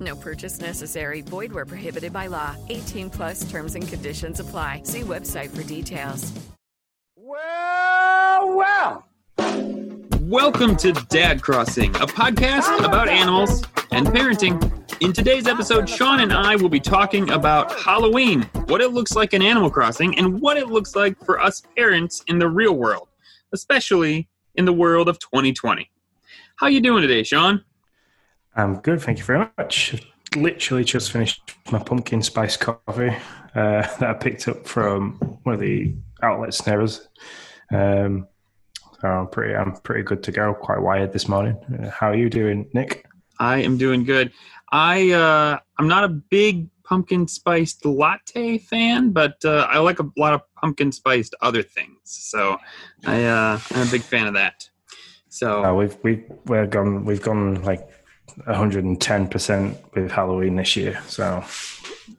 No 0.00 0.16
purchase 0.16 0.60
necessary. 0.60 1.20
Void 1.20 1.52
where 1.52 1.66
prohibited 1.66 2.12
by 2.12 2.26
law. 2.26 2.56
18 2.70 3.10
plus 3.10 3.50
terms 3.50 3.74
and 3.74 3.86
conditions 3.86 4.40
apply. 4.40 4.82
See 4.84 5.02
website 5.02 5.50
for 5.50 5.62
details. 5.62 6.32
Well, 7.16 8.56
well. 8.56 9.06
Welcome 10.22 10.76
to 10.76 10.92
Dad 11.10 11.42
Crossing, 11.42 11.94
a 11.96 12.06
podcast 12.06 12.84
about 12.84 13.08
animals 13.08 13.62
and 13.90 14.06
parenting. 14.06 14.72
In 15.00 15.12
today's 15.12 15.46
episode, 15.46 15.88
Sean 15.88 16.20
and 16.20 16.32
I 16.32 16.56
will 16.56 16.68
be 16.68 16.80
talking 16.80 17.30
about 17.30 17.72
Halloween, 17.72 18.42
what 18.66 18.80
it 18.80 18.92
looks 18.92 19.12
like 19.12 19.34
in 19.34 19.42
Animal 19.42 19.70
Crossing, 19.70 20.18
and 20.18 20.40
what 20.40 20.56
it 20.56 20.68
looks 20.68 20.94
like 20.94 21.18
for 21.24 21.40
us 21.40 21.62
parents 21.76 22.22
in 22.26 22.38
the 22.38 22.48
real 22.48 22.74
world, 22.74 23.08
especially 23.52 24.28
in 24.54 24.64
the 24.64 24.72
world 24.72 25.08
of 25.08 25.18
2020. 25.18 25.90
How 26.56 26.68
you 26.68 26.80
doing 26.80 27.02
today, 27.02 27.22
Sean? 27.22 27.64
I'm 28.60 28.80
good, 28.80 29.00
thank 29.00 29.18
you 29.18 29.24
very 29.24 29.48
much. 29.56 29.94
Literally 30.36 30.84
just 30.84 31.10
finished 31.12 31.54
my 31.72 31.78
pumpkin 31.78 32.22
spice 32.22 32.56
coffee 32.56 33.16
uh, 33.54 33.82
that 33.98 34.02
I 34.02 34.12
picked 34.12 34.46
up 34.48 34.66
from 34.66 35.12
one 35.44 35.54
of 35.54 35.60
the 35.60 35.94
outlets 36.22 36.66
near 36.66 36.82
us. 36.82 37.08
Um, 37.72 38.28
so 39.00 39.08
I'm 39.08 39.28
pretty, 39.28 39.54
I'm 39.54 39.72
pretty 39.76 40.02
good 40.02 40.22
to 40.24 40.32
go. 40.32 40.52
Quite 40.52 40.80
wired 40.82 41.12
this 41.12 41.26
morning. 41.26 41.56
Uh, 41.82 41.88
how 41.88 42.10
are 42.10 42.14
you 42.14 42.28
doing, 42.28 42.68
Nick? 42.74 43.06
I 43.38 43.58
am 43.58 43.78
doing 43.78 44.04
good. 44.04 44.30
I 44.70 45.10
uh, 45.10 45.58
I'm 45.78 45.88
not 45.88 46.04
a 46.04 46.08
big 46.08 46.68
pumpkin 46.84 47.26
spiced 47.28 47.86
latte 47.86 48.58
fan, 48.58 49.12
but 49.12 49.42
uh, 49.44 49.66
I 49.70 49.78
like 49.78 50.00
a 50.00 50.06
lot 50.18 50.34
of 50.34 50.42
pumpkin 50.56 50.92
spiced 50.92 51.34
other 51.40 51.62
things. 51.62 51.96
So 52.04 52.58
I 53.06 53.24
uh, 53.24 53.58
I'm 53.70 53.88
a 53.88 53.90
big 53.90 54.02
fan 54.02 54.26
of 54.26 54.34
that. 54.34 54.68
So 55.30 55.64
Uh, 55.64 55.72
we've 55.72 55.96
we've 56.02 56.24
we're 56.44 56.66
gone 56.66 57.06
we've 57.06 57.22
gone 57.22 57.62
like 57.62 57.88
110 58.44 59.28
percent 59.28 59.76
with 59.94 60.10
Halloween 60.10 60.56
this 60.56 60.76
year. 60.76 61.00
So 61.06 61.44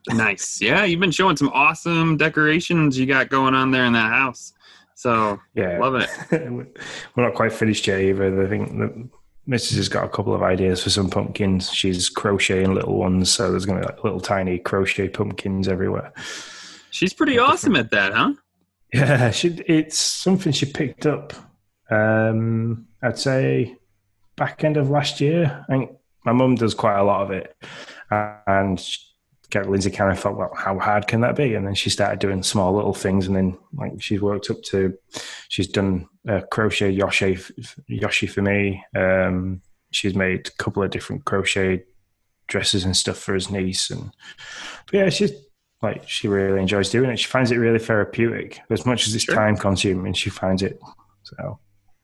nice. 0.09 0.61
Yeah, 0.61 0.85
you've 0.85 0.99
been 0.99 1.11
showing 1.11 1.37
some 1.37 1.49
awesome 1.49 2.17
decorations 2.17 2.97
you 2.97 3.05
got 3.05 3.29
going 3.29 3.53
on 3.53 3.71
there 3.71 3.85
in 3.85 3.93
that 3.93 4.11
house. 4.11 4.53
So 4.95 5.39
yeah, 5.55 5.79
love 5.79 5.95
it. 5.95 6.09
we're 7.15 7.23
not 7.23 7.33
quite 7.33 7.53
finished 7.53 7.87
yet 7.87 8.01
either. 8.01 8.43
I 8.43 8.47
think 8.47 8.77
the 8.77 9.09
Mrs. 9.49 9.75
has 9.77 9.89
got 9.89 10.05
a 10.05 10.09
couple 10.09 10.33
of 10.33 10.43
ideas 10.43 10.83
for 10.83 10.89
some 10.89 11.09
pumpkins. 11.09 11.71
She's 11.71 12.09
crocheting 12.09 12.73
little 12.73 12.97
ones, 12.97 13.33
so 13.33 13.49
there's 13.49 13.65
going 13.65 13.81
to 13.81 13.87
be 13.87 13.93
like 13.93 14.03
little 14.03 14.21
tiny 14.21 14.59
crochet 14.59 15.09
pumpkins 15.09 15.67
everywhere. 15.67 16.13
She's 16.91 17.13
pretty 17.13 17.39
awesome 17.39 17.75
at 17.75 17.89
that, 17.91 18.13
huh? 18.13 18.33
Yeah, 18.93 19.31
she, 19.31 19.47
it's 19.67 19.99
something 19.99 20.51
she 20.51 20.65
picked 20.65 21.05
up. 21.05 21.33
Um, 21.89 22.87
I'd 23.01 23.17
say 23.17 23.77
back 24.35 24.63
end 24.63 24.77
of 24.77 24.89
last 24.89 25.21
year. 25.21 25.65
I 25.67 25.71
think 25.71 25.91
my 26.25 26.31
mum 26.31 26.55
does 26.55 26.73
quite 26.73 26.97
a 26.99 27.03
lot 27.03 27.21
of 27.23 27.31
it, 27.31 27.55
and 28.47 28.79
she- 28.79 28.99
Lindsay 29.53 29.91
kind 29.91 30.09
of 30.09 30.17
thought, 30.17 30.37
well, 30.37 30.53
how 30.55 30.79
hard 30.79 31.07
can 31.07 31.19
that 31.21 31.35
be? 31.35 31.55
And 31.55 31.67
then 31.67 31.75
she 31.75 31.89
started 31.89 32.19
doing 32.19 32.41
small 32.41 32.73
little 32.73 32.93
things, 32.93 33.27
and 33.27 33.35
then 33.35 33.57
like 33.73 34.01
she's 34.01 34.21
worked 34.21 34.49
up 34.49 34.61
to, 34.63 34.97
she's 35.49 35.67
done 35.67 36.07
a 36.25 36.41
crochet 36.41 36.89
Yoshi, 36.89 37.37
Yoshi 37.87 38.27
for 38.27 38.41
me. 38.41 38.81
Um, 38.95 39.61
she's 39.91 40.15
made 40.15 40.47
a 40.47 40.63
couple 40.63 40.81
of 40.83 40.89
different 40.91 41.25
crochet 41.25 41.83
dresses 42.47 42.85
and 42.85 42.95
stuff 42.95 43.17
for 43.17 43.33
his 43.33 43.51
niece, 43.51 43.89
and 43.89 44.11
but 44.85 44.93
yeah, 44.93 45.09
she's 45.09 45.33
like 45.81 46.07
she 46.07 46.29
really 46.29 46.61
enjoys 46.61 46.89
doing 46.89 47.09
it. 47.09 47.19
She 47.19 47.27
finds 47.27 47.51
it 47.51 47.57
really 47.57 47.79
therapeutic. 47.79 48.61
As 48.69 48.85
much 48.85 49.05
as 49.05 49.15
it's 49.15 49.25
Sure. 49.25 49.35
time 49.35 49.57
consuming, 49.57 50.13
she 50.13 50.29
finds 50.29 50.61
it. 50.61 50.79
So 51.23 51.59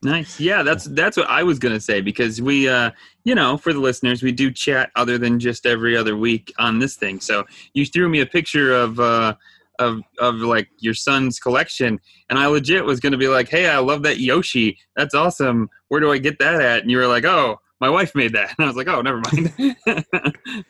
Nice. 0.07 0.39
Yeah, 0.39 0.63
that's 0.63 0.85
that's 0.85 1.17
what 1.17 1.29
I 1.29 1.43
was 1.43 1.59
gonna 1.59 1.81
say 1.81 1.99
because 1.99 2.41
we, 2.41 2.69
uh, 2.69 2.91
you 3.25 3.35
know, 3.35 3.57
for 3.57 3.73
the 3.73 3.79
listeners, 3.81 4.23
we 4.23 4.31
do 4.31 4.49
chat 4.49 4.89
other 4.95 5.17
than 5.17 5.37
just 5.37 5.65
every 5.65 5.97
other 5.97 6.15
week 6.15 6.53
on 6.57 6.79
this 6.79 6.95
thing. 6.95 7.19
So 7.19 7.43
you 7.73 7.85
threw 7.85 8.07
me 8.07 8.21
a 8.21 8.25
picture 8.25 8.73
of 8.73 9.01
uh, 9.01 9.35
of 9.79 9.99
of 10.19 10.35
like 10.35 10.69
your 10.79 10.93
son's 10.93 11.39
collection, 11.39 11.99
and 12.29 12.39
I 12.39 12.47
legit 12.47 12.85
was 12.85 13.01
gonna 13.01 13.17
be 13.17 13.27
like, 13.27 13.49
"Hey, 13.49 13.67
I 13.67 13.79
love 13.79 14.01
that 14.03 14.21
Yoshi. 14.21 14.77
That's 14.95 15.13
awesome. 15.13 15.69
Where 15.89 15.99
do 15.99 16.09
I 16.09 16.19
get 16.19 16.39
that 16.39 16.61
at?" 16.61 16.83
And 16.83 16.89
you 16.89 16.99
were 16.99 17.07
like, 17.07 17.25
"Oh, 17.25 17.57
my 17.81 17.89
wife 17.89 18.15
made 18.15 18.31
that." 18.31 18.55
And 18.57 18.63
I 18.63 18.67
was 18.67 18.77
like, 18.77 18.87
"Oh, 18.87 19.01
never 19.01 19.21
mind." 19.25 19.75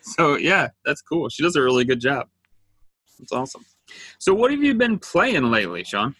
so 0.00 0.36
yeah, 0.36 0.66
that's 0.84 1.00
cool. 1.00 1.28
She 1.28 1.44
does 1.44 1.54
a 1.54 1.62
really 1.62 1.84
good 1.84 2.00
job. 2.00 2.26
That's 3.20 3.30
awesome. 3.30 3.64
So 4.18 4.34
what 4.34 4.50
have 4.50 4.64
you 4.64 4.74
been 4.74 4.98
playing 4.98 5.44
lately, 5.44 5.84
Sean? 5.84 6.16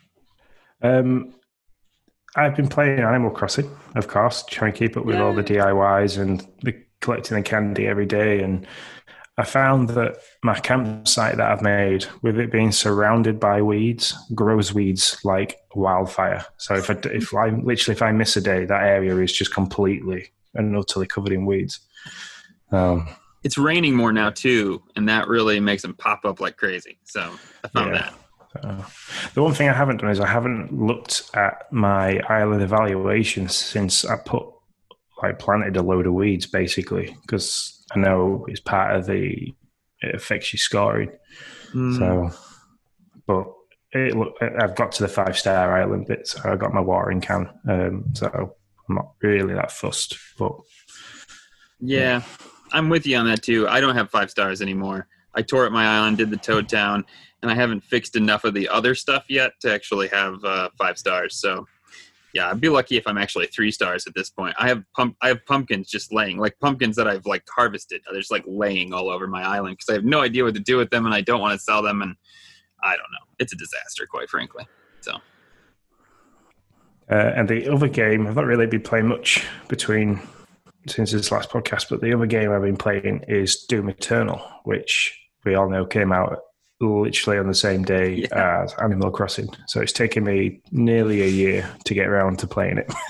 um, 0.82 1.34
I've 2.38 2.54
been 2.54 2.68
playing 2.68 3.00
Animal 3.00 3.30
Crossing, 3.30 3.68
of 3.96 4.06
course, 4.06 4.44
trying 4.48 4.72
to 4.72 4.78
keep 4.78 4.96
up 4.96 5.04
with 5.04 5.16
all 5.18 5.34
the 5.34 5.42
DIYs 5.42 6.18
and 6.20 6.46
the 6.62 6.72
collecting 7.00 7.36
the 7.36 7.42
candy 7.42 7.86
every 7.86 8.06
day. 8.06 8.40
And 8.42 8.64
I 9.36 9.44
found 9.44 9.90
that 9.90 10.18
my 10.44 10.58
campsite 10.58 11.36
that 11.36 11.50
I've 11.50 11.62
made, 11.62 12.06
with 12.22 12.38
it 12.38 12.52
being 12.52 12.70
surrounded 12.70 13.40
by 13.40 13.60
weeds, 13.62 14.14
grows 14.34 14.72
weeds 14.72 15.18
like 15.24 15.56
wildfire. 15.74 16.44
So 16.58 16.74
if 16.76 16.88
I, 16.90 16.96
if 17.04 17.34
I 17.34 17.48
literally 17.50 17.96
if 17.96 18.02
I 18.02 18.12
miss 18.12 18.36
a 18.36 18.40
day, 18.40 18.64
that 18.64 18.82
area 18.84 19.16
is 19.18 19.32
just 19.32 19.52
completely 19.52 20.30
and 20.54 20.76
utterly 20.76 21.06
covered 21.06 21.32
in 21.32 21.44
weeds. 21.44 21.80
Um, 22.70 23.08
it's 23.44 23.58
raining 23.58 23.94
more 23.94 24.12
now 24.12 24.30
too, 24.30 24.82
and 24.96 25.08
that 25.08 25.28
really 25.28 25.58
makes 25.60 25.82
them 25.82 25.94
pop 25.94 26.24
up 26.24 26.40
like 26.40 26.56
crazy. 26.56 26.98
So 27.04 27.32
I 27.64 27.68
found 27.68 27.94
Yeah. 27.94 27.98
that. 28.02 28.14
Uh, 28.62 28.82
the 29.34 29.42
one 29.42 29.54
thing 29.54 29.68
I 29.68 29.74
haven't 29.74 29.98
done 29.98 30.10
is 30.10 30.20
I 30.20 30.26
haven't 30.26 30.72
looked 30.72 31.30
at 31.34 31.70
my 31.70 32.18
island 32.28 32.62
evaluation 32.62 33.48
since 33.48 34.04
I 34.04 34.16
put 34.16 34.44
I 35.20 35.32
planted 35.32 35.76
a 35.76 35.82
load 35.82 36.06
of 36.06 36.14
weeds 36.14 36.46
basically 36.46 37.16
because 37.22 37.84
I 37.94 37.98
know 37.98 38.46
it's 38.48 38.60
part 38.60 38.94
of 38.94 39.06
the 39.06 39.52
it 40.00 40.14
affects 40.14 40.52
your 40.52 40.58
scoring. 40.58 41.10
Mm. 41.74 41.98
So, 41.98 42.38
but 43.26 43.52
it, 43.92 44.16
look, 44.16 44.36
I've 44.40 44.76
got 44.76 44.92
to 44.92 45.02
the 45.02 45.08
five 45.08 45.36
star 45.36 45.76
island 45.76 46.06
bit, 46.06 46.28
so 46.28 46.40
I 46.44 46.56
got 46.56 46.74
my 46.74 46.80
watering 46.80 47.20
can. 47.20 47.48
Um, 47.68 48.04
so 48.14 48.54
I'm 48.88 48.94
not 48.94 49.12
really 49.20 49.54
that 49.54 49.72
fussed, 49.72 50.16
but 50.38 50.52
yeah, 51.80 52.22
I'm 52.72 52.88
with 52.88 53.06
you 53.06 53.16
on 53.16 53.26
that 53.26 53.42
too. 53.42 53.68
I 53.68 53.80
don't 53.80 53.96
have 53.96 54.10
five 54.10 54.30
stars 54.30 54.62
anymore. 54.62 55.08
I 55.34 55.42
tore 55.42 55.66
up 55.66 55.72
my 55.72 55.86
island, 55.86 56.18
did 56.18 56.30
the 56.30 56.36
Toad 56.36 56.68
Town, 56.68 57.04
and 57.42 57.50
I 57.50 57.54
haven't 57.54 57.82
fixed 57.84 58.16
enough 58.16 58.44
of 58.44 58.54
the 58.54 58.68
other 58.68 58.94
stuff 58.94 59.24
yet 59.28 59.52
to 59.60 59.72
actually 59.72 60.08
have 60.08 60.42
uh, 60.44 60.70
five 60.78 60.98
stars. 60.98 61.36
So. 61.36 61.66
Yeah, 62.34 62.50
I'd 62.50 62.60
be 62.60 62.68
lucky 62.68 62.98
if 62.98 63.06
I'm 63.06 63.16
actually 63.16 63.46
three 63.46 63.70
stars 63.70 64.06
at 64.06 64.14
this 64.14 64.28
point. 64.28 64.54
I 64.58 64.68
have 64.68 64.84
pump, 64.94 65.16
I 65.22 65.28
have 65.28 65.44
pumpkins 65.46 65.88
just 65.88 66.12
laying, 66.12 66.36
like 66.36 66.58
pumpkins 66.60 66.94
that 66.96 67.08
I've 67.08 67.24
like 67.24 67.42
harvested. 67.48 68.02
They're 68.04 68.20
just 68.20 68.30
like 68.30 68.44
laying 68.46 68.92
all 68.92 69.08
over 69.08 69.26
my 69.26 69.42
island 69.42 69.78
because 69.78 69.88
I 69.88 69.94
have 69.94 70.04
no 70.04 70.20
idea 70.20 70.44
what 70.44 70.52
to 70.52 70.60
do 70.60 70.76
with 70.76 70.90
them, 70.90 71.06
and 71.06 71.14
I 71.14 71.22
don't 71.22 71.40
want 71.40 71.58
to 71.58 71.58
sell 71.58 71.82
them, 71.82 72.02
and 72.02 72.14
I 72.84 72.90
don't 72.90 72.98
know. 72.98 73.26
It's 73.38 73.54
a 73.54 73.56
disaster, 73.56 74.06
quite 74.06 74.28
frankly. 74.28 74.68
So 75.00 75.12
Uh, 77.10 77.32
and 77.34 77.48
the 77.48 77.66
other 77.68 77.88
game, 77.88 78.26
I've 78.26 78.36
not 78.36 78.44
really 78.44 78.66
been 78.66 78.82
playing 78.82 79.08
much 79.08 79.46
between 79.68 80.20
since 80.86 81.12
this 81.12 81.32
last 81.32 81.48
podcast, 81.48 81.88
but 81.88 82.02
the 82.02 82.12
other 82.12 82.26
game 82.26 82.52
I've 82.52 82.62
been 82.62 82.76
playing 82.76 83.24
is 83.26 83.64
Doom 83.64 83.88
Eternal, 83.88 84.40
which 84.64 85.18
we 85.44 85.54
all 85.54 85.70
know 85.70 85.86
came 85.86 86.12
out 86.12 86.38
literally 86.80 87.38
on 87.38 87.46
the 87.46 87.54
same 87.54 87.82
day 87.82 88.26
Yeah. 88.30 88.62
as 88.62 88.74
Animal 88.74 89.10
Crossing. 89.10 89.48
So 89.66 89.80
it's 89.80 89.92
taken 89.92 90.24
me 90.24 90.60
nearly 90.70 91.22
a 91.22 91.28
year 91.28 91.68
to 91.84 91.94
get 91.94 92.06
around 92.06 92.38
to 92.40 92.46
playing 92.46 92.78
it. 92.78 92.92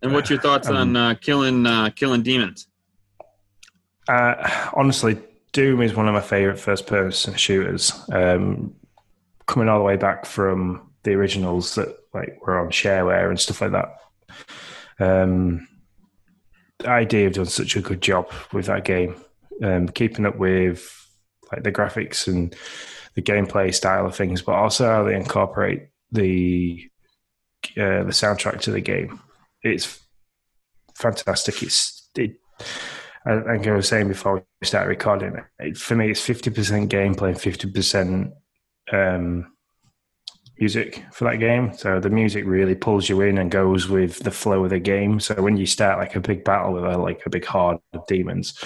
And 0.00 0.12
what's 0.12 0.30
your 0.30 0.40
thoughts 0.40 0.68
on 0.68 0.96
uh, 0.96 1.14
killing 1.14 1.66
uh, 1.66 1.90
killing 1.90 2.22
demons? 2.22 2.68
Uh, 4.08 4.68
honestly, 4.74 5.18
Doom 5.52 5.82
is 5.82 5.94
one 5.94 6.06
of 6.06 6.14
my 6.14 6.20
favorite 6.20 6.60
first 6.60 6.86
person 6.86 7.34
shooters. 7.34 7.92
Um, 8.12 8.74
coming 9.46 9.68
all 9.68 9.78
the 9.78 9.84
way 9.84 9.96
back 9.96 10.24
from 10.24 10.92
the 11.02 11.14
originals 11.14 11.74
that 11.74 11.88
like 12.14 12.38
were 12.46 12.60
on 12.60 12.68
shareware 12.70 13.28
and 13.28 13.40
stuff 13.40 13.60
like 13.60 13.72
that. 13.72 13.96
Um, 15.00 15.66
idea 16.84 17.24
have 17.24 17.32
done 17.34 17.46
such 17.46 17.74
a 17.74 17.80
good 17.80 18.00
job 18.00 18.30
with 18.52 18.66
that 18.66 18.84
game, 18.84 19.16
um, 19.64 19.88
keeping 19.88 20.26
up 20.26 20.36
with 20.36 20.97
like 21.52 21.62
the 21.62 21.72
graphics 21.72 22.26
and 22.26 22.54
the 23.14 23.22
gameplay 23.22 23.74
style 23.74 24.06
of 24.06 24.14
things, 24.14 24.42
but 24.42 24.52
also 24.52 24.86
how 24.86 25.02
they 25.02 25.14
incorporate 25.14 25.88
the 26.12 26.88
uh, 27.76 28.04
the 28.04 28.12
soundtrack 28.12 28.60
to 28.60 28.70
the 28.70 28.80
game. 28.80 29.20
It's 29.62 30.00
fantastic. 30.94 31.62
It's 31.62 32.08
it, 32.16 32.36
I 33.26 33.32
I 33.32 33.70
was 33.72 33.88
saying 33.88 34.08
before 34.08 34.44
we 34.60 34.66
started 34.66 34.88
recording, 34.88 35.36
it, 35.58 35.76
for 35.76 35.96
me, 35.96 36.10
it's 36.10 36.20
fifty 36.20 36.50
percent 36.50 36.90
gameplay 36.90 37.30
and 37.30 37.40
fifty 37.40 37.70
percent 37.70 38.32
um, 38.92 39.52
music 40.60 41.04
for 41.12 41.24
that 41.24 41.36
game. 41.38 41.72
So 41.76 42.00
the 42.00 42.10
music 42.10 42.44
really 42.46 42.74
pulls 42.74 43.08
you 43.08 43.20
in 43.20 43.38
and 43.38 43.50
goes 43.50 43.88
with 43.88 44.18
the 44.20 44.30
flow 44.30 44.64
of 44.64 44.70
the 44.70 44.78
game. 44.80 45.20
So 45.20 45.34
when 45.40 45.56
you 45.56 45.66
start 45.66 45.98
like 45.98 46.16
a 46.16 46.20
big 46.20 46.44
battle 46.44 46.72
with 46.74 46.84
a, 46.84 46.98
like 46.98 47.22
a 47.26 47.30
big 47.30 47.44
horde 47.44 47.78
of 47.92 48.06
demons, 48.06 48.58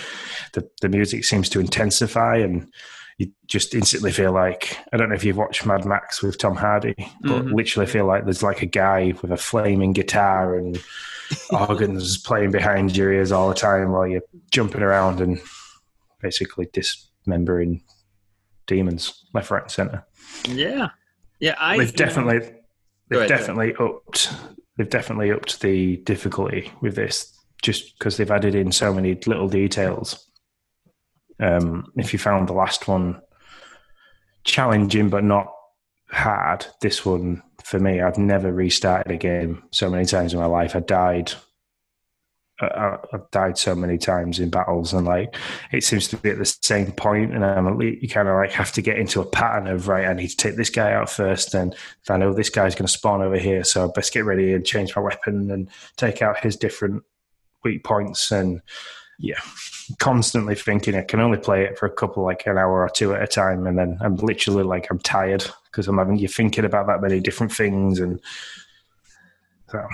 the, 0.53 0.69
the 0.81 0.89
music 0.89 1.25
seems 1.25 1.49
to 1.50 1.61
intensify 1.61 2.37
and 2.37 2.67
you 3.19 3.31
just 3.47 3.75
instantly 3.75 4.11
feel 4.11 4.33
like 4.33 4.79
I 4.93 4.97
don't 4.97 5.11
know 5.11 5.15
if 5.15 5.23
you've 5.25 5.37
watched 5.37 5.67
Mad 5.67 5.85
Max 5.85 6.23
with 6.23 6.39
Tom 6.39 6.56
Hardy, 6.56 6.94
but 7.23 7.44
Mhm. 7.44 7.53
literally 7.53 7.87
feel 7.87 8.06
like 8.06 8.25
there's 8.25 8.43
like 8.43 8.62
a 8.62 8.67
guy 8.67 9.12
with 9.21 9.31
a 9.31 9.37
flaming 9.37 9.93
guitar 9.93 10.56
and 10.56 10.83
organs 11.50 12.17
playing 12.19 12.50
behind 12.53 12.97
your 12.97 13.12
ears 13.12 13.31
all 13.33 13.49
the 13.49 13.55
time 13.55 13.93
while 13.93 14.06
you're 14.06 14.23
jumping 14.50 14.83
around 14.83 15.21
and 15.21 15.41
basically 16.21 16.69
dismembering 16.73 17.83
demons 18.67 19.25
left, 19.35 19.50
right, 19.50 19.62
and 19.62 19.71
center. 19.71 20.06
Yeah, 20.49 20.88
yeah. 21.43 21.56
I 21.59 21.77
they've 21.77 21.94
definitely 21.94 22.39
they've 23.09 23.19
ahead, 23.19 23.29
definitely 23.29 23.75
upped 23.79 24.33
they've 24.79 24.89
definitely 24.89 25.33
upped 25.33 25.61
the 25.61 25.99
difficulty 25.99 26.71
with 26.81 26.94
this 26.94 27.37
just 27.62 27.99
because 27.99 28.17
they've 28.17 28.31
added 28.31 28.55
in 28.55 28.73
so 28.73 28.94
many 28.94 29.19
little 29.27 29.49
details. 29.49 30.29
Um, 31.41 31.93
if 31.97 32.12
you 32.12 32.19
found 32.19 32.49
the 32.49 32.53
last 32.55 32.89
one 32.89 33.21
challenging 34.44 35.11
but 35.11 35.25
not 35.25 35.53
hard, 36.11 36.67
this 36.81 37.05
one 37.05 37.43
for 37.65 37.79
me, 37.79 38.00
I've 38.00 38.19
never 38.19 38.53
restarted 38.53 39.12
a 39.12 39.17
game 39.17 39.65
so 39.73 39.91
many 39.91 40.05
times 40.05 40.33
in 40.33 40.41
my 40.41 40.47
life. 40.47 40.77
I 40.77 40.81
died. 40.81 41.33
I- 42.62 42.99
I've 43.12 43.31
died 43.31 43.59
so 43.59 43.75
many 43.75 43.99
times 43.99 44.38
in 44.38 44.50
battles, 44.50 44.93
and 44.93 45.06
like 45.06 45.37
it 45.73 45.85
seems 45.85 46.09
to 46.09 46.17
be 46.17 46.31
at 46.31 46.38
the 46.38 46.44
same 46.44 46.93
point, 46.93 47.35
and 47.35 47.44
I'm, 47.44 47.81
you 47.81 48.09
kind 48.09 48.29
of 48.29 48.37
like 48.37 48.53
have 48.53 48.73
to 48.73 48.82
get 48.82 48.99
into 48.99 49.20
a 49.20 49.26
pattern 49.26 49.67
of 49.67 49.88
right. 49.88 50.06
I 50.06 50.12
need 50.12 50.29
to 50.29 50.37
take 50.37 50.56
this 50.56 50.70
guy 50.70 50.93
out 50.93 51.11
first, 51.11 51.55
and 51.55 51.75
I 52.09 52.17
know 52.17 52.32
this 52.32 52.50
guy's 52.50 52.75
going 52.75 52.87
to 52.87 52.93
spawn 52.93 53.23
over 53.23 53.38
here, 53.38 53.64
so 53.64 53.88
I 53.88 53.93
best 53.93 54.12
get 54.12 54.25
ready 54.25 54.53
and 54.53 54.64
change 54.64 54.94
my 54.97 55.03
weapon 55.03 55.50
and 55.50 55.69
take 55.97 56.23
out 56.23 56.41
his 56.41 56.56
different 56.56 57.03
weak 57.64 57.85
points. 57.85 58.31
And 58.31 58.62
yeah, 59.19 59.41
constantly 59.99 60.55
thinking 60.55 60.97
I 60.97 61.03
can 61.03 61.20
only 61.20 61.38
play 61.38 61.64
it 61.64 61.79
for 61.79 61.87
a 61.87 61.93
couple, 61.93 62.25
like 62.25 62.47
an 62.47 62.59
hour 62.59 62.82
or 62.82 62.88
two 62.88 63.14
at 63.14 63.23
a 63.23 63.26
time, 63.26 63.67
and 63.67 63.79
then 63.79 63.99
I'm 64.00 64.17
literally 64.17 64.64
like 64.64 64.88
I'm 64.91 64.99
tired 64.99 65.44
because 65.64 65.88
I'm 65.88 65.99
having 65.99 66.17
you 66.17 66.29
thinking 66.29 66.64
about 66.64 66.87
that 66.87 67.00
many 67.00 67.20
different 67.20 67.53
things, 67.53 68.00
and 68.00 68.20
so 69.70 69.87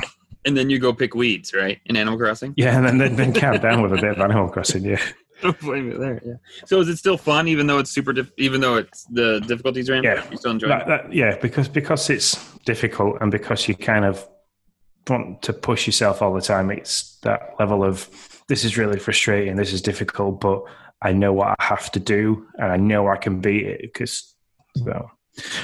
and 0.49 0.57
then 0.57 0.71
you 0.71 0.79
go 0.79 0.93
pick 0.93 1.15
weeds, 1.15 1.55
right? 1.55 1.79
In 1.87 1.97
Animal 1.97 2.19
Crossing. 2.19 2.55
yeah, 2.57 2.77
and 2.77 2.85
then 2.87 2.99
then, 2.99 3.17
then 3.17 3.33
calm 3.41 3.59
down 3.59 3.83
with 3.83 3.93
a 3.93 3.97
bit 3.97 4.11
of 4.13 4.19
Animal 4.19 4.49
Crossing. 4.49 4.85
Yeah, 4.85 5.01
Don't 5.43 5.59
blame 5.61 5.93
it 5.93 6.01
there. 6.01 6.21
Yeah. 6.25 6.35
So 6.67 6.81
is 6.81 6.89
it 6.89 6.97
still 6.97 7.17
fun, 7.17 7.47
even 7.47 7.67
though 7.67 7.79
it's 7.79 7.91
super, 7.91 8.13
diff- 8.13 8.33
even 8.39 8.61
though 8.61 8.77
it's 8.77 9.05
the 9.05 9.41
difficulties 9.47 9.89
ramped? 9.89 10.05
Yeah. 10.07 10.29
You 10.31 10.37
still 10.37 10.51
enjoy 10.53 10.69
that, 10.69 10.83
it? 10.83 10.89
that, 10.89 11.13
yeah, 11.13 11.37
because 11.41 11.69
because 11.69 12.11
it's 12.11 12.35
difficult 12.65 13.19
and 13.21 13.31
because 13.31 13.69
you 13.69 13.75
kind 13.77 14.05
of 14.05 14.27
want 15.09 15.43
to 15.43 15.53
push 15.53 15.87
yourself 15.87 16.23
all 16.23 16.35
the 16.35 16.41
time. 16.41 16.71
It's 16.71 17.19
that 17.23 17.55
level 17.59 17.85
of 17.85 18.09
this 18.49 18.65
is 18.65 18.77
really 18.77 18.99
frustrating, 18.99 19.57
this 19.57 19.73
is 19.73 19.83
difficult, 19.83 20.41
but 20.41 20.63
I 21.03 21.13
know 21.13 21.33
what 21.33 21.55
I 21.59 21.65
have 21.65 21.91
to 21.93 22.01
do 22.01 22.47
and 22.59 22.73
I 22.73 22.77
know 22.77 23.09
I 23.09 23.17
can 23.17 23.41
beat 23.41 23.67
it 23.67 23.81
because 23.83 24.35
so. 24.77 25.11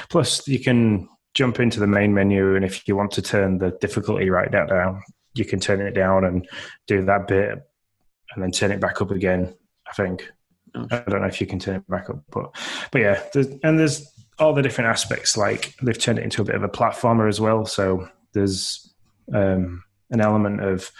Plus, 0.09 0.47
you 0.47 0.59
can 0.59 1.09
jump 1.35 1.59
into 1.59 1.79
the 1.79 1.87
main 1.87 2.13
menu, 2.13 2.55
and 2.55 2.65
if 2.65 2.87
you 2.87 2.95
want 2.95 3.11
to 3.11 3.21
turn 3.21 3.59
the 3.59 3.71
difficulty 3.81 4.29
right 4.29 4.51
down, 4.51 4.67
down, 4.67 5.01
you 5.35 5.45
can 5.45 5.59
turn 5.59 5.81
it 5.81 5.91
down 5.91 6.23
and 6.23 6.47
do 6.87 7.05
that 7.05 7.27
bit, 7.27 7.61
and 8.33 8.43
then 8.43 8.51
turn 8.51 8.71
it 8.71 8.79
back 8.79 9.01
up 9.01 9.11
again. 9.11 9.53
I 9.87 9.93
think. 9.93 10.31
I 10.91 11.03
don't 11.07 11.21
know 11.21 11.27
if 11.27 11.39
you 11.39 11.47
can 11.47 11.59
turn 11.59 11.75
it 11.75 11.87
back 11.87 12.09
up, 12.09 12.23
but 12.31 12.55
but 12.91 13.01
yeah, 13.01 13.21
there's, 13.33 13.47
and 13.63 13.77
there's 13.79 14.11
all 14.39 14.53
the 14.53 14.61
different 14.61 14.89
aspects. 14.89 15.37
Like 15.37 15.75
they've 15.81 15.97
turned 15.97 16.19
it 16.19 16.23
into 16.23 16.41
a 16.41 16.45
bit 16.45 16.55
of 16.55 16.63
a 16.63 16.69
platformer 16.69 17.29
as 17.29 17.39
well. 17.39 17.65
So 17.65 18.09
there's 18.33 18.93
um, 19.33 19.83
an 20.09 20.21
element 20.21 20.61
of 20.61 20.91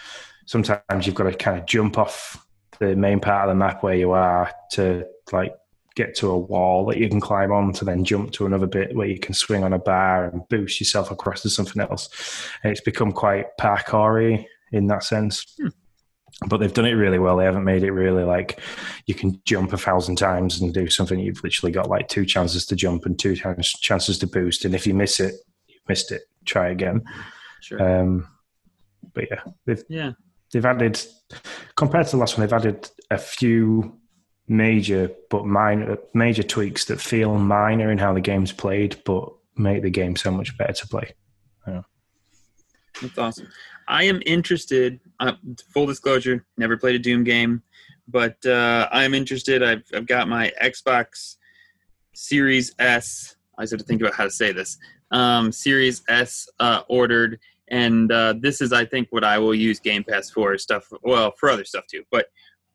sometimes 0.46 1.06
you've 1.06 1.14
got 1.14 1.24
to 1.24 1.34
kind 1.34 1.58
of 1.58 1.66
jump 1.66 1.98
off 1.98 2.46
the 2.78 2.96
main 2.96 3.20
part 3.20 3.48
of 3.48 3.54
the 3.54 3.58
map 3.58 3.82
where 3.82 3.94
you 3.94 4.12
are 4.12 4.50
to 4.72 5.06
like 5.32 5.54
get 5.96 6.14
to 6.14 6.30
a 6.30 6.38
wall 6.38 6.84
that 6.86 6.98
you 6.98 7.08
can 7.08 7.20
climb 7.20 7.50
on 7.50 7.72
to 7.72 7.84
then 7.84 8.04
jump 8.04 8.30
to 8.30 8.46
another 8.46 8.66
bit 8.66 8.94
where 8.94 9.08
you 9.08 9.18
can 9.18 9.34
swing 9.34 9.64
on 9.64 9.72
a 9.72 9.78
bar 9.78 10.26
and 10.26 10.46
boost 10.48 10.78
yourself 10.78 11.10
across 11.10 11.40
to 11.42 11.50
something 11.50 11.82
else. 11.82 12.08
And 12.62 12.70
it's 12.70 12.82
become 12.82 13.12
quite 13.12 13.46
parkoury 13.58 14.44
in 14.72 14.86
that 14.88 15.02
sense. 15.02 15.58
But 16.48 16.58
they've 16.58 16.72
done 16.72 16.84
it 16.84 16.92
really 16.92 17.18
well. 17.18 17.38
They 17.38 17.46
haven't 17.46 17.64
made 17.64 17.82
it 17.82 17.92
really 17.92 18.24
like 18.24 18.60
you 19.06 19.14
can 19.14 19.40
jump 19.46 19.72
a 19.72 19.78
thousand 19.78 20.16
times 20.16 20.60
and 20.60 20.72
do 20.72 20.90
something. 20.90 21.18
You've 21.18 21.42
literally 21.42 21.72
got 21.72 21.88
like 21.88 22.08
two 22.08 22.26
chances 22.26 22.66
to 22.66 22.76
jump 22.76 23.06
and 23.06 23.18
two 23.18 23.34
times 23.34 23.72
chances 23.72 24.18
to 24.18 24.26
boost. 24.26 24.66
And 24.66 24.74
if 24.74 24.86
you 24.86 24.92
miss 24.92 25.18
it, 25.18 25.34
you've 25.66 25.88
missed 25.88 26.12
it. 26.12 26.22
Try 26.44 26.68
again. 26.68 27.02
Sure. 27.62 28.00
Um, 28.00 28.28
but 29.14 29.24
yeah, 29.30 29.40
they've 29.64 29.82
yeah. 29.88 30.12
they've 30.52 30.64
added 30.64 31.00
compared 31.74 32.06
to 32.08 32.12
the 32.12 32.18
last 32.18 32.36
one, 32.36 32.46
they've 32.46 32.52
added 32.52 32.90
a 33.10 33.16
few 33.16 33.98
major 34.48 35.10
but 35.30 35.44
minor 35.44 35.98
major 36.14 36.42
tweaks 36.42 36.84
that 36.86 37.00
feel 37.00 37.38
minor 37.38 37.90
in 37.90 37.98
how 37.98 38.12
the 38.12 38.20
game's 38.20 38.52
played, 38.52 38.96
but 39.04 39.32
make 39.56 39.82
the 39.82 39.90
game 39.90 40.16
so 40.16 40.30
much 40.30 40.56
better 40.56 40.72
to 40.72 40.88
play. 40.88 41.14
That's 43.00 43.18
awesome. 43.18 43.48
I 43.88 44.04
am 44.04 44.22
interested. 44.26 45.00
Uh, 45.20 45.32
full 45.72 45.86
disclosure: 45.86 46.44
never 46.56 46.76
played 46.76 46.94
a 46.94 46.98
Doom 46.98 47.24
game, 47.24 47.62
but 48.08 48.44
uh, 48.46 48.88
I'm 48.90 49.14
interested. 49.14 49.62
I've 49.62 49.84
I've 49.94 50.06
got 50.06 50.28
my 50.28 50.52
Xbox 50.62 51.36
Series 52.14 52.74
S. 52.78 53.36
I 53.58 53.62
just 53.62 53.72
have 53.72 53.80
to 53.80 53.86
think 53.86 54.00
about 54.00 54.14
how 54.14 54.24
to 54.24 54.30
say 54.30 54.52
this. 54.52 54.78
Um, 55.10 55.52
Series 55.52 56.02
S 56.08 56.48
uh, 56.58 56.82
ordered, 56.88 57.38
and 57.68 58.10
uh, 58.10 58.34
this 58.38 58.60
is, 58.60 58.72
I 58.72 58.84
think, 58.84 59.08
what 59.10 59.24
I 59.24 59.38
will 59.38 59.54
use 59.54 59.78
Game 59.78 60.04
Pass 60.04 60.30
for 60.30 60.56
stuff. 60.58 60.90
Well, 61.02 61.32
for 61.38 61.50
other 61.50 61.64
stuff 61.64 61.86
too, 61.86 62.02
but 62.10 62.26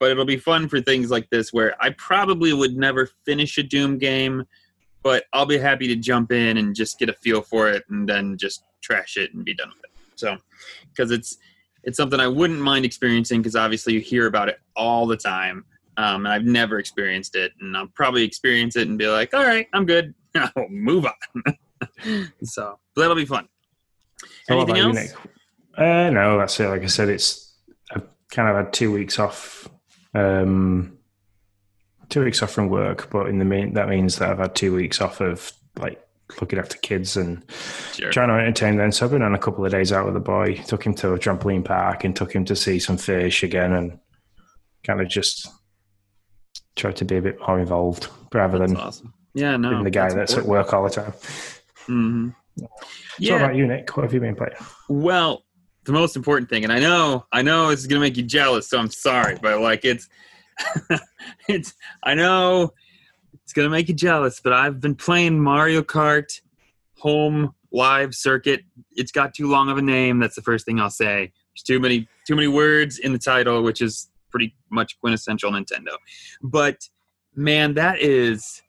but 0.02 0.10
it'll 0.10 0.26
be 0.26 0.36
fun 0.36 0.68
for 0.68 0.82
things 0.82 1.12
like 1.12 1.30
this 1.30 1.54
where 1.54 1.76
I 1.80 1.92
probably 1.92 2.54
would 2.54 2.76
never 2.76 3.08
finish 3.24 3.60
a 3.60 3.64
Doom 3.64 4.00
game, 4.00 4.44
but 5.04 5.26
I'll 5.32 5.46
be 5.46 5.60
happy 5.60 5.88
to 5.90 5.96
jump 5.96 6.32
in 6.32 6.58
and 6.58 6.76
just 6.76 6.98
get 6.98 7.08
a 7.08 7.14
feel 7.14 7.44
for 7.44 7.70
it, 7.70 7.84
and 7.92 8.10
then 8.10 8.36
just 8.36 8.64
trash 8.82 9.16
it 9.16 9.32
and 9.36 9.46
be 9.46 9.54
done 9.54 9.70
with 9.70 9.84
it. 9.84 9.92
So, 10.16 10.38
because 10.90 11.12
it's 11.12 11.38
it's 11.84 11.98
something 11.98 12.20
I 12.20 12.28
wouldn't 12.28 12.60
mind 12.60 12.84
experiencing 12.84 13.42
because 13.42 13.56
obviously 13.56 13.94
you 13.94 14.00
hear 14.00 14.26
about 14.26 14.50
it 14.50 14.60
all 14.76 15.06
the 15.06 15.18
time. 15.18 15.66
Um, 15.98 16.26
and 16.26 16.30
I've 16.30 16.46
never 16.46 16.80
experienced 16.80 17.36
it, 17.36 17.52
and 17.62 17.78
I'll 17.78 17.88
probably 17.94 18.24
experience 18.24 18.76
it 18.78 18.88
and 18.88 18.98
be 18.98 19.08
like, 19.08 19.36
"All 19.36 19.44
right, 19.44 19.68
I'm 19.72 19.86
good. 19.86 20.16
I'll 20.36 20.68
move 20.68 21.06
on." 21.06 22.32
so 22.44 22.80
that'll 22.96 23.16
be 23.16 23.26
fun. 23.26 23.48
So 24.48 24.56
Anything 24.56 24.78
else? 24.78 25.14
you, 25.78 25.84
Uh, 25.84 26.10
no, 26.10 26.40
that's 26.40 26.60
it. 26.60 26.70
Like 26.70 26.82
I 26.82 26.88
said, 26.88 27.10
it's 27.10 27.54
I've 27.92 28.08
kind 28.32 28.50
of 28.50 28.56
had 28.56 28.74
two 28.74 28.92
weeks 28.92 29.20
off, 29.20 29.68
um, 30.14 30.98
two 32.10 32.24
weeks 32.24 32.42
off 32.44 32.52
from 32.52 32.70
work, 32.70 33.10
but 33.10 33.28
in 33.28 33.40
the 33.40 33.46
mean 33.46 33.74
that 33.74 33.88
means 33.90 34.18
that 34.18 34.30
I've 34.30 34.38
had 34.40 34.56
two 34.56 34.74
weeks 34.76 35.02
off 35.02 35.22
of 35.22 35.52
like 35.78 36.02
looking 36.40 36.60
after 36.60 36.78
kids 36.78 37.18
and 37.18 37.44
Sure. 37.94 38.10
trying 38.12 38.30
to 38.30 38.36
entertain 38.36 38.78
them. 38.78 38.92
So 38.92 39.06
I've 39.06 39.12
been 39.12 39.22
on 39.22 39.36
a 39.36 39.40
couple 39.40 39.66
of 39.66 39.72
days 39.72 39.92
out 39.92 40.06
with 40.06 40.14
the 40.14 40.20
boy. 40.22 40.56
Took 40.68 40.86
him 40.86 40.94
to 40.96 41.14
a 41.14 41.20
trampoline 41.20 41.64
park 41.66 42.04
and 42.04 42.16
took 42.16 42.34
him 42.34 42.46
to 42.46 42.56
see 42.56 42.80
some 42.80 42.98
fish 42.98 43.44
again, 43.44 43.74
and 43.74 44.00
kind 44.84 45.02
of 45.02 45.08
just 45.10 45.48
tried 46.76 46.96
to 46.98 47.06
be 47.06 47.18
a 47.18 47.22
bit 47.22 47.38
more 47.46 47.60
involved 47.60 48.08
rather 48.34 48.58
That's 48.60 48.72
than 48.72 48.82
awesome. 48.82 49.14
Yeah, 49.34 49.58
no, 49.58 49.70
being 49.72 49.84
the 49.84 49.90
guy 49.92 50.14
that's, 50.14 50.38
at 50.38 50.46
work 50.46 50.74
all 50.74 50.84
the 50.84 50.90
time. 50.90 51.14
hmm 51.86 52.30
So 52.58 52.68
Yeah. 53.20 53.34
what 53.34 53.42
about 53.44 53.56
you, 53.56 53.68
Nick? 53.68 53.96
What 53.96 54.04
have 54.04 54.14
you 54.14 54.20
been 54.20 54.36
playing? 54.36 54.54
Well, 54.90 55.44
the 55.86 55.92
most 55.92 56.16
important 56.16 56.50
thing, 56.50 56.64
and 56.64 56.72
I 56.72 56.80
know, 56.80 57.26
I 57.32 57.42
know 57.42 57.70
it's 57.70 57.88
gonna 57.88 58.02
make 58.02 58.18
you 58.18 58.24
jealous, 58.24 58.70
so 58.70 58.78
I'm 58.78 58.90
sorry, 58.90 59.38
but 59.42 59.62
like 59.62 59.84
it's, 59.86 60.08
it's, 61.48 61.74
I 62.04 62.14
know 62.14 62.74
it's 63.44 63.54
gonna 63.54 63.70
make 63.70 63.90
you 63.90 63.96
jealous, 63.96 64.40
but 64.40 64.54
I've 64.54 64.80
been 64.80 64.96
playing 64.96 65.40
Mario 65.40 65.82
Kart 65.82 66.40
Home 67.00 67.54
Live 67.72 68.14
Circuit. 68.14 68.62
It's 68.92 69.12
got 69.12 69.34
too 69.34 69.48
long 69.48 69.70
of 69.70 69.78
a 69.78 69.82
name. 69.82 70.20
That's 70.20 70.36
the 70.36 70.42
first 70.42 70.66
thing 70.66 70.80
I'll 70.80 70.90
say. 70.90 71.32
There's 71.54 71.64
too 71.64 71.80
many, 71.80 72.08
too 72.28 72.36
many 72.36 72.48
words 72.48 73.00
in 73.00 73.12
the 73.14 73.20
title, 73.20 73.64
which 73.64 73.82
is 73.82 74.10
pretty 74.30 74.56
much 74.70 75.00
quintessential 75.00 75.52
Nintendo. 75.52 75.98
But 76.42 76.78
man, 77.36 77.74
that 77.76 78.00
is, 78.00 78.62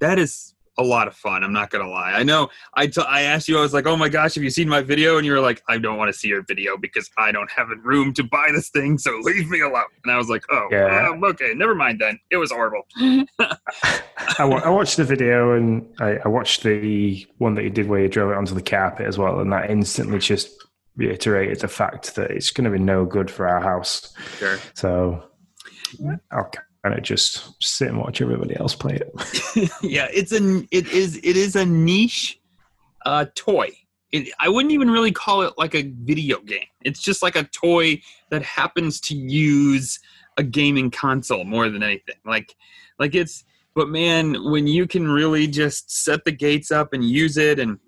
that 0.00 0.18
is 0.18 0.54
a 0.78 0.82
lot 0.82 1.08
of 1.08 1.14
fun. 1.16 1.42
I'm 1.42 1.52
not 1.52 1.70
gonna 1.70 1.88
lie. 1.88 2.12
I 2.12 2.22
know 2.22 2.48
I, 2.74 2.86
t- 2.86 3.00
I 3.08 3.22
asked 3.22 3.48
you, 3.48 3.56
I 3.58 3.62
was 3.62 3.72
like, 3.72 3.86
oh 3.86 3.96
my 3.96 4.08
gosh, 4.08 4.34
have 4.34 4.44
you 4.44 4.50
seen 4.50 4.68
my 4.68 4.82
video? 4.82 5.16
And 5.16 5.24
you 5.26 5.32
were 5.32 5.40
like, 5.40 5.62
I 5.68 5.78
don't 5.78 5.96
want 5.96 6.12
to 6.12 6.18
see 6.18 6.28
your 6.28 6.42
video 6.42 6.76
because 6.76 7.08
I 7.16 7.32
don't 7.32 7.50
have 7.50 7.70
a 7.70 7.76
room 7.76 8.12
to 8.14 8.24
buy 8.24 8.50
this 8.52 8.68
thing, 8.68 8.98
so 8.98 9.10
leave 9.22 9.48
me 9.48 9.60
alone. 9.60 9.84
And 10.04 10.12
I 10.12 10.18
was 10.18 10.28
like, 10.28 10.44
oh, 10.50 10.68
Yeah. 10.70 11.08
um, 11.10 11.24
okay, 11.24 11.54
never 11.54 11.74
mind 11.74 12.00
then. 12.00 12.18
It 12.30 12.36
was 12.36 12.50
horrible. 12.52 12.82
I, 12.98 14.44
wa- 14.44 14.60
I 14.64 14.68
watched 14.70 14.96
the 14.96 15.04
video 15.04 15.52
and 15.54 15.86
I, 16.00 16.18
I 16.24 16.28
watched 16.28 16.62
the 16.62 17.26
one 17.38 17.54
that 17.54 17.64
you 17.64 17.70
did 17.70 17.88
where 17.88 18.00
you 18.00 18.08
drove 18.08 18.30
it 18.30 18.36
onto 18.36 18.54
the 18.54 18.62
carpet 18.62 19.06
as 19.06 19.18
well, 19.18 19.40
and 19.40 19.52
that 19.52 19.70
instantly 19.70 20.18
just 20.18 20.50
reiterated 20.96 21.60
the 21.60 21.68
fact 21.68 22.14
that 22.16 22.30
it's 22.30 22.50
going 22.50 22.64
to 22.64 22.70
be 22.70 22.82
no 22.82 23.04
good 23.04 23.30
for 23.30 23.46
our 23.48 23.60
house. 23.60 24.14
Sure. 24.38 24.58
So 24.74 25.22
I'll 26.30 26.50
kind 26.86 26.98
of 26.98 27.04
just 27.04 27.60
sit 27.62 27.88
and 27.88 27.98
watch 27.98 28.22
everybody 28.22 28.56
else 28.56 28.74
play 28.74 28.94
it. 28.94 29.72
yeah, 29.82 30.06
it's 30.12 30.32
a 30.32 30.64
it 30.70 30.88
is 30.92 31.16
it 31.16 31.36
is 31.36 31.56
a 31.56 31.66
niche 31.66 32.40
uh, 33.04 33.26
toy. 33.34 33.70
It, 34.12 34.32
I 34.38 34.48
wouldn't 34.48 34.72
even 34.72 34.88
really 34.90 35.10
call 35.10 35.42
it 35.42 35.54
like 35.58 35.74
a 35.74 35.92
video 36.02 36.38
game. 36.40 36.66
It's 36.84 37.02
just 37.02 37.22
like 37.24 37.34
a 37.34 37.42
toy 37.44 38.00
that 38.30 38.42
happens 38.42 39.00
to 39.02 39.16
use 39.16 39.98
a 40.36 40.44
gaming 40.44 40.92
console 40.92 41.44
more 41.44 41.68
than 41.68 41.82
anything. 41.82 42.16
Like, 42.24 42.54
like 42.98 43.14
it's. 43.14 43.44
But 43.74 43.88
man, 43.88 44.50
when 44.50 44.66
you 44.66 44.86
can 44.86 45.06
really 45.06 45.46
just 45.46 45.90
set 45.90 46.24
the 46.24 46.32
gates 46.32 46.70
up 46.70 46.92
and 46.92 47.04
use 47.04 47.36
it, 47.36 47.58
and 47.58 47.78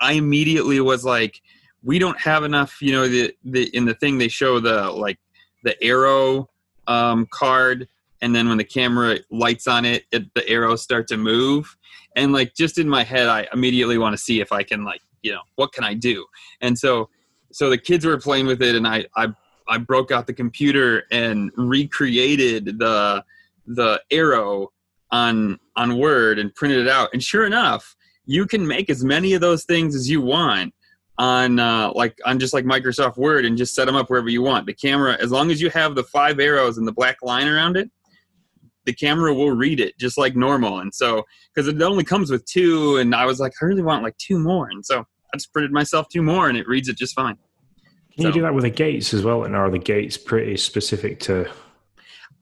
I 0.00 0.12
immediately 0.12 0.80
was 0.80 1.04
like, 1.04 1.42
we 1.82 1.98
don't 1.98 2.18
have 2.18 2.44
enough. 2.44 2.80
You 2.80 2.92
know, 2.92 3.08
the 3.08 3.34
the 3.44 3.64
in 3.76 3.84
the 3.84 3.94
thing 3.94 4.16
they 4.16 4.28
show 4.28 4.60
the 4.60 4.90
like 4.90 5.18
the 5.64 5.82
arrow 5.82 6.48
um, 6.86 7.26
card, 7.30 7.88
and 8.22 8.34
then 8.34 8.48
when 8.48 8.56
the 8.56 8.64
camera 8.64 9.18
lights 9.30 9.66
on 9.66 9.84
it, 9.84 10.04
it, 10.12 10.32
the 10.34 10.48
arrows 10.48 10.80
start 10.82 11.06
to 11.08 11.16
move. 11.16 11.76
And 12.16 12.32
like 12.32 12.54
just 12.54 12.78
in 12.78 12.88
my 12.88 13.02
head, 13.04 13.28
I 13.28 13.46
immediately 13.52 13.98
want 13.98 14.14
to 14.14 14.22
see 14.22 14.40
if 14.40 14.52
I 14.52 14.62
can 14.62 14.84
like 14.84 15.00
you 15.22 15.32
know 15.32 15.42
what 15.56 15.72
can 15.72 15.84
I 15.84 15.94
do. 15.94 16.26
And 16.60 16.78
so 16.78 17.08
so 17.52 17.68
the 17.68 17.78
kids 17.78 18.04
were 18.04 18.18
playing 18.18 18.46
with 18.46 18.62
it, 18.62 18.74
and 18.74 18.86
I 18.86 19.06
I 19.16 19.28
I 19.68 19.78
broke 19.78 20.10
out 20.10 20.26
the 20.26 20.32
computer 20.32 21.04
and 21.10 21.50
recreated 21.56 22.78
the 22.78 23.24
the 23.66 24.02
arrow 24.10 24.72
on 25.10 25.58
on 25.76 25.98
Word 25.98 26.38
and 26.38 26.54
printed 26.54 26.86
it 26.86 26.88
out. 26.88 27.10
And 27.12 27.22
sure 27.22 27.46
enough, 27.46 27.96
you 28.26 28.46
can 28.46 28.66
make 28.66 28.90
as 28.90 29.04
many 29.04 29.34
of 29.34 29.40
those 29.40 29.64
things 29.64 29.94
as 29.94 30.08
you 30.08 30.20
want 30.20 30.74
on 31.18 31.58
uh, 31.58 31.92
like 31.94 32.18
on 32.24 32.38
just 32.38 32.54
like 32.54 32.64
Microsoft 32.64 33.16
Word 33.16 33.44
and 33.44 33.56
just 33.56 33.74
set 33.74 33.86
them 33.86 33.96
up 33.96 34.10
wherever 34.10 34.28
you 34.28 34.42
want. 34.42 34.66
The 34.66 34.74
camera, 34.74 35.16
as 35.20 35.30
long 35.30 35.50
as 35.50 35.60
you 35.60 35.70
have 35.70 35.94
the 35.94 36.04
five 36.04 36.40
arrows 36.40 36.78
and 36.78 36.86
the 36.86 36.92
black 36.92 37.22
line 37.22 37.48
around 37.48 37.76
it, 37.76 37.90
the 38.84 38.92
camera 38.92 39.32
will 39.32 39.52
read 39.52 39.80
it 39.80 39.98
just 39.98 40.18
like 40.18 40.34
normal. 40.36 40.80
And 40.80 40.94
so, 40.94 41.24
because 41.54 41.68
it 41.68 41.80
only 41.82 42.04
comes 42.04 42.30
with 42.30 42.44
two, 42.44 42.96
and 42.96 43.14
I 43.14 43.26
was 43.26 43.40
like, 43.40 43.52
I 43.60 43.64
really 43.64 43.82
want 43.82 44.02
like 44.02 44.16
two 44.18 44.38
more, 44.38 44.68
and 44.68 44.84
so 44.84 45.00
I 45.00 45.36
just 45.36 45.52
printed 45.52 45.72
myself 45.72 46.06
two 46.08 46.22
more, 46.22 46.48
and 46.48 46.58
it 46.58 46.66
reads 46.66 46.88
it 46.88 46.96
just 46.96 47.14
fine. 47.14 47.36
Can 48.14 48.22
so, 48.22 48.28
you 48.28 48.34
do 48.34 48.42
that 48.42 48.54
with 48.54 48.64
the 48.64 48.70
gates 48.70 49.14
as 49.14 49.22
well? 49.22 49.44
And 49.44 49.56
are 49.56 49.70
the 49.70 49.78
gates 49.78 50.16
pretty 50.16 50.56
specific 50.56 51.20
to? 51.20 51.50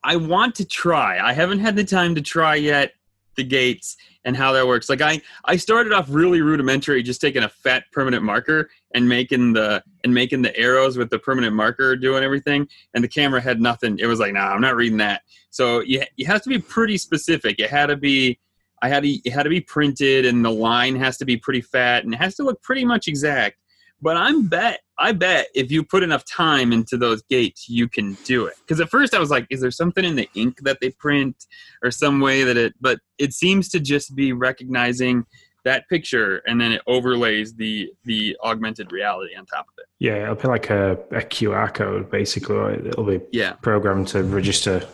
I 0.03 0.17
want 0.17 0.55
to 0.57 0.65
try. 0.65 1.19
I 1.19 1.33
haven't 1.33 1.61
had 1.61 1.77
the 1.77 1.85
time 1.85 2.15
to 2.15 2.23
try 2.23 2.57
yet 2.57 2.93
the 3.37 3.45
gates 3.45 3.97
and 4.25 4.37
how 4.37 4.53
that 4.53 4.67
works. 4.67 4.89
Like 4.89 5.01
I, 5.01 5.21
I 5.45 5.57
started 5.57 5.93
off 5.93 6.07
really 6.09 6.41
rudimentary, 6.41 7.03
just 7.03 7.21
taking 7.21 7.43
a 7.43 7.49
fat 7.49 7.85
permanent 7.93 8.25
marker 8.25 8.69
and 8.95 9.09
making 9.09 9.53
the 9.53 9.83
and 10.05 10.13
making 10.13 10.43
the 10.43 10.57
arrows 10.57 10.97
with 10.97 11.11
the 11.11 11.19
permanent 11.19 11.55
marker 11.55 11.97
doing 11.97 12.23
everything. 12.23 12.69
And 12.95 13.05
the 13.05 13.09
camera 13.09 13.41
had 13.41 13.61
nothing. 13.61 13.99
It 13.99 14.07
was 14.07 14.19
like, 14.19 14.33
nah, 14.33 14.53
I'm 14.53 14.61
not 14.61 14.77
reading 14.77 14.99
that. 14.99 15.23
So 15.51 15.81
you 15.81 16.03
you 16.17 16.27
have 16.27 16.43
to 16.43 16.49
be 16.49 16.59
pretty 16.59 16.99
specific. 16.99 17.59
It 17.59 17.71
had 17.71 17.87
to 17.87 17.97
be. 17.97 18.39
I 18.83 18.89
had 18.89 19.03
to, 19.03 19.11
it 19.11 19.31
had 19.31 19.43
to 19.43 19.51
be 19.51 19.61
printed, 19.61 20.25
and 20.25 20.43
the 20.43 20.51
line 20.51 20.97
has 20.97 21.19
to 21.19 21.27
be 21.27 21.37
pretty 21.37 21.61
fat, 21.61 22.03
and 22.05 22.15
it 22.15 22.17
has 22.17 22.35
to 22.37 22.45
look 22.45 22.63
pretty 22.63 22.83
much 22.87 23.09
exact. 23.09 23.59
But 24.01 24.17
I'm 24.17 24.49
bet 24.49 24.81
I 25.01 25.13
bet 25.13 25.49
if 25.55 25.71
you 25.71 25.83
put 25.83 26.03
enough 26.03 26.25
time 26.25 26.73
into 26.73 26.99
those 26.99 27.23
gates, 27.23 27.69
you 27.69 27.89
can 27.89 28.19
do 28.25 28.45
it. 28.47 28.55
Because 28.61 28.81
at 28.81 28.91
first 28.91 29.15
I 29.15 29.19
was 29.19 29.31
like, 29.31 29.47
is 29.49 29.63
there 29.63 29.71
something 29.71 30.05
in 30.05 30.15
the 30.15 30.29
ink 30.35 30.59
that 30.63 30.79
they 30.81 30.91
print 30.91 31.47
or 31.83 31.91
some 31.91 32.21
way 32.21 32.45
that 32.45 32.59
it, 32.59 32.75
but 32.81 33.01
it 33.19 33.33
seems 33.33 33.71
to 33.71 33.81
just 33.81 34.15
be 34.15 34.33
recognizing 34.33 35.25
that 35.65 35.89
picture 35.89 36.39
and 36.47 36.61
then 36.61 36.73
it 36.73 36.83
overlays 36.87 37.55
the 37.55 37.91
the 38.05 38.37
augmented 38.43 38.93
reality 38.93 39.35
on 39.37 39.47
top 39.47 39.67
of 39.69 39.75
it. 39.79 39.87
Yeah, 39.99 40.23
it'll 40.23 40.35
be 40.35 40.49
like 40.49 40.71
a, 40.71 40.93
a 41.11 41.21
QR 41.21 41.73
code 41.73 42.11
basically. 42.11 42.89
It'll 42.89 43.05
be 43.05 43.21
yeah. 43.33 43.53
programmed 43.55 44.09
to 44.09 44.23
register 44.23 44.87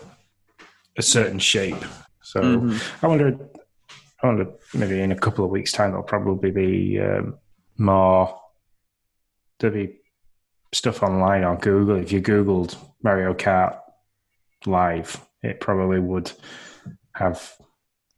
a 0.97 1.03
certain 1.03 1.39
shape. 1.39 1.85
So 2.23 2.41
mm-hmm. 2.41 3.05
I 3.05 3.09
wonder, 3.09 3.39
I 4.23 4.27
wonder 4.27 4.51
maybe 4.75 5.01
in 5.01 5.13
a 5.13 5.19
couple 5.19 5.45
of 5.45 5.51
weeks' 5.51 5.73
time 5.73 5.91
there'll 5.91 6.05
probably 6.05 6.51
be 6.51 7.01
um, 7.01 7.39
more 7.79 8.41
there'll 9.59 9.77
be 9.77 9.97
stuff 10.73 11.03
online 11.03 11.45
on 11.45 11.59
Google. 11.59 11.97
If 11.97 12.13
you 12.13 12.21
Googled 12.21 12.77
Mario 13.03 13.35
Kart 13.35 13.79
live, 14.67 15.25
it 15.43 15.61
probably 15.61 16.01
would 16.01 16.33
have 17.15 17.57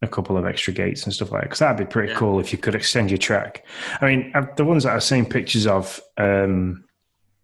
a 0.01 0.07
couple 0.07 0.37
of 0.37 0.45
extra 0.45 0.73
gates 0.73 1.03
and 1.03 1.13
stuff 1.13 1.31
like 1.31 1.41
that. 1.41 1.47
Because 1.47 1.59
that'd 1.59 1.77
be 1.77 1.91
pretty 1.91 2.11
yeah. 2.13 2.17
cool 2.17 2.39
if 2.39 2.51
you 2.51 2.57
could 2.57 2.75
extend 2.75 3.11
your 3.11 3.17
track. 3.17 3.65
I 4.01 4.05
mean, 4.05 4.33
the 4.55 4.65
ones 4.65 4.83
that 4.83 4.95
I've 4.95 5.03
seen 5.03 5.25
pictures 5.25 5.67
of 5.67 5.99
um, 6.17 6.85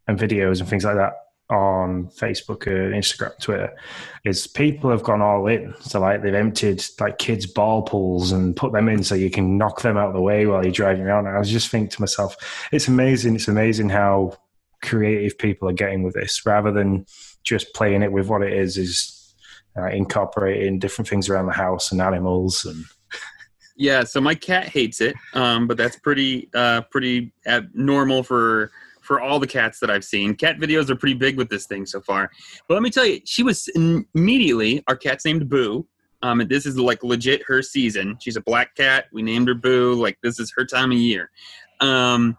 and 0.07 0.19
videos 0.19 0.59
and 0.59 0.69
things 0.69 0.85
like 0.85 0.95
that 0.95 1.13
on 1.49 2.07
Facebook, 2.07 2.65
uh, 2.65 2.95
Instagram, 2.95 3.37
Twitter, 3.39 3.71
is 4.23 4.47
people 4.47 4.89
have 4.89 5.03
gone 5.03 5.21
all 5.21 5.45
in. 5.47 5.75
So 5.81 5.99
like 5.99 6.23
they've 6.23 6.33
emptied 6.33 6.83
like 6.99 7.19
kids' 7.19 7.45
ball 7.45 7.83
pools 7.83 8.31
and 8.31 8.55
put 8.55 8.71
them 8.71 8.89
in 8.89 9.03
so 9.03 9.15
you 9.15 9.29
can 9.29 9.57
knock 9.57 9.81
them 9.81 9.97
out 9.97 10.07
of 10.07 10.13
the 10.15 10.21
way 10.21 10.45
while 10.47 10.63
you're 10.63 10.71
driving 10.71 11.03
around. 11.03 11.27
And 11.27 11.35
I 11.35 11.39
was 11.39 11.51
just 11.51 11.69
thinking 11.69 11.89
to 11.89 12.01
myself, 12.01 12.35
it's 12.71 12.87
amazing. 12.87 13.35
It's 13.35 13.47
amazing 13.47 13.89
how 13.89 14.37
creative 14.81 15.37
people 15.37 15.69
are 15.69 15.73
getting 15.73 16.03
with 16.03 16.15
this, 16.15 16.45
rather 16.45 16.71
than 16.71 17.05
just 17.43 17.73
playing 17.75 18.01
it 18.01 18.11
with 18.11 18.27
what 18.27 18.41
it 18.41 18.53
is. 18.53 18.77
Is 18.77 19.14
uh, 19.77 19.87
incorporating 19.87 20.79
different 20.79 21.07
things 21.07 21.29
around 21.29 21.47
the 21.47 21.53
house 21.53 21.91
and 21.91 22.01
animals 22.01 22.65
and. 22.65 22.85
Yeah, 23.77 24.05
so 24.05 24.21
my 24.21 24.35
cat 24.35 24.69
hates 24.69 25.01
it, 25.01 25.17
um, 25.33 25.67
but 25.67 25.75
that's 25.75 25.99
pretty 25.99 26.49
uh, 26.55 26.83
pretty 26.91 27.33
normal 27.73 28.23
for 28.23 28.71
for 29.05 29.21
all 29.21 29.39
the 29.39 29.47
cats 29.47 29.79
that 29.79 29.89
I've 29.89 30.03
seen. 30.03 30.33
Cat 30.35 30.57
videos 30.57 30.89
are 30.89 30.95
pretty 30.95 31.13
big 31.15 31.37
with 31.37 31.49
this 31.49 31.67
thing 31.67 31.85
so 31.85 32.01
far. 32.01 32.31
But 32.67 32.73
let 32.73 32.83
me 32.83 32.89
tell 32.89 33.05
you, 33.05 33.21
she 33.23 33.43
was 33.43 33.69
immediately, 33.75 34.83
our 34.87 34.95
cat's 34.95 35.25
named 35.25 35.47
Boo. 35.47 35.85
Um, 36.21 36.41
this 36.49 36.65
is 36.65 36.77
like 36.77 37.03
legit 37.03 37.43
her 37.45 37.61
season. 37.61 38.17
She's 38.19 38.35
a 38.35 38.41
black 38.41 38.75
cat. 38.75 39.05
We 39.13 39.21
named 39.21 39.47
her 39.47 39.53
Boo. 39.53 39.93
Like 39.93 40.17
this 40.23 40.39
is 40.39 40.51
her 40.57 40.65
time 40.65 40.91
of 40.91 40.97
year. 40.97 41.29
Um, 41.81 42.37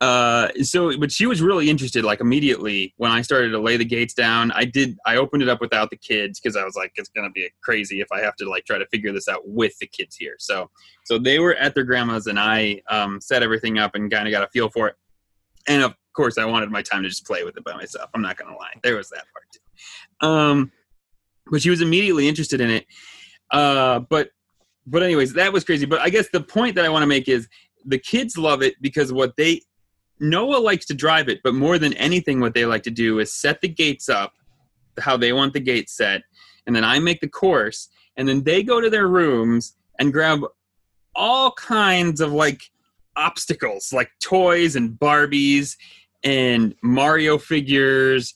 uh, 0.00 0.48
so, 0.62 0.96
but 0.98 1.12
she 1.12 1.26
was 1.26 1.42
really 1.42 1.68
interested. 1.68 2.04
Like 2.04 2.20
immediately 2.20 2.94
when 2.96 3.10
I 3.10 3.22
started 3.22 3.50
to 3.50 3.58
lay 3.58 3.76
the 3.76 3.84
gates 3.84 4.14
down, 4.14 4.50
I 4.52 4.64
did. 4.64 4.96
I 5.06 5.16
opened 5.16 5.42
it 5.42 5.48
up 5.48 5.60
without 5.60 5.90
the 5.90 5.96
kids 5.96 6.40
because 6.40 6.56
I 6.56 6.64
was 6.64 6.74
like, 6.74 6.92
it's 6.96 7.10
gonna 7.10 7.30
be 7.30 7.50
crazy 7.62 8.00
if 8.00 8.08
I 8.12 8.20
have 8.20 8.36
to 8.36 8.48
like 8.48 8.64
try 8.64 8.78
to 8.78 8.86
figure 8.86 9.12
this 9.12 9.28
out 9.28 9.42
with 9.44 9.76
the 9.78 9.86
kids 9.86 10.16
here. 10.16 10.36
So, 10.38 10.70
so 11.04 11.18
they 11.18 11.38
were 11.38 11.54
at 11.56 11.74
their 11.74 11.84
grandma's, 11.84 12.26
and 12.26 12.38
I 12.40 12.80
um, 12.90 13.20
set 13.20 13.42
everything 13.42 13.78
up 13.78 13.94
and 13.94 14.10
kind 14.10 14.26
of 14.26 14.32
got 14.32 14.42
a 14.42 14.48
feel 14.48 14.70
for 14.70 14.88
it 14.88 14.96
and 15.68 15.82
of 15.82 15.94
course 16.14 16.38
I 16.38 16.44
wanted 16.44 16.70
my 16.70 16.82
time 16.82 17.02
to 17.02 17.08
just 17.08 17.26
play 17.26 17.44
with 17.44 17.56
it 17.56 17.64
by 17.64 17.74
myself. 17.74 18.10
I'm 18.14 18.22
not 18.22 18.36
gonna 18.36 18.56
lie, 18.56 18.72
there 18.82 18.96
was 18.96 19.08
that 19.10 19.24
part 19.32 19.44
too. 19.52 20.26
Um, 20.26 20.72
but 21.50 21.62
she 21.62 21.70
was 21.70 21.80
immediately 21.80 22.28
interested 22.28 22.60
in 22.60 22.70
it. 22.70 22.86
Uh, 23.50 24.00
but 24.00 24.30
but 24.86 25.02
anyways, 25.02 25.34
that 25.34 25.52
was 25.52 25.64
crazy. 25.64 25.86
But 25.86 26.00
I 26.00 26.10
guess 26.10 26.28
the 26.32 26.40
point 26.40 26.74
that 26.74 26.84
I 26.84 26.88
want 26.88 27.02
to 27.02 27.06
make 27.06 27.28
is 27.28 27.48
the 27.84 27.98
kids 27.98 28.36
love 28.36 28.62
it 28.62 28.74
because 28.80 29.12
what 29.12 29.36
they 29.36 29.60
Noah 30.20 30.58
likes 30.58 30.86
to 30.86 30.94
drive 30.94 31.28
it, 31.28 31.40
but 31.42 31.54
more 31.54 31.78
than 31.78 31.94
anything, 31.94 32.40
what 32.40 32.54
they 32.54 32.66
like 32.66 32.82
to 32.84 32.90
do 32.90 33.18
is 33.18 33.32
set 33.32 33.60
the 33.60 33.68
gates 33.68 34.08
up 34.08 34.34
how 34.98 35.16
they 35.16 35.32
want 35.32 35.52
the 35.52 35.60
gates 35.60 35.96
set, 35.96 36.22
and 36.66 36.76
then 36.76 36.84
I 36.84 36.98
make 36.98 37.20
the 37.20 37.28
course, 37.28 37.88
and 38.16 38.28
then 38.28 38.42
they 38.42 38.62
go 38.62 38.80
to 38.80 38.90
their 38.90 39.08
rooms 39.08 39.76
and 39.98 40.12
grab 40.12 40.42
all 41.14 41.52
kinds 41.52 42.20
of 42.20 42.32
like 42.32 42.60
obstacles 43.16 43.92
like 43.92 44.10
toys 44.22 44.76
and 44.76 44.92
Barbies 44.92 45.76
and 46.22 46.74
Mario 46.82 47.38
figures 47.38 48.34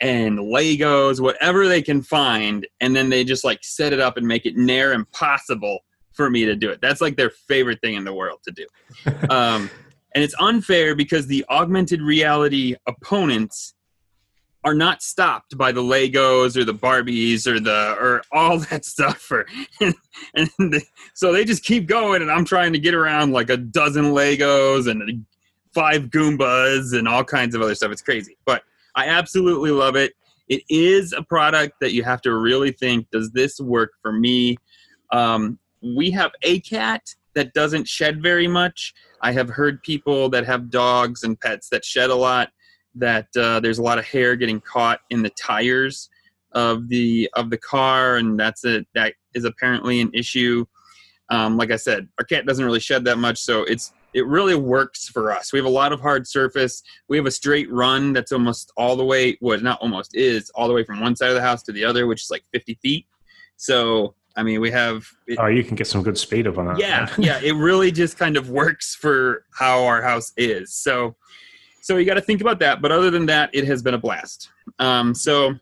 and 0.00 0.38
Legos, 0.38 1.20
whatever 1.20 1.68
they 1.68 1.82
can 1.82 2.02
find, 2.02 2.66
and 2.80 2.94
then 2.94 3.08
they 3.08 3.24
just 3.24 3.44
like 3.44 3.60
set 3.62 3.92
it 3.92 4.00
up 4.00 4.16
and 4.16 4.26
make 4.26 4.46
it 4.46 4.56
near 4.56 4.92
impossible 4.92 5.80
for 6.12 6.30
me 6.30 6.44
to 6.44 6.54
do 6.54 6.70
it. 6.70 6.80
That's 6.80 7.00
like 7.00 7.16
their 7.16 7.30
favorite 7.30 7.80
thing 7.80 7.94
in 7.94 8.04
the 8.04 8.14
world 8.14 8.40
to 8.44 8.52
do. 8.52 8.66
um, 9.30 9.70
and 10.14 10.22
it's 10.22 10.34
unfair 10.40 10.94
because 10.94 11.26
the 11.26 11.44
augmented 11.50 12.00
reality 12.00 12.76
opponents 12.86 13.74
are 14.64 14.74
not 14.74 15.02
stopped 15.02 15.56
by 15.58 15.70
the 15.72 15.82
Legos 15.82 16.56
or 16.56 16.64
the 16.64 16.74
Barbies 16.74 17.46
or 17.46 17.60
the 17.60 17.96
or 18.00 18.22
all 18.32 18.58
that 18.58 18.84
stuff. 18.84 19.30
Or 19.30 19.46
and, 19.80 19.94
and 20.34 20.82
so 21.14 21.32
they 21.32 21.44
just 21.44 21.64
keep 21.64 21.86
going, 21.86 22.22
and 22.22 22.30
I'm 22.30 22.44
trying 22.44 22.72
to 22.72 22.78
get 22.78 22.94
around 22.94 23.32
like 23.32 23.50
a 23.50 23.56
dozen 23.56 24.06
Legos 24.06 24.90
and 24.90 25.26
five 25.74 26.04
Goombas 26.04 26.96
and 26.96 27.06
all 27.06 27.24
kinds 27.24 27.54
of 27.54 27.62
other 27.62 27.74
stuff. 27.74 27.92
It's 27.92 28.02
crazy, 28.02 28.36
but 28.44 28.62
I 28.94 29.08
absolutely 29.08 29.70
love 29.70 29.96
it. 29.96 30.14
It 30.48 30.62
is 30.68 31.12
a 31.12 31.22
product 31.22 31.74
that 31.80 31.92
you 31.92 32.02
have 32.04 32.22
to 32.22 32.34
really 32.34 32.72
think: 32.72 33.08
Does 33.10 33.30
this 33.32 33.60
work 33.60 33.92
for 34.00 34.12
me? 34.12 34.56
Um, 35.12 35.58
we 35.82 36.10
have 36.12 36.32
a 36.42 36.60
cat 36.60 37.02
that 37.34 37.52
doesn't 37.52 37.86
shed 37.88 38.22
very 38.22 38.48
much. 38.48 38.94
I 39.24 39.32
have 39.32 39.48
heard 39.48 39.82
people 39.82 40.28
that 40.28 40.44
have 40.44 40.68
dogs 40.68 41.24
and 41.24 41.40
pets 41.40 41.70
that 41.70 41.82
shed 41.82 42.10
a 42.10 42.14
lot 42.14 42.50
that 42.94 43.26
uh, 43.36 43.58
there's 43.58 43.78
a 43.78 43.82
lot 43.82 43.98
of 43.98 44.04
hair 44.04 44.36
getting 44.36 44.60
caught 44.60 45.00
in 45.08 45.22
the 45.22 45.30
tires 45.30 46.10
of 46.52 46.88
the 46.88 47.28
of 47.34 47.48
the 47.48 47.56
car, 47.56 48.16
and 48.16 48.38
that's 48.38 48.66
a 48.66 48.84
that 48.94 49.14
is 49.34 49.44
apparently 49.44 50.00
an 50.02 50.10
issue. 50.12 50.66
Um, 51.30 51.56
like 51.56 51.70
I 51.70 51.76
said, 51.76 52.06
our 52.18 52.24
cat 52.24 52.44
doesn't 52.44 52.64
really 52.64 52.80
shed 52.80 53.02
that 53.06 53.16
much, 53.16 53.38
so 53.38 53.62
it's 53.62 53.94
it 54.12 54.26
really 54.26 54.54
works 54.54 55.08
for 55.08 55.32
us. 55.32 55.54
We 55.54 55.58
have 55.58 55.66
a 55.66 55.70
lot 55.70 55.92
of 55.92 56.00
hard 56.00 56.28
surface. 56.28 56.82
We 57.08 57.16
have 57.16 57.26
a 57.26 57.30
straight 57.30 57.72
run 57.72 58.12
that's 58.12 58.30
almost 58.30 58.72
all 58.76 58.94
the 58.94 59.04
way, 59.06 59.38
well, 59.40 59.58
not 59.58 59.80
almost 59.80 60.14
is 60.14 60.50
all 60.50 60.68
the 60.68 60.74
way 60.74 60.84
from 60.84 61.00
one 61.00 61.16
side 61.16 61.30
of 61.30 61.34
the 61.34 61.40
house 61.40 61.62
to 61.64 61.72
the 61.72 61.84
other, 61.84 62.06
which 62.06 62.22
is 62.22 62.30
like 62.30 62.44
50 62.52 62.74
feet. 62.74 63.06
So 63.56 64.14
I 64.36 64.42
mean, 64.42 64.60
we 64.60 64.70
have. 64.70 65.06
It, 65.26 65.38
Oh, 65.38 65.46
you 65.46 65.62
can 65.64 65.76
get 65.76 65.86
some 65.86 66.02
good 66.02 66.18
speed 66.18 66.46
up 66.46 66.58
on 66.58 66.66
that. 66.66 66.78
yeah, 66.78 67.08
yeah. 67.18 67.40
It 67.40 67.52
really 67.52 67.92
just 67.92 68.18
kind 68.18 68.36
of 68.36 68.50
works 68.50 68.94
for 68.94 69.44
how 69.52 69.84
our 69.84 70.02
house 70.02 70.32
is. 70.36 70.74
So, 70.74 71.14
so 71.82 71.96
you 71.96 72.04
got 72.04 72.14
to 72.14 72.20
think 72.20 72.40
about 72.40 72.58
that. 72.60 72.82
But 72.82 72.90
other 72.92 73.10
than 73.10 73.26
that, 73.26 73.50
it 73.52 73.64
has 73.66 73.82
been 73.82 73.94
a 73.94 73.98
blast. 73.98 74.50
Um, 74.78 75.14
so, 75.14 75.54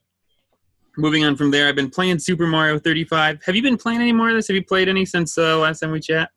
moving 0.96 1.24
on 1.24 1.36
from 1.36 1.50
there, 1.50 1.68
I've 1.68 1.76
been 1.76 1.90
playing 1.90 2.18
Super 2.18 2.46
Mario 2.46 2.78
35. 2.78 3.42
Have 3.44 3.54
you 3.54 3.62
been 3.62 3.76
playing 3.76 4.00
any 4.00 4.12
more 4.12 4.30
of 4.30 4.36
this? 4.36 4.48
Have 4.48 4.54
you 4.56 4.64
played 4.64 4.88
any 4.88 5.04
since 5.04 5.36
uh, 5.36 5.58
last 5.58 5.80
time 5.80 5.90
we 5.90 6.00
chat? 6.00 6.30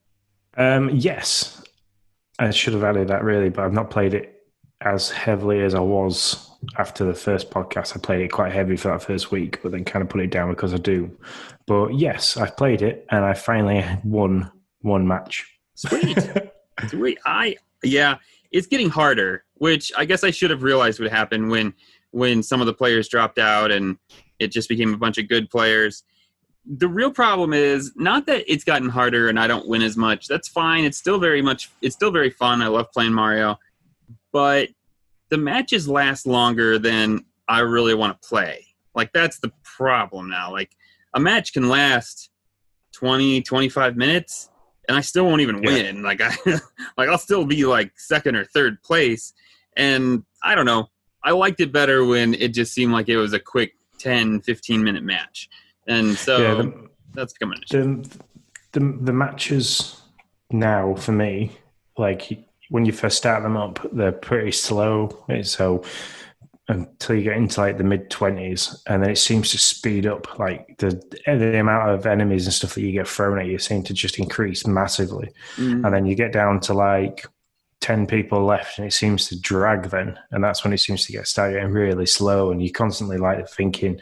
Um, 0.58 0.90
yes, 0.90 1.62
I 2.40 2.52
should 2.52 2.74
have 2.74 2.84
added 2.84 3.08
that 3.10 3.24
really, 3.24 3.50
but 3.50 3.64
I've 3.66 3.74
not 3.74 3.90
played 3.90 4.14
it 4.14 4.35
as 4.86 5.10
heavily 5.10 5.62
as 5.62 5.74
I 5.76 5.80
was 5.80 6.52
after 6.78 7.04
the 7.04 7.14
first 7.14 7.50
podcast. 7.50 7.98
I 7.98 8.00
played 8.00 8.22
it 8.22 8.32
quite 8.32 8.54
heavy 8.54 8.78
for 8.78 8.90
that 8.90 9.04
first 9.04 9.32
week, 9.32 9.60
but 9.62 9.72
then 9.72 9.84
kind 9.84 10.04
of 10.04 10.10
put 10.10 10.22
it 10.22 10.32
down 10.32 10.52
because 10.52 10.74
I 10.74 10.78
do. 10.78 11.16
But 11.66 11.96
yes, 11.96 12.38
I've 12.38 12.56
played 12.56 12.82
it 12.82 13.06
and 13.10 13.26
I 13.26 13.34
finally 13.34 13.84
won 14.04 14.52
one 14.82 15.08
match. 15.08 15.46
Sweet. 15.74 16.18
Sweet. 16.88 17.18
I 17.26 17.58
yeah, 17.84 18.18
it's 18.52 18.68
getting 18.68 18.90
harder, 18.90 19.44
which 19.56 19.92
I 19.98 20.06
guess 20.06 20.24
I 20.24 20.32
should 20.32 20.52
have 20.52 20.64
realized 20.64 21.00
would 21.00 21.12
happen 21.12 21.50
when 21.50 21.74
when 22.12 22.44
some 22.44 22.62
of 22.62 22.68
the 22.68 22.74
players 22.74 23.10
dropped 23.10 23.40
out 23.40 23.72
and 23.72 23.98
it 24.40 24.52
just 24.52 24.70
became 24.70 24.94
a 24.94 24.98
bunch 24.98 25.18
of 25.18 25.28
good 25.28 25.50
players. 25.50 26.04
The 26.66 26.88
real 26.88 27.12
problem 27.12 27.54
is 27.54 27.92
not 27.96 28.26
that 28.28 28.44
it's 28.52 28.64
gotten 28.64 28.90
harder 28.90 29.30
and 29.30 29.40
I 29.40 29.48
don't 29.48 29.68
win 29.68 29.82
as 29.82 29.98
much. 29.98 30.28
That's 30.28 30.48
fine. 30.48 30.84
It's 30.84 30.98
still 30.98 31.20
very 31.20 31.42
much 31.42 31.72
it's 31.82 31.96
still 31.96 32.12
very 32.12 32.30
fun. 32.30 32.62
I 32.62 32.68
love 32.68 32.92
playing 32.92 33.14
Mario. 33.14 33.58
But 34.32 34.70
the 35.36 35.42
matches 35.42 35.86
last 35.86 36.26
longer 36.26 36.80
than 36.80 37.26
I 37.46 37.60
really 37.60 37.94
want 37.94 38.22
to 38.22 38.26
play. 38.26 38.66
Like 38.94 39.12
that's 39.12 39.40
the 39.40 39.52
problem 39.66 40.30
now. 40.30 40.50
Like 40.50 40.72
a 41.14 41.20
match 41.20 41.52
can 41.52 41.68
last 41.68 42.30
20 42.94 43.42
25 43.42 43.98
minutes 43.98 44.50
and 44.88 44.98
I 44.98 45.02
still 45.02 45.26
won't 45.26 45.42
even 45.42 45.62
Yeah. 45.62 45.72
win. 45.74 46.04
Like 46.04 46.22
I 46.22 46.34
like 46.98 47.10
I'll 47.10 47.18
still 47.18 47.44
be 47.44 47.66
like 47.66 47.92
second 48.00 48.38
or 48.38 48.46
third 48.46 48.82
place. 48.82 49.34
And 49.76 50.24
I 50.42 50.56
don't 50.56 50.66
know. 50.66 50.88
I 51.22 51.32
liked 51.32 51.60
it 51.60 51.74
better 51.74 52.06
when 52.06 52.34
it 52.36 52.54
just 52.54 52.74
seemed 52.74 52.94
like 52.94 53.10
it 53.10 53.18
was 53.18 53.34
a 53.34 53.40
quick 53.40 53.74
10 54.00 54.40
15 54.40 54.82
minute 54.86 55.04
match. 55.04 55.50
And 55.86 56.16
so 56.16 56.38
yeah, 56.38 56.54
the, 56.62 56.88
that's 57.14 57.34
coming. 57.34 57.58
an 57.58 57.64
issue. 57.64 58.04
the, 58.72 58.80
the 58.80 58.98
the 59.02 59.14
matches 59.14 60.02
now 60.50 60.96
for 60.96 61.12
me, 61.12 61.52
like 61.98 62.45
when 62.70 62.86
you 62.86 62.92
first 62.92 63.18
start 63.18 63.44
them 63.44 63.58
up, 63.58 63.80
they're 63.92 64.12
pretty 64.12 64.52
slow. 64.52 65.26
So 65.44 65.84
until 66.68 67.16
you 67.16 67.24
get 67.24 67.38
into 67.38 67.62
like 67.62 67.78
the 67.78 67.84
mid 67.84 68.10
twenties, 68.10 68.82
and 68.88 69.04
then 69.04 69.12
it 69.12 69.18
seems 69.18 69.52
to 69.52 69.58
speed 69.58 70.08
up. 70.08 70.40
Like 70.40 70.76
the 70.78 71.02
the 71.26 71.60
amount 71.60 71.90
of 71.90 72.06
enemies 72.06 72.46
and 72.46 72.54
stuff 72.54 72.74
that 72.76 72.82
you 72.82 72.92
get 72.92 73.08
thrown 73.08 73.40
at 73.40 73.46
you 73.46 73.60
seem 73.60 73.84
to 73.84 73.94
just 73.94 74.20
increase 74.20 74.66
massively, 74.66 75.30
Mm, 75.58 75.86
and 75.86 75.94
then 75.94 76.06
you 76.06 76.16
get 76.16 76.34
down 76.34 76.60
to 76.62 76.74
like. 76.74 77.26
10 77.82 78.08
people 78.08 78.44
left 78.44 78.80
and 78.80 78.88
it 78.88 78.94
seems 78.94 79.28
to 79.28 79.40
drag 79.40 79.90
then 79.90 80.18
and 80.32 80.44
that's 80.44 80.64
when 80.64 80.74
it 80.74 80.80
seems 80.80 81.06
to 81.06 81.12
get 81.12 81.28
start 81.28 81.54
getting 81.54 81.70
really 81.70 82.06
slow 82.06 82.50
and 82.50 82.64
you 82.64 82.72
constantly 82.72 83.18
like 83.18 83.48
thinking 83.50 84.00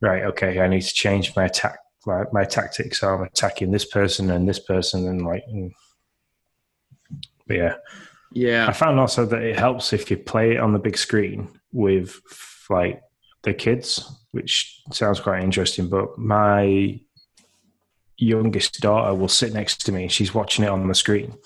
right 0.00 0.22
okay 0.22 0.60
i 0.60 0.68
need 0.68 0.80
to 0.80 0.94
change 0.94 1.34
my 1.36 1.44
attack 1.44 1.78
like 2.06 2.32
my 2.32 2.44
tactics 2.44 3.00
so 3.00 3.08
i'm 3.08 3.22
attacking 3.22 3.70
this 3.70 3.84
person 3.84 4.30
and 4.30 4.48
this 4.48 4.60
person 4.60 5.08
and 5.08 5.26
like 5.26 5.42
mm. 5.52 5.70
But 7.46 7.56
yeah. 7.56 7.76
I 8.68 8.72
found 8.72 8.98
also 8.98 9.24
that 9.26 9.42
it 9.42 9.58
helps 9.58 9.92
if 9.92 10.10
you 10.10 10.16
play 10.16 10.52
it 10.52 10.60
on 10.60 10.72
the 10.72 10.78
big 10.78 10.98
screen 10.98 11.48
with 11.72 12.20
like 12.68 13.02
the 13.42 13.54
kids 13.54 14.10
which 14.32 14.82
sounds 14.92 15.20
quite 15.20 15.42
interesting 15.42 15.88
but 15.88 16.18
my 16.18 16.98
youngest 18.18 18.80
daughter 18.80 19.14
will 19.14 19.28
sit 19.28 19.52
next 19.52 19.84
to 19.86 19.92
me 19.92 20.08
she's 20.08 20.34
watching 20.34 20.64
it 20.64 20.68
on 20.68 20.88
the 20.88 20.94
screen 20.94 21.36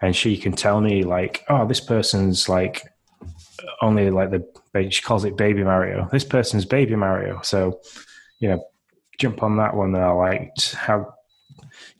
and 0.00 0.14
she 0.14 0.36
can 0.36 0.52
tell 0.52 0.80
me 0.80 1.02
like 1.02 1.44
oh 1.48 1.66
this 1.66 1.80
person's 1.80 2.48
like 2.48 2.82
only 3.82 4.10
like 4.10 4.30
the 4.30 4.46
she 4.90 5.02
calls 5.02 5.24
it 5.24 5.36
baby 5.36 5.64
mario. 5.64 6.08
This 6.12 6.24
person's 6.24 6.64
baby 6.64 6.96
mario. 6.96 7.40
So 7.42 7.80
you 8.38 8.48
know 8.48 8.64
jump 9.18 9.42
on 9.42 9.58
that 9.58 9.76
one 9.76 9.94
and 9.94 10.02
i 10.02 10.10
like 10.10 10.50
how 10.72 11.14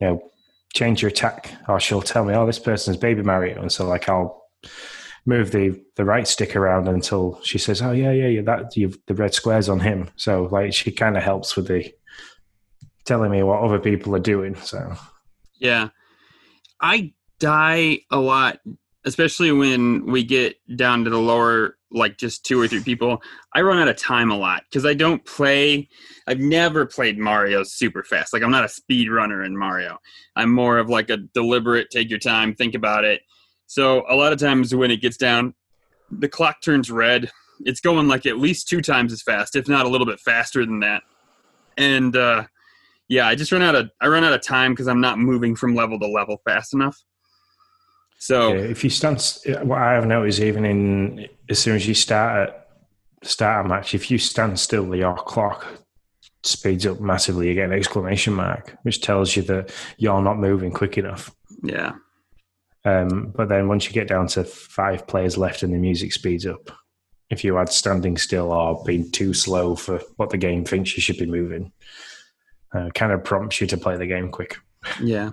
you 0.01 0.07
know 0.07 0.33
change 0.73 1.03
your 1.03 1.11
attack 1.11 1.53
or 1.69 1.81
she'll 1.81 2.03
tell 2.03 2.25
me 2.25 2.35
oh 2.35 2.47
this 2.47 2.59
person's 2.59 2.97
baby 2.97 3.23
mario 3.23 3.61
and 3.61 3.73
so 3.73 3.87
like 3.89 4.09
i'll 4.09 4.45
move 5.27 5.51
the 5.51 5.79
the 5.97 6.05
right 6.05 6.27
stick 6.29 6.55
around 6.57 6.89
until 6.89 7.41
she 7.43 7.59
says 7.59 7.83
oh 7.83 7.93
yeah 7.93 8.13
yeah 8.13 8.27
yeah 8.27 8.43
that 8.43 8.77
you've 8.77 8.99
the 9.07 9.15
red 9.15 9.35
squares 9.35 9.69
on 9.69 9.81
him 9.81 10.09
so 10.17 10.45
like 10.53 10.73
she 10.73 10.91
kind 10.91 11.17
of 11.17 11.23
helps 11.23 11.57
with 11.57 11.67
the 11.67 11.93
telling 13.05 13.31
me 13.31 13.43
what 13.43 13.61
other 13.61 13.79
people 13.79 14.15
are 14.15 14.21
doing 14.21 14.55
so 14.55 14.97
Yeah. 15.61 15.89
I 16.81 17.13
die 17.39 17.99
a 18.11 18.19
lot, 18.19 18.61
especially 19.05 19.53
when 19.53 20.07
we 20.07 20.25
get 20.25 20.57
down 20.75 21.05
to 21.05 21.11
the 21.11 21.19
lower, 21.19 21.77
like 21.93 22.17
just 22.17 22.45
two 22.45 22.61
or 22.61 22.69
three 22.69 22.83
people. 22.83 23.23
I 23.55 23.63
run 23.63 23.79
out 23.79 23.89
of 23.89 23.97
time 23.97 24.31
a 24.31 24.37
lot 24.37 24.63
because 24.65 24.87
I 24.87 24.95
don't 24.95 25.25
play. 25.25 25.89
I've 26.27 26.39
never 26.39 26.87
played 26.87 27.19
Mario 27.19 27.63
super 27.63 28.03
fast. 28.03 28.33
Like, 28.33 28.43
I'm 28.43 28.51
not 28.51 28.65
a 28.65 28.69
speed 28.69 29.11
runner 29.11 29.43
in 29.45 29.57
Mario. 29.57 29.99
I'm 30.37 30.53
more 30.53 30.79
of 30.79 30.89
like 30.89 31.11
a 31.11 31.19
deliberate, 31.19 31.91
take 31.91 32.11
your 32.11 32.19
time, 32.19 32.55
think 32.55 32.75
about 32.75 33.05
it. 33.05 33.23
So, 33.67 34.05
a 34.09 34.15
lot 34.15 34.33
of 34.33 34.39
times 34.39 34.75
when 34.75 34.91
it 34.91 35.01
gets 35.01 35.17
down, 35.17 35.55
the 36.11 36.29
clock 36.29 36.63
turns 36.63 36.91
red. 36.91 37.31
It's 37.61 37.81
going 37.81 38.09
like 38.09 38.27
at 38.27 38.39
least 38.39 38.69
two 38.69 38.81
times 38.81 39.13
as 39.13 39.23
fast, 39.23 39.55
if 39.55 39.69
not 39.69 39.87
a 39.87 39.89
little 39.89 40.07
bit 40.07 40.21
faster 40.21 40.65
than 40.65 40.81
that. 40.81 41.03
And, 41.77 42.17
uh, 42.17 42.45
yeah, 43.11 43.27
I 43.27 43.35
just 43.35 43.51
run 43.51 43.61
out 43.61 43.75
of 43.75 43.91
I 44.01 44.07
run 44.07 44.23
out 44.23 44.33
of 44.33 44.41
time 44.41 44.73
because 44.73 44.87
I'm 44.87 45.01
not 45.01 45.19
moving 45.19 45.57
from 45.57 45.75
level 45.75 45.99
to 45.99 46.07
level 46.07 46.41
fast 46.45 46.73
enough. 46.73 46.97
So 48.21 48.53
Yeah, 48.53 48.61
if 48.61 48.85
you 48.85 48.91
stand, 48.91 49.23
what 49.63 49.79
I 49.79 49.95
have 49.95 50.07
noticed, 50.07 50.41
even 50.41 50.67
in 50.67 51.27
as 51.49 51.59
soon 51.59 51.75
as 51.75 51.89
you 51.89 51.95
start 51.95 52.51
a, 52.51 53.27
start 53.27 53.65
a 53.65 53.69
match, 53.69 53.95
if 53.95 54.11
you 54.11 54.19
stand 54.19 54.59
still, 54.59 54.89
the 54.89 54.99
your 54.99 55.17
clock 55.17 55.67
speeds 56.43 56.87
up 56.87 57.01
massively. 57.01 57.49
You 57.49 57.55
get 57.55 57.71
an 57.71 57.73
exclamation 57.73 58.35
mark, 58.35 58.77
which 58.83 59.01
tells 59.01 59.35
you 59.37 59.43
that 59.45 59.75
you're 59.97 60.21
not 60.21 60.39
moving 60.39 60.71
quick 60.71 60.99
enough. 60.99 61.31
yeah, 61.63 61.93
Um, 62.85 63.33
but 63.35 63.49
then 63.49 63.69
once 63.69 63.87
you 63.87 63.93
get 63.93 64.09
down 64.09 64.27
to 64.29 64.45
five 64.45 65.07
players 65.07 65.39
left 65.39 65.63
and 65.63 65.73
the 65.73 65.79
music 65.79 66.13
speeds 66.13 66.45
up, 66.47 66.71
if 67.31 67.43
you 67.43 67.57
add 67.57 67.71
standing 67.71 68.19
still 68.19 68.53
or 68.53 68.83
being 68.85 69.11
too 69.11 69.33
slow 69.33 69.77
for 69.77 69.99
what 70.17 70.29
the 70.29 70.37
game 70.37 70.65
thinks 70.65 70.95
you 70.95 71.01
should 71.01 71.19
be 71.19 71.27
moving, 71.27 71.73
uh, 72.75 72.91
kind 72.95 73.13
of 73.13 73.25
prompts 73.25 73.63
you 73.63 73.67
to 73.69 73.79
play 73.79 73.97
the 73.97 74.07
game 74.07 74.31
quick. 74.31 74.59
yeah. 75.03 75.31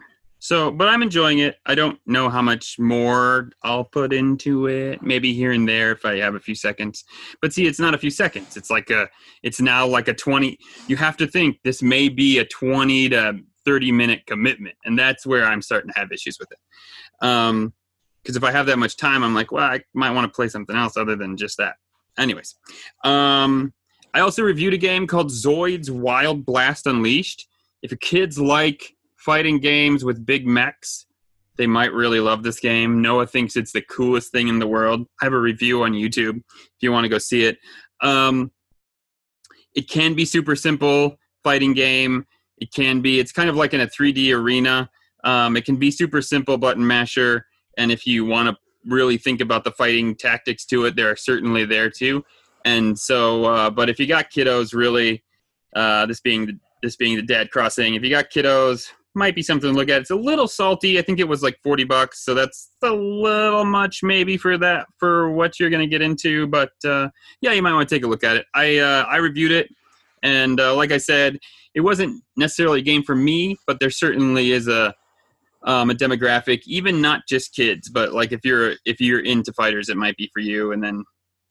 So, 0.47 0.71
but 0.71 0.87
I'm 0.87 1.01
enjoying 1.01 1.39
it. 1.39 1.57
I 1.65 1.75
don't 1.75 1.99
know 2.05 2.29
how 2.29 2.41
much 2.41 2.79
more 2.79 3.49
I'll 3.63 3.83
put 3.83 4.13
into 4.13 4.67
it. 4.67 5.01
Maybe 5.01 5.33
here 5.33 5.51
and 5.51 5.67
there 5.67 5.91
if 5.91 6.05
I 6.05 6.19
have 6.19 6.35
a 6.35 6.39
few 6.39 6.55
seconds. 6.55 7.03
But 7.41 7.51
see, 7.51 7.67
it's 7.67 7.81
not 7.81 7.93
a 7.93 7.97
few 7.97 8.09
seconds. 8.09 8.55
It's 8.55 8.69
like 8.69 8.89
a. 8.89 9.09
It's 9.43 9.59
now 9.59 9.85
like 9.85 10.07
a 10.07 10.13
20. 10.13 10.57
You 10.87 10.95
have 10.95 11.17
to 11.17 11.27
think 11.27 11.57
this 11.65 11.83
may 11.83 12.07
be 12.07 12.37
a 12.37 12.45
20 12.45 13.09
to 13.09 13.39
30 13.65 13.91
minute 13.91 14.21
commitment, 14.25 14.77
and 14.85 14.97
that's 14.97 15.25
where 15.25 15.43
I'm 15.43 15.61
starting 15.61 15.91
to 15.91 15.99
have 15.99 16.13
issues 16.13 16.39
with 16.39 16.47
it. 16.49 17.27
Um, 17.27 17.73
because 18.23 18.37
if 18.37 18.43
I 18.45 18.51
have 18.51 18.67
that 18.67 18.79
much 18.79 18.95
time, 18.95 19.25
I'm 19.25 19.35
like, 19.35 19.51
well, 19.51 19.65
I 19.65 19.81
might 19.93 20.11
want 20.11 20.31
to 20.31 20.33
play 20.33 20.47
something 20.47 20.77
else 20.77 20.95
other 20.95 21.17
than 21.17 21.35
just 21.35 21.57
that. 21.57 21.75
Anyways, 22.17 22.55
um, 23.03 23.73
I 24.13 24.21
also 24.21 24.43
reviewed 24.43 24.73
a 24.73 24.77
game 24.77 25.07
called 25.07 25.29
Zoids 25.29 25.89
Wild 25.89 26.45
Blast 26.45 26.87
Unleashed. 26.87 27.49
If 27.81 27.91
your 27.91 27.97
kids 27.97 28.39
like 28.39 28.93
fighting 29.27 29.59
games 29.59 30.05
with 30.05 30.25
big 30.25 30.47
mechs, 30.47 31.05
they 31.57 31.67
might 31.67 31.91
really 31.91 32.21
love 32.21 32.43
this 32.43 32.61
game. 32.61 33.01
Noah 33.01 33.27
thinks 33.27 33.57
it's 33.57 33.73
the 33.73 33.81
coolest 33.81 34.31
thing 34.31 34.47
in 34.47 34.57
the 34.57 34.67
world. 34.67 35.05
I 35.21 35.25
have 35.25 35.33
a 35.33 35.39
review 35.39 35.83
on 35.83 35.91
YouTube 35.91 36.37
if 36.37 36.79
you 36.79 36.93
want 36.93 37.03
to 37.03 37.09
go 37.09 37.17
see 37.17 37.43
it. 37.43 37.57
Um, 38.01 38.51
it 39.75 39.89
can 39.89 40.13
be 40.13 40.23
super 40.23 40.55
simple 40.55 41.17
fighting 41.43 41.73
game. 41.73 42.25
It 42.59 42.71
can 42.73 43.01
be. 43.01 43.19
It's 43.19 43.33
kind 43.33 43.49
of 43.49 43.57
like 43.57 43.73
in 43.73 43.81
a 43.81 43.87
3D 43.87 44.33
arena. 44.33 44.89
Um, 45.25 45.57
it 45.57 45.65
can 45.65 45.75
be 45.75 45.91
super 45.91 46.21
simple 46.21 46.57
button 46.57 46.87
masher, 46.87 47.45
and 47.77 47.91
if 47.91 48.07
you 48.07 48.23
want 48.23 48.47
to 48.47 48.55
really 48.89 49.17
think 49.17 49.41
about 49.41 49.65
the 49.65 49.71
fighting 49.71 50.15
tactics 50.15 50.65
to 50.67 50.85
it, 50.85 50.95
they're 50.95 51.17
certainly 51.17 51.65
there 51.65 51.89
too. 51.89 52.23
And 52.63 52.97
so, 52.97 53.43
uh, 53.43 53.69
but 53.71 53.89
if 53.89 53.99
you 53.99 54.07
got 54.07 54.31
kiddos, 54.31 54.73
really, 54.73 55.21
uh, 55.75 56.05
this 56.05 56.21
being 56.21 56.45
the, 56.45 56.59
this 56.81 56.95
being 56.95 57.17
the 57.17 57.23
dad 57.23 57.51
crossing, 57.51 57.95
if 57.95 58.03
you 58.03 58.09
got 58.09 58.31
kiddos, 58.31 58.87
might 59.17 59.35
be 59.35 59.41
something 59.41 59.71
to 59.71 59.75
look 59.75 59.89
at. 59.89 60.01
It's 60.01 60.11
a 60.11 60.15
little 60.15 60.47
salty. 60.47 60.97
I 60.97 61.01
think 61.01 61.19
it 61.19 61.27
was 61.27 61.41
like 61.41 61.59
forty 61.63 61.83
bucks, 61.83 62.23
so 62.23 62.33
that's 62.33 62.71
a 62.83 62.91
little 62.91 63.65
much 63.65 63.99
maybe 64.03 64.37
for 64.37 64.57
that 64.59 64.87
for 64.99 65.31
what 65.31 65.59
you're 65.59 65.69
going 65.69 65.81
to 65.81 65.89
get 65.89 66.01
into. 66.01 66.47
But 66.47 66.71
uh, 66.85 67.09
yeah, 67.41 67.51
you 67.51 67.61
might 67.61 67.73
want 67.73 67.89
to 67.89 67.95
take 67.95 68.05
a 68.05 68.07
look 68.07 68.23
at 68.23 68.37
it. 68.37 68.45
I 68.55 68.77
uh, 68.77 69.05
I 69.09 69.17
reviewed 69.17 69.51
it, 69.51 69.69
and 70.23 70.59
uh, 70.59 70.75
like 70.75 70.91
I 70.91 70.97
said, 70.97 71.37
it 71.73 71.81
wasn't 71.81 72.23
necessarily 72.37 72.79
a 72.79 72.83
game 72.83 73.03
for 73.03 73.15
me, 73.15 73.57
but 73.67 73.79
there 73.79 73.89
certainly 73.89 74.51
is 74.51 74.67
a 74.67 74.93
um, 75.63 75.89
a 75.89 75.93
demographic, 75.93 76.61
even 76.65 77.01
not 77.01 77.21
just 77.27 77.53
kids, 77.53 77.89
but 77.89 78.13
like 78.13 78.31
if 78.31 78.45
you're 78.45 78.75
if 78.85 79.01
you're 79.01 79.19
into 79.19 79.51
fighters, 79.53 79.89
it 79.89 79.97
might 79.97 80.15
be 80.15 80.29
for 80.33 80.39
you. 80.39 80.71
And 80.71 80.83
then 80.83 81.03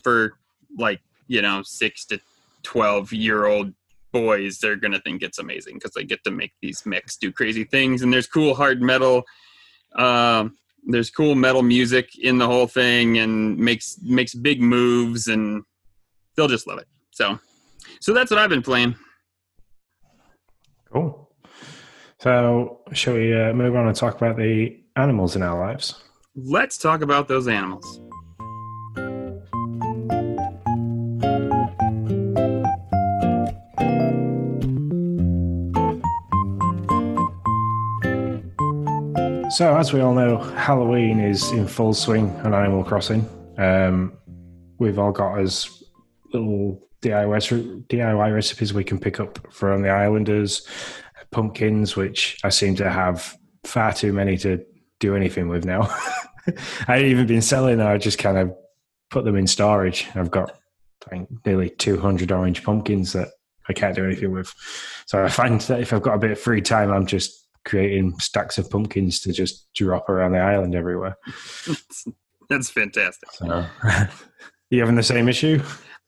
for 0.02 0.34
like 0.78 1.00
you 1.26 1.42
know 1.42 1.62
six 1.64 2.04
to 2.06 2.20
twelve 2.62 3.12
year 3.12 3.46
old 3.46 3.72
boys 4.20 4.58
they're 4.58 4.76
gonna 4.76 5.00
think 5.00 5.22
it's 5.22 5.38
amazing 5.38 5.74
because 5.74 5.92
they 5.92 6.04
get 6.04 6.22
to 6.24 6.30
make 6.30 6.52
these 6.62 6.82
mix 6.86 7.16
do 7.16 7.30
crazy 7.32 7.64
things 7.64 8.02
and 8.02 8.12
there's 8.12 8.26
cool 8.26 8.54
hard 8.54 8.80
metal 8.82 9.22
um, 9.96 10.56
there's 10.88 11.10
cool 11.10 11.34
metal 11.34 11.62
music 11.62 12.08
in 12.18 12.38
the 12.38 12.46
whole 12.46 12.66
thing 12.66 13.18
and 13.18 13.56
makes 13.58 13.98
makes 14.02 14.34
big 14.34 14.60
moves 14.60 15.26
and 15.26 15.62
they'll 16.36 16.48
just 16.48 16.66
love 16.66 16.78
it 16.78 16.88
so 17.10 17.38
so 18.00 18.12
that's 18.12 18.30
what 18.30 18.38
i've 18.38 18.50
been 18.50 18.62
playing 18.62 18.94
Cool. 20.92 21.28
So, 22.20 22.80
shall 22.92 23.14
we 23.14 23.34
uh, 23.34 23.52
move 23.52 23.74
on 23.76 23.86
and 23.88 23.94
talk 23.94 24.16
about 24.16 24.36
the 24.36 24.80
animals 24.94 25.36
in 25.36 25.42
our 25.42 25.58
lives? 25.58 26.02
let's 26.36 26.76
talk 26.76 27.00
about 27.00 27.28
those 27.28 27.48
animals 27.48 27.98
So, 39.56 39.74
as 39.74 39.90
we 39.90 40.02
all 40.02 40.12
know, 40.12 40.36
Halloween 40.36 41.18
is 41.18 41.50
in 41.52 41.66
full 41.66 41.94
swing 41.94 42.28
on 42.44 42.52
Animal 42.52 42.84
Crossing. 42.84 43.26
Um, 43.56 44.12
we've 44.78 44.98
all 44.98 45.12
got 45.12 45.38
us 45.38 45.82
little 46.34 46.86
DIY, 47.00 48.34
recipes 48.34 48.74
we 48.74 48.84
can 48.84 48.98
pick 48.98 49.18
up 49.18 49.50
from 49.50 49.80
the 49.80 49.88
Islanders, 49.88 50.68
pumpkins, 51.30 51.96
which 51.96 52.36
I 52.44 52.50
seem 52.50 52.74
to 52.76 52.90
have 52.90 53.34
far 53.64 53.94
too 53.94 54.12
many 54.12 54.36
to 54.36 54.62
do 55.00 55.16
anything 55.16 55.48
with 55.48 55.64
now. 55.64 55.88
I 56.86 56.98
ain't 56.98 57.06
even 57.06 57.26
been 57.26 57.40
selling 57.40 57.78
them, 57.78 57.86
I 57.86 57.96
just 57.96 58.18
kind 58.18 58.36
of 58.36 58.54
put 59.08 59.24
them 59.24 59.36
in 59.36 59.46
storage. 59.46 60.06
I've 60.14 60.30
got 60.30 60.52
think, 61.08 61.30
nearly 61.46 61.70
200 61.70 62.30
orange 62.30 62.62
pumpkins 62.62 63.14
that 63.14 63.28
I 63.70 63.72
can't 63.72 63.96
do 63.96 64.04
anything 64.04 64.32
with. 64.32 64.52
So 65.06 65.24
I 65.24 65.30
find 65.30 65.62
that 65.62 65.80
if 65.80 65.94
I've 65.94 66.02
got 66.02 66.16
a 66.16 66.18
bit 66.18 66.32
of 66.32 66.38
free 66.38 66.60
time, 66.60 66.92
I'm 66.92 67.06
just 67.06 67.45
creating 67.66 68.18
stacks 68.18 68.56
of 68.56 68.70
pumpkins 68.70 69.20
to 69.20 69.32
just 69.32 69.68
drop 69.74 70.08
around 70.08 70.32
the 70.32 70.38
island 70.38 70.74
everywhere. 70.74 71.16
that's 72.48 72.70
fantastic 72.70 73.28
So, 73.32 73.66
you 74.70 74.80
having 74.80 74.94
the 74.94 75.02
same 75.02 75.28
issue? 75.28 75.62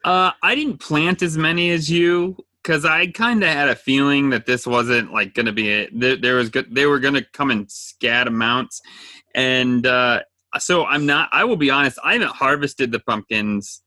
Uh, 0.04 0.30
I 0.42 0.54
didn't 0.54 0.78
plant 0.78 1.22
as 1.22 1.36
many 1.36 1.70
as 1.70 1.90
you 1.90 2.36
because 2.62 2.84
I 2.84 3.08
kind 3.08 3.42
of 3.42 3.48
had 3.48 3.68
a 3.68 3.74
feeling 3.74 4.30
that 4.30 4.46
this 4.46 4.66
wasn't 4.66 5.12
like 5.12 5.34
going 5.34 5.46
to 5.46 5.52
be 5.52 5.70
a, 5.70 5.88
there, 5.92 6.16
there 6.16 6.34
was 6.36 6.48
good, 6.48 6.74
they 6.74 6.86
were 6.86 7.00
going 7.00 7.14
to 7.14 7.26
come 7.32 7.50
in 7.50 7.68
scat 7.68 8.26
amounts, 8.26 8.80
and 9.34 9.86
uh, 9.86 10.22
so 10.58 10.84
I'm 10.84 11.06
not. 11.06 11.28
I 11.32 11.44
will 11.44 11.56
be 11.56 11.70
honest. 11.70 11.98
I 12.04 12.14
haven't 12.14 12.32
harvested 12.32 12.92
the 12.92 13.00
pumpkins 13.00 13.82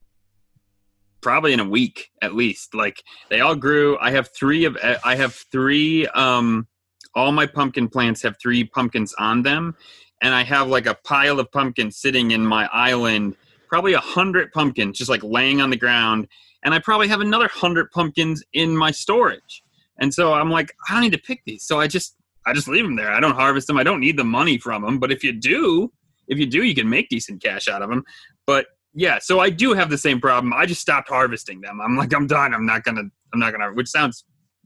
probably 1.21 1.53
in 1.53 1.59
a 1.59 1.69
week 1.69 2.09
at 2.21 2.35
least. 2.35 2.73
Like 2.73 3.01
they 3.29 3.41
all 3.41 3.55
grew. 3.55 3.97
I 3.99 4.11
have 4.11 4.29
three 4.37 4.65
of. 4.65 4.77
I 5.05 5.15
have 5.15 5.35
three. 5.51 6.07
Um, 6.07 6.67
all 7.15 7.31
my 7.31 7.45
pumpkin 7.45 7.87
plants 7.87 8.21
have 8.23 8.35
three 8.41 8.63
pumpkins 8.63 9.13
on 9.17 9.43
them, 9.43 9.75
and 10.21 10.33
I 10.33 10.43
have 10.43 10.67
like 10.67 10.85
a 10.85 10.95
pile 11.03 11.39
of 11.39 11.51
pumpkins 11.51 11.97
sitting 11.97 12.31
in 12.31 12.45
my 12.45 12.69
island 12.71 13.35
probably 13.71 13.93
a 13.93 13.99
hundred 13.99 14.51
pumpkins 14.51 14.97
just 14.97 15.09
like 15.09 15.23
laying 15.23 15.61
on 15.61 15.69
the 15.69 15.77
ground, 15.77 16.27
and 16.63 16.73
I 16.73 16.79
probably 16.79 17.07
have 17.07 17.21
another 17.21 17.47
hundred 17.47 17.89
pumpkins 17.91 18.43
in 18.53 18.75
my 18.75 18.91
storage. 18.91 19.63
And 19.99 20.13
so 20.13 20.33
I'm 20.33 20.51
like, 20.51 20.75
I 20.89 20.93
don't 20.93 21.03
need 21.03 21.13
to 21.13 21.17
pick 21.17 21.41
these, 21.45 21.63
so 21.63 21.79
I 21.79 21.87
just 21.87 22.15
I 22.45 22.53
just 22.53 22.67
leave 22.67 22.83
them 22.83 22.97
there. 22.97 23.11
I 23.11 23.19
don't 23.19 23.35
harvest 23.35 23.67
them. 23.67 23.77
I 23.77 23.83
don't 23.83 24.01
need 24.01 24.17
the 24.17 24.23
money 24.23 24.57
from 24.57 24.81
them. 24.81 24.99
But 24.99 25.11
if 25.11 25.23
you 25.23 25.31
do, 25.31 25.91
if 26.27 26.37
you 26.37 26.45
do, 26.45 26.63
you 26.63 26.75
can 26.75 26.89
make 26.89 27.07
decent 27.07 27.41
cash 27.41 27.67
out 27.67 27.81
of 27.81 27.89
them. 27.89 28.03
But 28.45 28.65
yeah, 28.93 29.19
so 29.19 29.39
I 29.39 29.49
do 29.49 29.73
have 29.73 29.89
the 29.89 29.97
same 29.97 30.19
problem. 30.19 30.51
I 30.53 30.65
just 30.65 30.81
stopped 30.81 31.07
harvesting 31.07 31.61
them. 31.61 31.79
I'm 31.79 31.95
like, 31.95 32.13
I'm 32.13 32.27
done. 32.27 32.53
I'm 32.53 32.65
not 32.65 32.83
gonna. 32.83 33.03
I'm 33.33 33.39
not 33.39 33.51
gonna. 33.53 33.73
Which 33.73 33.87
sounds 33.87 34.25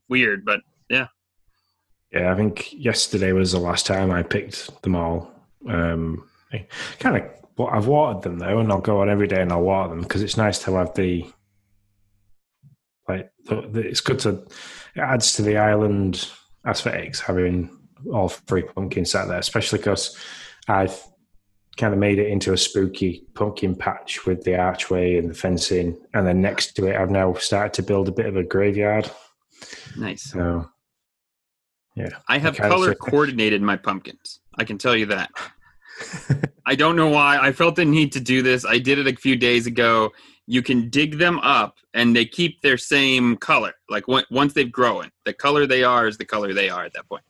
weird, 0.09 0.45
but 0.45 0.61
yeah. 2.15 2.31
I 2.31 2.35
think 2.35 2.73
yesterday 2.73 3.31
was 3.33 3.51
the 3.51 3.59
last 3.59 3.85
time 3.85 4.11
I 4.11 4.23
picked 4.23 4.81
them 4.81 4.95
all. 4.95 5.31
Um, 5.69 6.27
kind 6.99 7.17
of, 7.17 7.23
well, 7.57 7.69
I've 7.69 7.87
watered 7.87 8.23
them 8.23 8.39
though, 8.39 8.59
and 8.59 8.71
I'll 8.71 8.79
go 8.79 9.01
on 9.01 9.09
every 9.09 9.27
day 9.27 9.41
and 9.41 9.51
I'll 9.51 9.61
water 9.61 9.89
them 9.89 10.01
because 10.01 10.21
it's 10.21 10.37
nice 10.37 10.59
to 10.59 10.73
have 10.73 10.93
the 10.95 11.29
like. 13.07 13.31
The, 13.45 13.67
the, 13.69 13.81
it's 13.81 14.01
good 14.01 14.19
to 14.19 14.45
it 14.95 15.01
adds 15.01 15.33
to 15.33 15.41
the 15.41 15.57
island 15.57 16.29
aesthetics 16.67 17.19
having 17.19 17.69
all 18.11 18.29
three 18.29 18.63
pumpkins 18.63 19.11
sat 19.11 19.27
there, 19.27 19.39
especially 19.39 19.79
because 19.79 20.17
I've 20.67 20.99
kind 21.77 21.93
of 21.93 21.99
made 21.99 22.19
it 22.19 22.29
into 22.29 22.53
a 22.53 22.57
spooky 22.57 23.27
pumpkin 23.33 23.75
patch 23.75 24.25
with 24.25 24.43
the 24.43 24.57
archway 24.57 25.17
and 25.17 25.29
the 25.29 25.33
fencing, 25.33 25.99
and 26.13 26.25
then 26.25 26.41
next 26.41 26.73
to 26.73 26.87
it, 26.87 26.95
I've 26.95 27.11
now 27.11 27.33
started 27.33 27.73
to 27.73 27.83
build 27.83 28.07
a 28.07 28.13
bit 28.13 28.25
of 28.27 28.37
a 28.37 28.43
graveyard. 28.43 29.11
Nice. 29.97 30.23
So, 30.23 30.69
yeah, 31.95 32.09
I 32.27 32.37
have 32.37 32.57
color 32.57 32.93
coordinated 32.93 33.61
my 33.61 33.77
pumpkins. 33.77 34.39
I 34.57 34.63
can 34.63 34.77
tell 34.77 34.95
you 34.95 35.05
that. 35.07 35.31
I 36.65 36.75
don't 36.75 36.95
know 36.95 37.09
why. 37.09 37.37
I 37.37 37.51
felt 37.51 37.75
the 37.75 37.85
need 37.85 38.11
to 38.13 38.19
do 38.19 38.41
this. 38.41 38.65
I 38.65 38.79
did 38.79 38.99
it 38.99 39.07
a 39.07 39.15
few 39.15 39.35
days 39.35 39.65
ago. 39.67 40.11
You 40.47 40.61
can 40.61 40.89
dig 40.89 41.17
them 41.17 41.39
up 41.39 41.77
and 41.93 42.15
they 42.15 42.25
keep 42.25 42.61
their 42.61 42.77
same 42.77 43.37
color. 43.37 43.73
Like 43.89 44.07
on- 44.09 44.25
once 44.29 44.53
they've 44.53 44.71
grown, 44.71 45.09
the 45.23 45.33
color 45.33 45.65
they 45.65 45.83
are 45.83 46.07
is 46.07 46.17
the 46.17 46.25
color 46.25 46.53
they 46.53 46.69
are 46.69 46.85
at 46.85 46.93
that 46.93 47.07
point. 47.07 47.23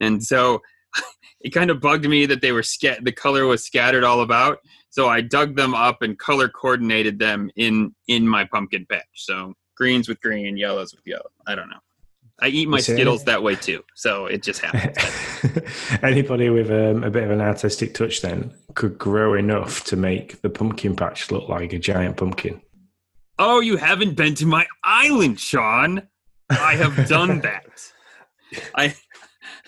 And 0.00 0.22
so 0.22 0.62
it 1.40 1.50
kind 1.50 1.70
of 1.70 1.80
bugged 1.80 2.08
me 2.08 2.26
that 2.26 2.40
they 2.40 2.52
were 2.52 2.62
scat. 2.62 3.04
The 3.04 3.12
color 3.12 3.46
was 3.46 3.64
scattered 3.64 4.04
all 4.04 4.20
about. 4.20 4.58
So 4.90 5.08
I 5.08 5.20
dug 5.20 5.56
them 5.56 5.74
up 5.74 6.02
and 6.02 6.18
color 6.18 6.48
coordinated 6.48 7.18
them 7.18 7.50
in 7.56 7.94
in 8.08 8.28
my 8.28 8.44
pumpkin 8.44 8.86
patch. 8.88 9.06
So 9.14 9.54
greens 9.76 10.08
with 10.08 10.20
green, 10.20 10.56
yellows 10.56 10.94
with 10.94 11.02
yellow. 11.06 11.30
I 11.46 11.54
don't 11.54 11.70
know. 11.70 11.80
I 12.42 12.48
eat 12.48 12.68
my 12.68 12.80
Skittles 12.80 13.22
that 13.24 13.40
way 13.40 13.54
too. 13.54 13.84
So 13.94 14.26
it 14.26 14.42
just 14.42 14.60
happens. 14.60 14.98
Anybody 16.02 16.50
with 16.50 16.72
um, 16.72 17.04
a 17.04 17.10
bit 17.10 17.22
of 17.22 17.30
an 17.30 17.40
artistic 17.40 17.94
touch 17.94 18.20
then 18.20 18.52
could 18.74 18.98
grow 18.98 19.34
enough 19.34 19.84
to 19.84 19.96
make 19.96 20.42
the 20.42 20.50
pumpkin 20.50 20.96
patch 20.96 21.30
look 21.30 21.48
like 21.48 21.72
a 21.72 21.78
giant 21.78 22.16
pumpkin. 22.16 22.60
Oh, 23.38 23.60
you 23.60 23.76
haven't 23.76 24.16
been 24.16 24.34
to 24.34 24.46
my 24.46 24.66
island, 24.82 25.38
Sean. 25.38 26.02
I 26.50 26.74
have 26.74 27.08
done 27.08 27.40
that. 27.42 27.92
I 28.74 28.96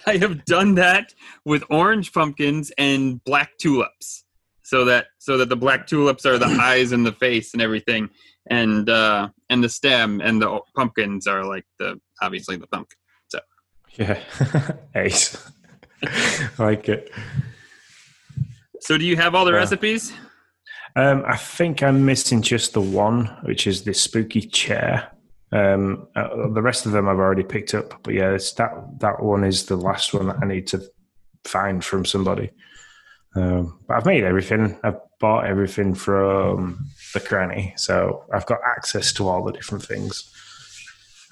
I 0.04 0.16
have 0.16 0.44
done 0.44 0.74
that 0.74 1.14
with 1.44 1.62
orange 1.70 2.12
pumpkins 2.12 2.72
and 2.76 3.22
black 3.22 3.56
tulips. 3.56 4.24
So 4.64 4.84
that 4.86 5.06
so 5.18 5.36
that 5.36 5.48
the 5.48 5.56
black 5.56 5.86
tulips 5.86 6.26
are 6.26 6.38
the 6.38 6.46
eyes 6.60 6.90
and 6.90 7.06
the 7.06 7.12
face 7.12 7.52
and 7.52 7.62
everything 7.62 8.10
and 8.48 8.90
uh 8.90 9.28
and 9.48 9.62
the 9.62 9.68
stem 9.68 10.20
and 10.20 10.42
the 10.42 10.60
pumpkins 10.74 11.26
are 11.26 11.44
like 11.44 11.64
the 11.78 12.00
obviously 12.22 12.56
the 12.56 12.66
pumpkin. 12.66 12.98
Yeah, 13.96 14.18
ace. 14.96 15.36
I 16.02 16.50
like 16.58 16.88
it. 16.88 17.12
So 18.80 18.98
do 18.98 19.04
you 19.04 19.16
have 19.16 19.34
all 19.36 19.44
the 19.44 19.52
Yeah. 19.52 19.58
recipes? 19.58 20.12
Um, 20.96 21.24
I 21.26 21.36
think 21.36 21.82
I'm 21.82 22.04
missing 22.04 22.42
just 22.42 22.72
the 22.72 22.80
one, 22.80 23.26
which 23.42 23.66
is 23.66 23.82
the 23.84 23.94
spooky 23.94 24.40
chair. 24.42 25.10
Um, 25.52 26.08
uh, 26.16 26.48
the 26.52 26.62
rest 26.62 26.86
of 26.86 26.92
them 26.92 27.08
I've 27.08 27.18
already 27.18 27.44
picked 27.44 27.74
up, 27.74 28.02
but 28.02 28.14
yeah, 28.14 28.30
it's 28.32 28.52
that 28.54 28.72
that 28.98 29.22
one 29.22 29.44
is 29.44 29.66
the 29.66 29.76
last 29.76 30.12
one 30.12 30.26
that 30.26 30.38
I 30.42 30.46
need 30.46 30.66
to 30.68 30.82
find 31.44 31.84
from 31.84 32.04
somebody. 32.04 32.50
Um, 33.36 33.80
but 33.86 33.96
I've 33.96 34.06
made 34.06 34.24
everything. 34.24 34.78
I've 34.82 34.98
bought 35.20 35.46
everything 35.46 35.94
from 35.94 36.84
the 37.12 37.20
cranny, 37.20 37.74
so 37.76 38.24
I've 38.32 38.46
got 38.46 38.58
access 38.64 39.12
to 39.14 39.28
all 39.28 39.44
the 39.44 39.52
different 39.52 39.84
things. 39.84 40.32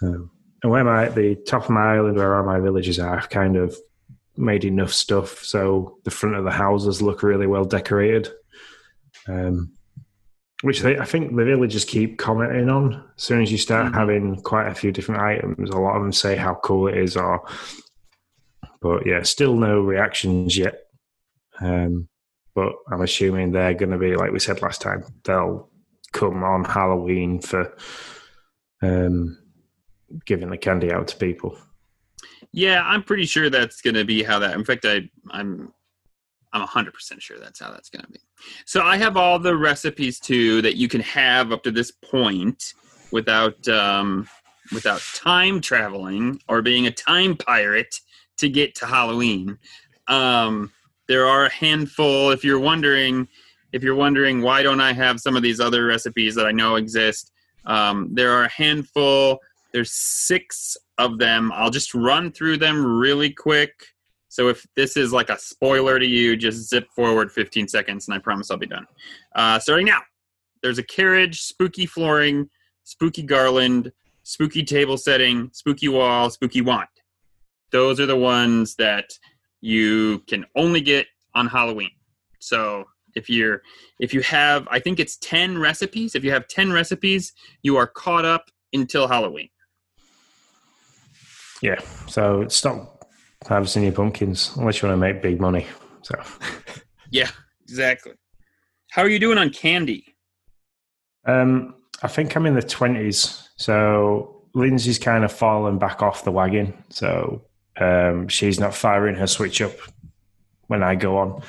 Um, 0.02 0.30
and 0.62 0.70
where 0.70 0.84
my 0.84 1.08
the 1.08 1.34
top 1.46 1.64
of 1.64 1.70
my 1.70 1.94
island, 1.96 2.16
where 2.16 2.36
all 2.36 2.44
my 2.44 2.60
villages 2.60 2.98
are, 2.98 3.16
I've 3.18 3.30
kind 3.30 3.56
of 3.56 3.76
made 4.36 4.64
enough 4.64 4.92
stuff 4.92 5.44
so 5.44 5.98
the 6.04 6.10
front 6.10 6.36
of 6.36 6.44
the 6.44 6.50
houses 6.50 7.02
look 7.02 7.22
really 7.22 7.46
well 7.46 7.64
decorated. 7.64 8.28
Um, 9.28 9.72
which 10.62 10.80
they, 10.80 10.96
I 10.96 11.04
think 11.04 11.34
the 11.34 11.44
villagers 11.44 11.84
keep 11.84 12.18
commenting 12.18 12.68
on. 12.68 12.94
As 13.16 13.22
soon 13.24 13.42
as 13.42 13.50
you 13.50 13.58
start 13.58 13.92
Mhm. 13.92 13.94
having 13.94 14.36
quite 14.42 14.68
a 14.68 14.74
few 14.74 14.92
different 14.92 15.20
items, 15.20 15.70
a 15.70 15.76
lot 15.76 15.96
of 15.96 16.02
them 16.02 16.12
say 16.12 16.36
how 16.36 16.54
cool 16.54 16.86
it 16.86 16.96
is, 16.96 17.16
or 17.16 17.42
but 18.80 19.04
yeah, 19.06 19.22
still 19.22 19.54
no 19.56 19.80
reactions 19.80 20.56
yet. 20.56 20.84
Um, 21.60 22.08
but 22.54 22.72
I'm 22.90 23.02
assuming 23.02 23.50
they're 23.50 23.74
going 23.74 23.90
to 23.90 23.98
be 23.98 24.14
like 24.14 24.30
we 24.32 24.38
said 24.38 24.62
last 24.62 24.80
time. 24.80 25.04
They'll 25.24 25.68
come 26.12 26.42
on 26.44 26.64
Halloween 26.64 27.40
for 27.40 27.76
um, 28.82 29.38
giving 30.26 30.50
the 30.50 30.58
candy 30.58 30.92
out 30.92 31.08
to 31.08 31.16
people. 31.16 31.56
Yeah, 32.52 32.82
I'm 32.84 33.02
pretty 33.02 33.24
sure 33.24 33.50
that's 33.50 33.80
going 33.80 33.94
to 33.94 34.04
be 34.04 34.22
how 34.22 34.38
that. 34.40 34.54
In 34.54 34.64
fact, 34.64 34.84
I 34.84 35.08
I'm 35.30 35.72
I'm 36.52 36.66
100% 36.66 37.20
sure 37.20 37.38
that's 37.38 37.60
how 37.60 37.70
that's 37.70 37.88
going 37.88 38.04
to 38.04 38.10
be. 38.10 38.20
So 38.66 38.82
I 38.82 38.98
have 38.98 39.16
all 39.16 39.38
the 39.38 39.56
recipes 39.56 40.20
too 40.20 40.60
that 40.62 40.76
you 40.76 40.86
can 40.86 41.00
have 41.00 41.50
up 41.50 41.62
to 41.62 41.70
this 41.70 41.90
point 41.90 42.74
without 43.10 43.66
um, 43.68 44.28
without 44.72 45.00
time 45.14 45.60
traveling 45.60 46.40
or 46.48 46.62
being 46.62 46.86
a 46.86 46.90
time 46.90 47.36
pirate 47.36 48.00
to 48.38 48.48
get 48.48 48.74
to 48.76 48.86
Halloween. 48.86 49.58
Um, 50.08 50.72
there 51.08 51.26
are 51.26 51.46
a 51.46 51.52
handful. 51.52 52.30
If 52.30 52.44
you're 52.44 52.60
wondering, 52.60 53.28
if 53.72 53.82
you're 53.82 53.94
wondering 53.94 54.42
why 54.42 54.62
don't 54.62 54.80
I 54.80 54.92
have 54.92 55.20
some 55.20 55.36
of 55.36 55.42
these 55.42 55.60
other 55.60 55.86
recipes 55.86 56.34
that 56.34 56.46
I 56.46 56.52
know 56.52 56.76
exist, 56.76 57.32
um, 57.64 58.08
there 58.12 58.32
are 58.32 58.44
a 58.44 58.50
handful 58.50 59.38
There's 59.72 59.92
six 59.92 60.76
of 60.98 61.18
them. 61.18 61.50
I'll 61.52 61.70
just 61.70 61.94
run 61.94 62.30
through 62.30 62.58
them 62.58 62.84
really 62.84 63.30
quick. 63.30 63.72
So 64.28 64.48
if 64.48 64.66
this 64.76 64.96
is 64.96 65.12
like 65.12 65.28
a 65.28 65.38
spoiler 65.38 65.98
to 65.98 66.06
you, 66.06 66.36
just 66.36 66.68
zip 66.68 66.88
forward 66.94 67.30
15 67.30 67.68
seconds, 67.68 68.08
and 68.08 68.14
I 68.14 68.18
promise 68.18 68.50
I'll 68.50 68.56
be 68.56 68.66
done. 68.66 68.86
Uh, 69.34 69.58
starting 69.58 69.86
now. 69.86 70.00
There's 70.62 70.78
a 70.78 70.82
carriage, 70.82 71.40
spooky 71.42 71.86
flooring, 71.86 72.48
spooky 72.84 73.22
garland, 73.22 73.92
spooky 74.22 74.62
table 74.62 74.96
setting, 74.96 75.50
spooky 75.52 75.88
wall, 75.88 76.30
spooky 76.30 76.60
wand. 76.60 76.88
Those 77.72 77.98
are 78.00 78.06
the 78.06 78.16
ones 78.16 78.74
that 78.76 79.10
you 79.60 80.20
can 80.28 80.44
only 80.56 80.80
get 80.80 81.06
on 81.34 81.46
Halloween. 81.46 81.90
So 82.38 82.84
if 83.14 83.28
you're 83.28 83.62
if 84.00 84.12
you 84.12 84.20
have 84.22 84.66
I 84.70 84.78
think 84.78 85.00
it's 85.00 85.16
10 85.18 85.58
recipes, 85.58 86.14
if 86.14 86.24
you 86.24 86.30
have 86.30 86.48
10 86.48 86.72
recipes, 86.72 87.32
you 87.62 87.76
are 87.76 87.86
caught 87.86 88.24
up 88.24 88.50
until 88.72 89.08
Halloween. 89.08 89.48
Yeah. 91.62 91.80
So 92.08 92.46
stop 92.48 93.06
harvesting 93.46 93.84
your 93.84 93.92
pumpkins 93.92 94.52
unless 94.56 94.82
you 94.82 94.88
want 94.88 95.00
to 95.00 95.12
make 95.12 95.22
big 95.22 95.40
money. 95.40 95.66
So 96.02 96.20
Yeah, 97.10 97.30
exactly. 97.62 98.12
How 98.90 99.02
are 99.02 99.08
you 99.08 99.18
doing 99.18 99.38
on 99.38 99.50
candy? 99.50 100.16
Um 101.24 101.76
I 102.02 102.08
think 102.08 102.36
I'm 102.36 102.46
in 102.46 102.54
the 102.54 102.62
twenties. 102.62 103.48
So 103.56 104.42
Lindsay's 104.54 104.98
kind 104.98 105.24
of 105.24 105.32
fallen 105.32 105.78
back 105.78 106.02
off 106.02 106.24
the 106.24 106.32
wagon. 106.32 106.74
So 106.90 107.42
um, 107.80 108.28
she's 108.28 108.60
not 108.60 108.74
firing 108.74 109.14
her 109.16 109.26
switch 109.26 109.62
up 109.62 109.72
when 110.66 110.82
I 110.82 110.94
go 110.94 111.16
on. 111.16 111.42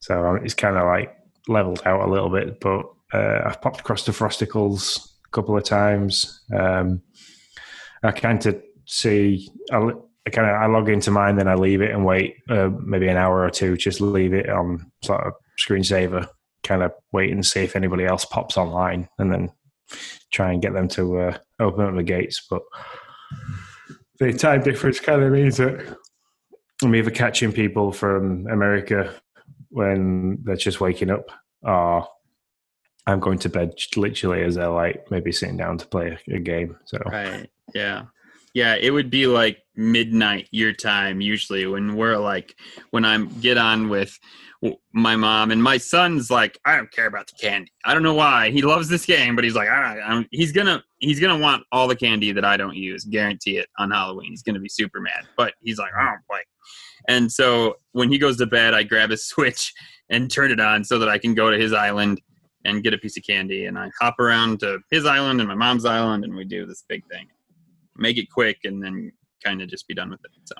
So 0.00 0.26
um, 0.26 0.44
it's 0.44 0.54
kind 0.54 0.76
of 0.76 0.84
like 0.84 1.16
leveled 1.48 1.82
out 1.86 2.06
a 2.06 2.10
little 2.10 2.28
bit. 2.28 2.60
But 2.60 2.86
uh, 3.12 3.42
I've 3.46 3.60
popped 3.62 3.80
across 3.80 4.04
the 4.04 4.12
Frosticles 4.12 5.08
a 5.26 5.30
couple 5.30 5.56
of 5.56 5.64
times. 5.64 6.42
Um, 6.54 7.02
I 8.02 8.12
kind 8.12 8.44
of 8.46 8.62
see, 8.90 9.48
I, 9.72 9.76
I 10.26 10.30
kind 10.30 10.50
of 10.50 10.56
I 10.56 10.66
log 10.66 10.88
into 10.88 11.10
mine, 11.10 11.36
then 11.36 11.48
I 11.48 11.54
leave 11.54 11.80
it 11.80 11.92
and 11.92 12.04
wait 12.04 12.36
uh, 12.50 12.70
maybe 12.84 13.08
an 13.08 13.16
hour 13.16 13.44
or 13.44 13.50
two, 13.50 13.76
just 13.76 14.00
leave 14.00 14.34
it 14.34 14.48
on 14.50 14.90
sort 15.02 15.26
of 15.26 15.32
screensaver, 15.58 16.28
kind 16.64 16.82
of 16.82 16.92
wait 17.12 17.30
and 17.30 17.46
see 17.46 17.60
if 17.60 17.76
anybody 17.76 18.04
else 18.04 18.24
pops 18.24 18.56
online, 18.56 19.08
and 19.18 19.32
then 19.32 19.50
try 20.32 20.52
and 20.52 20.60
get 20.60 20.72
them 20.72 20.88
to 20.88 21.18
uh, 21.18 21.38
open 21.60 21.86
up 21.86 21.94
the 21.94 22.02
gates. 22.02 22.46
But 22.50 22.62
the 24.18 24.32
time 24.32 24.62
difference 24.62 25.00
kind 25.00 25.22
of 25.22 25.32
means 25.32 25.56
that 25.58 25.96
I'm 26.82 26.94
either 26.94 27.10
catching 27.10 27.52
people 27.52 27.92
from 27.92 28.46
America 28.48 29.14
when 29.68 30.38
they're 30.42 30.56
just 30.56 30.80
waking 30.80 31.10
up, 31.10 31.30
or 31.62 32.08
I'm 33.06 33.20
going 33.20 33.38
to 33.40 33.48
bed 33.48 33.74
literally 33.96 34.42
as 34.42 34.56
they're 34.56 34.68
like 34.68 35.10
maybe 35.10 35.30
sitting 35.30 35.56
down 35.56 35.78
to 35.78 35.86
play 35.86 36.18
a 36.28 36.38
game. 36.40 36.76
So 36.86 36.98
right, 37.06 37.48
yeah, 37.72 38.04
yeah. 38.54 38.74
It 38.74 38.90
would 38.90 39.10
be 39.10 39.26
like 39.26 39.58
midnight 39.76 40.48
your 40.50 40.72
time 40.72 41.20
usually 41.20 41.66
when 41.66 41.96
we're 41.96 42.18
like 42.18 42.54
when 42.90 43.04
I'm 43.04 43.28
get 43.40 43.56
on 43.56 43.88
with 43.88 44.18
my 44.92 45.16
mom 45.16 45.50
and 45.50 45.62
my 45.62 45.78
son's 45.78 46.30
like 46.30 46.58
i 46.66 46.76
don't 46.76 46.92
care 46.92 47.06
about 47.06 47.26
the 47.26 47.32
candy. 47.40 47.72
I 47.84 47.94
don't 47.94 48.02
know 48.02 48.14
why. 48.14 48.50
He 48.50 48.62
loves 48.62 48.88
this 48.88 49.06
game 49.06 49.34
but 49.34 49.44
he's 49.44 49.54
like 49.54 49.68
I 49.68 49.96
don't, 50.08 50.28
he's 50.30 50.52
gonna 50.52 50.82
he's 50.98 51.18
gonna 51.18 51.38
want 51.38 51.64
all 51.72 51.88
the 51.88 51.96
candy 51.96 52.32
that 52.32 52.44
i 52.44 52.56
don't 52.56 52.76
use 52.76 53.04
guarantee 53.04 53.56
it 53.56 53.68
on 53.78 53.90
halloween. 53.90 54.30
He's 54.30 54.42
gonna 54.42 54.60
be 54.60 54.68
super 54.68 55.00
mad 55.00 55.26
but 55.36 55.54
he's 55.62 55.78
like 55.78 55.92
i 55.98 56.04
don't 56.04 56.26
play 56.28 56.40
and 57.08 57.32
so 57.32 57.76
when 57.92 58.10
he 58.10 58.18
goes 58.18 58.36
to 58.36 58.46
bed 58.46 58.74
i 58.74 58.82
grab 58.82 59.10
his 59.10 59.24
switch 59.28 59.72
and 60.10 60.30
turn 60.30 60.50
it 60.50 60.60
on 60.60 60.84
so 60.84 60.98
that 60.98 61.08
i 61.08 61.16
can 61.16 61.34
go 61.34 61.50
to 61.50 61.58
his 61.58 61.72
island 61.72 62.20
and 62.66 62.82
get 62.82 62.92
a 62.92 62.98
piece 62.98 63.16
of 63.16 63.24
candy 63.24 63.64
and 63.64 63.78
i 63.78 63.90
hop 63.98 64.18
around 64.18 64.60
to 64.60 64.78
his 64.90 65.06
island 65.06 65.40
and 65.40 65.48
my 65.48 65.54
mom's 65.54 65.86
island 65.86 66.24
and 66.24 66.34
we 66.34 66.44
do 66.44 66.66
this 66.66 66.84
big 66.86 67.02
thing 67.06 67.26
make 68.00 68.16
it 68.16 68.30
quick 68.30 68.58
and 68.64 68.82
then 68.82 69.12
kind 69.44 69.62
of 69.62 69.68
just 69.68 69.86
be 69.88 69.94
done 69.94 70.10
with 70.10 70.20
it 70.24 70.30
so. 70.44 70.54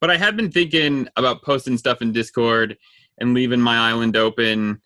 But 0.00 0.10
i 0.10 0.16
have 0.16 0.36
been 0.36 0.50
thinking 0.50 1.08
about 1.16 1.42
posting 1.42 1.78
stuff 1.78 2.02
in 2.02 2.12
discord 2.12 2.76
and 3.18 3.34
leaving 3.34 3.60
my 3.60 3.76
island 3.76 4.16
open 4.16 4.80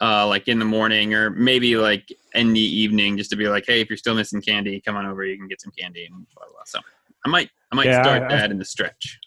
uh, 0.00 0.26
like 0.26 0.48
in 0.48 0.58
the 0.58 0.64
morning 0.64 1.12
or 1.12 1.28
maybe 1.28 1.76
like 1.76 2.08
in 2.34 2.54
the 2.54 2.60
evening 2.60 3.18
just 3.18 3.30
to 3.30 3.36
be 3.36 3.48
like 3.48 3.64
hey 3.66 3.80
if 3.80 3.90
you're 3.90 3.98
still 3.98 4.14
missing 4.14 4.40
candy 4.40 4.80
come 4.80 4.96
on 4.96 5.04
over 5.04 5.24
you 5.24 5.36
can 5.36 5.46
get 5.46 5.60
some 5.60 5.72
candy 5.78 6.06
and 6.06 6.14
blah 6.34 6.44
blah, 6.44 6.52
blah. 6.52 6.62
so 6.64 6.78
i 7.26 7.28
might 7.28 7.50
i 7.70 7.76
might 7.76 7.86
yeah, 7.86 8.02
start 8.02 8.22
I, 8.22 8.36
that 8.36 8.50
in 8.50 8.58
the 8.58 8.64
stretch. 8.64 9.18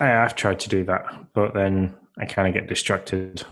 I, 0.00 0.06
have 0.06 0.34
tried 0.34 0.58
to 0.60 0.68
do 0.68 0.84
that 0.84 1.32
but 1.32 1.54
then 1.54 1.94
i 2.18 2.26
kind 2.26 2.48
of 2.48 2.54
get 2.54 2.68
distracted. 2.68 3.44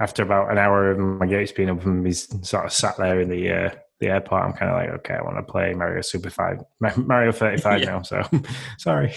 After 0.00 0.22
about 0.22 0.50
an 0.50 0.56
hour 0.56 0.90
of 0.90 0.98
my 0.98 1.26
gates 1.26 1.52
being 1.52 1.68
open 1.68 2.04
he's 2.04 2.28
sort 2.48 2.66
of 2.66 2.72
sat 2.72 2.96
there 2.96 3.20
in 3.20 3.28
the 3.28 3.50
uh, 3.50 3.70
the 3.98 4.08
airport, 4.08 4.44
I'm 4.44 4.52
kind 4.52 4.70
of 4.70 4.76
like, 4.76 4.90
okay, 5.00 5.14
I 5.14 5.22
want 5.22 5.36
to 5.38 5.42
play 5.42 5.72
Mario 5.72 6.02
Super 6.02 6.28
Five, 6.28 6.62
Mario 6.96 7.32
35 7.32 7.80
yeah. 7.80 7.86
now. 7.86 8.02
So 8.02 8.22
sorry. 8.78 9.14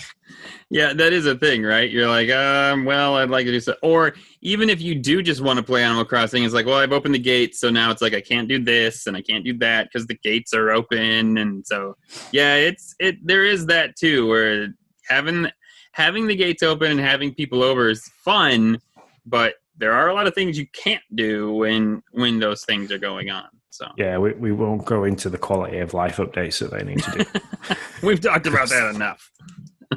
Yeah, 0.69 0.93
that 0.93 1.11
is 1.11 1.25
a 1.25 1.35
thing, 1.35 1.63
right? 1.63 1.89
You're 1.89 2.07
like, 2.07 2.29
um, 2.29 2.85
well, 2.85 3.17
I'd 3.17 3.29
like 3.29 3.45
to 3.45 3.51
do 3.51 3.59
so. 3.59 3.75
Or 3.83 4.13
even 4.41 4.69
if 4.69 4.81
you 4.81 4.95
do 4.95 5.21
just 5.21 5.41
want 5.41 5.57
to 5.57 5.63
play 5.63 5.83
Animal 5.83 6.05
Crossing, 6.05 6.43
it's 6.43 6.53
like, 6.53 6.65
well, 6.65 6.77
I've 6.77 6.93
opened 6.93 7.13
the 7.13 7.19
gates, 7.19 7.59
so 7.59 7.69
now 7.69 7.91
it's 7.91 8.01
like 8.01 8.13
I 8.13 8.21
can't 8.21 8.47
do 8.47 8.63
this 8.63 9.05
and 9.05 9.17
I 9.17 9.21
can't 9.21 9.43
do 9.43 9.57
that 9.57 9.89
because 9.91 10.07
the 10.07 10.17
gates 10.23 10.53
are 10.53 10.71
open, 10.71 11.37
and 11.37 11.65
so 11.65 11.97
yeah, 12.31 12.55
it's 12.55 12.95
it. 12.99 13.15
There 13.25 13.43
is 13.43 13.65
that 13.65 13.97
too, 13.97 14.27
where 14.27 14.67
having 15.07 15.49
having 15.91 16.27
the 16.27 16.35
gates 16.35 16.63
open 16.63 16.91
and 16.91 16.99
having 16.99 17.33
people 17.33 17.63
over 17.63 17.89
is 17.89 18.07
fun, 18.23 18.79
but 19.25 19.55
there 19.77 19.93
are 19.93 20.09
a 20.09 20.13
lot 20.13 20.27
of 20.27 20.35
things 20.35 20.57
you 20.57 20.67
can't 20.73 21.03
do 21.15 21.53
when 21.53 22.01
when 22.11 22.39
those 22.39 22.63
things 22.63 22.91
are 22.91 22.97
going 22.97 23.29
on. 23.29 23.47
So 23.79 23.87
yeah, 23.95 24.17
we, 24.17 24.33
we 24.33 24.51
won't 24.51 24.83
go 24.83 25.05
into 25.05 25.29
the 25.29 25.37
quality 25.37 25.77
of 25.77 25.93
life 25.93 26.17
updates 26.17 26.59
that 26.59 26.69
they 26.71 26.83
need 26.83 27.01
to 27.01 27.23
do. 27.23 27.75
We've 28.05 28.19
talked 28.19 28.45
about 28.45 28.67
that 28.67 28.93
enough. 28.93 29.31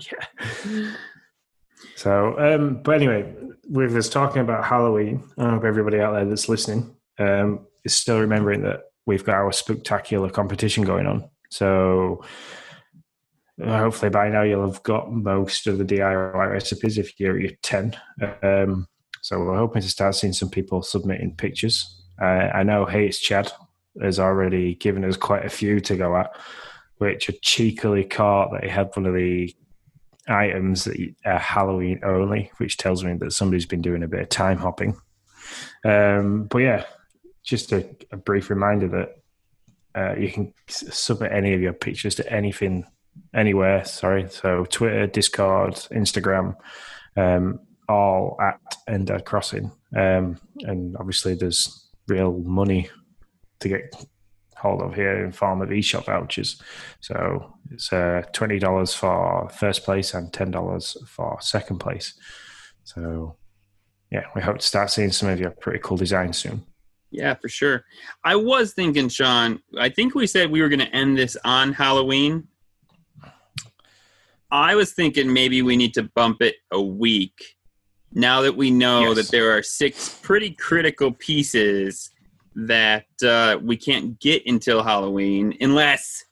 yeah. 0.12 0.92
So, 1.96 2.38
um, 2.38 2.80
but 2.84 2.94
anyway, 2.94 3.34
with 3.68 3.96
us 3.96 4.08
talking 4.08 4.40
about 4.40 4.64
Halloween, 4.64 5.24
I 5.36 5.50
hope 5.50 5.64
everybody 5.64 5.98
out 5.98 6.12
there 6.12 6.24
that's 6.24 6.48
listening 6.48 6.94
um, 7.18 7.66
is 7.84 7.92
still 7.92 8.20
remembering 8.20 8.62
that 8.62 8.82
we've 9.04 9.24
got 9.24 9.34
our 9.34 9.50
spectacular 9.50 10.30
competition 10.30 10.84
going 10.84 11.08
on. 11.08 11.28
So, 11.50 12.22
uh, 13.60 13.78
hopefully 13.78 14.10
by 14.10 14.28
now 14.28 14.42
you'll 14.42 14.70
have 14.70 14.84
got 14.84 15.10
most 15.10 15.66
of 15.66 15.78
the 15.78 15.84
DIY 15.84 16.52
recipes 16.52 16.98
if 16.98 17.18
you're 17.18 17.34
at 17.34 17.42
your 17.42 17.50
10. 17.64 17.96
Um, 18.44 18.86
so, 19.22 19.40
we're 19.40 19.56
hoping 19.56 19.82
to 19.82 19.90
start 19.90 20.14
seeing 20.14 20.32
some 20.32 20.50
people 20.50 20.82
submitting 20.82 21.34
pictures. 21.34 21.98
Uh, 22.22 22.48
I 22.54 22.62
know 22.62 22.86
hey, 22.86 23.06
it's 23.06 23.18
Chad 23.18 23.50
has 24.00 24.18
already 24.18 24.74
given 24.76 25.04
us 25.04 25.16
quite 25.16 25.44
a 25.44 25.50
few 25.50 25.80
to 25.80 25.96
go 25.96 26.16
at, 26.16 26.34
which 26.98 27.28
are 27.28 27.34
cheekily 27.42 28.04
caught 28.04 28.52
that 28.52 28.64
he 28.64 28.70
had 28.70 28.90
one 28.94 29.06
of 29.06 29.14
the 29.14 29.54
items 30.28 30.84
that 30.84 31.14
are 31.24 31.38
Halloween 31.38 32.00
only, 32.04 32.50
which 32.58 32.76
tells 32.76 33.04
me 33.04 33.14
that 33.14 33.32
somebody's 33.32 33.66
been 33.66 33.82
doing 33.82 34.02
a 34.02 34.08
bit 34.08 34.20
of 34.20 34.28
time 34.28 34.58
hopping. 34.58 34.96
Um, 35.84 36.44
but 36.44 36.58
yeah, 36.58 36.84
just 37.42 37.72
a, 37.72 37.88
a 38.12 38.16
brief 38.16 38.50
reminder 38.50 38.88
that 38.88 39.16
uh, 39.94 40.14
you 40.16 40.30
can 40.30 40.54
submit 40.68 41.32
any 41.32 41.52
of 41.54 41.60
your 41.60 41.72
pictures 41.72 42.14
to 42.14 42.32
anything, 42.32 42.86
anywhere. 43.34 43.84
Sorry, 43.84 44.28
so 44.30 44.64
Twitter, 44.66 45.06
Discord, 45.06 45.74
Instagram, 45.90 46.56
um, 47.16 47.60
all 47.88 48.38
at 48.40 48.60
Ender 48.88 49.20
Crossing, 49.20 49.70
um, 49.96 50.38
and 50.60 50.96
obviously 50.96 51.34
there's 51.34 51.90
real 52.08 52.32
money 52.38 52.88
to 53.62 53.68
get 53.68 53.94
hold 54.56 54.80
of 54.80 54.94
here 54.94 55.24
in 55.24 55.32
form 55.32 55.60
of 55.60 55.70
eShop 55.70 56.06
vouchers. 56.06 56.62
So 57.00 57.54
it's 57.70 57.92
uh, 57.92 58.22
twenty 58.32 58.58
dollars 58.58 58.94
for 58.94 59.48
first 59.48 59.84
place 59.84 60.14
and 60.14 60.32
ten 60.32 60.50
dollars 60.50 60.96
for 61.06 61.38
second 61.40 61.78
place. 61.78 62.14
So 62.84 63.36
yeah, 64.10 64.24
we 64.34 64.42
hope 64.42 64.58
to 64.58 64.66
start 64.66 64.90
seeing 64.90 65.10
some 65.10 65.28
of 65.28 65.40
your 65.40 65.50
pretty 65.50 65.80
cool 65.82 65.96
designs 65.96 66.38
soon. 66.38 66.64
Yeah, 67.10 67.34
for 67.34 67.48
sure. 67.48 67.84
I 68.24 68.36
was 68.36 68.72
thinking, 68.72 69.08
Sean. 69.08 69.60
I 69.78 69.88
think 69.88 70.14
we 70.14 70.26
said 70.26 70.50
we 70.50 70.62
were 70.62 70.68
going 70.68 70.80
to 70.80 70.94
end 70.94 71.18
this 71.18 71.36
on 71.44 71.72
Halloween. 71.72 72.48
I 74.50 74.74
was 74.74 74.92
thinking 74.92 75.32
maybe 75.32 75.62
we 75.62 75.76
need 75.76 75.94
to 75.94 76.04
bump 76.14 76.42
it 76.42 76.56
a 76.70 76.80
week. 76.80 77.56
Now 78.12 78.42
that 78.42 78.54
we 78.54 78.70
know 78.70 79.08
yes. 79.08 79.16
that 79.16 79.30
there 79.30 79.56
are 79.56 79.62
six 79.62 80.20
pretty 80.20 80.50
critical 80.50 81.12
pieces 81.12 82.11
that 82.54 83.06
uh, 83.24 83.58
we 83.62 83.76
can't 83.76 84.18
get 84.20 84.42
until 84.46 84.82
Halloween 84.82 85.56
unless 85.60 86.24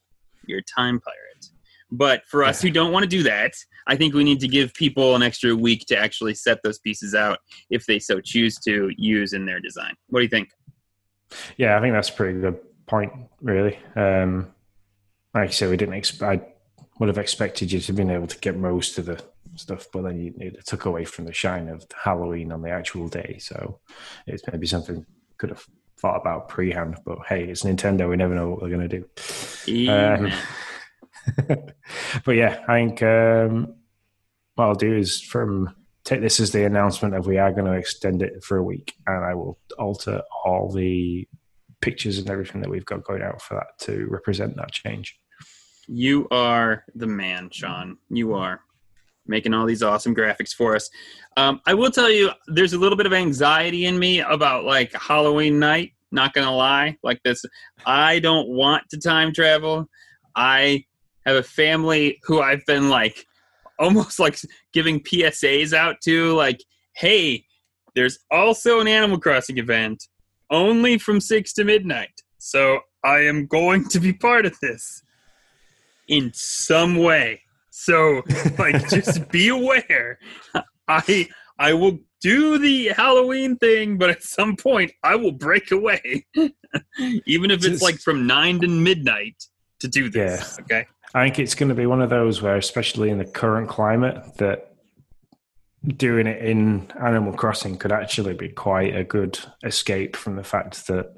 you're 0.46 0.58
a 0.58 0.62
time 0.62 1.00
pirate. 1.00 1.46
But 1.90 2.22
for 2.26 2.44
us 2.44 2.60
who 2.60 2.70
don't 2.78 2.92
want 2.92 3.04
to 3.04 3.08
do 3.08 3.22
that, 3.24 3.52
I 3.86 3.96
think 3.96 4.14
we 4.14 4.24
need 4.24 4.40
to 4.40 4.48
give 4.48 4.74
people 4.74 5.16
an 5.16 5.22
extra 5.22 5.54
week 5.54 5.86
to 5.86 5.96
actually 5.96 6.34
set 6.34 6.62
those 6.62 6.78
pieces 6.78 7.14
out 7.14 7.38
if 7.70 7.86
they 7.86 7.98
so 7.98 8.20
choose 8.20 8.56
to 8.60 8.90
use 8.96 9.32
in 9.32 9.46
their 9.46 9.60
design. 9.60 9.94
What 10.08 10.20
do 10.20 10.24
you 10.24 10.28
think? 10.28 10.50
Yeah, 11.56 11.76
I 11.76 11.80
think 11.80 11.94
that's 11.94 12.08
a 12.08 12.12
pretty 12.12 12.40
good 12.40 12.58
point, 12.86 13.12
really. 13.40 13.78
Um, 13.96 14.52
like 15.34 15.48
I 15.48 15.52
said, 15.52 15.70
we 15.70 15.76
didn't 15.76 15.94
expect, 15.94 16.42
I 16.42 16.46
would 16.98 17.08
have 17.08 17.18
expected 17.18 17.72
you 17.72 17.80
to 17.80 17.86
have 17.88 17.96
been 17.96 18.10
able 18.10 18.26
to 18.26 18.38
get 18.38 18.56
most 18.56 18.98
of 18.98 19.06
the 19.06 19.22
stuff, 19.56 19.86
but 19.92 20.02
then 20.02 20.20
you, 20.20 20.34
it 20.38 20.66
took 20.66 20.84
away 20.84 21.04
from 21.04 21.24
the 21.24 21.32
shine 21.32 21.68
of 21.68 21.84
Halloween 22.04 22.52
on 22.52 22.62
the 22.62 22.70
actual 22.70 23.08
day. 23.08 23.38
So 23.40 23.80
it's 24.26 24.42
maybe 24.50 24.66
something 24.66 25.06
could 25.38 25.50
have 25.50 25.66
thought 26.00 26.20
about 26.20 26.48
pre-hand, 26.48 26.98
but 27.04 27.18
hey, 27.28 27.44
it's 27.44 27.62
Nintendo. 27.62 28.08
We 28.08 28.16
never 28.16 28.34
know 28.34 28.50
what 28.50 28.60
they're 28.60 28.70
going 28.70 28.88
to 28.88 29.04
do. 29.66 29.88
Um, 29.88 30.32
but 32.24 32.32
yeah, 32.32 32.64
I 32.66 32.74
think 32.74 33.02
um, 33.02 33.74
what 34.54 34.64
I'll 34.64 34.74
do 34.74 34.96
is 34.96 35.20
from 35.20 35.74
take 36.04 36.20
this 36.20 36.40
as 36.40 36.52
the 36.52 36.64
announcement 36.64 37.14
of 37.14 37.26
we 37.26 37.38
are 37.38 37.52
going 37.52 37.66
to 37.66 37.78
extend 37.78 38.22
it 38.22 38.42
for 38.42 38.56
a 38.56 38.64
week, 38.64 38.94
and 39.06 39.24
I 39.24 39.34
will 39.34 39.58
alter 39.78 40.22
all 40.44 40.72
the 40.72 41.28
pictures 41.80 42.18
and 42.18 42.30
everything 42.30 42.60
that 42.62 42.70
we've 42.70 42.84
got 42.84 43.04
going 43.04 43.22
out 43.22 43.40
for 43.42 43.54
that 43.54 43.78
to 43.86 44.06
represent 44.08 44.56
that 44.56 44.72
change. 44.72 45.18
You 45.86 46.28
are 46.30 46.84
the 46.94 47.06
man, 47.06 47.50
Sean. 47.50 47.96
You 48.10 48.34
are 48.34 48.60
making 49.26 49.54
all 49.54 49.66
these 49.66 49.82
awesome 49.82 50.14
graphics 50.14 50.52
for 50.52 50.74
us. 50.74 50.88
Um, 51.36 51.60
I 51.66 51.74
will 51.74 51.90
tell 51.90 52.10
you, 52.10 52.30
there's 52.48 52.72
a 52.72 52.78
little 52.78 52.96
bit 52.96 53.06
of 53.06 53.12
anxiety 53.12 53.86
in 53.86 53.98
me 53.98 54.20
about 54.20 54.64
like 54.64 54.92
Halloween 54.94 55.58
night. 55.58 55.92
Not 56.12 56.34
gonna 56.34 56.54
lie, 56.54 56.96
like 57.04 57.22
this, 57.22 57.44
I 57.86 58.18
don't 58.18 58.48
want 58.48 58.82
to 58.90 58.98
time 58.98 59.32
travel. 59.32 59.88
I 60.34 60.84
have 61.24 61.36
a 61.36 61.42
family 61.42 62.18
who 62.24 62.40
I've 62.40 62.64
been 62.66 62.88
like 62.88 63.24
almost 63.80 64.20
like 64.20 64.38
giving 64.72 65.00
PSAs 65.00 65.72
out 65.72 65.96
to, 66.04 66.34
like, 66.34 66.62
hey, 66.94 67.44
there's 67.94 68.18
also 68.30 68.78
an 68.78 68.86
Animal 68.86 69.18
Crossing 69.18 69.58
event 69.58 70.06
only 70.50 70.98
from 70.98 71.20
six 71.20 71.52
to 71.54 71.64
midnight. 71.64 72.22
So 72.38 72.80
I 73.02 73.20
am 73.20 73.46
going 73.46 73.88
to 73.88 73.98
be 73.98 74.12
part 74.12 74.46
of 74.46 74.56
this 74.60 75.02
in 76.08 76.30
some 76.34 76.96
way. 76.96 77.42
So 77.80 78.22
like 78.58 78.90
just 78.90 79.28
be 79.30 79.48
aware. 79.48 80.18
I 80.86 81.28
I 81.58 81.72
will 81.72 81.98
do 82.20 82.58
the 82.58 82.88
Halloween 82.88 83.56
thing, 83.56 83.96
but 83.96 84.10
at 84.10 84.22
some 84.22 84.54
point 84.54 84.92
I 85.02 85.16
will 85.16 85.32
break 85.32 85.70
away. 85.70 86.26
Even 87.26 87.50
if 87.50 87.64
it's 87.64 87.80
like 87.80 87.96
from 87.96 88.26
nine 88.26 88.60
to 88.60 88.68
midnight 88.68 89.42
to 89.80 89.88
do 89.88 90.10
this. 90.10 90.60
Okay. 90.60 90.86
I 91.14 91.24
think 91.24 91.38
it's 91.38 91.54
going 91.54 91.70
to 91.70 91.74
be 91.74 91.86
one 91.86 92.02
of 92.02 92.10
those 92.10 92.42
where, 92.42 92.56
especially 92.56 93.08
in 93.08 93.16
the 93.16 93.24
current 93.24 93.68
climate, 93.68 94.36
that 94.36 94.74
doing 95.96 96.26
it 96.26 96.44
in 96.44 96.92
Animal 97.00 97.32
Crossing 97.32 97.78
could 97.78 97.92
actually 97.92 98.34
be 98.34 98.50
quite 98.50 98.94
a 98.94 99.02
good 99.02 99.38
escape 99.64 100.16
from 100.16 100.36
the 100.36 100.44
fact 100.44 100.86
that 100.88 101.14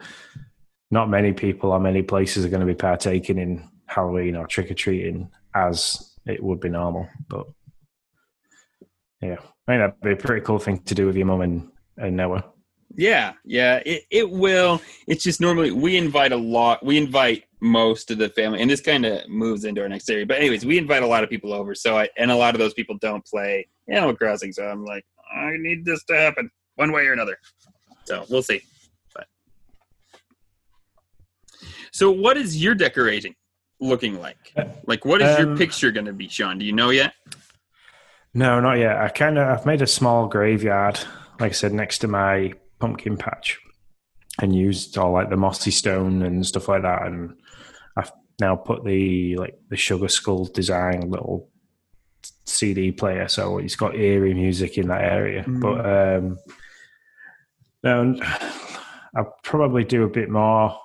not 0.93 1.11
many 1.11 1.33
people 1.33 1.73
or 1.73 1.81
many 1.81 2.03
places 2.03 2.45
are 2.45 2.49
going 2.49 2.61
to 2.61 2.67
be 2.67 2.75
partaking 2.75 3.39
in 3.39 3.69
Halloween 3.87 4.37
or 4.37 4.47
trick 4.47 4.71
or 4.71 4.75
treating 4.75 5.29
as 5.55 6.12
it 6.27 6.43
would 6.43 6.61
be 6.61 6.69
normal. 6.69 7.09
But 7.29 7.47
yeah, 9.21 9.37
I 9.69 9.73
think 9.79 9.81
that'd 9.81 10.01
be 10.01 10.13
a 10.13 10.17
pretty 10.17 10.45
cool 10.45 10.59
thing 10.59 10.79
to 10.81 10.95
do 10.95 11.07
with 11.07 11.17
your 11.17 11.27
mum 11.27 11.41
and, 11.41 11.71
and 11.97 12.17
Noah. 12.17 12.45
Yeah, 12.95 13.33
yeah, 13.45 13.81
it, 13.87 14.03
it 14.11 14.31
will. 14.31 14.81
It's 15.07 15.25
just 15.25 15.41
normally 15.41 15.71
we 15.71 15.97
invite 15.97 16.33
a 16.33 16.37
lot. 16.37 16.85
We 16.85 16.99
invite 16.99 17.45
most 17.61 18.11
of 18.11 18.19
the 18.19 18.29
family, 18.29 18.61
and 18.61 18.71
this 18.71 18.81
kind 18.81 19.07
of 19.07 19.27
moves 19.29 19.65
into 19.65 19.81
our 19.81 19.89
next 19.89 20.11
area. 20.11 20.27
But 20.27 20.39
anyways, 20.39 20.67
we 20.67 20.77
invite 20.77 21.03
a 21.03 21.07
lot 21.07 21.25
of 21.25 21.31
people 21.31 21.53
over. 21.55 21.75
So, 21.75 21.97
I, 21.97 22.09
and 22.19 22.31
a 22.31 22.37
lot 22.37 22.55
of 22.55 22.59
those 22.59 22.75
people 22.75 22.99
don't 23.01 23.25
play 23.25 23.67
Animal 23.89 24.15
Crossing. 24.15 24.53
So 24.53 24.67
I'm 24.67 24.85
like, 24.85 25.05
I 25.35 25.53
need 25.57 25.85
this 25.85 26.05
to 26.05 26.17
happen 26.17 26.51
one 26.75 26.93
way 26.93 27.07
or 27.07 27.13
another. 27.13 27.39
So 28.05 28.27
we'll 28.29 28.43
see. 28.43 28.61
But 29.15 29.27
so, 31.93 32.11
what 32.11 32.37
is 32.37 32.63
your 32.63 32.75
decorating 32.75 33.35
looking 33.83 34.21
like? 34.21 34.55
Like, 34.87 35.05
what 35.05 35.21
is 35.21 35.39
your 35.39 35.51
Um, 35.51 35.59
picture 35.59 35.91
going 35.91 36.07
to 36.07 36.13
be, 36.13 36.29
Sean? 36.29 36.59
Do 36.59 36.65
you 36.65 36.73
know 36.73 36.91
yet? 36.91 37.15
No, 38.35 38.61
not 38.61 38.79
yet. 38.79 38.97
I 38.97 39.09
kind 39.09 39.37
of 39.39 39.47
I've 39.47 39.67
made 39.67 39.83
a 39.83 39.87
small 39.87 40.27
graveyard, 40.27 40.99
like 41.39 41.51
I 41.51 41.55
said, 41.55 41.73
next 41.75 41.99
to 41.99 42.09
my 42.09 42.55
pumpkin 42.79 43.17
patch, 43.17 43.59
and 44.41 44.55
used 44.55 44.97
all 44.97 45.13
like 45.13 45.29
the 45.29 45.37
mossy 45.37 45.71
stone 45.71 46.23
and 46.23 46.47
stuff 46.47 46.69
like 46.69 46.83
that. 46.83 47.07
And 47.07 47.35
I've 47.97 48.13
now 48.41 48.57
put 48.57 48.85
the 48.85 49.37
like 49.37 49.59
the 49.69 49.77
sugar 49.77 50.09
skull 50.09 50.47
design 50.47 51.11
little 51.11 51.51
CD 52.47 52.91
player, 52.93 53.29
so 53.29 53.59
it's 53.59 53.77
got 53.77 53.97
eerie 53.97 54.35
music 54.35 54.79
in 54.79 54.89
that 54.89 55.03
area. 55.03 55.45
Mm. 55.45 55.61
But 55.61 55.85
um, 55.85 56.39
no, 57.83 58.19
I'll 59.17 59.37
probably 59.43 59.85
do 59.85 60.05
a 60.05 60.09
bit 60.09 60.31
more. 60.31 60.79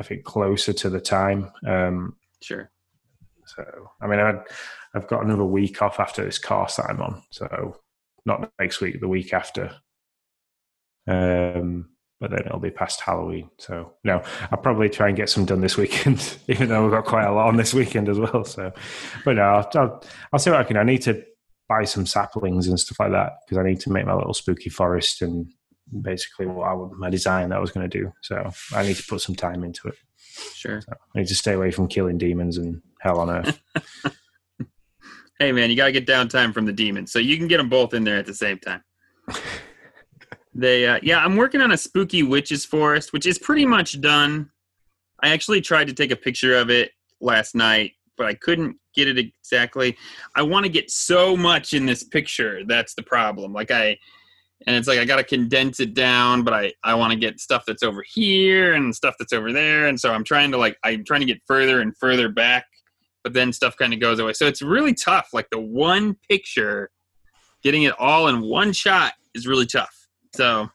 I 0.00 0.02
think 0.02 0.24
closer 0.24 0.72
to 0.72 0.90
the 0.90 1.00
time. 1.00 1.50
Um, 1.66 2.16
Sure. 2.42 2.70
so, 3.44 3.62
I 4.00 4.06
mean, 4.06 4.18
I'd, 4.18 4.40
I've 4.94 5.06
got 5.06 5.22
another 5.22 5.44
week 5.44 5.82
off 5.82 6.00
after 6.00 6.24
this 6.24 6.38
course 6.38 6.76
that 6.76 6.86
I'm 6.88 7.02
on. 7.02 7.22
So, 7.30 7.76
not 8.24 8.50
next 8.58 8.80
week, 8.80 8.98
the 8.98 9.08
week 9.08 9.34
after. 9.34 9.72
Um, 11.06 11.90
but 12.18 12.30
then 12.30 12.40
it'll 12.46 12.60
be 12.60 12.70
past 12.70 13.02
Halloween. 13.02 13.50
So, 13.58 13.92
no, 14.04 14.22
I'll 14.50 14.58
probably 14.58 14.88
try 14.88 15.08
and 15.08 15.16
get 15.16 15.28
some 15.28 15.44
done 15.44 15.60
this 15.60 15.76
weekend, 15.76 16.38
even 16.48 16.70
though 16.70 16.82
we've 16.82 16.92
got 16.92 17.04
quite 17.04 17.26
a 17.26 17.32
lot 17.32 17.48
on 17.48 17.56
this 17.56 17.74
weekend 17.74 18.08
as 18.08 18.18
well. 18.18 18.44
So, 18.44 18.72
but 19.24 19.36
no, 19.36 19.42
I'll, 19.42 19.70
I'll, 19.74 20.04
I'll 20.32 20.38
see 20.38 20.50
what 20.50 20.60
I 20.60 20.64
can. 20.64 20.78
I 20.78 20.82
need 20.82 21.02
to 21.02 21.22
buy 21.68 21.84
some 21.84 22.06
saplings 22.06 22.68
and 22.68 22.80
stuff 22.80 23.00
like 23.00 23.12
that 23.12 23.32
because 23.44 23.58
I 23.58 23.68
need 23.68 23.80
to 23.80 23.92
make 23.92 24.06
my 24.06 24.14
little 24.14 24.34
spooky 24.34 24.70
forest 24.70 25.20
and 25.20 25.52
basically 26.02 26.46
what 26.46 26.68
I, 26.68 26.74
would- 26.74 26.92
my 26.92 27.10
design 27.10 27.48
that 27.50 27.56
I 27.56 27.60
was 27.60 27.70
going 27.70 27.88
to 27.88 27.98
do. 27.98 28.12
So, 28.22 28.50
I 28.74 28.82
need 28.82 28.96
to 28.96 29.04
put 29.04 29.20
some 29.20 29.34
time 29.34 29.64
into 29.64 29.88
it. 29.88 29.94
Sure. 30.54 30.80
I 30.88 31.18
need 31.18 31.28
to 31.28 31.34
stay 31.34 31.52
away 31.52 31.70
from 31.70 31.88
killing 31.88 32.18
demons 32.18 32.56
and 32.58 32.80
hell 33.00 33.18
on 33.20 33.30
earth. 33.30 33.60
Hey, 35.40 35.52
man, 35.52 35.70
you 35.70 35.76
got 35.76 35.86
to 35.86 35.92
get 35.92 36.06
downtime 36.06 36.52
from 36.52 36.66
the 36.66 36.72
demons. 36.72 37.12
So 37.12 37.18
you 37.18 37.38
can 37.38 37.48
get 37.48 37.56
them 37.56 37.70
both 37.70 37.94
in 37.94 38.04
there 38.04 38.18
at 38.18 38.26
the 38.26 38.34
same 38.34 38.58
time. 38.58 38.84
they, 40.54 40.86
uh, 40.86 41.00
yeah, 41.02 41.24
I'm 41.24 41.34
working 41.36 41.62
on 41.62 41.72
a 41.72 41.78
spooky 41.78 42.22
witches 42.22 42.66
forest, 42.66 43.14
which 43.14 43.24
is 43.24 43.38
pretty 43.38 43.64
much 43.64 43.98
done. 44.02 44.50
I 45.22 45.30
actually 45.30 45.62
tried 45.62 45.86
to 45.86 45.94
take 45.94 46.10
a 46.10 46.16
picture 46.16 46.54
of 46.56 46.68
it 46.68 46.90
last 47.22 47.54
night, 47.54 47.92
but 48.18 48.26
I 48.26 48.34
couldn't 48.34 48.76
get 48.94 49.08
it 49.08 49.18
exactly. 49.18 49.96
I 50.36 50.42
want 50.42 50.66
to 50.66 50.70
get 50.70 50.90
so 50.90 51.34
much 51.38 51.72
in 51.72 51.86
this 51.86 52.04
picture. 52.04 52.60
That's 52.66 52.94
the 52.94 53.02
problem. 53.02 53.54
Like, 53.54 53.70
I, 53.70 53.96
and 54.66 54.76
it's 54.76 54.86
like 54.86 54.98
I 54.98 55.04
got 55.04 55.16
to 55.16 55.24
condense 55.24 55.80
it 55.80 55.94
down, 55.94 56.42
but 56.42 56.52
I, 56.52 56.72
I 56.84 56.94
want 56.94 57.12
to 57.12 57.18
get 57.18 57.40
stuff 57.40 57.64
that's 57.66 57.82
over 57.82 58.04
here 58.06 58.74
and 58.74 58.94
stuff 58.94 59.14
that's 59.18 59.32
over 59.32 59.52
there. 59.52 59.86
And 59.86 59.98
so 59.98 60.12
I'm 60.12 60.24
trying 60.24 60.50
to, 60.52 60.58
like, 60.58 60.76
I'm 60.84 61.04
trying 61.04 61.20
to 61.20 61.26
get 61.26 61.40
further 61.46 61.80
and 61.80 61.96
further 61.96 62.28
back 62.28 62.66
but 63.22 63.32
then 63.32 63.52
stuff 63.52 63.76
kind 63.76 63.92
of 63.92 64.00
goes 64.00 64.18
away. 64.18 64.32
So 64.32 64.46
it's 64.46 64.62
really 64.62 64.94
tough. 64.94 65.30
Like 65.32 65.48
the 65.50 65.60
one 65.60 66.16
picture, 66.28 66.90
getting 67.62 67.84
it 67.84 67.94
all 67.98 68.28
in 68.28 68.40
one 68.40 68.72
shot 68.72 69.12
is 69.34 69.46
really 69.46 69.66
tough. 69.66 70.08
So, 70.34 70.68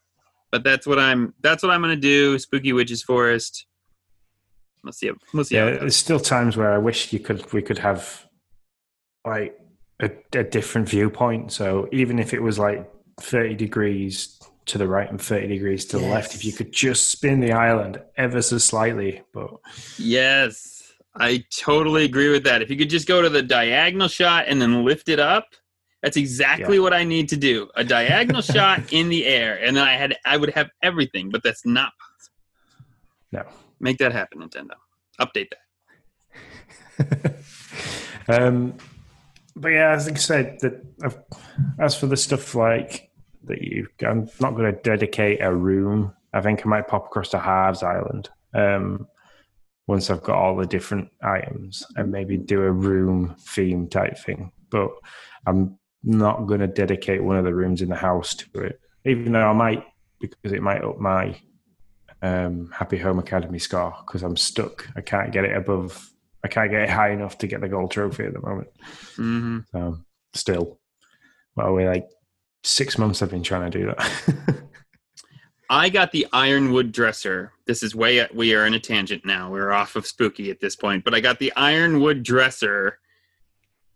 but 0.52 0.64
that's 0.64 0.86
what 0.86 1.00
I'm. 1.00 1.34
That's 1.42 1.64
what 1.64 1.72
I'm 1.72 1.82
gonna 1.82 1.96
do. 1.96 2.38
Spooky 2.40 2.74
Witches 2.74 3.04
Forest. 3.04 3.66
Let's 4.84 5.00
see. 5.00 5.12
Let's 5.34 5.50
see. 5.50 5.56
yeah, 5.56 5.68
it 5.68 5.80
there's 5.80 5.96
still 5.96 6.20
times 6.20 6.58
where 6.58 6.72
I 6.72 6.78
wish 6.78 7.12
you 7.12 7.20
could 7.20 7.52
we 7.54 7.62
could 7.62 7.80
have 7.80 8.26
like 9.26 9.60
a, 10.02 10.12
a 10.34 10.44
different 10.44 10.88
viewpoint. 10.88 11.52
So 11.52 11.90
even 11.92 12.20
if 12.20 12.34
it 12.34 12.42
was 12.42 12.60
like 12.60 12.90
30 13.22 13.56
degrees 13.56 14.40
to 14.66 14.78
the 14.78 14.88
right 14.88 15.10
and 15.10 15.22
30 15.22 15.48
degrees 15.48 15.86
to 15.86 16.00
the 16.00 16.06
left, 16.06 16.34
if 16.36 16.44
you 16.44 16.52
could 16.52 16.72
just 16.72 17.10
spin 17.12 17.40
the 17.40 17.52
island 17.52 18.02
ever 18.18 18.42
so 18.42 18.58
slightly, 18.58 19.22
but 19.34 19.52
Yes, 19.98 20.94
I 21.16 21.44
totally 21.56 22.04
agree 22.04 22.30
with 22.30 22.44
that. 22.46 22.62
If 22.62 22.70
you 22.70 22.76
could 22.78 22.90
just 22.90 23.08
go 23.08 23.22
to 23.22 23.30
the 23.30 23.42
diagonal 23.44 24.08
shot 24.08 24.46
and 24.48 24.62
then 24.62 24.84
lift 24.84 25.08
it 25.10 25.20
up, 25.20 25.48
that's 26.02 26.18
exactly 26.18 26.76
Yeah. 26.78 26.82
what 26.82 26.94
I 26.94 27.04
need 27.04 27.30
to 27.30 27.38
do. 27.38 27.70
A 27.76 27.84
diagonal 27.84 28.42
shot 28.56 28.92
in 28.92 29.08
the 29.10 29.26
air, 29.26 29.60
and 29.64 29.78
then 29.78 29.84
I 29.88 29.94
had 29.94 30.16
I 30.26 30.36
would 30.38 30.50
have 30.52 30.70
everything, 30.82 31.30
but 31.30 31.42
that's 31.44 31.66
not 31.66 31.94
possible. 32.00 32.36
no. 33.32 33.44
Make 33.80 33.98
that 34.00 34.14
happen, 34.14 34.40
Nintendo. 34.42 34.76
Update 35.20 35.50
that. 36.98 37.36
um, 38.28 38.74
but 39.56 39.70
yeah, 39.70 39.92
as 39.92 40.08
I 40.08 40.14
said, 40.16 40.58
that 40.62 40.82
as 41.80 41.96
for 41.96 42.08
the 42.08 42.18
stuff 42.18 42.56
like 42.56 43.10
that, 43.46 43.62
you, 43.62 43.88
I'm 44.02 44.30
not 44.40 44.56
going 44.56 44.74
to 44.74 44.82
dedicate 44.82 45.42
a 45.42 45.54
room. 45.54 46.14
I 46.34 46.42
think 46.42 46.66
I 46.66 46.70
might 46.70 46.88
pop 46.88 47.06
across 47.06 47.30
to 47.30 47.40
Harv's 47.40 47.84
Island 47.84 48.30
um, 48.54 49.08
once 49.88 50.10
I've 50.10 50.24
got 50.24 50.38
all 50.38 50.56
the 50.56 50.66
different 50.66 51.10
items 51.24 51.86
and 51.96 52.12
maybe 52.12 52.38
do 52.38 52.64
a 52.64 52.72
room 52.72 53.36
theme 53.40 53.88
type 53.88 54.18
thing. 54.18 54.52
But 54.70 54.92
I'm 55.46 55.78
not 56.04 56.48
going 56.48 56.60
to 56.60 56.68
dedicate 56.68 57.24
one 57.24 57.38
of 57.38 57.46
the 57.46 57.54
rooms 57.54 57.82
in 57.82 57.90
the 57.90 57.96
house 57.96 58.36
to 58.36 58.60
it, 58.60 58.80
even 59.06 59.32
though 59.32 59.50
I 59.50 59.54
might 59.54 59.86
because 60.20 60.54
it 60.54 60.62
might 60.62 60.84
up 60.84 61.00
my 61.00 61.38
um, 62.22 62.72
Happy 62.74 62.98
Home 62.98 63.20
Academy 63.20 63.60
score 63.60 63.96
because 64.06 64.24
I'm 64.24 64.38
stuck. 64.38 64.88
I 64.96 65.02
can't 65.02 65.32
get 65.32 65.46
it 65.46 65.56
above. 65.56 66.10
I 66.46 66.48
can't 66.48 66.70
get 66.70 66.90
high 66.90 67.10
enough 67.10 67.40
to 67.40 67.48
get 67.48 67.60
the 67.62 67.68
gold 67.68 67.90
trophy 67.90 68.26
at 68.26 68.34
the 68.34 68.42
moment. 68.42 68.68
hmm 69.16 69.60
So 69.72 69.98
still, 70.36 70.80
well, 71.56 71.74
we're 71.74 71.90
like 71.90 72.08
six 72.64 73.00
months. 73.00 73.24
I've 73.24 73.32
been 73.32 73.42
trying 73.42 73.72
to 73.72 73.80
do 73.80 73.86
that. 73.88 74.58
I 75.72 75.90
got 75.90 76.12
the 76.12 76.28
ironwood 76.32 76.92
dresser. 76.92 77.52
This 77.66 77.82
is 77.82 77.96
way 77.96 78.28
we 78.32 78.54
are 78.54 78.68
in 78.68 78.76
a 78.76 78.80
tangent 78.80 79.26
now. 79.26 79.50
We're 79.50 79.72
off 79.72 79.96
of 79.96 80.06
spooky 80.06 80.52
at 80.52 80.60
this 80.60 80.76
point, 80.76 81.04
but 81.04 81.16
I 81.16 81.20
got 81.20 81.40
the 81.40 81.52
ironwood 81.56 82.22
dresser 82.22 83.00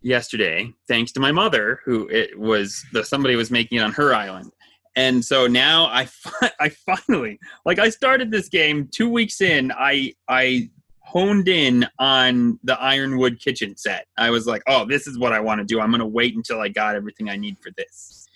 yesterday, 0.01 0.73
thanks 0.87 1.11
to 1.11 1.19
my 1.19 1.31
mother, 1.31 1.81
who 1.85 2.07
it 2.09 2.39
was 2.39 2.83
the 2.93 3.03
somebody 3.03 3.35
was 3.35 3.51
making 3.51 3.77
it 3.77 3.81
on 3.81 3.91
her 3.91 4.15
island. 4.15 4.51
And 4.95 5.23
so 5.23 5.45
now 5.45 5.85
I 5.91 6.05
fi- 6.05 6.51
I 6.59 6.69
finally 6.69 7.37
like 7.63 7.77
I 7.77 7.89
started 7.89 8.31
this 8.31 8.49
game 8.49 8.89
2 8.91 9.07
weeks 9.07 9.39
in. 9.39 9.71
I 9.71 10.15
I 10.27 10.71
honed 11.09 11.47
in 11.47 11.87
on 11.97 12.59
the 12.63 12.79
ironwood 12.79 13.39
kitchen 13.39 13.75
set. 13.75 14.05
I 14.17 14.29
was 14.29 14.45
like, 14.45 14.61
oh, 14.67 14.85
this 14.85 15.07
is 15.07 15.17
what 15.17 15.33
I 15.33 15.39
want 15.39 15.59
to 15.59 15.65
do. 15.65 15.79
I'm 15.79 15.89
going 15.89 15.99
to 15.99 16.05
wait 16.05 16.35
until 16.35 16.61
I 16.61 16.67
got 16.67 16.95
everything 16.95 17.29
I 17.29 17.35
need 17.35 17.57
for 17.59 17.71
this. 17.77 18.27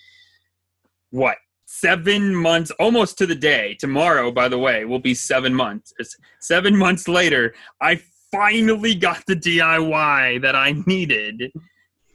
What? 1.10 1.36
Seven 1.66 2.34
months, 2.34 2.70
almost 2.72 3.16
to 3.18 3.26
the 3.26 3.34
day. 3.34 3.76
Tomorrow, 3.78 4.32
by 4.32 4.48
the 4.48 4.58
way, 4.58 4.84
will 4.84 4.98
be 4.98 5.14
seven 5.14 5.54
months. 5.54 5.92
Seven 6.40 6.76
months 6.76 7.06
later, 7.08 7.54
I 7.80 8.00
finally 8.32 8.94
got 8.96 9.24
the 9.26 9.36
DIY 9.36 10.42
that 10.42 10.56
I 10.56 10.74
needed 10.86 11.52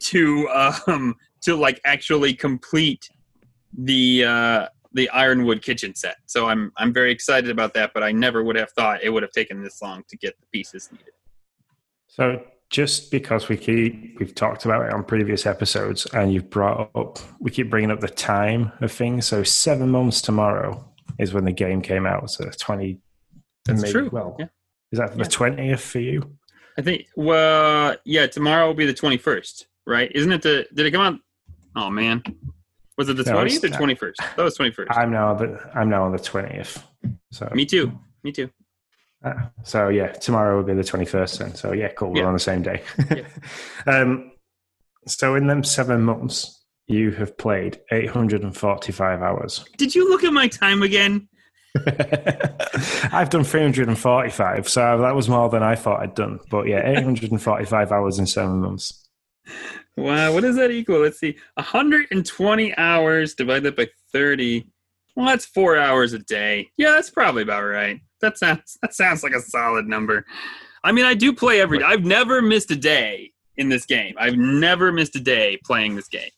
to 0.00 0.48
um 0.86 1.14
to 1.42 1.56
like 1.56 1.80
actually 1.84 2.34
complete 2.34 3.08
the 3.76 4.24
uh 4.24 4.66
the 4.92 5.08
ironwood 5.10 5.62
kitchen 5.62 5.94
set. 5.94 6.16
So 6.26 6.48
I'm 6.48 6.72
I'm 6.76 6.92
very 6.92 7.12
excited 7.12 7.50
about 7.50 7.74
that, 7.74 7.92
but 7.94 8.02
I 8.02 8.12
never 8.12 8.42
would 8.42 8.56
have 8.56 8.70
thought 8.72 9.02
it 9.02 9.10
would 9.10 9.22
have 9.22 9.32
taken 9.32 9.62
this 9.62 9.80
long 9.82 10.02
to 10.08 10.16
get 10.16 10.34
the 10.40 10.46
pieces 10.52 10.88
needed. 10.90 11.12
So 12.08 12.42
just 12.70 13.10
because 13.10 13.48
we 13.48 13.56
keep 13.56 14.18
we've 14.18 14.34
talked 14.34 14.64
about 14.64 14.86
it 14.86 14.92
on 14.92 15.04
previous 15.04 15.46
episodes, 15.46 16.06
and 16.06 16.32
you've 16.32 16.50
brought 16.50 16.90
up 16.94 17.18
we 17.40 17.50
keep 17.50 17.70
bringing 17.70 17.90
up 17.90 18.00
the 18.00 18.08
time 18.08 18.72
of 18.80 18.90
things. 18.92 19.26
So 19.26 19.42
seven 19.42 19.90
months 19.90 20.20
tomorrow 20.22 20.84
is 21.18 21.32
when 21.32 21.44
the 21.44 21.52
game 21.52 21.82
came 21.82 22.06
out. 22.06 22.30
So 22.30 22.48
twenty. 22.58 23.00
That's 23.66 23.82
maybe- 23.82 23.92
true. 23.92 24.08
Well, 24.10 24.36
Yeah. 24.38 24.46
is 24.92 24.98
that 24.98 25.16
the 25.16 25.24
twentieth 25.24 25.80
for 25.82 26.00
you? 26.00 26.36
I 26.78 26.82
think 26.82 27.06
well 27.14 27.96
yeah, 28.04 28.26
tomorrow 28.26 28.66
will 28.66 28.74
be 28.74 28.86
the 28.86 28.94
twenty 28.94 29.18
first, 29.18 29.66
right? 29.86 30.10
Isn't 30.14 30.32
it 30.32 30.42
the 30.42 30.66
did 30.74 30.86
it 30.86 30.90
come 30.92 31.00
out 31.02 31.20
oh 31.76 31.90
man. 31.90 32.22
Was 33.00 33.08
it 33.08 33.16
the 33.16 33.22
No, 33.24 33.32
twentieth 33.32 33.64
or 33.64 33.68
twenty 33.70 33.94
first? 33.94 34.20
That 34.36 34.42
was 34.42 34.54
twenty 34.56 34.72
first. 34.72 34.90
I'm 34.92 35.10
now 35.10 35.32
the 35.32 35.58
I'm 35.74 35.88
now 35.88 36.02
on 36.04 36.12
the 36.12 36.18
twentieth. 36.18 36.86
So 37.32 37.50
Me 37.54 37.64
too. 37.64 37.98
Me 38.22 38.30
too. 38.30 38.50
Uh, 39.24 39.32
so 39.62 39.88
yeah, 39.88 40.12
tomorrow 40.12 40.58
will 40.58 40.64
be 40.64 40.74
the 40.74 40.84
twenty 40.84 41.06
first 41.06 41.38
then. 41.38 41.54
So 41.54 41.72
yeah, 41.72 41.88
cool. 41.92 42.10
We're 42.10 42.18
Yeah. 42.20 42.26
on 42.26 42.34
the 42.34 42.38
same 42.38 42.60
day. 42.60 42.82
Yeah. 43.10 43.22
um, 43.90 44.32
so 45.06 45.34
in 45.34 45.46
them 45.46 45.64
seven 45.64 46.02
months, 46.02 46.62
you 46.88 47.10
have 47.12 47.38
played 47.38 47.80
eight 47.90 48.10
hundred 48.10 48.42
and 48.42 48.54
forty 48.54 48.92
five 48.92 49.22
hours. 49.22 49.64
Did 49.78 49.94
you 49.94 50.10
look 50.10 50.22
at 50.22 50.34
my 50.34 50.48
time 50.48 50.82
again? 50.82 51.26
I've 53.12 53.30
done 53.30 53.44
three 53.44 53.62
hundred 53.62 53.88
and 53.88 53.98
forty 53.98 54.28
five, 54.28 54.68
so 54.68 54.98
that 55.00 55.14
was 55.14 55.26
more 55.26 55.48
than 55.48 55.62
I 55.62 55.74
thought 55.74 56.00
I'd 56.02 56.14
done. 56.14 56.38
But 56.50 56.66
yeah, 56.68 56.82
eight 56.86 57.02
hundred 57.02 57.30
and 57.30 57.40
forty 57.40 57.64
five 57.64 57.92
hours 57.92 58.18
in 58.18 58.26
seven 58.26 58.60
months. 58.60 59.08
Wow, 60.00 60.32
what 60.32 60.40
does 60.42 60.56
that 60.56 60.70
equal? 60.70 61.00
Let's 61.00 61.18
see. 61.20 61.36
120 61.54 62.76
hours 62.76 63.34
divided 63.34 63.76
by 63.76 63.88
30. 64.12 64.66
Well, 65.14 65.26
that's 65.26 65.44
four 65.44 65.76
hours 65.76 66.12
a 66.12 66.18
day. 66.20 66.68
Yeah, 66.76 66.90
that's 66.92 67.10
probably 67.10 67.42
about 67.42 67.64
right. 67.64 68.00
That 68.20 68.38
sounds 68.38 68.78
that 68.82 68.94
sounds 68.94 69.22
like 69.22 69.32
a 69.32 69.40
solid 69.40 69.86
number. 69.86 70.24
I 70.84 70.92
mean, 70.92 71.04
I 71.04 71.14
do 71.14 71.32
play 71.34 71.60
every. 71.60 71.82
I've 71.82 72.04
never 72.04 72.40
missed 72.40 72.70
a 72.70 72.76
day 72.76 73.32
in 73.56 73.68
this 73.68 73.84
game. 73.84 74.14
I've 74.18 74.36
never 74.36 74.92
missed 74.92 75.14
a 75.16 75.20
day 75.20 75.58
playing 75.64 75.96
this 75.96 76.08
game, 76.08 76.30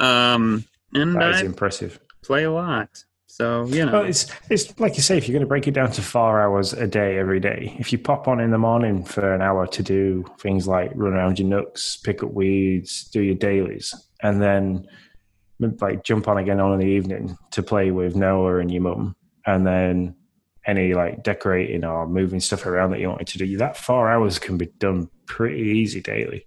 um, 0.00 0.64
and 0.94 1.14
That 1.16 1.30
is 1.36 1.42
I 1.42 1.44
impressive. 1.46 1.98
play 2.22 2.44
a 2.44 2.50
lot. 2.50 3.04
So 3.38 3.66
you 3.66 3.86
know, 3.86 3.92
Well, 3.92 4.02
it's 4.04 4.26
it's 4.50 4.80
like 4.80 4.96
you 4.96 5.02
say, 5.04 5.16
if 5.16 5.28
you're 5.28 5.32
going 5.34 5.46
to 5.46 5.46
break 5.46 5.68
it 5.68 5.70
down 5.74 5.92
to 5.92 6.02
four 6.02 6.40
hours 6.40 6.72
a 6.72 6.88
day 6.88 7.18
every 7.18 7.38
day, 7.38 7.76
if 7.78 7.92
you 7.92 7.98
pop 7.98 8.26
on 8.26 8.40
in 8.40 8.50
the 8.50 8.58
morning 8.58 9.04
for 9.04 9.32
an 9.32 9.42
hour 9.42 9.64
to 9.68 9.80
do 9.80 10.24
things 10.40 10.66
like 10.66 10.90
run 10.96 11.12
around 11.12 11.38
your 11.38 11.46
nooks, 11.46 11.96
pick 11.98 12.24
up 12.24 12.32
weeds, 12.32 13.04
do 13.10 13.20
your 13.20 13.36
dailies, 13.36 13.94
and 14.24 14.42
then 14.42 14.88
like 15.80 16.02
jump 16.02 16.26
on 16.26 16.36
again 16.38 16.58
on 16.58 16.72
in 16.72 16.80
the 16.80 16.86
evening 16.92 17.38
to 17.52 17.62
play 17.62 17.92
with 17.92 18.16
Noah 18.16 18.58
and 18.58 18.72
your 18.72 18.82
mum, 18.82 19.14
and 19.46 19.64
then 19.64 20.16
any 20.66 20.92
like 20.94 21.22
decorating 21.22 21.84
or 21.84 22.08
moving 22.08 22.40
stuff 22.40 22.66
around 22.66 22.90
that 22.90 22.98
you 22.98 23.08
wanted 23.08 23.28
to 23.28 23.38
do, 23.38 23.56
that 23.58 23.76
four 23.76 24.10
hours 24.10 24.40
can 24.40 24.58
be 24.58 24.66
done 24.78 25.08
pretty 25.26 25.62
easy 25.62 26.00
daily. 26.00 26.44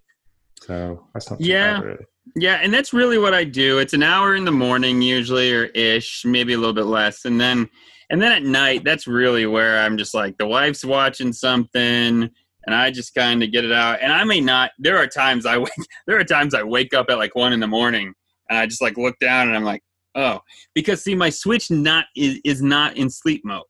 So 0.63 1.07
that's 1.13 1.31
not 1.31 1.39
too 1.39 1.45
Yeah. 1.45 1.79
bad, 1.79 1.85
really. 1.85 2.05
Yeah, 2.35 2.59
and 2.61 2.73
that's 2.73 2.93
really 2.93 3.17
what 3.17 3.33
I 3.33 3.43
do. 3.43 3.79
It's 3.79 3.93
an 3.93 4.03
hour 4.03 4.35
in 4.35 4.45
the 4.45 4.51
morning 4.51 5.01
usually 5.01 5.53
or 5.53 5.65
ish, 5.65 6.23
maybe 6.23 6.53
a 6.53 6.57
little 6.57 6.73
bit 6.73 6.85
less. 6.85 7.25
And 7.25 7.39
then 7.39 7.69
and 8.09 8.21
then 8.21 8.31
at 8.31 8.43
night, 8.43 8.83
that's 8.83 9.07
really 9.07 9.45
where 9.45 9.79
I'm 9.79 9.97
just 9.97 10.13
like 10.13 10.37
the 10.37 10.47
wife's 10.47 10.85
watching 10.85 11.33
something 11.33 12.29
and 12.65 12.75
I 12.75 12.91
just 12.91 13.15
kind 13.15 13.41
of 13.41 13.51
get 13.51 13.65
it 13.65 13.71
out. 13.71 13.99
And 14.01 14.11
I 14.13 14.23
may 14.23 14.39
not 14.39 14.71
there 14.79 14.97
are 14.97 15.07
times 15.07 15.45
I 15.45 15.57
wake 15.59 15.71
there 16.07 16.19
are 16.19 16.23
times 16.23 16.53
I 16.53 16.63
wake 16.63 16.93
up 16.93 17.09
at 17.09 17.17
like 17.17 17.35
1 17.35 17.53
in 17.53 17.59
the 17.59 17.67
morning 17.67 18.13
and 18.49 18.59
I 18.59 18.65
just 18.65 18.81
like 18.81 18.97
look 18.97 19.17
down 19.19 19.47
and 19.47 19.57
I'm 19.57 19.63
like, 19.63 19.81
"Oh, 20.15 20.39
because 20.73 21.03
see 21.03 21.15
my 21.15 21.29
Switch 21.29 21.71
not 21.71 22.05
is 22.15 22.39
is 22.43 22.61
not 22.61 22.97
in 22.97 23.09
sleep 23.09 23.41
mode 23.43 23.63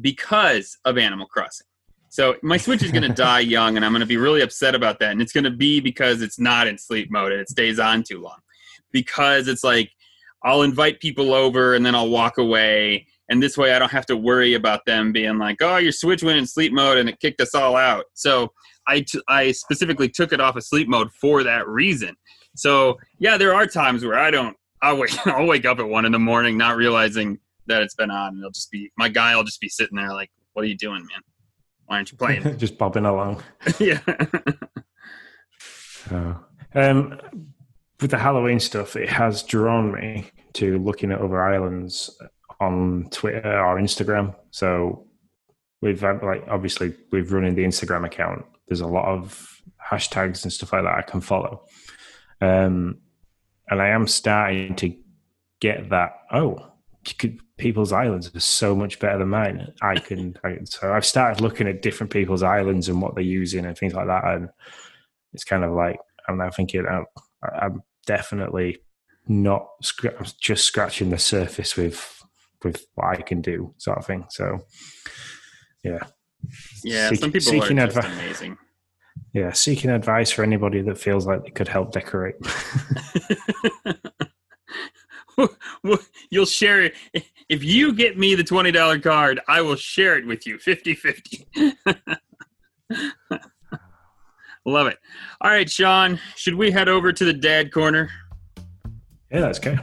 because 0.00 0.76
of 0.84 0.98
Animal 0.98 1.26
Crossing. 1.26 1.66
So 2.16 2.34
my 2.42 2.56
Switch 2.56 2.82
is 2.82 2.92
going 2.92 3.02
to 3.02 3.10
die 3.10 3.40
young, 3.56 3.76
and 3.76 3.84
I'm 3.84 3.92
going 3.92 4.00
to 4.00 4.06
be 4.06 4.16
really 4.16 4.40
upset 4.40 4.74
about 4.74 5.00
that. 5.00 5.12
And 5.12 5.20
it's 5.20 5.34
going 5.34 5.44
to 5.44 5.50
be 5.50 5.80
because 5.80 6.22
it's 6.22 6.38
not 6.38 6.66
in 6.66 6.78
sleep 6.78 7.10
mode 7.10 7.30
and 7.30 7.42
it 7.42 7.50
stays 7.50 7.78
on 7.78 8.02
too 8.02 8.22
long. 8.22 8.38
Because 8.90 9.48
it's 9.48 9.62
like 9.62 9.90
I'll 10.42 10.62
invite 10.62 10.98
people 11.00 11.34
over 11.34 11.74
and 11.74 11.84
then 11.84 11.94
I'll 11.94 12.08
walk 12.08 12.38
away, 12.38 13.06
and 13.28 13.42
this 13.42 13.58
way 13.58 13.74
I 13.74 13.78
don't 13.78 13.90
have 13.90 14.06
to 14.06 14.16
worry 14.16 14.54
about 14.54 14.86
them 14.86 15.12
being 15.12 15.36
like, 15.36 15.58
"Oh, 15.60 15.76
your 15.76 15.92
Switch 15.92 16.22
went 16.22 16.38
in 16.38 16.46
sleep 16.46 16.72
mode 16.72 16.96
and 16.96 17.06
it 17.06 17.20
kicked 17.20 17.42
us 17.42 17.54
all 17.54 17.76
out." 17.76 18.06
So 18.14 18.50
I 18.86 19.00
t- 19.00 19.20
I 19.28 19.52
specifically 19.52 20.08
took 20.08 20.32
it 20.32 20.40
off 20.40 20.56
of 20.56 20.64
sleep 20.64 20.88
mode 20.88 21.12
for 21.20 21.42
that 21.42 21.68
reason. 21.68 22.16
So 22.54 22.96
yeah, 23.18 23.36
there 23.36 23.52
are 23.54 23.66
times 23.66 24.06
where 24.06 24.18
I 24.18 24.30
don't. 24.30 24.56
I'll 24.80 24.96
wake 24.96 25.14
I'll 25.26 25.46
wake 25.46 25.66
up 25.66 25.80
at 25.80 25.86
one 25.86 26.06
in 26.06 26.12
the 26.12 26.18
morning 26.18 26.56
not 26.56 26.78
realizing 26.78 27.40
that 27.66 27.82
it's 27.82 27.94
been 27.94 28.10
on, 28.10 28.28
and 28.28 28.38
it'll 28.38 28.52
just 28.52 28.70
be 28.70 28.90
my 28.96 29.10
guy. 29.10 29.36
will 29.36 29.44
just 29.44 29.60
be 29.60 29.68
sitting 29.68 29.98
there 29.98 30.14
like, 30.14 30.30
"What 30.54 30.62
are 30.62 30.68
you 30.68 30.78
doing, 30.78 31.00
man? 31.00 31.20
Why 31.86 31.96
aren't 31.96 32.12
you 32.12 32.18
playing?" 32.18 32.56
Just 32.58 32.78
bobbing 32.78 33.06
along. 33.06 33.42
yeah. 33.80 34.00
So, 36.08 36.38
um, 36.74 37.18
with 38.00 38.10
the 38.10 38.18
Halloween 38.18 38.60
stuff, 38.60 38.96
it 38.96 39.08
has 39.08 39.42
drawn 39.42 39.92
me 39.92 40.30
to 40.54 40.78
looking 40.78 41.12
at 41.12 41.20
other 41.20 41.42
islands 41.42 42.16
on 42.60 43.08
Twitter 43.10 43.60
or 43.60 43.76
Instagram. 43.76 44.34
So 44.50 45.06
we've 45.80 46.00
had, 46.00 46.22
like 46.22 46.44
obviously 46.48 46.94
we've 47.10 47.32
running 47.32 47.54
the 47.54 47.64
Instagram 47.64 48.04
account. 48.04 48.44
There's 48.68 48.80
a 48.80 48.86
lot 48.86 49.06
of 49.06 49.60
hashtags 49.90 50.42
and 50.42 50.52
stuff 50.52 50.72
like 50.72 50.82
that 50.82 50.98
I 50.98 51.02
can 51.02 51.20
follow, 51.20 51.64
um, 52.40 52.98
and 53.68 53.80
I 53.80 53.88
am 53.88 54.06
starting 54.06 54.74
to 54.76 54.94
get 55.60 55.90
that. 55.90 56.18
Oh, 56.32 56.72
could, 57.14 57.40
people's 57.58 57.92
islands 57.92 58.34
are 58.34 58.40
so 58.40 58.74
much 58.74 58.98
better 58.98 59.18
than 59.18 59.28
mine. 59.28 59.72
I 59.82 59.96
can. 59.98 60.36
I, 60.44 60.58
so 60.64 60.92
I've 60.92 61.04
started 61.06 61.40
looking 61.40 61.68
at 61.68 61.82
different 61.82 62.12
people's 62.12 62.42
islands 62.42 62.88
and 62.88 63.00
what 63.02 63.14
they're 63.14 63.24
using 63.24 63.64
and 63.64 63.76
things 63.76 63.94
like 63.94 64.06
that, 64.06 64.24
and 64.24 64.48
it's 65.32 65.44
kind 65.44 65.64
of 65.64 65.72
like 65.72 65.98
I'm 66.28 66.38
now 66.38 66.50
thinking 66.50 66.84
oh, 66.90 67.04
I- 67.42 67.66
I'm 67.66 67.82
definitely 68.06 68.78
not 69.28 69.66
I'm 70.04 70.26
just 70.40 70.64
scratching 70.64 71.10
the 71.10 71.18
surface 71.18 71.76
with 71.76 72.22
with 72.64 72.86
what 72.94 73.06
I 73.18 73.22
can 73.22 73.40
do, 73.42 73.74
sort 73.78 73.98
of 73.98 74.06
thing. 74.06 74.24
So 74.30 74.60
yeah, 75.84 76.00
Yeah, 76.84 77.10
Seek- 77.10 77.20
some 77.20 77.32
people 77.32 77.52
seeking 77.52 77.78
are 77.78 77.86
just 77.88 78.08
amazing. 78.08 78.56
yeah, 79.32 79.52
seeking 79.52 79.90
advice 79.90 80.30
for 80.30 80.42
anybody 80.42 80.80
that 80.82 80.98
feels 80.98 81.26
like 81.26 81.44
they 81.44 81.50
could 81.50 81.68
help 81.68 81.92
decorate. 81.92 82.34
You'll 86.30 86.46
share 86.46 86.82
it. 86.82 86.94
If 87.48 87.62
you 87.62 87.92
get 87.92 88.18
me 88.18 88.34
the 88.34 88.42
$20 88.44 89.02
card, 89.02 89.40
I 89.48 89.60
will 89.60 89.76
share 89.76 90.16
it 90.16 90.26
with 90.26 90.46
you 90.46 90.58
50 90.58 90.94
50. 90.94 91.46
Love 94.64 94.88
it. 94.88 94.98
All 95.40 95.50
right, 95.50 95.70
Sean, 95.70 96.18
should 96.34 96.56
we 96.56 96.70
head 96.72 96.88
over 96.88 97.12
to 97.12 97.24
the 97.24 97.32
dad 97.32 97.72
corner? 97.72 98.10
yeah, 99.30 99.40
that's 99.40 99.58
okay. 99.58 99.78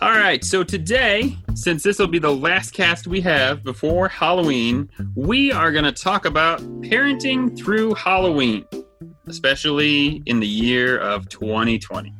All 0.00 0.12
right, 0.12 0.44
so 0.44 0.62
today, 0.62 1.36
since 1.54 1.82
this 1.82 1.98
will 1.98 2.06
be 2.06 2.20
the 2.20 2.32
last 2.32 2.72
cast 2.72 3.08
we 3.08 3.20
have 3.22 3.64
before 3.64 4.06
Halloween, 4.06 4.88
we 5.16 5.50
are 5.50 5.72
going 5.72 5.86
to 5.86 5.90
talk 5.92 6.24
about 6.24 6.60
parenting 6.82 7.58
through 7.58 7.94
Halloween, 7.94 8.64
especially 9.26 10.22
in 10.26 10.38
the 10.38 10.46
year 10.46 10.98
of 10.98 11.28
2020. 11.28 12.14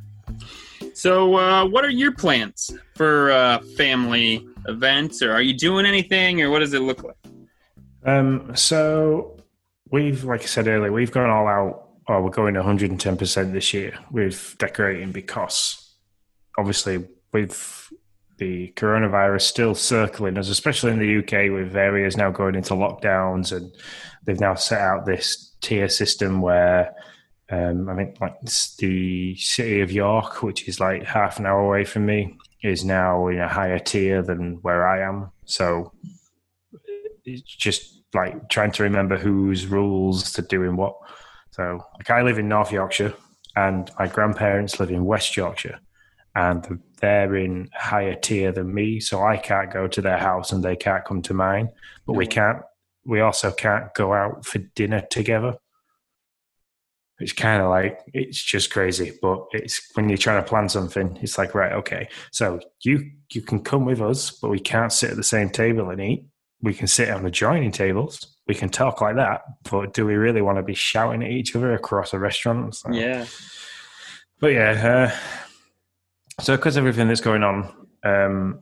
So, 0.92 1.36
uh, 1.36 1.66
what 1.68 1.84
are 1.84 1.90
your 1.90 2.10
plans 2.10 2.68
for 2.96 3.30
uh, 3.30 3.60
family 3.76 4.44
events, 4.66 5.22
or 5.22 5.30
are 5.30 5.42
you 5.42 5.54
doing 5.54 5.86
anything, 5.86 6.42
or 6.42 6.50
what 6.50 6.58
does 6.58 6.74
it 6.74 6.82
look 6.82 7.04
like? 7.04 7.16
Um, 8.04 8.56
so 8.56 9.36
we've, 9.88 10.24
like 10.24 10.42
I 10.42 10.46
said 10.46 10.66
earlier, 10.66 10.90
we've 10.90 11.12
gone 11.12 11.30
all 11.30 11.46
out, 11.46 11.90
or 12.08 12.22
we're 12.22 12.30
going 12.30 12.54
110% 12.54 13.52
this 13.52 13.72
year 13.72 13.96
with 14.10 14.56
decorating 14.58 15.12
because 15.12 15.94
obviously 16.58 17.06
with 17.32 17.92
the 18.38 18.72
coronavirus 18.76 19.42
still 19.42 19.74
circling 19.74 20.38
us, 20.38 20.48
especially 20.48 20.92
in 20.92 20.98
the 20.98 21.18
UK, 21.18 21.52
with 21.52 21.76
areas 21.76 22.16
now 22.16 22.30
going 22.30 22.54
into 22.54 22.74
lockdowns, 22.74 23.54
and 23.56 23.74
they've 24.24 24.40
now 24.40 24.54
set 24.54 24.80
out 24.80 25.06
this 25.06 25.56
tier 25.60 25.88
system 25.88 26.40
where 26.40 26.94
um, 27.50 27.88
I 27.88 27.96
think 27.96 28.20
like 28.20 28.40
the 28.78 29.34
city 29.36 29.80
of 29.80 29.90
York, 29.90 30.42
which 30.42 30.68
is 30.68 30.80
like 30.80 31.04
half 31.04 31.38
an 31.38 31.46
hour 31.46 31.60
away 31.60 31.84
from 31.84 32.06
me, 32.06 32.36
is 32.62 32.84
now 32.84 33.28
in 33.28 33.38
a 33.38 33.48
higher 33.48 33.78
tier 33.78 34.22
than 34.22 34.58
where 34.62 34.86
I 34.86 35.08
am. 35.08 35.30
So 35.44 35.92
it's 37.24 37.42
just 37.42 38.02
like 38.14 38.48
trying 38.48 38.72
to 38.72 38.82
remember 38.82 39.16
whose 39.16 39.66
rules 39.66 40.32
to 40.32 40.42
doing 40.42 40.76
what. 40.76 40.96
So 41.50 41.80
like 41.94 42.10
I 42.10 42.22
live 42.22 42.38
in 42.38 42.48
North 42.48 42.70
Yorkshire, 42.70 43.14
and 43.56 43.90
my 43.98 44.06
grandparents 44.06 44.78
live 44.78 44.90
in 44.90 45.04
West 45.04 45.36
Yorkshire, 45.36 45.80
and 46.38 46.80
they're 47.00 47.34
in 47.36 47.68
higher 47.74 48.14
tier 48.14 48.52
than 48.52 48.72
me, 48.72 49.00
so 49.00 49.22
I 49.24 49.36
can't 49.36 49.72
go 49.72 49.88
to 49.88 50.00
their 50.00 50.18
house 50.18 50.52
and 50.52 50.62
they 50.62 50.76
can't 50.76 51.04
come 51.04 51.20
to 51.22 51.34
mine. 51.34 51.70
But 52.06 52.14
we 52.14 52.26
can't. 52.26 52.62
We 53.04 53.20
also 53.20 53.50
can't 53.50 53.92
go 53.94 54.12
out 54.12 54.46
for 54.46 54.58
dinner 54.58 55.02
together. 55.10 55.56
It's 57.18 57.32
kind 57.32 57.60
of 57.60 57.70
like 57.70 57.98
it's 58.14 58.40
just 58.40 58.70
crazy 58.70 59.18
but 59.20 59.44
it's 59.50 59.90
when 59.94 60.08
you're 60.08 60.16
trying 60.16 60.40
to 60.40 60.48
plan 60.48 60.68
something 60.68 61.18
it's 61.20 61.36
like 61.36 61.52
right 61.52 61.72
okay 61.72 62.08
so 62.30 62.60
you 62.84 63.10
you 63.32 63.42
can 63.42 63.60
come 63.64 63.84
with 63.84 64.00
us 64.00 64.30
but 64.30 64.50
we 64.50 64.60
can't 64.60 64.92
sit 64.92 65.10
at 65.10 65.16
the 65.16 65.24
same 65.24 65.50
table 65.50 65.90
and 65.90 66.00
eat. 66.00 66.26
We 66.62 66.74
can 66.74 66.86
sit 66.86 67.10
on 67.10 67.26
adjoining 67.26 67.72
tables. 67.72 68.36
We 68.46 68.54
can 68.54 68.68
talk 68.68 69.00
like 69.00 69.16
that 69.16 69.42
but 69.68 69.94
do 69.94 70.06
we 70.06 70.14
really 70.14 70.42
want 70.42 70.58
to 70.58 70.62
be 70.62 70.74
shouting 70.74 71.24
at 71.24 71.30
each 71.30 71.56
other 71.56 71.72
across 71.72 72.14
a 72.14 72.20
restaurant? 72.20 72.76
So, 72.76 72.92
yeah. 72.92 73.26
But 74.38 74.52
yeah 74.52 75.10
uh, 75.12 75.47
so 76.40 76.56
because 76.56 76.76
everything 76.76 77.08
that's 77.08 77.20
going 77.20 77.42
on 77.42 77.72
um, 78.04 78.60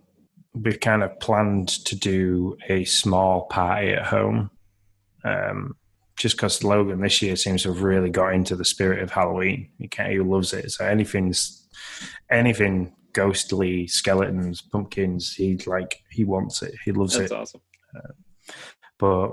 we've 0.55 0.81
kind 0.81 1.03
of 1.03 1.19
planned 1.21 1.69
to 1.69 1.95
do 1.95 2.57
a 2.69 2.85
small 2.85 3.47
party 3.47 3.91
at 3.91 4.07
home 4.07 4.51
um, 5.25 5.77
just 6.17 6.37
because 6.37 6.65
Logan 6.65 7.01
this 7.01 7.21
year 7.21 7.37
seems 7.37 7.63
to 7.63 7.73
have 7.73 7.83
really 7.83 8.11
got 8.11 8.33
into 8.33 8.57
the 8.57 8.65
spirit 8.65 9.03
of 9.03 9.11
Halloween. 9.11 9.69
He 9.79 9.89
he 10.09 10.19
loves 10.21 10.53
it. 10.53 10.71
So 10.71 10.85
anything's 10.85 11.69
anything 12.31 12.95
ghostly, 13.13 13.87
skeletons, 13.87 14.63
pumpkins, 14.63 15.35
he 15.35 15.59
like 15.67 16.03
he 16.11 16.25
wants 16.25 16.63
it. 16.63 16.75
He 16.85 16.93
loves 16.93 17.19
That's 17.19 17.31
it. 17.31 17.35
That's 17.35 17.55
awesome. 17.55 17.61
Uh, 17.95 18.53
but 18.99 19.31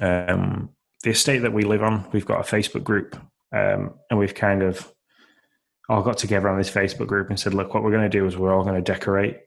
um, 0.00 0.70
the 1.02 1.10
estate 1.10 1.40
that 1.40 1.52
we 1.52 1.64
live 1.64 1.82
on, 1.82 2.06
we've 2.12 2.26
got 2.26 2.40
a 2.40 2.50
Facebook 2.50 2.84
group, 2.84 3.16
um, 3.52 3.94
and 4.10 4.18
we've 4.18 4.34
kind 4.34 4.62
of 4.62 4.92
all 5.88 6.02
got 6.02 6.18
together 6.18 6.48
on 6.48 6.58
this 6.58 6.70
Facebook 6.70 7.06
group 7.06 7.30
and 7.30 7.38
said, 7.38 7.54
"Look, 7.54 7.74
what 7.74 7.82
we're 7.82 7.90
going 7.90 8.10
to 8.10 8.18
do 8.18 8.26
is 8.26 8.36
we're 8.36 8.54
all 8.54 8.64
going 8.64 8.82
to 8.82 8.92
decorate." 8.92 9.38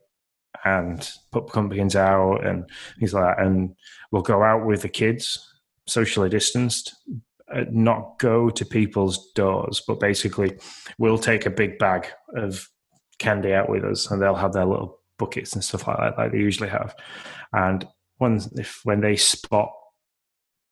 And 0.65 1.09
put 1.31 1.47
pumpkins 1.47 1.95
out 1.95 2.45
and 2.45 2.69
things 2.99 3.13
like 3.13 3.37
that, 3.37 3.43
and 3.43 3.73
we'll 4.11 4.21
go 4.21 4.43
out 4.43 4.65
with 4.65 4.81
the 4.81 4.89
kids 4.89 5.51
socially 5.87 6.29
distanced, 6.29 6.95
uh, 7.53 7.65
not 7.71 8.19
go 8.19 8.49
to 8.49 8.65
people's 8.65 9.31
doors, 9.33 9.81
but 9.87 9.99
basically 9.99 10.57
we'll 10.97 11.17
take 11.17 11.45
a 11.45 11.49
big 11.49 11.77
bag 11.77 12.07
of 12.35 12.69
candy 13.19 13.53
out 13.53 13.69
with 13.69 13.83
us 13.83 14.09
and 14.09 14.21
they'll 14.21 14.35
have 14.35 14.53
their 14.53 14.65
little 14.65 14.99
buckets 15.17 15.53
and 15.53 15.63
stuff 15.63 15.87
like 15.87 15.97
that, 15.97 16.17
like 16.17 16.31
they 16.31 16.37
usually 16.37 16.69
have. 16.69 16.95
And 17.53 17.87
when, 18.17 18.39
if, 18.55 18.81
when 18.83 19.01
they 19.01 19.15
spot 19.15 19.71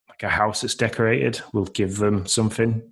like 0.07 0.23
a 0.23 0.29
house 0.29 0.61
that's 0.61 0.75
decorated, 0.75 1.41
we'll 1.53 1.65
give 1.65 1.97
them 1.97 2.25
something. 2.25 2.88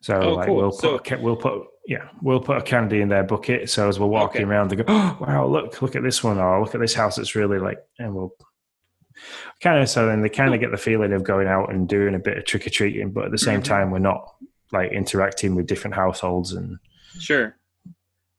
So 0.00 0.20
oh, 0.20 0.34
like 0.34 0.46
cool. 0.46 0.56
we'll 0.56 0.70
put 0.70 1.06
so, 1.06 1.18
we'll 1.18 1.36
put 1.36 1.66
yeah 1.86 2.08
we'll 2.22 2.40
put 2.40 2.56
a 2.56 2.62
candy 2.62 3.00
in 3.00 3.08
their 3.08 3.24
bucket. 3.24 3.68
So 3.68 3.88
as 3.88 4.00
we're 4.00 4.06
walking 4.06 4.42
okay. 4.42 4.50
around, 4.50 4.70
they 4.70 4.76
go, 4.76 4.84
"Oh 4.88 5.18
wow, 5.20 5.46
look 5.46 5.80
look 5.82 5.94
at 5.94 6.02
this 6.02 6.24
one!" 6.24 6.38
or 6.38 6.60
"Look 6.60 6.74
at 6.74 6.80
this 6.80 6.94
house 6.94 7.16
that's 7.16 7.34
really 7.34 7.58
like," 7.58 7.78
and 7.98 8.14
we'll 8.14 8.34
kind 9.60 9.78
of 9.78 9.88
so 9.88 10.06
then 10.06 10.22
they 10.22 10.28
kind 10.28 10.54
of 10.54 10.60
get 10.60 10.70
the 10.70 10.78
feeling 10.78 11.12
of 11.12 11.22
going 11.22 11.46
out 11.46 11.72
and 11.72 11.88
doing 11.88 12.14
a 12.14 12.18
bit 12.18 12.38
of 12.38 12.44
trick 12.44 12.66
or 12.66 12.70
treating, 12.70 13.12
but 13.12 13.26
at 13.26 13.30
the 13.30 13.38
same 13.38 13.60
mm-hmm. 13.60 13.72
time, 13.72 13.90
we're 13.90 13.98
not 13.98 14.34
like 14.72 14.92
interacting 14.92 15.54
with 15.54 15.66
different 15.66 15.94
households 15.94 16.52
and. 16.52 16.78
Sure, 17.18 17.56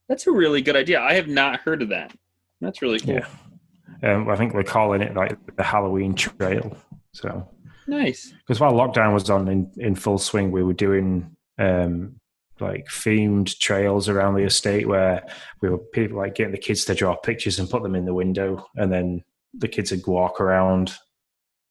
that's 0.08 0.28
a 0.28 0.32
really 0.32 0.62
good 0.62 0.76
idea. 0.76 1.02
I 1.02 1.14
have 1.14 1.28
not 1.28 1.60
heard 1.60 1.82
of 1.82 1.90
that. 1.90 2.14
That's 2.62 2.82
really 2.82 3.00
cool. 3.00 3.16
Yeah, 3.16 4.14
um, 4.14 4.30
I 4.30 4.36
think 4.36 4.54
we're 4.54 4.64
calling 4.64 5.02
it 5.02 5.14
like 5.14 5.38
the 5.58 5.64
Halloween 5.64 6.16
Trail. 6.16 6.76
So 7.14 7.48
nice. 7.88 8.34
Because 8.40 8.60
while 8.60 8.74
lockdown 8.74 9.14
was 9.14 9.30
on 9.30 9.48
in, 9.48 9.72
in 9.78 9.96
full 9.96 10.18
swing, 10.18 10.52
we 10.52 10.64
were 10.64 10.74
doing 10.74 11.36
um, 11.62 12.20
like 12.60 12.86
themed 12.88 13.58
trails 13.60 14.10
around 14.10 14.36
the 14.36 14.44
estate 14.44 14.88
where 14.88 15.26
we 15.62 15.70
were 15.70 15.78
people 15.78 16.18
like 16.18 16.36
getting 16.36 16.52
the 16.52 16.58
kids 16.58 16.86
to 16.86 16.96
draw 16.96 17.16
pictures 17.16 17.60
and 17.60 17.70
put 17.70 17.84
them 17.84 17.96
in 17.96 18.06
the 18.06 18.14
window, 18.14 18.66
and 18.76 18.92
then 18.92 19.24
the 19.54 19.68
kids 19.68 19.92
would 19.92 20.06
walk 20.08 20.40
around 20.40 20.94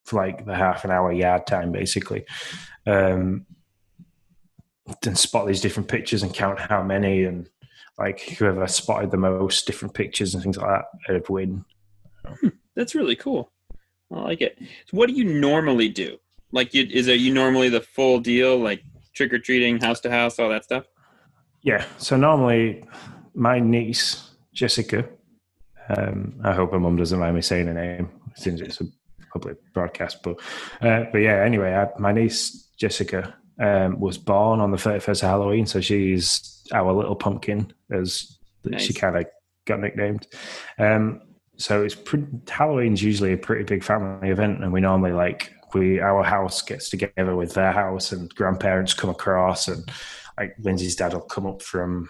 for 0.05 0.16
like 0.16 0.45
the 0.45 0.55
half 0.55 0.84
an 0.84 0.91
hour 0.91 1.12
yard 1.12 1.47
time 1.47 1.72
basically. 1.72 2.24
Um 2.86 3.47
and 5.07 5.16
spot 5.16 5.47
these 5.47 5.61
different 5.61 5.88
pictures 5.88 6.22
and 6.22 6.34
count 6.34 6.59
how 6.59 6.82
many 6.82 7.24
and 7.24 7.49
like 7.97 8.20
whoever 8.20 8.66
spotted 8.66 9.11
the 9.11 9.16
most 9.16 9.66
different 9.66 9.95
pictures 9.95 10.34
and 10.34 10.43
things 10.43 10.57
like 10.57 10.82
that 11.07 11.12
would 11.12 11.28
win. 11.28 11.64
Hmm, 12.24 12.49
that's 12.74 12.95
really 12.95 13.14
cool. 13.14 13.53
I 14.12 14.20
like 14.22 14.41
it. 14.41 14.59
So 14.59 14.97
what 14.97 15.09
do 15.09 15.14
you 15.14 15.24
normally 15.24 15.88
do? 15.88 16.18
Like 16.51 16.74
you, 16.74 16.88
is 16.91 17.07
it 17.07 17.20
you 17.20 17.32
normally 17.32 17.68
the 17.68 17.80
full 17.80 18.18
deal 18.18 18.59
like 18.59 18.82
trick-or-treating 19.15 19.81
house 19.81 20.01
to 20.01 20.11
house 20.11 20.39
all 20.39 20.49
that 20.49 20.65
stuff 20.65 20.85
yeah 21.63 21.85
so 21.99 22.17
normally 22.17 22.83
my 23.35 23.59
niece 23.59 24.31
jessica 24.53 25.09
um, 25.97 26.41
I 26.45 26.53
hope 26.53 26.73
her 26.73 26.81
mum 26.81 26.97
doesn't 26.97 27.19
mind 27.19 27.35
me 27.35 27.43
saying 27.43 27.67
her 27.67 27.75
name 27.75 28.11
since 28.37 28.61
it's 28.61 28.81
a 28.81 28.85
public 29.33 29.57
broadcast. 29.73 30.23
But 30.23 30.41
uh, 30.81 31.05
but 31.13 31.19
yeah, 31.19 31.43
anyway, 31.43 31.75
I, 31.75 31.89
my 31.99 32.13
niece 32.13 32.69
Jessica 32.79 33.35
um, 33.59 33.99
was 33.99 34.19
born 34.19 34.61
on 34.61 34.71
the 34.71 34.77
31st 34.77 35.23
of 35.23 35.29
Halloween, 35.29 35.67
so 35.67 35.81
she's 35.81 36.65
our 36.73 36.93
little 36.93 37.17
pumpkin, 37.17 37.73
as 37.91 38.39
nice. 38.65 38.83
she 38.83 38.93
kind 38.93 39.17
of 39.17 39.27
got 39.67 39.81
nicknamed. 39.81 40.27
Um, 40.79 41.23
so 41.57 41.83
it's 41.83 41.95
pretty, 41.95 42.27
Halloween's 42.49 43.03
usually 43.03 43.33
a 43.33 43.37
pretty 43.37 43.65
big 43.65 43.83
family 43.83 44.31
event, 44.31 44.63
and 44.63 44.73
we 44.73 44.81
normally 44.81 45.13
like 45.13 45.53
we 45.75 46.01
our 46.01 46.23
house 46.23 46.62
gets 46.62 46.89
together 46.89 47.37
with 47.37 47.55
their 47.55 47.73
house, 47.73 48.12
and 48.12 48.35
grandparents 48.35 48.95
come 48.95 49.11
across, 49.11 49.68
and 49.68 49.91
like 50.39 50.55
Lindsay's 50.59 50.97
dad 50.97 51.12
will 51.12 51.21
come 51.21 51.47
up 51.47 51.62
from 51.62 52.09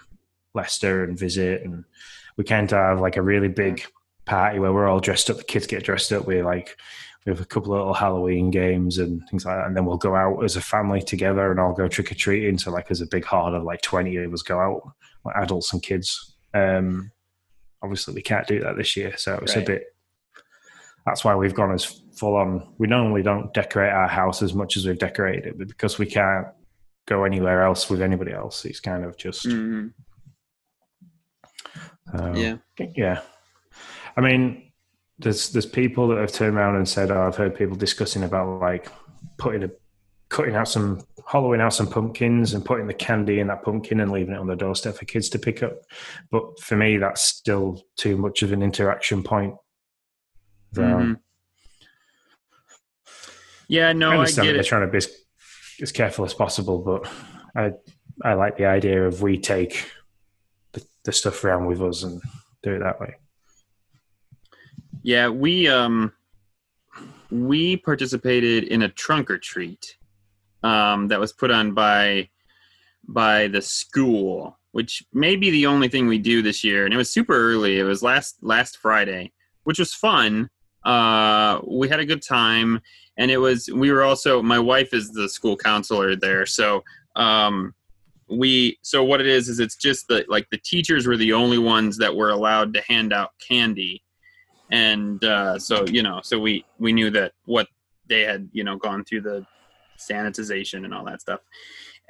Leicester 0.53 1.03
and 1.03 1.17
visit, 1.17 1.63
and 1.63 1.85
we 2.37 2.43
kind 2.43 2.71
of 2.71 2.77
have 2.77 2.99
like 2.99 3.17
a 3.17 3.21
really 3.21 3.47
big 3.47 3.83
party 4.25 4.59
where 4.59 4.73
we're 4.73 4.87
all 4.87 4.99
dressed 4.99 5.29
up. 5.29 5.37
The 5.37 5.43
kids 5.43 5.67
get 5.67 5.83
dressed 5.83 6.11
up. 6.11 6.25
We 6.25 6.41
like 6.41 6.77
we 7.25 7.31
have 7.31 7.41
a 7.41 7.45
couple 7.45 7.73
of 7.73 7.79
little 7.79 7.93
Halloween 7.93 8.49
games 8.49 8.97
and 8.97 9.21
things 9.29 9.45
like 9.45 9.57
that, 9.57 9.67
and 9.67 9.75
then 9.75 9.85
we'll 9.85 9.97
go 9.97 10.15
out 10.15 10.43
as 10.43 10.55
a 10.55 10.61
family 10.61 11.01
together 11.01 11.51
and 11.51 11.59
I'll 11.59 11.73
go 11.73 11.87
trick 11.87 12.11
or 12.11 12.15
treating. 12.15 12.57
So 12.57 12.71
like 12.71 12.89
as 12.89 13.01
a 13.01 13.07
big 13.07 13.25
horde 13.25 13.53
of 13.53 13.63
like 13.63 13.81
twenty 13.81 14.15
of 14.17 14.33
us 14.33 14.41
go 14.41 14.59
out, 14.59 14.91
like 15.23 15.35
adults 15.37 15.73
and 15.73 15.83
kids. 15.83 16.35
Um, 16.53 17.11
obviously, 17.81 18.13
we 18.13 18.21
can't 18.21 18.47
do 18.47 18.59
that 18.61 18.75
this 18.77 18.97
year, 18.97 19.15
so 19.17 19.39
it's 19.41 19.55
right. 19.55 19.63
a 19.63 19.65
bit. 19.65 19.95
That's 21.05 21.23
why 21.23 21.35
we've 21.35 21.53
gone 21.53 21.71
as 21.71 22.00
full 22.15 22.35
on. 22.35 22.73
We 22.77 22.87
normally 22.87 23.23
don't 23.23 23.53
decorate 23.53 23.91
our 23.91 24.07
house 24.07 24.41
as 24.41 24.53
much 24.53 24.77
as 24.77 24.85
we've 24.85 24.97
decorated 24.97 25.45
it, 25.45 25.57
but 25.57 25.67
because 25.67 25.97
we 25.97 26.05
can't 26.05 26.47
go 27.07 27.23
anywhere 27.23 27.63
else 27.63 27.89
with 27.89 28.01
anybody 28.01 28.31
else, 28.31 28.65
it's 28.65 28.79
kind 28.79 29.03
of 29.03 29.17
just. 29.17 29.47
Mm-hmm. 29.47 29.87
Um, 32.13 32.35
yeah. 32.35 32.57
Yeah. 32.79 33.21
I 34.17 34.21
mean, 34.21 34.71
there's 35.19 35.49
there's 35.49 35.65
people 35.65 36.07
that 36.09 36.17
have 36.17 36.31
turned 36.31 36.57
around 36.57 36.75
and 36.75 36.87
said, 36.87 37.11
"Oh, 37.11 37.27
I've 37.27 37.35
heard 37.35 37.55
people 37.55 37.75
discussing 37.75 38.23
about 38.23 38.59
like 38.59 38.89
putting 39.37 39.63
a 39.63 39.69
cutting 40.29 40.55
out 40.55 40.67
some 40.67 41.01
hollowing 41.25 41.61
out 41.61 41.73
some 41.73 41.87
pumpkins 41.87 42.53
and 42.53 42.65
putting 42.65 42.87
the 42.87 42.93
candy 42.93 43.39
in 43.39 43.47
that 43.47 43.63
pumpkin 43.63 43.99
and 43.99 44.11
leaving 44.11 44.33
it 44.33 44.39
on 44.39 44.47
the 44.47 44.55
doorstep 44.55 44.95
for 44.95 45.05
kids 45.05 45.29
to 45.29 45.39
pick 45.39 45.63
up." 45.63 45.73
But 46.31 46.59
for 46.59 46.75
me, 46.75 46.97
that's 46.97 47.21
still 47.21 47.83
too 47.97 48.17
much 48.17 48.41
of 48.43 48.51
an 48.51 48.61
interaction 48.61 49.23
point. 49.23 49.55
Mm-hmm. 50.75 51.13
Yeah, 53.71 53.93
no, 53.93 54.11
I 54.11 54.17
understand 54.17 54.49
I 54.49 54.51
they're 54.51 54.63
trying 54.63 54.85
to 54.85 54.91
be 54.91 54.97
as, 54.97 55.09
as 55.81 55.91
careful 55.93 56.25
as 56.25 56.33
possible, 56.33 56.79
but 56.79 57.09
I 57.55 57.71
I 58.21 58.33
like 58.33 58.57
the 58.57 58.65
idea 58.65 59.07
of 59.07 59.21
we 59.21 59.37
take 59.37 59.89
the 61.03 61.11
stuff 61.13 61.41
around 61.45 61.67
with 61.67 61.81
us 61.81 62.03
and 62.03 62.21
do 62.63 62.73
it 62.73 62.79
that 62.79 62.99
way. 62.99 63.15
Yeah, 65.03 65.29
we 65.29 65.69
um 65.69 66.11
we 67.31 67.77
participated 67.77 68.65
in 68.65 68.81
a 68.81 68.89
trunk 68.89 69.31
or 69.31 69.37
treat 69.37 69.95
um, 70.63 71.07
that 71.07 71.21
was 71.21 71.31
put 71.31 71.49
on 71.49 71.73
by 71.73 72.27
by 73.07 73.47
the 73.47 73.61
school, 73.61 74.59
which 74.73 75.01
may 75.13 75.37
be 75.37 75.49
the 75.49 75.65
only 75.65 75.87
thing 75.87 76.07
we 76.07 76.19
do 76.19 76.41
this 76.41 76.61
year. 76.61 76.83
And 76.83 76.93
it 76.93 76.97
was 76.97 77.09
super 77.09 77.35
early. 77.35 77.79
It 77.79 77.83
was 77.83 78.03
last 78.03 78.35
last 78.41 78.79
Friday, 78.79 79.31
which 79.63 79.79
was 79.79 79.93
fun. 79.93 80.49
Uh, 80.83 81.61
we 81.65 81.87
had 81.87 82.01
a 82.01 82.05
good 82.05 82.21
time, 82.21 82.81
and 83.17 83.29
it 83.29 83.37
was. 83.37 83.69
We 83.73 83.91
were 83.91 84.03
also. 84.03 84.41
My 84.41 84.59
wife 84.59 84.93
is 84.93 85.11
the 85.11 85.27
school 85.29 85.57
counselor 85.57 86.15
there, 86.15 86.45
so 86.45 86.83
um, 87.15 87.73
we 88.31 88.77
so 88.81 89.03
what 89.03 89.19
it 89.19 89.27
is 89.27 89.49
is 89.49 89.59
it's 89.59 89.75
just 89.75 90.07
that 90.07 90.29
like 90.29 90.49
the 90.49 90.57
teachers 90.57 91.05
were 91.05 91.17
the 91.17 91.33
only 91.33 91.57
ones 91.57 91.97
that 91.97 92.15
were 92.15 92.29
allowed 92.29 92.73
to 92.73 92.81
hand 92.81 93.11
out 93.11 93.31
candy 93.45 94.01
and 94.71 95.23
uh, 95.25 95.59
so 95.59 95.85
you 95.87 96.01
know 96.01 96.21
so 96.23 96.39
we 96.39 96.63
we 96.79 96.93
knew 96.93 97.09
that 97.09 97.33
what 97.45 97.67
they 98.07 98.21
had 98.21 98.49
you 98.53 98.63
know 98.63 98.77
gone 98.77 99.03
through 99.03 99.21
the 99.21 99.45
sanitization 99.97 100.85
and 100.85 100.93
all 100.93 101.03
that 101.03 101.21
stuff 101.21 101.41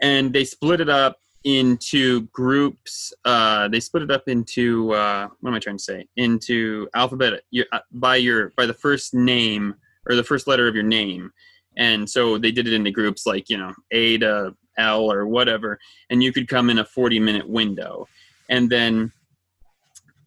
and 0.01 0.31
they 0.31 0.45
split 0.45 0.79
it 0.79 0.89
up 0.89 1.17
into 1.43 2.21
groups 2.27 3.11
uh, 3.25 3.67
they 3.67 3.79
split 3.79 4.03
it 4.03 4.11
up 4.11 4.27
into 4.27 4.93
uh, 4.93 5.27
what 5.39 5.49
am 5.49 5.55
i 5.55 5.59
trying 5.59 5.77
to 5.77 5.83
say 5.83 6.07
into 6.17 6.87
alphabet 6.93 7.41
uh, 7.71 7.79
by 7.93 8.15
your 8.15 8.53
by 8.55 8.65
the 8.65 8.73
first 8.73 9.13
name 9.15 9.73
or 10.07 10.15
the 10.15 10.23
first 10.23 10.47
letter 10.47 10.67
of 10.67 10.75
your 10.75 10.83
name. 10.83 11.31
And 11.77 12.09
so 12.09 12.37
they 12.37 12.51
did 12.51 12.67
it 12.67 12.73
into 12.73 12.91
groups 12.91 13.25
like 13.25 13.49
you 13.49 13.57
know 13.57 13.73
a 13.91 14.17
to 14.19 14.55
l 14.77 15.11
or 15.11 15.27
whatever 15.27 15.77
and 16.09 16.23
you 16.23 16.31
could 16.31 16.47
come 16.47 16.69
in 16.69 16.79
a 16.79 16.85
40 16.85 17.19
minute 17.19 17.47
window. 17.47 18.07
And 18.49 18.69
then 18.69 19.11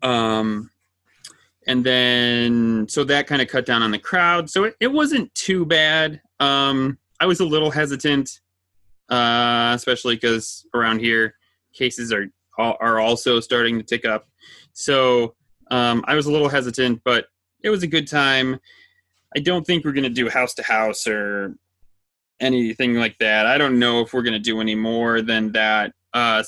um 0.03 0.71
and 1.67 1.85
then 1.85 2.87
so 2.89 3.05
that 3.05 3.27
kind 3.27 3.41
of 3.41 3.49
cut 3.49 3.67
down 3.67 3.83
on 3.83 3.91
the 3.91 3.99
crowd. 3.99 4.51
So 4.51 4.65
it, 4.65 4.77
it 4.81 4.93
wasn't 4.93 5.35
too 5.35 5.65
bad. 5.65 6.21
Um 6.41 6.99
i 7.21 7.27
was 7.27 7.41
a 7.41 7.45
little 7.45 7.71
hesitant 7.71 8.41
uh 9.11 9.73
especially 9.75 10.17
because 10.17 10.67
around 10.75 11.01
here 11.01 11.35
cases 11.73 12.13
are 12.13 12.27
are 12.59 13.01
also 13.01 13.41
starting 13.41 13.79
to 13.79 13.85
tick 13.85 14.05
up. 14.05 14.29
So 14.73 15.35
um 15.71 16.05
i 16.07 16.15
was 16.15 16.27
a 16.27 16.33
little 16.33 16.49
hesitant 16.49 17.03
but 17.05 17.27
it 17.63 17.71
was 17.71 17.83
a 17.83 17.87
good 17.87 18.07
time 18.07 18.61
i 19.37 19.41
don't 19.41 19.67
think 19.67 19.85
we're 19.85 19.93
going 19.93 20.05
to 20.05 20.11
do 20.11 20.29
house 20.29 20.55
to 20.55 20.63
house 20.63 21.07
or 21.07 21.55
anything 22.41 22.95
like 22.95 23.17
that. 23.19 23.47
I 23.47 23.59
don't 23.59 23.79
know 23.79 24.01
if 24.01 24.13
we're 24.13 24.23
going 24.23 24.35
to 24.35 24.39
do 24.39 24.61
any 24.61 24.75
more 24.75 25.23
than 25.23 25.53
that 25.53 25.93
uh 26.13 26.43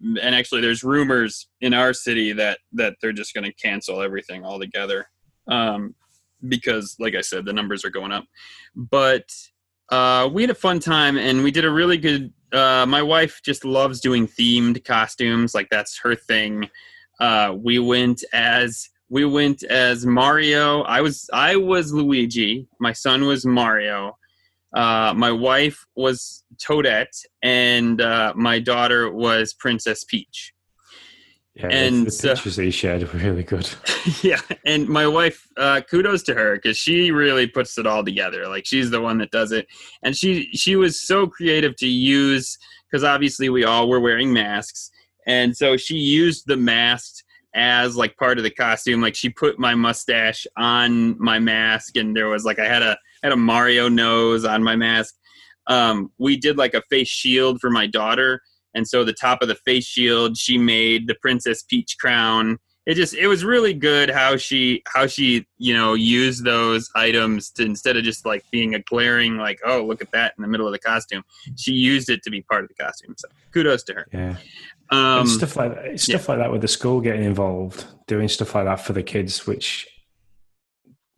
and 0.00 0.34
actually 0.34 0.60
there's 0.60 0.84
rumors 0.84 1.48
in 1.60 1.74
our 1.74 1.92
city 1.92 2.32
that 2.32 2.58
that 2.72 2.94
they're 3.00 3.12
just 3.12 3.34
going 3.34 3.44
to 3.44 3.52
cancel 3.54 4.00
everything 4.00 4.44
altogether 4.44 5.06
um, 5.48 5.94
because 6.46 6.94
like 7.00 7.14
i 7.14 7.20
said 7.20 7.44
the 7.44 7.52
numbers 7.52 7.84
are 7.84 7.90
going 7.90 8.12
up. 8.12 8.24
But 8.76 9.28
uh, 9.90 10.28
we 10.32 10.42
had 10.42 10.50
a 10.50 10.54
fun 10.54 10.78
time 10.78 11.16
and 11.16 11.42
we 11.42 11.50
did 11.50 11.64
a 11.64 11.70
really 11.70 11.98
good 11.98 12.32
uh, 12.52 12.86
my 12.86 13.02
wife 13.02 13.40
just 13.44 13.64
loves 13.64 14.00
doing 14.00 14.26
themed 14.26 14.84
costumes 14.84 15.54
like 15.54 15.68
that's 15.70 15.98
her 15.98 16.14
thing. 16.14 16.68
Uh, 17.20 17.54
we 17.56 17.78
went 17.78 18.22
as 18.32 18.88
we 19.10 19.24
went 19.24 19.62
as 19.64 20.04
mario 20.06 20.82
i 20.82 21.00
was 21.00 21.28
i 21.32 21.56
was 21.56 21.92
luigi 21.92 22.66
my 22.80 22.92
son 22.92 23.26
was 23.26 23.44
mario 23.44 24.14
uh, 24.74 25.14
my 25.16 25.32
wife 25.32 25.86
was 25.96 26.44
Toadette, 26.58 27.24
and 27.42 28.00
uh, 28.00 28.32
my 28.36 28.58
daughter 28.58 29.10
was 29.10 29.54
Princess 29.54 30.04
Peach. 30.04 30.52
Yeah, 31.54 31.68
and 31.70 32.06
the, 32.06 32.10
the 32.10 32.28
pictures 32.34 32.56
they 32.56 32.70
shared 32.70 33.02
were 33.02 33.18
really 33.18 33.42
good. 33.42 33.68
yeah, 34.22 34.40
and 34.64 34.88
my 34.88 35.06
wife, 35.06 35.44
uh, 35.56 35.80
kudos 35.90 36.22
to 36.24 36.34
her 36.34 36.54
because 36.56 36.76
she 36.76 37.10
really 37.10 37.46
puts 37.46 37.78
it 37.78 37.86
all 37.86 38.04
together. 38.04 38.46
Like 38.46 38.66
she's 38.66 38.90
the 38.90 39.00
one 39.00 39.18
that 39.18 39.30
does 39.30 39.50
it, 39.52 39.66
and 40.02 40.14
she 40.14 40.50
she 40.52 40.76
was 40.76 41.04
so 41.04 41.26
creative 41.26 41.74
to 41.76 41.88
use 41.88 42.56
because 42.88 43.02
obviously 43.02 43.48
we 43.48 43.64
all 43.64 43.88
were 43.88 44.00
wearing 44.00 44.32
masks, 44.32 44.90
and 45.26 45.56
so 45.56 45.76
she 45.76 45.96
used 45.96 46.44
the 46.46 46.56
mask 46.56 47.24
as 47.54 47.96
like 47.96 48.16
part 48.16 48.38
of 48.38 48.44
the 48.44 48.50
costume. 48.50 49.00
Like 49.00 49.14
she 49.14 49.28
put 49.28 49.58
my 49.58 49.74
mustache 49.74 50.46
on 50.56 51.20
my 51.22 51.38
mask, 51.38 51.96
and 51.96 52.16
there 52.16 52.28
was 52.28 52.44
like 52.44 52.58
I 52.58 52.66
had 52.66 52.82
a 52.82 52.96
had 53.22 53.32
a 53.32 53.36
Mario 53.36 53.88
nose 53.88 54.44
on 54.44 54.62
my 54.62 54.76
mask. 54.76 55.14
Um, 55.66 56.12
we 56.18 56.36
did 56.36 56.56
like 56.56 56.74
a 56.74 56.82
face 56.90 57.08
shield 57.08 57.60
for 57.60 57.70
my 57.70 57.86
daughter, 57.86 58.40
and 58.74 58.86
so 58.86 59.04
the 59.04 59.12
top 59.12 59.42
of 59.42 59.48
the 59.48 59.54
face 59.54 59.84
shield 59.84 60.36
she 60.36 60.58
made 60.58 61.06
the 61.06 61.16
Princess 61.20 61.62
Peach 61.62 61.96
crown. 61.98 62.58
It 62.86 62.94
just 62.94 63.12
it 63.12 63.26
was 63.26 63.44
really 63.44 63.74
good 63.74 64.08
how 64.08 64.38
she 64.38 64.82
how 64.86 65.06
she 65.06 65.46
you 65.58 65.74
know 65.74 65.92
used 65.92 66.42
those 66.42 66.88
items 66.94 67.50
to 67.50 67.64
instead 67.64 67.98
of 67.98 68.04
just 68.04 68.24
like 68.24 68.42
being 68.50 68.74
a 68.74 68.78
glaring 68.78 69.36
like 69.36 69.60
oh 69.66 69.84
look 69.84 70.00
at 70.00 70.10
that 70.12 70.32
in 70.38 70.42
the 70.42 70.48
middle 70.48 70.66
of 70.66 70.72
the 70.72 70.78
costume, 70.78 71.22
she 71.56 71.72
used 71.72 72.08
it 72.08 72.22
to 72.22 72.30
be 72.30 72.40
part 72.42 72.62
of 72.62 72.68
the 72.68 72.82
costume. 72.82 73.14
So 73.18 73.28
kudos 73.52 73.82
to 73.84 73.94
her. 73.94 74.06
Yeah. 74.10 74.36
Um, 74.90 75.26
stuff 75.26 75.56
like 75.56 75.74
that, 75.74 76.00
stuff 76.00 76.24
yeah. 76.28 76.34
like 76.34 76.38
that 76.38 76.52
with 76.52 76.62
the 76.62 76.68
school 76.68 77.00
getting 77.00 77.24
involved, 77.24 77.84
doing 78.06 78.28
stuff 78.28 78.54
like 78.54 78.64
that 78.64 78.80
for 78.80 78.94
the 78.94 79.02
kids, 79.02 79.46
which 79.46 79.86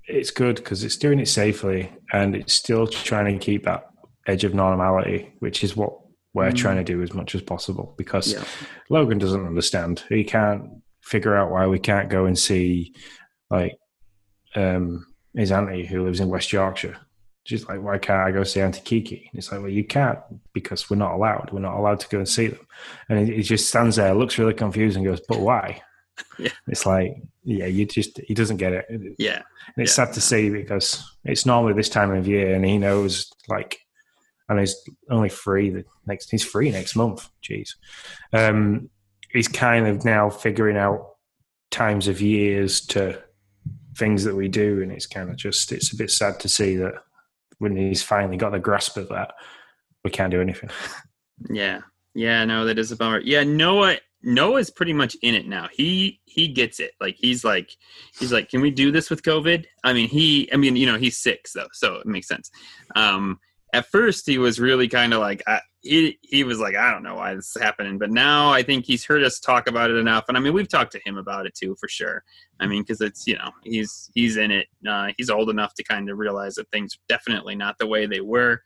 it's 0.05 0.31
good 0.31 0.57
because 0.57 0.83
it's 0.83 0.97
doing 0.97 1.21
it 1.21 1.29
safely 1.29 1.93
and 2.13 2.35
it's 2.35 2.53
still 2.53 2.87
trying 2.87 3.39
to 3.39 3.45
keep 3.45 3.65
that 3.65 3.87
edge 4.27 4.45
of 4.45 4.55
normality, 4.55 5.33
which 5.39 5.63
is 5.63 5.77
what 5.77 5.97
we're 6.35 6.51
mm. 6.51 6.57
trying 6.57 6.77
to 6.77 6.85
do 6.85 7.03
as 7.03 7.13
much 7.13 7.35
as 7.35 7.43
possible. 7.43 7.95
Because 7.97 8.33
yeah. 8.33 8.45
Logan 8.89 9.19
doesn't 9.19 9.47
understand; 9.47 10.03
he 10.09 10.25
can't 10.25 10.65
figure 11.03 11.37
out 11.37 11.51
why 11.51 11.67
we 11.67 11.79
can't 11.79 12.11
go 12.11 12.27
and 12.27 12.39
see 12.39 12.95
like 13.51 13.77
um, 14.55 15.07
his 15.35 15.53
auntie 15.53 15.87
who 15.87 16.05
lives 16.05 16.21
in 16.21 16.29
West 16.29 16.53
Yorkshire. 16.53 16.97
She's 17.45 17.67
like, 17.67 17.83
why 17.83 17.99
can't 17.99 18.21
I 18.21 18.33
go 18.33 18.45
see 18.45 18.61
Auntie 18.61 18.83
Kiki? 18.83 19.29
And 19.31 19.39
it's 19.39 19.51
like, 19.51 19.61
well, 19.61 19.71
you 19.71 19.85
can't 19.85 20.19
because 20.53 20.91
we're 20.91 20.97
not 20.97 21.15
allowed. 21.15 21.51
We're 21.53 21.61
not 21.61 21.79
allowed 21.79 22.01
to 22.01 22.09
go 22.09 22.19
and 22.19 22.29
see 22.29 22.49
them. 22.49 22.67
And 23.09 23.27
he, 23.27 23.37
he 23.37 23.43
just 23.43 23.69
stands 23.69 23.97
there, 23.97 24.15
looks 24.15 24.39
really 24.39 24.55
confused, 24.55 24.97
and 24.97 25.07
goes, 25.07 25.23
but 25.27 25.41
why? 25.41 25.83
yeah. 26.39 26.51
It's 26.69 26.87
like, 26.87 27.17
yeah, 27.45 27.67
you 27.67 27.87
just 27.87 28.21
he 28.27 28.35
doesn't 28.35 28.59
get 28.59 28.73
it. 28.73 28.87
Yeah, 29.19 29.43
and 29.75 29.83
it's 29.83 29.97
yeah. 29.97 30.05
sad 30.07 30.15
to 30.15 30.21
see 30.21 30.51
because 30.51 31.03
it's 31.25 31.47
normally 31.47 31.73
this 31.73 31.89
time 31.89 32.13
of 32.13 32.29
year, 32.29 32.55
and 32.55 32.65
he 32.65 32.79
knows 32.79 33.33
like, 33.49 33.79
and 34.49 34.59
he's 34.61 34.77
only 35.09 35.29
free 35.29 35.71
the 35.71 35.85
next. 36.07 36.31
He's 36.31 36.45
free 36.45 36.71
next 36.71 36.97
month. 36.97 37.29
Jeez, 37.43 37.71
um, 38.33 38.91
he's 39.31 39.49
kind 39.49 39.87
of 39.87 40.05
now 40.05 40.29
figuring 40.29 40.77
out 40.77 41.15
times 41.71 42.09
of 42.09 42.21
years 42.21 42.81
to 42.87 43.23
things 43.97 44.25
that 44.25 44.35
we 44.35 44.49
do, 44.49 44.83
and 44.83 44.93
it's 44.93 45.07
kind 45.07 45.31
of 45.31 45.37
just 45.37 45.73
it's 45.73 45.93
a 45.93 45.97
bit 45.97 46.11
sad 46.11 46.39
to 46.41 46.49
see 46.49 46.77
that 46.77 46.95
when 47.61 47.77
he's 47.77 48.03
finally 48.03 48.37
got 48.37 48.51
the 48.51 48.59
grasp 48.59 48.97
of 48.97 49.09
that, 49.11 49.33
we 50.03 50.11
can't 50.11 50.33
do 50.33 50.41
anything. 50.41 50.71
Yeah, 51.49 51.81
yeah, 52.15 52.45
no, 52.45 52.67
that 52.67 52.79
is 52.79 52.93
a 52.93 52.97
bummer. 52.97 53.21
Yeah, 53.21 53.45
Noah 53.45 53.97
Noah's 54.23 54.71
pretty 54.71 54.93
much 54.93 55.17
in 55.23 55.35
it 55.35 55.47
now. 55.47 55.69
He 55.73 56.21
he 56.25 56.49
gets 56.49 56.81
it. 56.81 56.93
Like 57.01 57.17
he's 57.19 57.45
like 57.45 57.71
he's 58.19 58.33
like, 58.33 58.51
can 58.51 58.61
we 58.61 58.71
do 58.71 58.91
this 58.91 59.09
with 59.09 59.23
COVID? 59.23 59.65
I 59.85 59.93
mean, 59.93 60.09
he 60.09 60.53
I 60.53 60.57
mean, 60.57 60.77
you 60.77 60.87
know, 60.87 60.99
he's 60.99 61.17
six 61.17 61.53
though, 61.53 61.69
so 61.73 61.95
it 61.97 62.07
makes 62.07 62.29
sense. 62.29 62.51
Um, 62.95 63.39
at 63.73 63.87
first, 63.87 64.27
he 64.27 64.39
was 64.39 64.61
really 64.61 64.89
kind 64.89 65.15
of 65.15 65.21
like 65.21 65.43
I, 65.47 65.61
he 65.83 66.19
he 66.23 66.45
was 66.45 66.59
like, 66.59 66.77
I 66.77 66.91
don't 66.91 67.03
know 67.03 67.15
why 67.15 67.35
this 67.35 67.55
is 67.55 67.63
happening, 67.63 67.99
but 67.99 68.11
now 68.11 68.51
I 68.53 68.63
think 68.63 68.85
he's 68.85 69.05
heard 69.05 69.23
us 69.23 69.41
talk 69.41 69.69
about 69.69 69.91
it 69.91 69.97
enough, 69.97 70.25
and 70.29 70.37
I 70.37 70.41
mean, 70.41 70.53
we've 70.53 70.69
talked 70.69 70.93
to 70.93 71.01
him 71.05 71.17
about 71.17 71.47
it 71.47 71.55
too 71.55 71.77
for 71.81 71.89
sure. 71.89 72.23
I 72.59 72.67
mean, 72.67 72.83
because 72.83 73.01
it's 73.01 73.27
you 73.27 73.37
know 73.37 73.51
he's 73.65 74.11
he's 74.15 74.37
in 74.37 74.51
it. 74.51 74.67
Uh, 74.89 75.09
he's 75.17 75.31
old 75.31 75.51
enough 75.51 75.75
to 75.75 75.85
kind 75.85 76.11
of 76.11 76.19
realize 76.19 76.55
that 76.57 76.71
things 76.71 76.95
are 76.95 77.05
definitely 77.09 77.55
not 77.55 77.77
the 77.79 77.87
way 77.87 78.07
they 78.07 78.21
were 78.21 78.61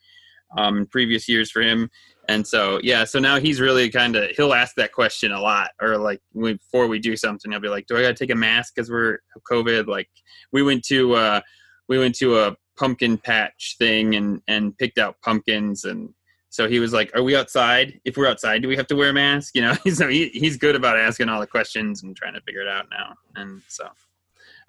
um, 0.57 0.78
in 0.78 0.86
previous 0.86 1.28
years 1.28 1.50
for 1.50 1.62
him. 1.62 1.90
And 2.28 2.46
so, 2.46 2.80
yeah, 2.82 3.05
so 3.05 3.18
now 3.18 3.38
he's 3.38 3.61
really 3.61 3.90
kind 3.90 4.16
of, 4.16 4.30
he'll 4.30 4.55
ask 4.55 4.74
that 4.76 4.92
question 4.92 5.32
a 5.32 5.40
lot. 5.40 5.70
Or 5.80 5.98
like 5.98 6.20
before 6.34 6.86
we 6.86 6.98
do 6.98 7.16
something, 7.16 7.50
he'll 7.50 7.61
be 7.61 7.68
like, 7.68 7.86
do 7.86 7.96
I 7.96 8.02
got 8.02 8.09
to 8.09 8.14
take 8.14 8.30
a 8.30 8.34
mask 8.34 8.74
because 8.74 8.90
we're 8.90 9.18
COVID? 9.50 9.86
Like 9.86 10.09
we 10.52 10.62
went 10.62 10.84
to, 10.86 11.14
uh, 11.14 11.40
we 11.88 11.98
went 11.98 12.14
to 12.16 12.38
a 12.38 12.57
pumpkin 12.77 13.18
patch 13.18 13.77
thing 13.79 14.14
and, 14.14 14.41
and 14.49 14.77
picked 14.79 14.99
out 14.99 15.20
pumpkins. 15.22 15.85
And 15.85 16.11
so 16.51 16.68
he 16.68 16.79
was 16.79 16.93
like, 16.93 17.14
are 17.16 17.22
we 17.22 17.37
outside? 17.37 18.01
If 18.05 18.16
we're 18.16 18.29
outside, 18.29 18.62
do 18.62 18.68
we 18.68 18.77
have 18.77 18.87
to 18.89 18.97
wear 18.97 19.11
a 19.11 19.12
mask? 19.12 19.55
You 19.55 19.62
know, 19.62 19.75
so 19.93 20.09
he, 20.09 20.29
he's 20.29 20.57
good 20.57 20.77
about 20.77 20.99
asking 20.99 21.29
all 21.29 21.41
the 21.41 21.47
questions 21.47 22.03
and 22.03 22.16
trying 22.16 22.35
to 22.35 22.41
figure 22.43 22.62
it 22.62 22.68
out 22.68 22.87
now. 22.91 23.14
And 23.37 23.62
so 23.68 23.89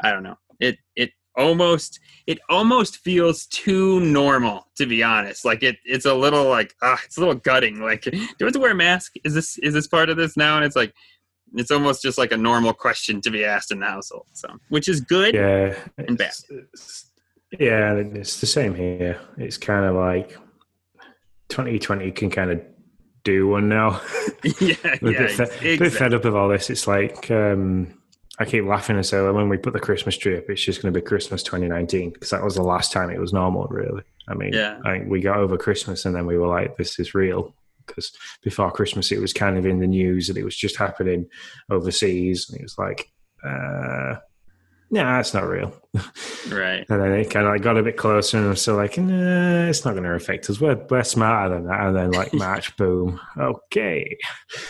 I 0.01 0.11
don't 0.11 0.23
know. 0.23 0.37
It, 0.59 0.77
it, 0.95 1.11
almost 1.37 1.99
it 2.27 2.39
almost 2.49 2.97
feels 2.97 3.45
too 3.47 3.99
normal 3.99 4.67
to 4.75 4.85
be 4.85 5.03
honest 5.03 5.43
like 5.43 5.63
it 5.63 5.77
it's 5.83 6.05
a 6.05 6.13
little 6.13 6.45
like 6.45 6.73
ah 6.81 6.99
it's 7.03 7.17
a 7.17 7.19
little 7.19 7.35
gutting 7.35 7.81
like 7.81 8.01
do 8.03 8.11
I 8.13 8.45
have 8.45 8.53
to 8.53 8.59
wear 8.59 8.71
a 8.71 8.75
mask 8.75 9.13
is 9.23 9.33
this 9.33 9.57
is 9.59 9.73
this 9.73 9.87
part 9.87 10.09
of 10.09 10.17
this 10.17 10.37
now 10.37 10.55
and 10.55 10.65
it's 10.65 10.75
like 10.75 10.93
it's 11.53 11.71
almost 11.71 12.01
just 12.01 12.17
like 12.17 12.31
a 12.31 12.37
normal 12.37 12.73
question 12.73 13.21
to 13.21 13.29
be 13.29 13.45
asked 13.45 13.71
in 13.71 13.79
the 13.79 13.85
household 13.85 14.27
so 14.33 14.49
which 14.69 14.87
is 14.87 15.01
good 15.01 15.35
yeah 15.35 15.75
and 15.97 16.17
bad 16.17 16.33
yeah 17.59 17.93
it's 17.93 18.39
the 18.39 18.45
same 18.45 18.75
here 18.75 19.19
it's 19.37 19.57
kind 19.57 19.85
of 19.85 19.95
like 19.95 20.37
2020 21.49 22.11
can 22.11 22.29
kind 22.29 22.51
of 22.51 22.61
do 23.23 23.47
one 23.47 23.67
now 23.67 24.01
yeah, 24.59 24.75
yeah 24.83 24.93
a 24.93 24.99
bit, 25.01 25.31
fed, 25.31 25.47
exactly. 25.47 25.77
bit 25.77 25.93
fed 25.93 26.13
up 26.13 26.25
of 26.25 26.35
all 26.35 26.47
this 26.49 26.69
it's 26.69 26.87
like 26.87 27.29
um 27.31 27.93
I 28.37 28.45
keep 28.45 28.65
laughing 28.65 28.97
and 28.97 29.05
say 29.05 29.21
when 29.21 29.47
we 29.47 29.57
put 29.57 29.73
the 29.73 29.79
Christmas 29.79 30.17
tree 30.17 30.37
up, 30.37 30.49
it's 30.49 30.61
just 30.61 30.81
going 30.81 30.93
to 30.93 30.99
be 30.99 31.05
Christmas 31.05 31.41
2019 31.41 32.09
because 32.11 32.31
that 32.31 32.43
was 32.43 32.55
the 32.55 32.63
last 32.63 32.91
time 32.91 33.09
it 33.09 33.19
was 33.19 33.31
normal, 33.31 33.65
really. 33.67 34.03
I 34.27 34.33
mean, 34.33 34.51
yeah. 34.51 34.79
I 34.83 35.03
we 35.07 35.21
got 35.21 35.37
over 35.37 35.57
Christmas 35.57 36.05
and 36.05 36.13
then 36.13 36.25
we 36.25 36.37
were 36.37 36.47
like, 36.47 36.75
this 36.75 36.99
is 36.99 37.15
real. 37.15 37.55
Because 37.85 38.11
before 38.41 38.71
Christmas, 38.71 39.11
it 39.11 39.21
was 39.21 39.31
kind 39.31 39.57
of 39.57 39.65
in 39.65 39.79
the 39.79 39.87
news 39.87 40.27
that 40.27 40.37
it 40.37 40.43
was 40.43 40.55
just 40.55 40.75
happening 40.75 41.27
overseas. 41.69 42.49
And 42.49 42.59
it 42.59 42.63
was 42.63 42.77
like, 42.77 43.09
uh, 43.43 44.15
nah, 44.95 45.19
it's 45.19 45.33
not 45.33 45.47
real. 45.47 45.73
Right. 46.49 46.85
And 46.89 47.01
then 47.01 47.11
it 47.13 47.29
kind 47.29 47.45
of 47.45 47.51
like 47.53 47.61
got 47.61 47.77
a 47.77 47.83
bit 47.83 47.97
closer, 47.97 48.37
and 48.37 48.47
I'm 48.47 48.55
still 48.55 48.75
like, 48.75 48.97
nah, 48.97 49.65
it's 49.67 49.85
not 49.85 49.91
going 49.91 50.03
to 50.03 50.11
affect 50.13 50.49
us. 50.49 50.59
We're, 50.59 50.75
we're 50.89 51.03
smarter 51.03 51.55
than 51.55 51.67
that. 51.67 51.81
And 51.87 51.95
then 51.95 52.11
like 52.11 52.33
March, 52.45 52.75
boom, 52.77 53.19
okay. 53.37 54.17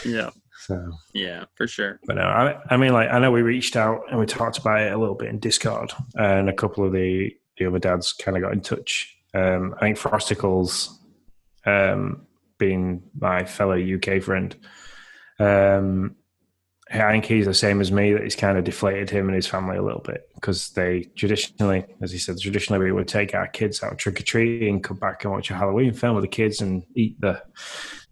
Yeah. 0.05 0.31
So, 0.61 0.91
Yeah, 1.13 1.45
for 1.55 1.67
sure. 1.67 1.99
but 2.07 2.15
no, 2.15 2.23
I, 2.23 2.59
I 2.69 2.77
mean, 2.77 2.91
like 2.91 3.09
I 3.11 3.19
know 3.19 3.31
we 3.31 3.43
reached 3.43 3.75
out 3.75 4.01
and 4.09 4.19
we 4.19 4.25
talked 4.25 4.57
about 4.57 4.81
it 4.81 4.91
a 4.91 4.97
little 4.97 5.13
bit 5.15 5.29
in 5.29 5.39
Discord, 5.39 5.91
and 6.15 6.49
a 6.49 6.53
couple 6.53 6.83
of 6.85 6.91
the 6.91 7.31
the 7.57 7.67
other 7.67 7.79
dads 7.79 8.13
kind 8.13 8.35
of 8.35 8.43
got 8.43 8.53
in 8.53 8.61
touch. 8.61 9.15
Um, 9.33 9.75
I 9.77 9.81
think 9.81 9.97
Frosticles, 9.97 10.89
um, 11.65 12.25
being 12.57 13.03
my 13.19 13.45
fellow 13.45 13.77
UK 13.77 14.21
friend, 14.23 14.55
um, 15.39 16.15
I 16.91 17.11
think 17.11 17.25
he's 17.25 17.45
the 17.45 17.53
same 17.53 17.81
as 17.81 17.91
me. 17.91 18.13
That 18.13 18.23
he's 18.23 18.35
kind 18.35 18.57
of 18.57 18.63
deflated 18.63 19.09
him 19.09 19.27
and 19.27 19.35
his 19.35 19.47
family 19.47 19.77
a 19.77 19.81
little 19.81 20.01
bit 20.01 20.29
because 20.35 20.69
they 20.69 21.03
traditionally, 21.15 21.85
as 22.01 22.11
he 22.11 22.19
said, 22.19 22.39
traditionally 22.39 22.85
we 22.85 22.91
would 22.91 23.07
take 23.07 23.33
our 23.33 23.47
kids 23.47 23.81
out 23.81 23.97
trick 23.97 24.19
or 24.19 24.23
treating, 24.23 24.75
and 24.75 24.83
come 24.83 24.97
back 24.97 25.23
and 25.23 25.33
watch 25.33 25.49
a 25.49 25.55
Halloween 25.55 25.93
film 25.93 26.15
with 26.15 26.23
the 26.23 26.27
kids 26.27 26.61
and 26.61 26.83
eat 26.95 27.19
the 27.19 27.41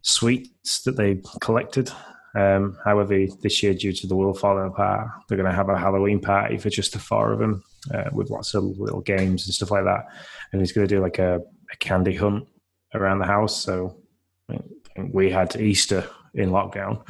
sweets 0.02 0.82
that 0.84 0.98
they 0.98 1.22
collected. 1.40 1.92
Um, 2.36 2.78
however, 2.84 3.28
this 3.42 3.62
year, 3.62 3.76
due 3.76 3.94
to 3.94 4.08
the 4.08 4.16
world 4.16 4.40
falling 4.40 4.68
apart, 4.68 5.08
they're 5.30 5.38
going 5.38 5.50
to 5.50 5.56
have 5.56 5.70
a 5.70 5.78
Halloween 5.78 6.20
party 6.20 6.58
for 6.58 6.70
just 6.70 6.94
the 6.94 7.00
four 7.00 7.32
of 7.32 7.40
them 7.40 7.64
uh, 7.94 8.10
with 8.12 8.32
lots 8.32 8.56
of 8.56 8.64
little 8.64 9.02
games 9.02 9.46
and 9.46 9.54
stuff 9.54 9.70
like 9.70 9.84
that. 9.84 10.06
And 10.52 10.60
he's 10.60 10.72
going 10.72 10.88
to 10.88 10.96
do 10.96 11.00
like 11.00 11.20
a, 11.20 11.42
a 11.72 11.76
candy 11.78 12.16
hunt 12.16 12.48
around 12.96 13.20
the 13.20 13.26
house. 13.26 13.56
So 13.62 13.98
we 14.98 15.30
had 15.30 15.56
Easter 15.56 16.08
in 16.34 16.50
lockdown. 16.50 17.06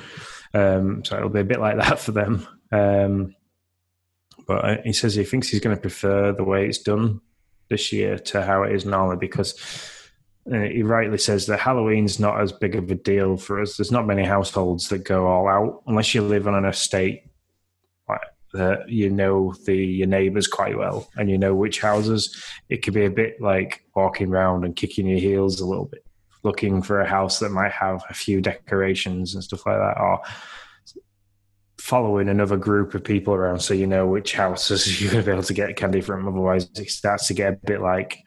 Um, 0.54 1.04
so 1.04 1.18
it'll 1.18 1.30
be 1.30 1.40
a 1.40 1.46
bit 1.46 1.60
like 1.60 1.78
that 1.78 2.00
for 2.00 2.12
them. 2.12 2.48
Um, 2.72 3.36
but 4.48 4.82
he 4.86 4.94
says 4.94 5.16
he 5.16 5.24
thinks 5.24 5.48
he's 5.48 5.62
going 5.62 5.76
to 5.76 5.82
prefer 5.82 6.32
the 6.32 6.44
way 6.44 6.68
it's 6.68 6.80
done 6.80 7.22
this 7.70 7.94
year 7.94 8.20
to 8.20 8.44
how 8.44 8.64
it 8.64 8.74
is 8.74 8.86
normally 8.86 9.18
because 9.18 9.58
uh, 10.52 10.60
he 10.60 10.84
rightly 10.84 11.18
says 11.18 11.46
that 11.46 11.60
Halloween's 11.60 12.20
not 12.20 12.42
as 12.42 12.52
big 12.52 12.76
of 12.76 12.92
a 12.92 12.96
deal 12.96 13.38
for 13.38 13.62
us. 13.62 13.78
There's 13.78 13.92
not 13.92 14.06
many 14.06 14.26
households 14.26 14.90
that 14.90 15.06
go 15.06 15.28
all 15.28 15.48
out 15.48 15.84
unless 15.88 16.14
you 16.14 16.22
live 16.22 16.48
on 16.48 16.56
an 16.56 16.66
estate 16.66 17.24
that 18.54 18.88
you 18.88 19.10
know 19.10 19.54
the 19.66 19.76
your 19.76 20.08
neighbours 20.08 20.48
quite 20.48 20.78
well 20.78 21.10
and 21.18 21.30
you 21.30 21.38
know 21.38 21.54
which 21.56 21.82
houses. 21.82 22.42
It 22.70 22.84
could 22.84 22.94
be 22.94 23.06
a 23.06 23.12
bit 23.12 23.42
like 23.42 23.84
walking 23.96 24.30
around 24.30 24.64
and 24.64 24.76
kicking 24.76 25.08
your 25.08 25.20
heels 25.20 25.60
a 25.60 25.66
little 25.66 25.86
bit, 25.86 26.06
looking 26.44 26.82
for 26.82 27.02
a 27.02 27.08
house 27.08 27.40
that 27.40 27.50
might 27.50 27.72
have 27.72 28.04
a 28.10 28.14
few 28.14 28.42
decorations 28.42 29.34
and 29.34 29.44
stuff 29.44 29.66
like 29.66 29.78
that, 29.78 30.00
or 30.00 30.22
following 31.80 32.30
another 32.30 32.56
group 32.56 32.94
of 32.94 33.04
people 33.04 33.34
around 33.34 33.60
so 33.60 33.74
you 33.74 33.86
know 33.86 34.08
which 34.08 34.34
houses 34.34 35.02
you're 35.02 35.12
going 35.12 35.24
to 35.24 35.30
be 35.30 35.34
able 35.34 35.44
to 35.44 35.54
get 35.54 35.76
candy 35.76 36.02
from. 36.02 36.28
Otherwise, 36.28 36.70
it 36.76 36.90
starts 36.90 37.28
to 37.28 37.34
get 37.34 37.54
a 37.54 37.58
bit 37.66 37.82
like 37.82 38.20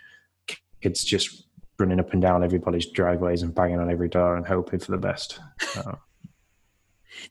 kids 0.81 1.03
just 1.03 1.49
running 1.79 2.01
up 2.01 2.13
and 2.13 2.23
down 2.23 2.43
everybody's 2.43 2.87
driveways 2.87 3.43
and 3.43 3.55
banging 3.55 3.79
on 3.79 3.91
every 3.91 4.09
door 4.09 4.37
and 4.37 4.47
hoping 4.47 4.79
for 4.79 4.93
the 4.93 4.99
best. 4.99 5.41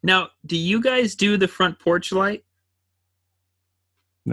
Now, 0.03 0.29
do 0.45 0.57
you 0.57 0.81
guys 0.81 1.15
do 1.15 1.37
the 1.37 1.47
front 1.47 1.79
porch 1.79 2.11
light? 2.11 2.43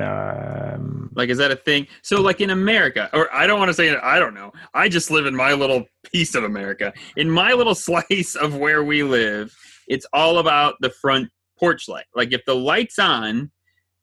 Um, 0.00 1.10
Like, 1.14 1.28
is 1.28 1.38
that 1.38 1.50
a 1.50 1.56
thing? 1.56 1.86
So, 2.02 2.20
like 2.20 2.40
in 2.40 2.50
America, 2.50 3.10
or 3.12 3.32
I 3.32 3.46
don't 3.46 3.58
want 3.58 3.68
to 3.68 3.74
say 3.74 3.94
I 3.96 4.18
don't 4.18 4.34
know. 4.34 4.52
I 4.74 4.88
just 4.88 5.10
live 5.10 5.26
in 5.26 5.34
my 5.34 5.52
little 5.52 5.84
piece 6.12 6.34
of 6.34 6.44
America. 6.44 6.92
In 7.16 7.30
my 7.30 7.52
little 7.52 7.74
slice 7.88 8.34
of 8.34 8.56
where 8.56 8.84
we 8.84 9.02
live, 9.02 9.54
it's 9.88 10.06
all 10.12 10.38
about 10.38 10.74
the 10.80 10.90
front 10.90 11.28
porch 11.58 11.88
light. 11.88 12.06
Like, 12.14 12.32
if 12.32 12.44
the 12.46 12.56
light's 12.56 12.98
on, 12.98 13.50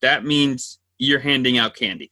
that 0.02 0.26
means 0.26 0.80
you're 0.98 1.20
handing 1.20 1.58
out 1.58 1.76
candy. 1.76 2.12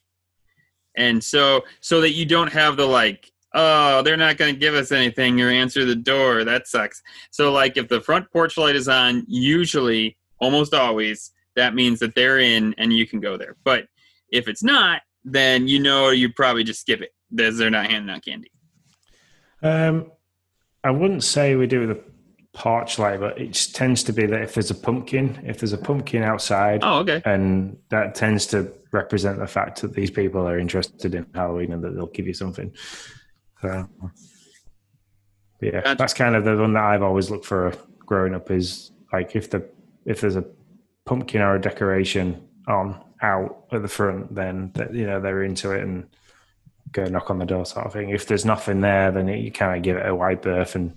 And 0.96 1.24
so, 1.24 1.62
so 1.80 2.02
that 2.02 2.14
you 2.14 2.26
don't 2.26 2.52
have 2.52 2.78
the 2.78 2.86
like, 2.86 3.32
oh, 3.54 4.02
they're 4.02 4.18
not 4.18 4.38
going 4.38 4.54
to 4.54 4.60
give 4.60 4.74
us 4.74 4.92
anything 4.92 5.40
or 5.40 5.50
answer 5.50 5.86
the 5.86 5.96
door. 5.96 6.44
That 6.44 6.68
sucks. 6.68 7.02
So, 7.32 7.52
like, 7.52 7.78
if 7.78 7.88
the 7.88 8.02
front 8.02 8.32
porch 8.32 8.58
light 8.58 8.76
is 8.76 8.88
on, 8.88 9.24
usually, 9.28 10.18
almost 10.40 10.74
always, 10.74 11.32
that 11.58 11.76
means 11.76 12.00
that 12.00 12.16
they're 12.16 12.40
in 12.40 12.74
and 12.78 12.94
you 12.94 13.06
can 13.06 13.20
go 13.20 13.36
there. 13.38 13.58
But 13.66 13.88
if 14.32 14.48
it's 14.48 14.64
not, 14.64 15.02
then 15.26 15.68
you 15.68 15.80
know 15.80 16.10
you 16.12 16.32
probably 16.32 16.64
just 16.64 16.82
skip 16.82 17.02
it 17.02 17.12
because 17.36 17.58
they're 17.58 17.70
not 17.70 17.88
handing 17.92 18.16
out 18.16 18.24
candy. 18.24 18.50
um, 19.62 20.12
I 20.84 20.92
wouldn't 20.92 21.24
say 21.24 21.56
we 21.56 21.68
do 21.68 21.86
the 21.86 22.00
porch 22.54 22.98
light, 22.98 23.20
but 23.20 23.38
it 23.40 23.52
just 23.52 23.76
tends 23.76 24.04
to 24.04 24.14
be 24.14 24.26
that 24.26 24.42
if 24.42 24.54
there's 24.54 24.72
a 24.72 24.76
pumpkin, 24.76 25.44
if 25.46 25.60
there's 25.60 25.74
a 25.74 25.78
pumpkin 25.78 26.24
outside, 26.24 26.80
Oh, 26.84 27.00
okay. 27.00 27.22
and 27.26 27.78
that 27.90 28.16
tends 28.16 28.46
to 28.48 28.72
represent 28.94 29.38
the 29.40 29.48
fact 29.48 29.82
that 29.82 29.94
these 29.94 30.10
people 30.12 30.48
are 30.48 30.58
interested 30.58 31.14
in 31.14 31.26
Halloween 31.36 31.74
and 31.74 31.84
that 31.84 31.94
they'll 31.96 32.08
give 32.08 32.26
you 32.28 32.34
something. 32.34 32.72
So, 33.62 33.90
yeah, 35.62 35.72
Gotcha. 35.82 35.96
that's 35.98 36.14
kind 36.14 36.36
of 36.36 36.46
the 36.46 36.56
one 36.56 36.74
that 36.74 36.84
I've 36.84 37.04
always 37.04 37.30
looked 37.30 37.46
for 37.46 37.74
growing 38.00 38.34
up. 38.36 38.50
Is 38.52 38.92
like 39.12 39.36
if 39.36 39.50
the 39.50 39.68
if 40.06 40.22
there's 40.22 40.36
a 40.36 40.46
pumpkin 41.08 41.42
or 41.42 41.58
decoration 41.58 42.48
on 42.68 43.02
out 43.22 43.66
at 43.72 43.82
the 43.82 43.88
front, 43.88 44.36
then 44.36 44.72
that, 44.76 44.94
you 44.94 45.08
know 45.08 45.20
they're 45.20 45.44
into 45.44 45.72
it 45.72 45.82
and 45.82 46.08
go 46.92 47.06
knock 47.06 47.30
on 47.30 47.40
the 47.40 47.46
door 47.46 47.66
sort 47.66 47.86
of 47.86 47.94
thing. 47.94 48.10
If 48.10 48.28
there's 48.28 48.46
nothing 48.46 48.82
there, 48.82 49.12
then 49.12 49.28
you 49.28 49.52
kind 49.52 49.76
of 49.76 49.84
give 49.84 49.98
it 49.98 50.06
a 50.06 50.14
wide 50.14 50.42
berth 50.42 50.76
and 50.76 50.96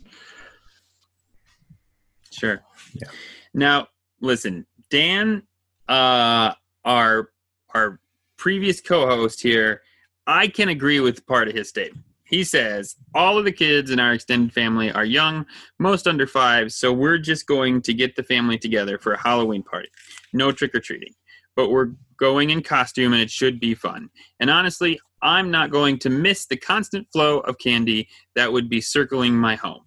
Sure. 2.30 2.62
Yeah. 2.94 3.08
Now, 3.54 3.88
listen, 4.20 4.66
Dan, 4.88 5.42
uh, 5.88 6.54
our 6.84 7.30
our 7.74 8.00
previous 8.36 8.80
co-host 8.80 9.42
here, 9.42 9.82
I 10.26 10.48
can 10.48 10.68
agree 10.68 11.00
with 11.00 11.26
part 11.26 11.48
of 11.48 11.54
his 11.54 11.68
statement. 11.68 12.04
He 12.30 12.44
says 12.44 12.94
all 13.12 13.38
of 13.38 13.44
the 13.44 13.50
kids 13.50 13.90
in 13.90 13.98
our 13.98 14.12
extended 14.12 14.52
family 14.52 14.92
are 14.92 15.04
young, 15.04 15.44
most 15.80 16.06
under 16.06 16.28
five, 16.28 16.72
so 16.72 16.92
we're 16.92 17.18
just 17.18 17.44
going 17.46 17.82
to 17.82 17.92
get 17.92 18.14
the 18.14 18.22
family 18.22 18.56
together 18.56 18.98
for 18.98 19.12
a 19.12 19.20
Halloween 19.20 19.64
party. 19.64 19.88
No 20.32 20.52
trick 20.52 20.72
or 20.72 20.80
treating, 20.80 21.12
but 21.56 21.70
we're 21.70 21.90
going 22.20 22.50
in 22.50 22.62
costume 22.62 23.12
and 23.12 23.20
it 23.20 23.32
should 23.32 23.58
be 23.58 23.74
fun. 23.74 24.10
And 24.38 24.48
honestly, 24.48 25.00
I'm 25.22 25.50
not 25.50 25.72
going 25.72 25.98
to 25.98 26.08
miss 26.08 26.46
the 26.46 26.56
constant 26.56 27.08
flow 27.12 27.40
of 27.40 27.58
candy 27.58 28.08
that 28.36 28.52
would 28.52 28.70
be 28.70 28.80
circling 28.80 29.34
my 29.34 29.56
home. 29.56 29.82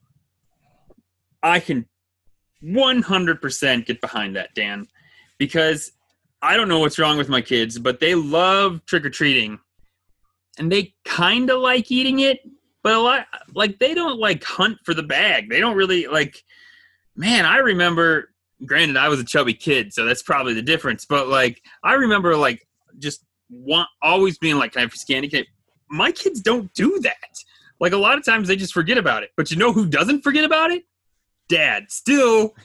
I 1.42 1.62
can 1.62 1.86
100% 2.62 3.86
get 3.86 4.02
behind 4.02 4.36
that, 4.36 4.54
Dan, 4.54 4.88
because 5.40 5.94
I 6.42 6.58
don't 6.58 6.68
know 6.68 6.80
what's 6.80 7.00
wrong 7.00 7.18
with 7.18 7.30
my 7.30 7.42
kids, 7.42 7.80
but 7.80 8.02
they 8.02 8.16
love 8.16 8.86
trick 8.86 9.06
or 9.06 9.10
treating 9.10 9.60
and 10.58 10.72
they 10.72 10.94
kind 11.06 11.50
of 11.50 11.60
like 11.60 11.92
eating 11.92 12.20
it, 12.20 12.40
but 12.84 12.94
a 12.94 13.00
lot 13.00 13.26
like 13.54 13.80
they 13.80 13.94
don't 13.94 14.20
like 14.20 14.44
hunt 14.44 14.78
for 14.84 14.94
the 14.94 15.04
bag. 15.04 15.50
They 15.50 15.60
don't 15.60 15.76
really 15.76 16.08
like, 16.08 16.44
man, 17.16 17.46
I 17.46 17.58
remember, 17.58 18.30
granted, 18.66 18.98
I 18.98 19.10
was 19.10 19.20
a 19.20 19.26
chubby 19.26 19.54
kid, 19.54 19.94
so 19.94 20.06
that's 20.06 20.24
probably 20.24 20.54
the 20.54 20.62
difference, 20.62 21.06
but 21.06 21.28
like, 21.28 21.62
I 21.84 21.94
remember 21.94 22.36
like 22.36 22.68
just 23.00 23.26
want 23.50 23.88
always 24.02 24.38
being 24.38 24.58
like, 24.58 24.74
can 24.74 24.80
I 24.80 24.84
have 24.84 24.94
candy? 25.08 25.30
Can 25.30 25.42
I-" 25.42 25.48
My 25.90 26.12
kids 26.12 26.42
don't 26.42 26.74
do 26.74 27.00
that. 27.00 27.16
Like 27.80 27.94
a 27.94 27.98
lot 27.98 28.18
of 28.18 28.26
times 28.26 28.48
they 28.48 28.56
just 28.56 28.74
forget 28.74 28.98
about 28.98 29.24
it. 29.24 29.32
But 29.36 29.52
you 29.52 29.58
know 29.58 29.74
who 29.74 29.86
doesn't 29.86 30.22
forget 30.22 30.46
about 30.46 30.72
it? 30.72 30.84
Dad. 31.50 31.86
Still 31.90 32.56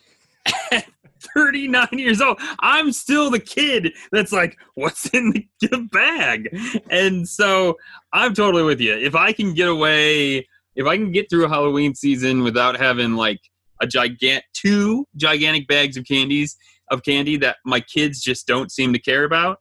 39 1.35 1.89
years 1.93 2.21
old, 2.21 2.39
I'm 2.61 2.93
still 2.93 3.31
the 3.31 3.41
kid 3.41 3.93
that's 4.13 4.33
like, 4.33 4.57
what's 4.75 5.09
in 5.11 5.33
the, 5.33 5.89
bag? 5.93 6.49
And 6.91 7.29
so 7.29 7.77
I'm 8.13 8.35
totally 8.35 8.63
with 8.63 8.81
you. 8.81 8.95
If 8.95 9.15
I 9.15 9.33
can 9.33 9.55
get 9.55 9.69
away, 9.69 10.47
if 10.77 10.87
I 10.87 10.97
can 10.97 11.13
get 11.13 11.29
through 11.31 11.47
a 11.47 11.49
Halloween 11.49 11.95
season 11.95 12.43
without 12.43 12.79
having 12.79 13.15
like 13.15 13.41
a 13.83 13.87
gigant 13.87 14.43
two 14.55 15.07
gigantic 15.17 15.69
bags 15.69 15.97
of 15.97 16.05
candies 16.05 16.57
of 16.91 17.03
candy 17.03 17.37
that 17.37 17.57
my 17.65 17.81
kids 17.81 18.21
just 18.21 18.47
don't 18.47 18.73
seem 18.73 18.93
to 18.93 18.99
care 18.99 19.25
about, 19.25 19.59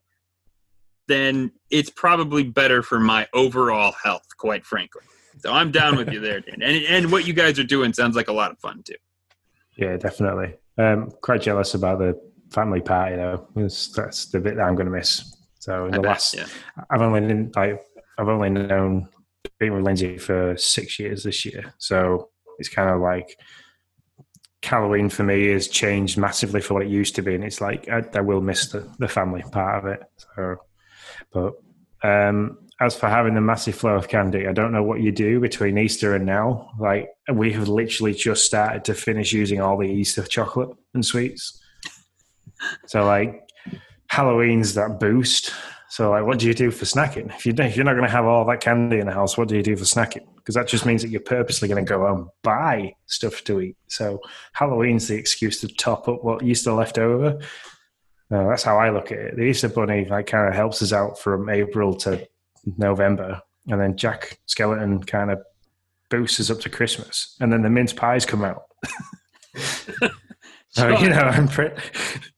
then 1.08 1.52
it's 1.70 1.90
probably 1.90 2.44
better 2.44 2.82
for 2.82 3.00
my 3.00 3.28
overall 3.34 3.94
health, 4.04 4.26
quite 4.38 4.66
frankly. 4.66 5.02
So 5.40 5.52
I'm 5.52 5.72
down 5.72 5.98
with 5.98 6.12
you 6.12 6.20
there, 6.20 6.40
Dan. 6.40 6.62
And 6.62 6.84
and 6.86 7.12
what 7.12 7.28
you 7.28 7.34
guys 7.34 7.60
are 7.60 7.64
doing 7.64 7.94
sounds 7.94 8.16
like 8.16 8.28
a 8.28 8.34
lot 8.34 8.52
of 8.52 8.60
fun 8.60 8.82
too. 8.84 8.96
yeah, 9.78 9.98
definitely. 9.98 10.56
Um, 10.78 11.12
quite 11.22 11.42
jealous 11.42 11.74
about 11.74 12.00
the 12.00 12.20
family 12.52 12.82
party 12.82 13.16
though. 13.16 13.48
It's, 13.56 13.90
that's 13.90 14.26
the 14.28 14.40
bit 14.40 14.56
that 14.58 14.64
I'm 14.64 14.76
going 14.76 14.86
to 14.86 14.92
miss. 14.92 15.36
So 15.60 15.86
in 15.86 15.94
I 15.94 15.98
the 15.98 16.02
bet, 16.04 16.12
last, 16.12 16.36
yeah. 16.36 16.46
I've 16.90 17.02
only 17.02 17.22
been, 17.22 17.52
like 17.56 17.82
I've 18.18 18.28
only 18.28 18.50
known 18.50 19.10
been 19.60 19.74
with 19.74 19.84
Lindsay 19.84 20.18
for 20.18 20.56
six 20.58 21.00
years 21.00 21.24
this 21.24 21.46
year, 21.46 21.74
so 21.78 22.30
it's 22.60 22.70
kind 22.70 22.90
of 22.90 23.02
like 23.02 23.40
Halloween 24.64 25.10
for 25.10 25.24
me 25.24 25.48
has 25.48 25.68
changed 25.68 26.18
massively 26.18 26.62
for 26.62 26.74
what 26.76 26.84
it 26.84 26.90
used 26.90 27.16
to 27.16 27.22
be, 27.22 27.36
and 27.36 27.44
it's 27.44 27.62
like 27.62 27.88
I, 27.90 28.04
I 28.14 28.22
will 28.22 28.42
miss 28.42 28.68
the, 28.68 28.90
the 29.00 29.08
family 29.08 29.44
part 29.52 29.84
of 29.84 29.92
it. 29.92 30.04
So, 30.36 30.58
but 31.32 31.54
um, 32.04 32.60
as 32.80 32.96
for 32.96 33.08
having 33.10 33.34
the 33.34 33.42
massive 33.42 33.76
flow 33.76 33.96
of 33.96 34.08
candy, 34.08 34.48
I 34.48 34.54
don't 34.54 34.72
know 34.72 34.84
what 34.84 35.02
you 35.02 35.12
do 35.12 35.40
between 35.40 35.78
Easter 35.78 36.16
and 36.16 36.26
now. 36.26 36.72
Like 36.80 37.10
we 37.32 37.52
have 37.54 37.68
literally 37.68 38.14
just 38.14 38.46
started 38.46 38.86
to 38.86 38.94
finish 38.94 39.34
using 39.34 39.62
all 39.62 39.78
the 39.78 39.88
Easter 39.88 40.24
chocolate 40.24 40.70
and 40.94 41.06
sweets. 41.06 41.60
So 42.86 43.06
like 43.06 43.44
Halloween's 44.10 44.74
that 44.76 45.00
boost, 45.00 45.52
So, 45.90 46.12
like, 46.12 46.26
what 46.26 46.40
do 46.40 46.48
you 46.48 46.54
do 46.54 46.70
for 46.70 46.86
snacking? 46.86 47.34
If 47.34 47.46
you 47.46 47.54
if 47.58 47.76
you're 47.76 47.86
not 47.86 47.94
going 47.94 48.06
to 48.06 48.12
have 48.12 48.26
all 48.26 48.46
that 48.46 48.60
candy 48.60 49.00
in 49.00 49.08
the 49.08 49.14
house, 49.14 49.38
what 49.38 49.48
do 49.48 49.56
you 49.56 49.64
do 49.64 49.78
for 49.78 49.86
snacking? 49.86 50.26
Because 50.36 50.56
that 50.56 50.68
just 50.68 50.86
means 50.86 51.02
that 51.02 51.10
you're 51.10 51.22
purposely 51.22 51.70
going 51.70 51.84
to 51.84 51.90
go 51.90 52.06
and 52.14 52.28
buy 52.44 52.94
stuff 53.06 53.44
to 53.46 53.62
eat. 53.62 53.78
So, 53.88 54.20
Halloween's 54.52 55.08
the 55.08 55.16
excuse 55.16 55.62
to 55.62 55.68
top 55.70 56.10
up 56.10 56.24
what 56.24 56.40
to 56.40 56.74
left 56.74 56.98
over. 56.98 57.40
Uh, 58.30 58.48
that's 58.50 58.64
how 58.64 58.78
I 58.78 58.90
look 58.90 59.14
at 59.14 59.18
it. 59.20 59.36
The 59.38 59.44
Easter 59.44 59.70
Bunny 59.70 60.06
like 60.06 60.28
kind 60.28 60.50
of 60.50 60.54
helps 60.54 60.82
us 60.82 60.92
out 60.92 61.20
from 61.20 61.50
April 61.50 61.94
to 61.96 62.28
November, 62.78 63.42
and 63.68 63.80
then 63.80 63.96
Jack 63.96 64.40
Skeleton 64.46 65.04
kind 65.04 65.32
of 65.32 65.40
boosts 66.10 66.40
us 66.40 66.50
up 66.50 66.60
to 66.62 66.70
Christmas, 66.70 67.36
and 67.40 67.52
then 67.52 67.62
the 67.62 67.70
mince 67.70 67.94
pies 67.94 68.26
come 68.26 68.44
out. 68.44 68.64
so 70.70 70.90
you 71.00 71.10
know, 71.10 71.18
I'm 71.18 71.48
pretty, 71.48 71.76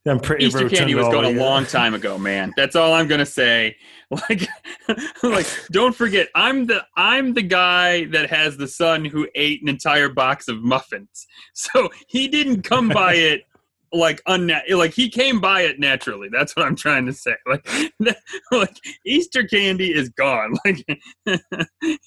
I'm 0.08 0.20
pretty. 0.20 0.46
Easter 0.46 0.70
candy 0.70 0.96
was 0.96 1.08
gone 1.08 1.26
a 1.26 1.30
year. 1.30 1.40
long 1.40 1.66
time 1.66 1.94
ago, 1.94 2.18
man. 2.18 2.54
That's 2.56 2.76
all 2.76 2.94
I'm 2.94 3.08
gonna 3.08 3.26
say. 3.26 3.76
Like, 4.28 4.48
like, 5.22 5.46
don't 5.72 5.96
forget, 5.96 6.30
I'm 6.34 6.66
the 6.66 6.84
I'm 6.98 7.36
the 7.36 7.44
guy 7.44 8.06
that 8.06 8.28
has 8.32 8.58
the 8.58 8.68
son 8.68 9.06
who 9.06 9.28
ate 9.36 9.62
an 9.62 9.70
entire 9.70 10.10
box 10.10 10.48
of 10.48 10.64
muffins. 10.64 11.28
So 11.54 11.90
he 12.08 12.28
didn't 12.28 12.64
come 12.64 12.90
by 12.90 13.14
it 13.14 13.44
like 13.92 14.22
unna- 14.28 14.64
like 14.70 14.94
he 14.94 15.10
came 15.10 15.40
by 15.40 15.62
it 15.62 15.80
naturally. 15.80 16.30
That's 16.32 16.56
what 16.56 16.66
I'm 16.66 16.76
trying 16.76 17.06
to 17.06 17.14
say. 17.14 17.36
Like, 17.48 17.68
like 18.52 18.76
Easter 19.06 19.44
candy 19.44 19.94
is 19.94 20.10
gone. 20.10 20.56
Like, 20.66 20.86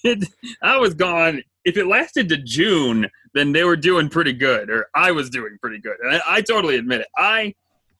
it, 0.03 0.27
I 0.61 0.77
was 0.77 0.93
gone. 0.93 1.41
If 1.65 1.77
it 1.77 1.87
lasted 1.87 2.29
to 2.29 2.37
June, 2.37 3.09
then 3.33 3.51
they 3.51 3.63
were 3.63 3.75
doing 3.75 4.09
pretty 4.09 4.33
good, 4.33 4.69
or 4.69 4.87
I 4.95 5.11
was 5.11 5.29
doing 5.29 5.57
pretty 5.61 5.79
good. 5.79 5.95
And 6.01 6.15
I, 6.15 6.21
I 6.27 6.41
totally 6.41 6.77
admit 6.77 7.01
it. 7.01 7.07
I 7.17 7.53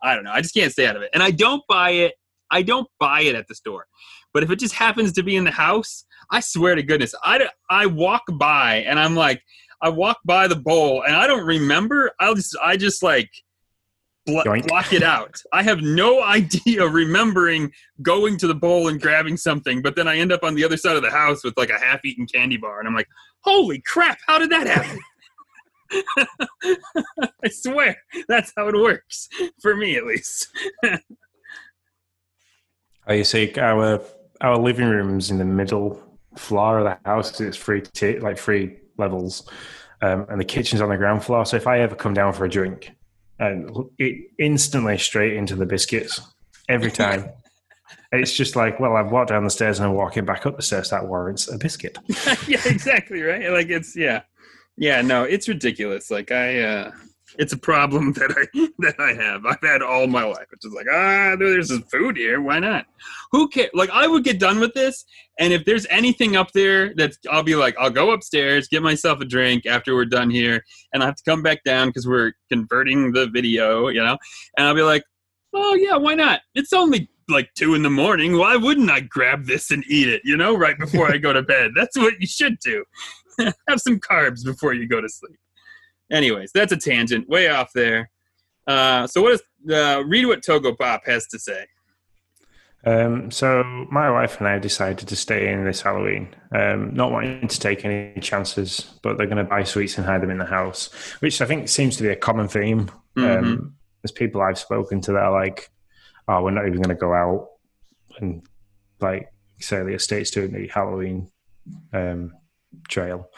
I 0.03 0.15
don't 0.15 0.25
know. 0.25 0.31
I 0.31 0.41
just 0.41 0.53
can't 0.53 0.71
stay 0.71 0.85
out 0.85 0.95
of 0.95 1.01
it. 1.01 1.09
And 1.13 1.23
I 1.23 1.31
don't 1.31 1.63
buy 1.67 1.91
it. 1.91 2.13
I 2.51 2.61
don't 2.61 2.87
buy 2.99 3.21
it 3.21 3.35
at 3.35 3.47
the 3.47 3.55
store. 3.55 3.85
But 4.33 4.43
if 4.43 4.51
it 4.51 4.59
just 4.59 4.73
happens 4.75 5.13
to 5.13 5.23
be 5.23 5.35
in 5.35 5.43
the 5.43 5.51
house, 5.51 6.05
I 6.29 6.41
swear 6.41 6.75
to 6.75 6.83
goodness, 6.83 7.15
I, 7.23 7.49
I 7.69 7.85
walk 7.85 8.23
by 8.33 8.83
and 8.87 8.99
I'm 8.99 9.15
like, 9.15 9.41
I 9.81 9.89
walk 9.89 10.19
by 10.25 10.47
the 10.47 10.55
bowl 10.55 11.03
and 11.03 11.15
I 11.15 11.25
don't 11.25 11.45
remember. 11.45 12.11
I'll 12.19 12.35
just, 12.35 12.55
I 12.61 12.77
just 12.77 13.01
like 13.01 13.31
bl- 14.25 14.41
block 14.67 14.93
it 14.93 15.03
out. 15.03 15.35
I 15.51 15.63
have 15.63 15.81
no 15.81 16.23
idea 16.23 16.87
remembering 16.87 17.71
going 18.01 18.37
to 18.37 18.47
the 18.47 18.55
bowl 18.55 18.87
and 18.87 19.01
grabbing 19.01 19.37
something, 19.37 19.81
but 19.81 19.95
then 19.95 20.07
I 20.07 20.17
end 20.17 20.31
up 20.31 20.43
on 20.43 20.55
the 20.55 20.63
other 20.63 20.77
side 20.77 20.95
of 20.95 21.03
the 21.03 21.11
house 21.11 21.43
with 21.43 21.57
like 21.57 21.69
a 21.69 21.79
half 21.79 22.03
eaten 22.05 22.25
candy 22.25 22.57
bar. 22.57 22.79
And 22.79 22.87
I'm 22.87 22.95
like, 22.95 23.07
holy 23.41 23.81
crap, 23.81 24.19
how 24.27 24.39
did 24.39 24.49
that 24.51 24.67
happen? 24.67 24.99
I 27.43 27.49
swear, 27.49 27.95
that's 28.27 28.51
how 28.57 28.67
it 28.67 28.75
works 28.75 29.29
for 29.61 29.75
me, 29.75 29.95
at 29.95 30.05
least. 30.05 30.47
Oh, 33.05 33.13
you 33.13 33.23
see, 33.25 33.53
our 33.57 34.01
our 34.39 34.57
living 34.57 34.87
room's 34.87 35.29
in 35.29 35.37
the 35.37 35.45
middle 35.45 36.01
floor 36.37 36.79
of 36.79 36.85
the 36.85 37.09
house. 37.09 37.39
It's 37.41 37.57
three 37.57 37.81
t- 37.81 38.19
like 38.19 38.37
three 38.37 38.77
levels, 38.97 39.49
um, 40.01 40.25
and 40.29 40.39
the 40.39 40.45
kitchen's 40.45 40.81
on 40.81 40.89
the 40.89 40.97
ground 40.97 41.23
floor. 41.23 41.45
So 41.45 41.57
if 41.57 41.67
I 41.67 41.79
ever 41.81 41.95
come 41.95 42.13
down 42.13 42.31
for 42.31 42.45
a 42.45 42.49
drink, 42.49 42.95
and 43.43 43.69
it 43.97 44.31
instantly 44.39 44.97
straight 44.97 45.33
into 45.33 45.55
the 45.55 45.65
biscuits 45.65 46.21
every 46.69 46.91
time. 46.91 47.29
it's 48.11 48.33
just 48.33 48.55
like, 48.55 48.79
well, 48.79 48.95
I've 48.95 49.11
walked 49.11 49.29
down 49.29 49.43
the 49.43 49.49
stairs 49.49 49.79
and 49.79 49.87
I'm 49.87 49.95
walking 49.95 50.25
back 50.25 50.45
up 50.45 50.55
the 50.55 50.61
stairs. 50.61 50.89
That 50.89 51.07
warrants 51.07 51.51
a 51.51 51.57
biscuit. 51.57 51.97
yeah, 52.47 52.61
exactly 52.65 53.21
right. 53.21 53.49
Like 53.49 53.69
it's 53.69 53.95
yeah, 53.95 54.21
yeah. 54.77 55.01
No, 55.01 55.23
it's 55.23 55.47
ridiculous. 55.47 56.09
Like 56.09 56.31
I, 56.31 56.61
uh 56.61 56.91
it's 57.37 57.53
a 57.53 57.57
problem 57.57 58.13
that 58.13 58.31
I 58.31 58.69
that 58.79 58.99
I 58.99 59.13
have. 59.13 59.45
I've 59.45 59.61
had 59.61 59.81
all 59.81 60.07
my 60.07 60.23
life. 60.23 60.47
It's 60.51 60.65
just 60.65 60.75
like 60.75 60.87
ah, 60.91 61.35
there's 61.37 61.69
some 61.69 61.83
food 61.83 62.17
here. 62.17 62.41
Why 62.41 62.59
not? 62.59 62.85
Who 63.31 63.47
cares? 63.47 63.69
Like 63.73 63.89
I 63.91 64.07
would 64.07 64.23
get 64.23 64.39
done 64.39 64.59
with 64.59 64.73
this, 64.73 65.05
and 65.39 65.53
if 65.53 65.65
there's 65.65 65.85
anything 65.89 66.35
up 66.35 66.51
there, 66.53 66.93
that's 66.95 67.17
I'll 67.29 67.43
be 67.43 67.55
like, 67.55 67.75
I'll 67.79 67.89
go 67.89 68.11
upstairs, 68.11 68.67
get 68.67 68.83
myself 68.83 69.19
a 69.21 69.25
drink 69.25 69.65
after 69.65 69.95
we're 69.95 70.05
done 70.05 70.29
here, 70.29 70.63
and 70.93 71.03
I 71.03 71.05
have 71.05 71.15
to 71.15 71.23
come 71.23 71.41
back 71.41 71.63
down 71.63 71.87
because 71.87 72.07
we're 72.07 72.33
converting 72.51 73.11
the 73.11 73.27
video, 73.27 73.87
you 73.87 74.03
know. 74.03 74.17
And 74.57 74.67
I'll 74.67 74.75
be 74.75 74.83
like, 74.83 75.03
oh 75.53 75.75
yeah, 75.75 75.95
why 75.97 76.15
not? 76.15 76.41
It's 76.55 76.73
only 76.73 77.09
like 77.29 77.53
two 77.55 77.73
in 77.75 77.83
the 77.83 77.89
morning. 77.89 78.37
Why 78.37 78.55
wouldn't 78.55 78.91
I 78.91 78.99
grab 78.99 79.45
this 79.45 79.71
and 79.71 79.83
eat 79.87 80.09
it? 80.09 80.21
You 80.25 80.37
know, 80.37 80.55
right 80.55 80.77
before 80.77 81.11
I 81.11 81.17
go 81.17 81.33
to 81.33 81.41
bed. 81.41 81.71
That's 81.75 81.97
what 81.97 82.19
you 82.19 82.27
should 82.27 82.59
do. 82.59 82.83
have 83.67 83.79
some 83.79 83.99
carbs 83.99 84.43
before 84.43 84.73
you 84.73 84.87
go 84.87 85.01
to 85.01 85.09
sleep. 85.09 85.37
Anyways, 86.11 86.51
that's 86.53 86.71
a 86.71 86.77
tangent, 86.77 87.27
way 87.29 87.49
off 87.49 87.71
there. 87.73 88.09
Uh, 88.67 89.07
so, 89.07 89.21
what 89.21 89.33
is 89.33 89.41
uh, 89.71 90.03
read 90.05 90.25
what 90.25 90.43
Togo 90.43 90.73
Pop 90.75 91.05
has 91.05 91.27
to 91.27 91.39
say? 91.39 91.65
Um, 92.85 93.31
so 93.31 93.63
my 93.89 94.11
wife 94.11 94.39
and 94.39 94.47
I 94.47 94.59
decided 94.59 95.07
to 95.07 95.15
stay 95.15 95.51
in 95.53 95.63
this 95.63 95.81
Halloween, 95.81 96.35
um, 96.53 96.93
not 96.93 97.11
wanting 97.13 97.47
to 97.47 97.59
take 97.59 97.85
any 97.85 98.19
chances, 98.19 98.99
but 99.01 99.17
they're 99.17 99.25
going 99.27 99.37
to 99.37 99.45
buy 99.45 99.63
sweets 99.63 99.97
and 99.97 100.05
hide 100.05 100.21
them 100.21 100.29
in 100.29 100.37
the 100.37 100.45
house, 100.45 100.91
which 101.21 101.41
I 101.41 101.45
think 101.45 101.69
seems 101.69 101.95
to 101.97 102.03
be 102.03 102.09
a 102.09 102.15
common 102.15 102.49
theme. 102.49 102.91
Um, 103.15 103.23
Mhm. 103.23 103.71
there's 104.01 104.11
people 104.11 104.41
I've 104.41 104.59
spoken 104.59 104.99
to 105.01 105.13
that 105.13 105.23
are 105.23 105.31
like, 105.31 105.69
"Oh, 106.27 106.43
we're 106.43 106.51
not 106.51 106.67
even 106.67 106.81
going 106.81 106.95
to 106.95 106.99
go 106.99 107.13
out 107.13 107.51
and 108.19 108.41
like 108.99 109.29
say 109.59 109.81
the 109.83 109.93
estate's 109.93 110.31
doing 110.31 110.51
the 110.51 110.67
Halloween 110.67 111.29
um, 111.93 112.33
trail. 112.89 113.29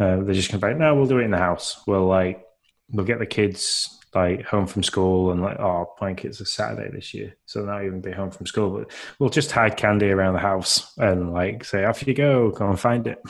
Uh, 0.00 0.22
they're 0.22 0.34
just 0.34 0.50
going 0.50 0.60
to 0.60 0.66
be 0.66 0.72
like, 0.72 0.80
no, 0.80 0.94
we'll 0.94 1.06
do 1.06 1.18
it 1.18 1.24
in 1.24 1.30
the 1.30 1.36
house. 1.38 1.82
We'll 1.86 2.06
like, 2.06 2.42
we'll 2.90 3.06
get 3.06 3.18
the 3.18 3.26
kids 3.26 3.98
like 4.14 4.44
home 4.44 4.66
from 4.66 4.82
school 4.82 5.30
and 5.30 5.40
like, 5.40 5.60
oh, 5.60 5.92
plank 5.98 6.24
it's 6.24 6.40
a 6.40 6.46
Saturday 6.46 6.90
this 6.92 7.14
year, 7.14 7.36
so 7.44 7.60
they'll 7.60 7.68
not 7.68 7.84
even 7.84 8.00
be 8.00 8.10
home 8.10 8.30
from 8.30 8.46
school. 8.46 8.78
But 8.78 8.90
we'll 9.18 9.30
just 9.30 9.52
hide 9.52 9.76
candy 9.76 10.10
around 10.10 10.34
the 10.34 10.40
house 10.40 10.92
and 10.98 11.32
like 11.32 11.64
say, 11.64 11.84
off 11.84 12.06
you 12.06 12.14
go, 12.14 12.50
go 12.50 12.68
and 12.68 12.80
find 12.80 13.06
it. 13.06 13.20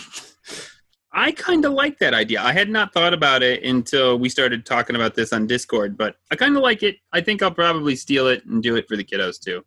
I 1.12 1.32
kind 1.32 1.64
of 1.64 1.72
like 1.72 1.98
that 1.98 2.14
idea. 2.14 2.40
I 2.40 2.52
had 2.52 2.70
not 2.70 2.94
thought 2.94 3.12
about 3.12 3.42
it 3.42 3.64
until 3.64 4.16
we 4.16 4.28
started 4.28 4.64
talking 4.64 4.94
about 4.94 5.16
this 5.16 5.32
on 5.32 5.46
Discord, 5.48 5.98
but 5.98 6.16
I 6.30 6.36
kind 6.36 6.56
of 6.56 6.62
like 6.62 6.84
it. 6.84 6.96
I 7.12 7.20
think 7.20 7.42
I'll 7.42 7.50
probably 7.50 7.96
steal 7.96 8.28
it 8.28 8.46
and 8.46 8.62
do 8.62 8.76
it 8.76 8.86
for 8.88 8.96
the 8.96 9.04
kiddos 9.04 9.40
too. 9.40 9.64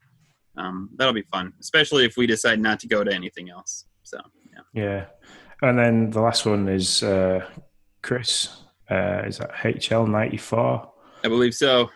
Um, 0.56 0.90
that'll 0.96 1.14
be 1.14 1.26
fun, 1.34 1.52
especially 1.60 2.06
if 2.06 2.16
we 2.16 2.28
decide 2.28 2.60
not 2.62 2.80
to 2.80 2.88
go 2.88 3.04
to 3.04 3.14
anything 3.14 3.50
else. 3.50 3.86
So, 4.04 4.20
yeah. 4.54 4.84
Yeah. 4.84 5.06
And 5.64 5.80
then 5.80 6.10
the 6.10 6.20
last 6.20 6.46
one 6.46 6.68
is 6.68 7.02
uh, 7.04 7.46
Chris. 8.02 8.50
Uh, 8.92 9.24
is 9.26 9.38
that 9.38 9.52
HL94? 9.54 10.90
I 11.24 11.28
believe 11.30 11.54
so. 11.54 11.90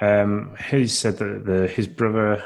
Um, 0.00 0.54
he 0.70 0.86
said 0.86 1.18
that 1.18 1.44
the, 1.44 1.66
his 1.66 1.88
brother 1.88 2.44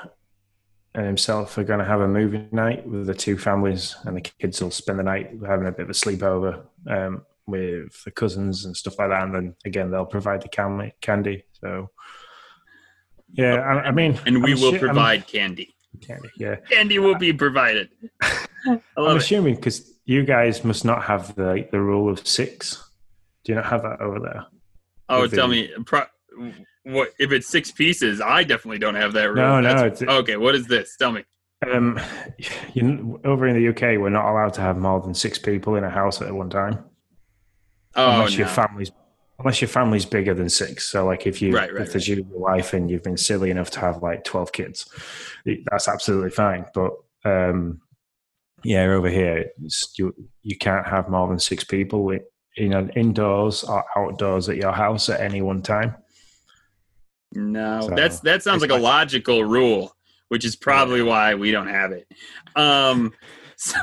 and 0.94 1.04
himself 1.04 1.58
are 1.58 1.64
going 1.64 1.78
to 1.80 1.84
have 1.84 2.00
a 2.00 2.08
movie 2.08 2.46
night 2.52 2.86
with 2.86 3.06
the 3.06 3.14
two 3.14 3.36
families, 3.36 3.96
and 4.04 4.16
the 4.16 4.22
kids 4.22 4.62
will 4.62 4.70
spend 4.70 4.98
the 4.98 5.02
night 5.02 5.30
having 5.46 5.66
a 5.66 5.72
bit 5.72 5.82
of 5.84 5.90
a 5.90 5.92
sleepover 5.92 6.62
um, 6.88 7.26
with 7.46 8.02
the 8.04 8.10
cousins 8.10 8.64
and 8.64 8.74
stuff 8.74 8.98
like 8.98 9.10
that. 9.10 9.24
And 9.24 9.34
then 9.34 9.54
again, 9.66 9.90
they'll 9.90 10.06
provide 10.06 10.40
the 10.40 10.48
can- 10.48 10.90
candy. 11.02 11.44
So, 11.60 11.90
yeah, 13.32 13.56
I, 13.56 13.88
I 13.88 13.90
mean, 13.90 14.18
And 14.24 14.42
we 14.42 14.52
I'm 14.54 14.60
will 14.60 14.70
assu- 14.72 14.76
I'm- 14.76 14.80
provide 14.80 15.26
candy. 15.26 15.74
candy. 16.00 16.30
Yeah, 16.38 16.56
Candy 16.56 16.98
will 16.98 17.14
be 17.18 17.34
provided. 17.34 17.90
I'm 18.66 18.80
assuming 18.96 19.56
because 19.56 19.92
you 20.08 20.24
guys 20.24 20.64
must 20.64 20.86
not 20.86 21.04
have 21.04 21.34
the 21.36 21.68
the 21.70 21.78
rule 21.78 22.08
of 22.10 22.26
six. 22.26 22.82
Do 23.44 23.52
you 23.52 23.56
not 23.56 23.66
have 23.66 23.82
that 23.82 24.00
over 24.00 24.18
there? 24.18 24.46
Oh, 25.10 25.20
With 25.22 25.34
tell 25.34 25.48
the- 25.48 25.68
me, 25.68 25.70
pro- 25.84 26.06
what 26.84 27.10
if 27.18 27.30
it's 27.30 27.46
six 27.46 27.70
pieces? 27.70 28.20
I 28.22 28.42
definitely 28.42 28.78
don't 28.78 28.94
have 28.94 29.12
that 29.12 29.26
rule. 29.26 29.36
No, 29.36 29.60
no, 29.60 29.74
That's- 29.74 30.02
okay, 30.02 30.36
what 30.38 30.54
is 30.54 30.66
this? 30.66 30.96
Tell 30.96 31.12
me. 31.12 31.24
Um, 31.70 32.00
you, 32.72 33.20
over 33.24 33.46
in 33.46 33.54
the 33.54 33.68
UK, 33.68 34.00
we're 34.00 34.08
not 34.08 34.30
allowed 34.30 34.54
to 34.54 34.62
have 34.62 34.78
more 34.78 34.98
than 35.00 35.12
six 35.14 35.38
people 35.38 35.76
in 35.76 35.84
a 35.84 35.90
house 35.90 36.22
at 36.22 36.32
one 36.32 36.48
time. 36.48 36.84
Oh, 37.94 38.12
unless 38.12 38.32
no. 38.32 38.38
your 38.38 38.48
family's 38.48 38.90
unless 39.38 39.60
your 39.60 39.68
family's 39.68 40.06
bigger 40.06 40.32
than 40.34 40.48
six. 40.48 40.88
So 40.88 41.04
like 41.04 41.26
if 41.26 41.42
you 41.42 41.54
Right, 41.54 41.72
right, 41.72 41.82
if 41.82 41.92
there's 41.92 42.08
you 42.08 42.16
and 42.16 42.28
your 42.30 42.40
wife 42.40 42.72
and 42.72 42.90
you've 42.90 43.02
been 43.04 43.18
silly 43.18 43.50
enough 43.50 43.70
to 43.72 43.80
have 43.80 44.02
like 44.02 44.24
twelve 44.24 44.52
kids, 44.52 44.88
that's 45.70 45.86
absolutely 45.86 46.30
fine. 46.30 46.64
But 46.72 46.92
um, 47.26 47.82
yeah, 48.64 48.84
over 48.84 49.08
here 49.08 49.46
you 49.96 50.14
you 50.42 50.56
can't 50.56 50.86
have 50.86 51.08
more 51.08 51.28
than 51.28 51.38
six 51.38 51.64
people 51.64 52.10
in, 52.10 52.20
you 52.56 52.68
know 52.68 52.88
indoors 52.96 53.64
or 53.64 53.84
outdoors 53.96 54.48
at 54.48 54.56
your 54.56 54.72
house 54.72 55.08
at 55.08 55.20
any 55.20 55.42
one 55.42 55.62
time. 55.62 55.94
No, 57.32 57.82
So, 57.82 57.94
that's 57.94 58.20
that 58.20 58.42
sounds 58.42 58.62
like 58.62 58.70
a 58.70 58.76
logical 58.76 59.44
rule, 59.44 59.94
which 60.28 60.44
is 60.44 60.56
probably 60.56 61.02
why 61.02 61.34
we 61.34 61.50
don't 61.50 61.68
have 61.68 61.92
it. 61.92 62.06
Um, 62.56 63.12
so 63.56 63.76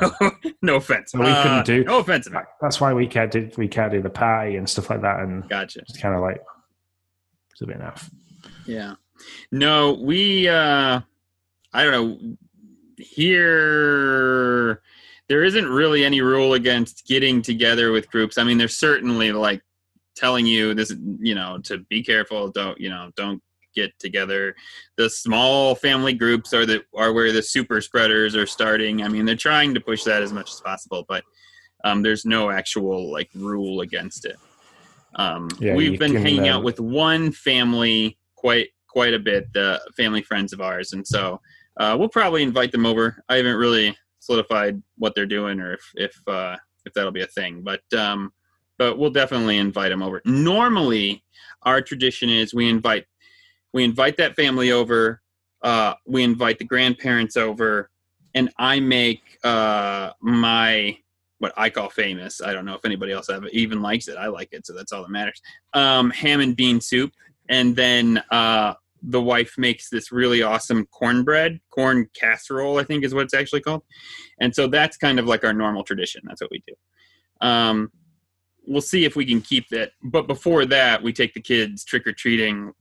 no 0.62 0.76
offense. 0.76 1.14
We 1.14 1.20
couldn't 1.20 1.36
Uh, 1.36 1.62
do- 1.62 1.84
no 1.84 1.98
offense. 1.98 2.28
man. 2.30 2.44
That's 2.60 2.80
why 2.80 2.92
we 2.92 3.06
can't 3.06 3.30
do 3.30 3.50
we 3.56 3.68
can't 3.68 3.92
do 3.92 4.02
the 4.02 4.10
party 4.10 4.56
and 4.56 4.68
stuff 4.68 4.90
like 4.90 5.02
that. 5.02 5.20
And 5.20 5.48
Gotcha. 5.48 5.80
it's 5.80 5.98
kind 5.98 6.14
of 6.14 6.22
like 6.22 6.40
it's 7.52 7.60
a 7.62 7.66
bit 7.66 7.76
enough. 7.76 8.10
Yeah. 8.66 8.94
No, 9.52 9.92
we 9.94 10.48
uh 10.48 11.00
I 11.72 11.84
don't 11.84 11.92
know. 11.92 12.36
Here 12.98 14.82
there 15.28 15.44
isn't 15.44 15.68
really 15.68 16.04
any 16.04 16.20
rule 16.20 16.54
against 16.54 17.06
getting 17.06 17.42
together 17.42 17.90
with 17.90 18.10
groups. 18.10 18.38
I 18.38 18.44
mean, 18.44 18.58
there's 18.58 18.76
certainly 18.76 19.32
like 19.32 19.60
telling 20.14 20.46
you 20.46 20.72
this, 20.74 20.94
you 21.18 21.34
know, 21.34 21.58
to 21.64 21.78
be 21.90 22.02
careful, 22.02 22.50
don't, 22.50 22.78
you 22.80 22.88
know, 22.88 23.10
don't 23.16 23.42
get 23.74 23.96
together. 23.98 24.54
The 24.96 25.10
small 25.10 25.74
family 25.74 26.14
groups 26.14 26.54
are 26.54 26.64
the 26.64 26.82
are 26.96 27.12
where 27.12 27.32
the 27.32 27.42
super 27.42 27.80
spreaders 27.80 28.34
are 28.34 28.46
starting. 28.46 29.02
I 29.02 29.08
mean, 29.08 29.24
they're 29.24 29.36
trying 29.36 29.74
to 29.74 29.80
push 29.80 30.04
that 30.04 30.22
as 30.22 30.32
much 30.32 30.50
as 30.52 30.60
possible, 30.60 31.04
but 31.08 31.24
um, 31.84 32.02
there's 32.02 32.24
no 32.24 32.50
actual 32.50 33.12
like 33.12 33.30
rule 33.34 33.80
against 33.80 34.24
it. 34.24 34.36
Um, 35.16 35.48
Yeah, 35.60 35.74
we've 35.74 35.98
been 35.98 36.12
can, 36.12 36.22
hanging 36.22 36.48
uh, 36.48 36.56
out 36.56 36.64
with 36.64 36.80
one 36.80 37.32
family 37.32 38.18
quite 38.36 38.68
quite 38.88 39.12
a 39.12 39.18
bit, 39.18 39.52
the 39.52 39.80
family 39.96 40.22
friends 40.22 40.52
of 40.52 40.60
ours, 40.60 40.92
and 40.92 41.06
so 41.06 41.40
uh, 41.78 41.96
we'll 41.98 42.08
probably 42.08 42.42
invite 42.42 42.72
them 42.72 42.86
over. 42.86 43.22
I 43.28 43.36
haven't 43.36 43.56
really 43.56 43.96
solidified 44.20 44.82
what 44.96 45.14
they're 45.14 45.26
doing 45.26 45.60
or 45.60 45.74
if 45.74 45.92
if 45.94 46.28
uh, 46.28 46.56
if 46.84 46.92
that'll 46.94 47.12
be 47.12 47.22
a 47.22 47.26
thing, 47.26 47.62
but 47.62 47.82
um, 47.96 48.32
but 48.78 48.98
we'll 48.98 49.10
definitely 49.10 49.58
invite 49.58 49.90
them 49.90 50.02
over. 50.02 50.22
Normally, 50.24 51.24
our 51.62 51.80
tradition 51.80 52.30
is 52.30 52.54
we 52.54 52.68
invite 52.68 53.06
we 53.72 53.84
invite 53.84 54.16
that 54.16 54.36
family 54.36 54.72
over. 54.72 55.20
Uh, 55.62 55.94
we 56.06 56.22
invite 56.22 56.58
the 56.58 56.64
grandparents 56.64 57.36
over, 57.36 57.90
and 58.34 58.50
I 58.58 58.80
make 58.80 59.22
uh, 59.44 60.10
my 60.20 60.96
what 61.38 61.52
I 61.56 61.68
call 61.68 61.90
famous. 61.90 62.40
I 62.40 62.52
don't 62.52 62.64
know 62.64 62.74
if 62.74 62.84
anybody 62.84 63.12
else 63.12 63.28
even 63.52 63.82
likes 63.82 64.08
it. 64.08 64.16
I 64.16 64.28
like 64.28 64.48
it, 64.52 64.66
so 64.66 64.72
that's 64.72 64.92
all 64.92 65.02
that 65.02 65.10
matters. 65.10 65.42
Um, 65.74 66.10
ham 66.10 66.40
and 66.40 66.56
bean 66.56 66.80
soup, 66.80 67.12
and 67.48 67.76
then 67.76 68.22
uh, 68.30 68.74
the 69.02 69.20
wife 69.20 69.54
makes 69.58 69.88
this 69.90 70.10
really 70.10 70.42
awesome 70.42 70.86
cornbread, 70.86 71.60
corn 71.70 72.08
casserole, 72.18 72.78
I 72.78 72.84
think 72.84 73.04
is 73.04 73.14
what 73.14 73.24
it's 73.24 73.34
actually 73.34 73.60
called. 73.60 73.82
And 74.40 74.54
so 74.54 74.66
that's 74.66 74.96
kind 74.96 75.18
of 75.18 75.26
like 75.26 75.44
our 75.44 75.52
normal 75.52 75.84
tradition. 75.84 76.22
That's 76.24 76.40
what 76.40 76.50
we 76.50 76.62
do. 76.66 76.74
Um, 77.46 77.92
we'll 78.66 78.80
see 78.80 79.04
if 79.04 79.16
we 79.16 79.24
can 79.24 79.40
keep 79.40 79.68
that. 79.68 79.92
But 80.02 80.26
before 80.26 80.64
that, 80.66 81.02
we 81.02 81.12
take 81.12 81.34
the 81.34 81.40
kids 81.40 81.84
trick 81.84 82.06
or 82.06 82.12
treating, 82.12 82.72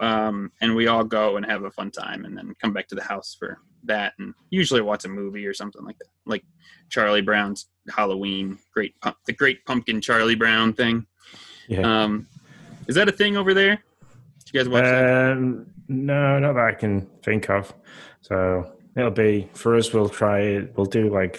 um, 0.00 0.52
and 0.60 0.74
we 0.74 0.86
all 0.86 1.04
go 1.04 1.36
and 1.36 1.46
have 1.46 1.64
a 1.64 1.70
fun 1.70 1.90
time, 1.90 2.24
and 2.24 2.36
then 2.36 2.54
come 2.60 2.72
back 2.72 2.88
to 2.88 2.94
the 2.94 3.02
house 3.02 3.36
for 3.38 3.58
that, 3.84 4.14
and 4.18 4.34
usually 4.50 4.80
watch 4.80 5.04
a 5.04 5.08
movie 5.08 5.46
or 5.46 5.54
something 5.54 5.84
like 5.84 5.98
that, 5.98 6.08
like 6.26 6.44
Charlie 6.88 7.20
Brown's 7.20 7.68
Halloween, 7.94 8.58
great 8.72 8.98
Pump- 9.00 9.18
the 9.26 9.32
Great 9.32 9.64
Pumpkin 9.66 10.00
Charlie 10.00 10.34
Brown 10.34 10.72
thing. 10.72 11.06
Yeah. 11.68 12.04
Um, 12.04 12.26
is 12.86 12.94
that 12.96 13.08
a 13.08 13.12
thing 13.12 13.36
over 13.36 13.54
there? 13.54 13.82
You 14.54 14.60
guys 14.60 14.68
watch? 14.68 14.84
Um, 14.84 15.66
no, 15.88 16.38
not 16.38 16.52
that 16.52 16.64
I 16.64 16.74
can 16.74 17.08
think 17.24 17.50
of. 17.50 17.74
So 18.20 18.72
it'll 18.96 19.10
be 19.10 19.50
for 19.52 19.74
us. 19.74 19.92
We'll 19.92 20.08
try 20.08 20.42
it. 20.42 20.74
We'll 20.76 20.86
do 20.86 21.12
like 21.12 21.38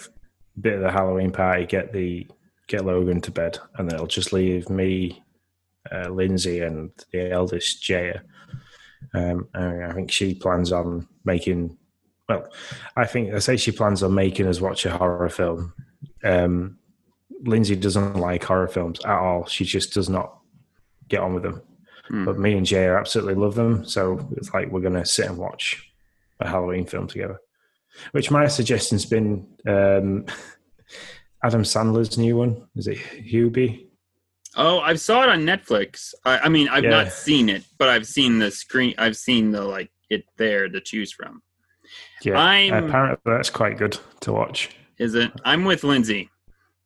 a 0.57 0.59
bit 0.59 0.73
of 0.73 0.81
the 0.81 0.91
Halloween 0.91 1.31
party. 1.31 1.65
Get 1.65 1.93
the 1.93 2.27
get 2.67 2.83
Logan 2.83 3.21
to 3.21 3.31
bed, 3.31 3.57
and 3.77 3.87
then 3.87 3.95
it'll 3.95 4.07
just 4.07 4.33
leave 4.33 4.69
me, 4.69 5.23
uh, 5.93 6.09
Lindsay, 6.09 6.59
and 6.59 6.91
the 7.13 7.31
eldest 7.31 7.81
Jaya. 7.81 8.19
Um, 9.13 9.47
I 9.53 9.93
think 9.93 10.11
she 10.11 10.35
plans 10.35 10.73
on 10.73 11.07
making. 11.23 11.77
Well, 12.27 12.49
I 12.97 13.05
think 13.05 13.33
I 13.33 13.39
say 13.39 13.55
she 13.55 13.71
plans 13.71 14.03
on 14.03 14.13
making 14.13 14.47
us 14.47 14.59
watch 14.59 14.85
a 14.85 14.97
horror 14.97 15.29
film. 15.29 15.73
Um, 16.21 16.79
Lindsay 17.43 17.77
doesn't 17.77 18.17
like 18.17 18.43
horror 18.43 18.67
films 18.67 18.99
at 19.05 19.17
all. 19.17 19.45
She 19.45 19.63
just 19.63 19.93
does 19.93 20.09
not 20.09 20.37
get 21.07 21.21
on 21.21 21.33
with 21.33 21.43
them. 21.43 21.61
Hmm. 22.07 22.25
But 22.25 22.37
me 22.37 22.55
and 22.55 22.65
Jay 22.65 22.87
absolutely 22.87 23.33
love 23.35 23.55
them. 23.55 23.85
So 23.85 24.27
it's 24.37 24.53
like 24.53 24.69
we're 24.69 24.81
going 24.81 24.93
to 24.93 25.05
sit 25.05 25.25
and 25.27 25.37
watch 25.37 25.89
a 26.39 26.47
Halloween 26.47 26.85
film 26.85 27.07
together. 27.07 27.39
Which 28.11 28.29
my 28.29 28.47
suggestion's 28.47 29.05
been 29.05 29.47
um, 29.67 30.25
Adam 31.43 31.63
Sandler's 31.63 32.17
new 32.17 32.37
one. 32.37 32.67
Is 32.75 32.87
it 32.87 32.97
Hubie? 32.97 33.87
Oh, 34.57 34.79
I 34.79 34.95
saw 34.95 35.23
it 35.23 35.29
on 35.29 35.41
Netflix. 35.41 36.13
I, 36.25 36.39
I 36.39 36.49
mean, 36.49 36.69
I've 36.69 36.83
Yeah. 36.83 36.89
not 36.91 37.11
seen 37.11 37.49
it, 37.49 37.63
but 37.77 37.89
I've 37.89 38.05
seen 38.07 38.39
the 38.39 38.51
screen. 38.51 38.93
I've 38.97 39.17
seen 39.17 39.51
the 39.51 39.63
like 39.63 39.91
it 40.09 40.25
there 40.37 40.69
to 40.69 40.79
choose 40.81 41.11
from. 41.11 41.41
Yeah. 42.23 42.37
I'm- 42.39 42.85
Apparently 42.85 43.17
that's 43.25 43.49
quite 43.49 43.77
good 43.77 43.97
to 44.21 44.31
watch. 44.33 44.69
Is 44.97 45.13
it? 45.15 45.31
I'm 45.43 45.65
with 45.65 45.83
Lindsay. 45.83 46.29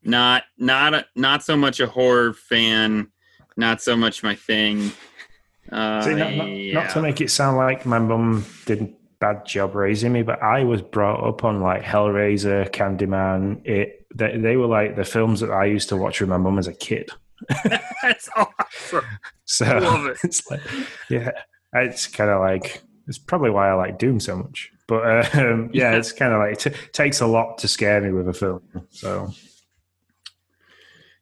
Not 0.01 0.43
not 0.57 0.93
a, 0.93 1.05
not 1.15 1.43
so 1.43 1.55
much 1.57 1.79
a 1.79 1.87
horror 1.87 2.33
fan. 2.33 3.09
Not 3.57 3.81
so 3.81 3.95
much 3.97 4.23
my 4.23 4.35
thing. 4.35 4.91
Uh, 5.71 6.01
See, 6.01 6.15
not, 6.15 6.33
not, 6.35 6.45
yeah. 6.45 6.73
not 6.73 6.89
to 6.91 7.01
make 7.01 7.21
it 7.21 7.29
sound 7.31 7.57
like 7.57 7.85
my 7.85 7.99
mum 7.99 8.45
did 8.65 8.81
a 8.81 8.89
bad 9.19 9.45
job 9.45 9.75
raising 9.75 10.11
me, 10.13 10.23
but 10.23 10.41
I 10.41 10.63
was 10.63 10.81
brought 10.81 11.23
up 11.27 11.43
on 11.43 11.61
like 11.61 11.83
Hellraiser, 11.83 12.69
Candyman. 12.71 13.65
It 13.65 14.05
they, 14.15 14.37
they 14.37 14.57
were 14.57 14.65
like 14.67 14.95
the 14.95 15.05
films 15.05 15.39
that 15.41 15.51
I 15.51 15.65
used 15.65 15.89
to 15.89 15.97
watch 15.97 16.19
with 16.21 16.29
my 16.29 16.37
mum 16.37 16.57
as 16.57 16.67
a 16.67 16.73
kid. 16.73 17.09
That's 18.01 18.29
awesome. 18.35 19.05
So 19.45 19.65
Love 19.65 20.05
it. 20.07 20.17
it's 20.23 20.49
like, 20.49 20.61
yeah, 21.09 21.31
it's 21.73 22.07
kind 22.07 22.29
of 22.29 22.39
like 22.41 22.81
it's 23.07 23.17
probably 23.19 23.49
why 23.49 23.69
I 23.69 23.73
like 23.73 23.99
Doom 23.99 24.19
so 24.19 24.37
much. 24.37 24.71
But 24.87 25.35
um, 25.35 25.69
yeah, 25.73 25.91
Yeah. 25.91 25.97
it's 25.97 26.11
kind 26.11 26.33
of 26.33 26.39
like 26.39 26.53
it 26.65 26.73
t- 26.73 26.79
takes 26.93 27.21
a 27.21 27.27
lot 27.27 27.59
to 27.59 27.67
scare 27.67 28.01
me 28.01 28.11
with 28.11 28.27
a 28.27 28.33
film. 28.33 28.61
So 28.89 29.31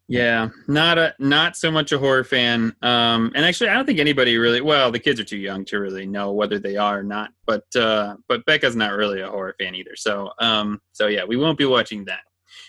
Yeah, 0.10 0.50
not 0.68 0.98
a 0.98 1.14
not 1.20 1.58
so 1.58 1.70
much 1.70 1.92
a 1.92 2.00
horror 2.00 2.24
fan. 2.24 2.74
Um, 2.82 3.32
and 3.36 3.44
actually, 3.46 3.70
I 3.70 3.74
don't 3.74 3.86
think 3.86 4.00
anybody 4.00 4.38
really. 4.38 4.62
Well, 4.62 4.90
the 4.90 5.00
kids 5.00 5.20
are 5.20 5.26
too 5.26 5.38
young 5.38 5.66
to 5.66 5.80
really 5.80 6.06
know 6.06 6.32
whether 6.32 6.60
they 6.60 6.78
are 6.78 7.00
or 7.00 7.04
not. 7.04 7.32
But 7.46 7.66
uh, 7.76 8.16
but 8.30 8.46
Becca's 8.46 8.76
not 8.76 8.94
really 8.94 9.20
a 9.20 9.30
horror 9.30 9.54
fan 9.60 9.76
either. 9.76 9.98
So 9.98 10.32
um, 10.40 10.82
so 10.94 11.08
yeah, 11.08 11.26
we 11.26 11.36
won't 11.36 11.58
be 11.58 11.66
watching 11.66 12.06
that. 12.06 12.22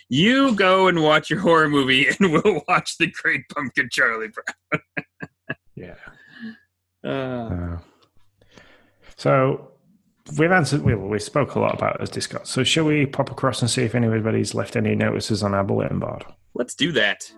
You 0.09 0.55
go 0.57 0.89
and 0.89 1.03
watch 1.03 1.30
your 1.30 1.39
horror 1.39 1.68
movie, 1.68 2.09
and 2.18 2.32
we'll 2.32 2.62
watch 2.66 2.99
the 2.99 3.07
Great 3.22 3.43
Pumpkin 3.55 3.89
Charlie 3.93 4.28
Brown. 4.28 4.82
yeah. 5.76 5.95
Uh, 7.05 7.09
Uh, 7.09 7.78
so 9.16 9.70
we've 10.39 10.51
answered. 10.51 10.82
We, 10.82 10.95
we 10.97 11.18
spoke 11.20 11.55
a 11.55 11.61
lot 11.61 11.74
about 11.74 12.01
as 12.01 12.11
Discord. 12.11 12.47
So 12.49 12.64
shall 12.64 12.84
we 12.84 13.07
pop 13.07 13.30
across 13.30 13.62
and 13.62 13.70
see 13.70 13.82
if 13.82 13.95
anybody's 13.95 14.55
left 14.55 14.74
any 14.74 14.95
notices 14.97 15.43
on 15.45 15.55
our 15.55 15.62
bulletin 15.64 16.01
board? 16.01 16.24
Let's 16.55 16.74
do 16.74 16.92
that. 16.92 17.30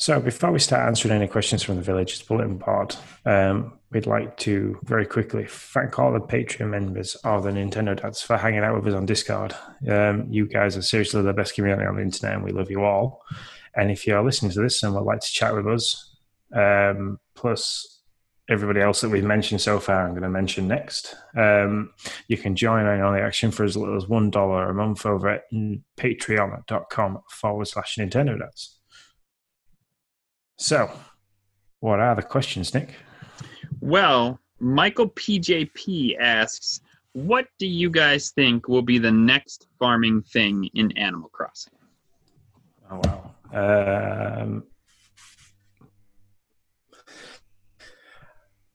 So 0.00 0.18
before 0.18 0.50
we 0.50 0.58
start 0.58 0.88
answering 0.88 1.14
any 1.14 1.28
questions 1.28 1.62
from 1.62 1.76
the 1.76 1.82
Villagers 1.82 2.22
Bulletin 2.22 2.56
Board, 2.56 2.96
um, 3.26 3.78
we'd 3.90 4.06
like 4.06 4.38
to 4.38 4.78
very 4.84 5.04
quickly 5.04 5.44
thank 5.46 5.98
all 5.98 6.10
the 6.10 6.20
Patreon 6.20 6.70
members 6.70 7.16
of 7.16 7.42
the 7.42 7.50
Nintendo 7.50 8.00
Dads 8.00 8.22
for 8.22 8.38
hanging 8.38 8.60
out 8.60 8.74
with 8.74 8.88
us 8.92 8.94
on 8.96 9.04
Discord. 9.04 9.54
Um, 9.86 10.26
you 10.30 10.46
guys 10.46 10.78
are 10.78 10.82
seriously 10.82 11.20
the 11.20 11.34
best 11.34 11.54
community 11.54 11.86
on 11.86 11.96
the 11.96 12.02
internet, 12.02 12.36
and 12.36 12.44
we 12.44 12.50
love 12.50 12.70
you 12.70 12.82
all. 12.82 13.22
And 13.76 13.90
if 13.90 14.06
you're 14.06 14.24
listening 14.24 14.52
to 14.52 14.62
this 14.62 14.82
and 14.82 14.94
would 14.94 15.02
like 15.02 15.20
to 15.20 15.32
chat 15.32 15.54
with 15.54 15.66
us, 15.66 16.16
um, 16.56 17.20
plus 17.34 17.99
everybody 18.50 18.80
else 18.80 19.00
that 19.00 19.08
we've 19.08 19.24
mentioned 19.24 19.60
so 19.60 19.78
far, 19.78 20.04
I'm 20.04 20.10
going 20.10 20.22
to 20.22 20.28
mention 20.28 20.66
next. 20.66 21.14
Um, 21.36 21.92
you 22.26 22.36
can 22.36 22.56
join 22.56 22.84
in 22.84 23.00
on 23.00 23.14
the 23.14 23.22
action 23.22 23.52
for 23.52 23.64
as 23.64 23.76
little 23.76 23.96
as 23.96 24.04
$1 24.04 24.70
a 24.70 24.74
month 24.74 25.06
over 25.06 25.28
at 25.28 25.44
patreon.com 25.96 27.20
forward 27.30 27.68
slash 27.68 27.96
Nintendo 27.96 28.38
Dads. 28.38 28.80
So, 30.58 30.90
what 31.78 32.00
are 32.00 32.16
the 32.16 32.22
questions, 32.22 32.74
Nick? 32.74 32.96
Well, 33.80 34.40
Michael 34.58 35.08
PJP 35.08 36.18
asks, 36.18 36.80
"What 37.12 37.46
do 37.58 37.66
you 37.66 37.88
guys 37.88 38.30
think 38.30 38.68
will 38.68 38.82
be 38.82 38.98
the 38.98 39.10
next 39.10 39.68
farming 39.78 40.20
thing 40.22 40.68
in 40.74 40.92
Animal 40.98 41.30
Crossing?" 41.30 41.72
Oh 42.90 43.00
wow. 43.04 44.42
Um, 44.42 44.64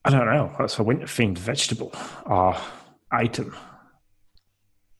I 0.05 0.11
don't 0.11 0.27
know. 0.27 0.55
That's 0.59 0.77
a 0.77 0.83
winter 0.83 1.07
themed 1.07 1.39
vegetable 1.39 1.91
or 2.27 2.55
item? 3.11 3.55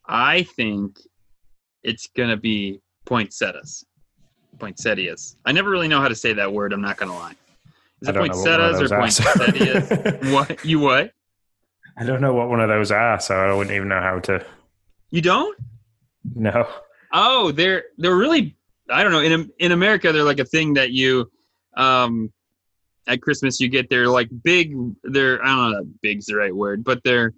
I 0.07 0.43
think 0.43 0.99
it's 1.83 2.07
gonna 2.07 2.37
be 2.37 2.81
poinsettias. 3.05 3.85
Poinsettias. 4.57 5.37
I 5.45 5.51
never 5.51 5.69
really 5.69 5.87
know 5.87 6.01
how 6.01 6.07
to 6.07 6.15
say 6.15 6.33
that 6.33 6.51
word. 6.51 6.73
I'm 6.73 6.81
not 6.81 6.97
gonna 6.97 7.13
lie. 7.13 7.35
Is 8.01 8.09
it 8.09 8.13
don't 8.13 8.27
know 8.27 8.35
what 8.35 8.49
one 8.49 8.59
of 8.61 8.89
poinsettias 8.89 9.87
or 9.87 9.87
poinsettias? 9.87 10.33
what? 10.33 10.65
You 10.65 10.79
what? 10.79 11.11
I 11.97 12.03
don't 12.03 12.19
know 12.19 12.33
what 12.33 12.49
one 12.49 12.59
of 12.59 12.67
those 12.67 12.91
are, 12.91 13.19
so 13.19 13.35
I 13.35 13.53
wouldn't 13.53 13.75
even 13.75 13.89
know 13.89 14.01
how 14.01 14.19
to. 14.21 14.43
You 15.11 15.21
don't? 15.21 15.57
No. 16.33 16.67
Oh, 17.13 17.51
they're 17.51 17.83
they're 17.99 18.15
really. 18.15 18.55
I 18.89 19.03
don't 19.03 19.11
know. 19.11 19.21
In 19.21 19.51
in 19.59 19.71
America, 19.71 20.11
they're 20.11 20.23
like 20.23 20.39
a 20.39 20.45
thing 20.45 20.73
that 20.73 20.91
you, 20.91 21.31
um, 21.77 22.33
at 23.07 23.21
Christmas 23.21 23.59
you 23.59 23.69
get. 23.69 23.89
They're 23.89 24.07
like 24.07 24.29
big. 24.43 24.75
They're 25.03 25.43
I 25.43 25.47
don't 25.47 25.71
know. 25.71 25.87
Big's 26.01 26.25
the 26.25 26.35
right 26.35 26.55
word, 26.55 26.83
but 26.83 27.01
they're 27.03 27.33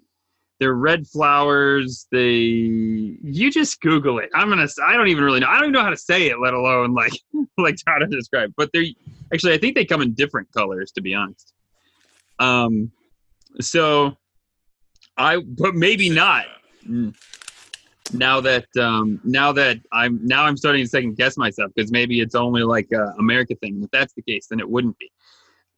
they're 0.59 0.73
red 0.73 1.07
flowers. 1.07 2.07
They 2.11 2.31
you 2.31 3.51
just 3.51 3.79
Google 3.81 4.19
it. 4.19 4.29
I'm 4.33 4.49
gonna. 4.49 4.67
I 4.85 4.95
don't 4.95 5.07
even 5.07 5.23
really 5.23 5.39
know. 5.39 5.47
I 5.47 5.55
don't 5.55 5.65
even 5.65 5.73
know 5.73 5.83
how 5.83 5.89
to 5.89 5.97
say 5.97 6.27
it, 6.27 6.39
let 6.39 6.53
alone 6.53 6.93
like 6.93 7.13
like 7.57 7.77
how 7.85 7.97
to 7.97 8.07
describe. 8.07 8.53
But 8.57 8.69
they're 8.73 8.85
actually 9.33 9.53
I 9.53 9.57
think 9.57 9.75
they 9.75 9.85
come 9.85 10.01
in 10.01 10.13
different 10.13 10.51
colors. 10.51 10.91
To 10.93 11.01
be 11.01 11.13
honest. 11.13 11.53
Um, 12.39 12.91
so 13.59 14.17
I 15.17 15.37
but 15.37 15.75
maybe 15.75 16.09
not. 16.09 16.45
Mm. 16.87 17.13
now 18.13 18.39
that 18.39 18.65
um, 18.77 19.19
now 19.25 19.51
that 19.51 19.77
I'm 19.91 20.25
now 20.25 20.43
I'm 20.43 20.55
starting 20.55 20.83
to 20.83 20.89
second 20.89 21.17
guess 21.17 21.37
myself 21.37 21.71
because 21.75 21.91
maybe 21.91 22.21
it's 22.21 22.35
only 22.35 22.63
like 22.63 22.91
a 22.93 23.13
America 23.19 23.55
thing. 23.55 23.83
If 23.83 23.91
that's 23.91 24.13
the 24.13 24.21
case, 24.21 24.47
then 24.47 24.59
it 24.59 24.69
wouldn't 24.69 24.97
be. 24.97 25.11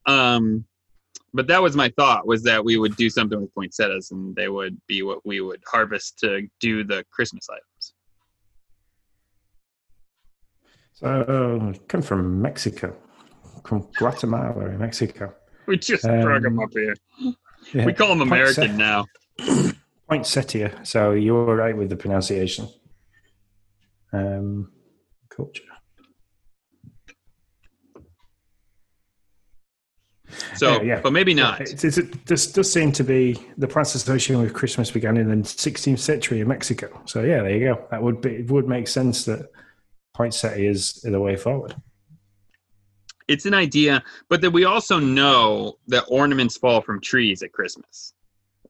Um, 0.05 0.65
but 1.33 1.47
that 1.47 1.61
was 1.61 1.75
my 1.75 1.89
thought 1.89 2.25
was 2.25 2.43
that 2.43 2.63
we 2.63 2.77
would 2.77 2.95
do 2.95 3.09
something 3.09 3.39
with 3.39 3.53
poinsettias 3.53 4.11
and 4.11 4.35
they 4.35 4.49
would 4.49 4.79
be 4.87 5.03
what 5.03 5.25
we 5.25 5.41
would 5.41 5.61
harvest 5.67 6.19
to 6.19 6.47
do 6.59 6.83
the 6.83 7.05
Christmas 7.11 7.47
items. 7.49 7.93
So, 10.93 11.73
come 11.87 12.01
from 12.01 12.41
Mexico, 12.41 12.95
from 13.63 13.87
Guatemala, 13.97 14.65
in 14.65 14.79
Mexico. 14.79 15.33
We 15.65 15.77
just 15.77 16.03
um, 16.03 16.21
brought 16.21 16.41
them 16.41 16.59
up 16.59 16.71
here. 16.73 16.95
Yeah. 17.73 17.85
We 17.85 17.93
call 17.93 18.09
them 18.09 18.21
American 18.21 18.75
now. 18.75 19.05
Poinsettia. 20.09 20.79
So 20.83 21.11
you 21.11 21.35
were 21.35 21.55
right 21.55 21.77
with 21.77 21.89
the 21.89 21.95
pronunciation. 21.95 22.67
Um, 24.11 24.71
culture. 25.29 25.63
So, 30.55 30.73
yeah, 30.73 30.81
yeah. 30.81 31.01
but 31.01 31.13
maybe 31.13 31.33
not. 31.33 31.61
It, 31.61 31.83
it, 31.83 32.25
this 32.25 32.51
does 32.51 32.71
seem 32.71 32.91
to 32.93 33.03
be 33.03 33.37
the 33.57 33.67
plants 33.67 33.95
associated 33.95 34.41
with 34.43 34.53
Christmas 34.53 34.91
began 34.91 35.17
in 35.17 35.29
the 35.29 35.35
16th 35.35 35.99
century 35.99 36.41
in 36.41 36.47
Mexico. 36.47 37.01
So 37.05 37.23
yeah, 37.23 37.41
there 37.41 37.57
you 37.57 37.65
go. 37.73 37.87
That 37.91 38.01
would 38.01 38.21
be 38.21 38.35
it 38.35 38.51
would 38.51 38.67
make 38.67 38.87
sense 38.87 39.25
that 39.25 39.49
poinsettia 40.13 40.69
is 40.69 40.93
the 41.01 41.19
way 41.19 41.35
forward. 41.35 41.75
It's 43.27 43.45
an 43.45 43.53
idea, 43.53 44.03
but 44.27 44.41
that 44.41 44.51
we 44.51 44.65
also 44.65 44.99
know 44.99 45.77
that 45.87 46.03
ornaments 46.07 46.57
fall 46.57 46.81
from 46.81 46.99
trees 46.99 47.43
at 47.43 47.51
Christmas. 47.51 48.13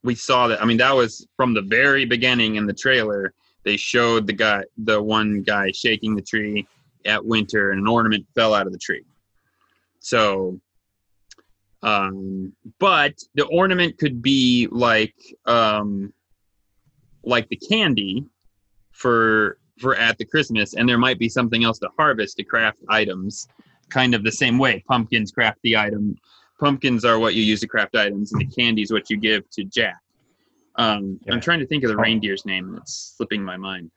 We 0.04 0.16
saw 0.16 0.48
that. 0.50 0.62
I 0.62 0.66
mean, 0.66 0.78
that 0.78 0.96
was 0.96 1.26
from 1.38 1.54
the 1.54 1.62
very 1.62 2.06
beginning 2.06 2.56
in 2.56 2.66
the 2.66 2.74
trailer. 2.74 3.34
They 3.64 3.78
showed 3.78 4.28
the 4.28 4.34
guy, 4.34 4.64
the 4.78 5.02
one 5.02 5.44
guy 5.44 5.72
shaking 5.72 6.16
the 6.16 6.22
tree 6.22 6.68
at 7.06 7.26
winter, 7.26 7.72
and 7.72 7.80
an 7.80 7.88
ornament 7.88 8.26
fell 8.36 8.54
out 8.54 8.68
of 8.68 8.74
the 8.74 8.78
tree. 8.78 9.04
So 10.00 10.60
um, 11.82 12.54
but 12.80 13.14
the 13.36 13.46
ornament 13.46 13.98
could 13.98 14.22
be 14.22 14.68
like 14.72 15.16
um, 15.46 16.14
like 17.24 17.48
the 17.50 17.56
candy 17.56 18.26
for 18.92 19.58
for 19.78 19.96
at 19.96 20.18
the 20.18 20.26
Christmas, 20.26 20.74
and 20.74 20.88
there 20.88 20.98
might 20.98 21.20
be 21.20 21.30
something 21.30 21.64
else 21.64 21.80
to 21.80 21.90
harvest 21.98 22.38
to 22.38 22.44
craft 22.44 22.80
items, 22.90 23.48
kind 23.90 24.14
of 24.14 24.24
the 24.24 24.32
same 24.32 24.58
way 24.58 24.84
pumpkins 24.88 25.32
craft 25.32 25.60
the 25.64 25.78
item. 25.78 26.16
Pumpkins 26.60 27.06
are 27.06 27.20
what 27.20 27.36
you 27.36 27.44
use 27.44 27.62
to 27.62 27.68
craft 27.68 27.96
items, 27.96 28.34
and 28.34 28.42
the 28.42 28.46
candy 28.46 28.82
is 28.82 28.92
what 28.92 29.10
you 29.10 29.16
give 29.16 29.50
to 29.52 29.64
Jack. 29.64 30.00
Um, 30.76 31.20
yeah. 31.26 31.34
I'm 31.34 31.42
trying 31.42 31.60
to 31.60 31.66
think 31.66 31.84
of 31.84 31.90
the 31.90 31.98
reindeer's 31.98 32.46
name. 32.46 32.74
That's 32.74 33.14
slipping 33.16 33.42
my 33.44 33.56
mind. 33.56 33.92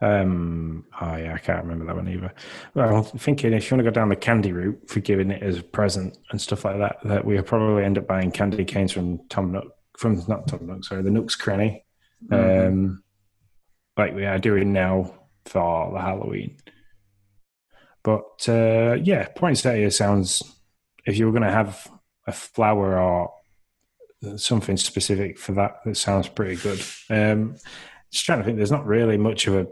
Um, 0.00 0.84
oh 1.00 1.16
yeah, 1.16 1.32
I 1.34 1.38
can't 1.38 1.64
remember 1.64 1.86
that 1.86 1.96
one 1.96 2.08
either. 2.08 2.34
Well, 2.74 2.96
I'm 2.96 3.18
thinking 3.18 3.52
if 3.52 3.70
you 3.70 3.76
want 3.76 3.86
to 3.86 3.90
go 3.90 3.94
down 3.94 4.10
the 4.10 4.16
candy 4.16 4.52
route 4.52 4.88
for 4.88 5.00
giving 5.00 5.30
it 5.30 5.42
as 5.42 5.58
a 5.58 5.62
present 5.62 6.18
and 6.30 6.40
stuff 6.40 6.64
like 6.64 6.78
that, 6.78 6.98
that 7.04 7.24
we'll 7.24 7.42
probably 7.42 7.84
end 7.84 7.96
up 7.96 8.06
buying 8.06 8.30
candy 8.30 8.64
canes 8.64 8.92
from 8.92 9.26
Tom 9.28 9.52
Nook, 9.52 9.72
from 9.96 10.22
not 10.28 10.48
Tom 10.48 10.66
Nook, 10.66 10.84
sorry, 10.84 11.02
the 11.02 11.10
Nook's 11.10 11.34
Cranny, 11.34 11.84
mm-hmm. 12.28 12.66
um, 12.68 13.02
like 13.96 14.14
we 14.14 14.26
are 14.26 14.38
doing 14.38 14.72
now 14.72 15.14
for 15.46 15.92
the 15.92 16.00
Halloween. 16.00 16.58
But 18.02 18.48
uh, 18.48 18.98
yeah, 19.02 19.28
poinsettia 19.34 19.90
sounds. 19.90 20.42
If 21.06 21.18
you 21.18 21.26
were 21.26 21.32
going 21.32 21.42
to 21.42 21.50
have 21.50 21.88
a 22.26 22.32
flower 22.32 22.98
or 23.00 23.32
something 24.36 24.76
specific 24.76 25.38
for 25.38 25.52
that, 25.52 25.76
that 25.84 25.96
sounds 25.96 26.28
pretty 26.28 26.56
good. 26.56 26.80
Um, 27.08 27.56
just 28.10 28.24
trying 28.24 28.38
to 28.38 28.44
think. 28.44 28.58
There's 28.58 28.70
not 28.70 28.86
really 28.86 29.16
much 29.16 29.46
of 29.46 29.54
a 29.54 29.66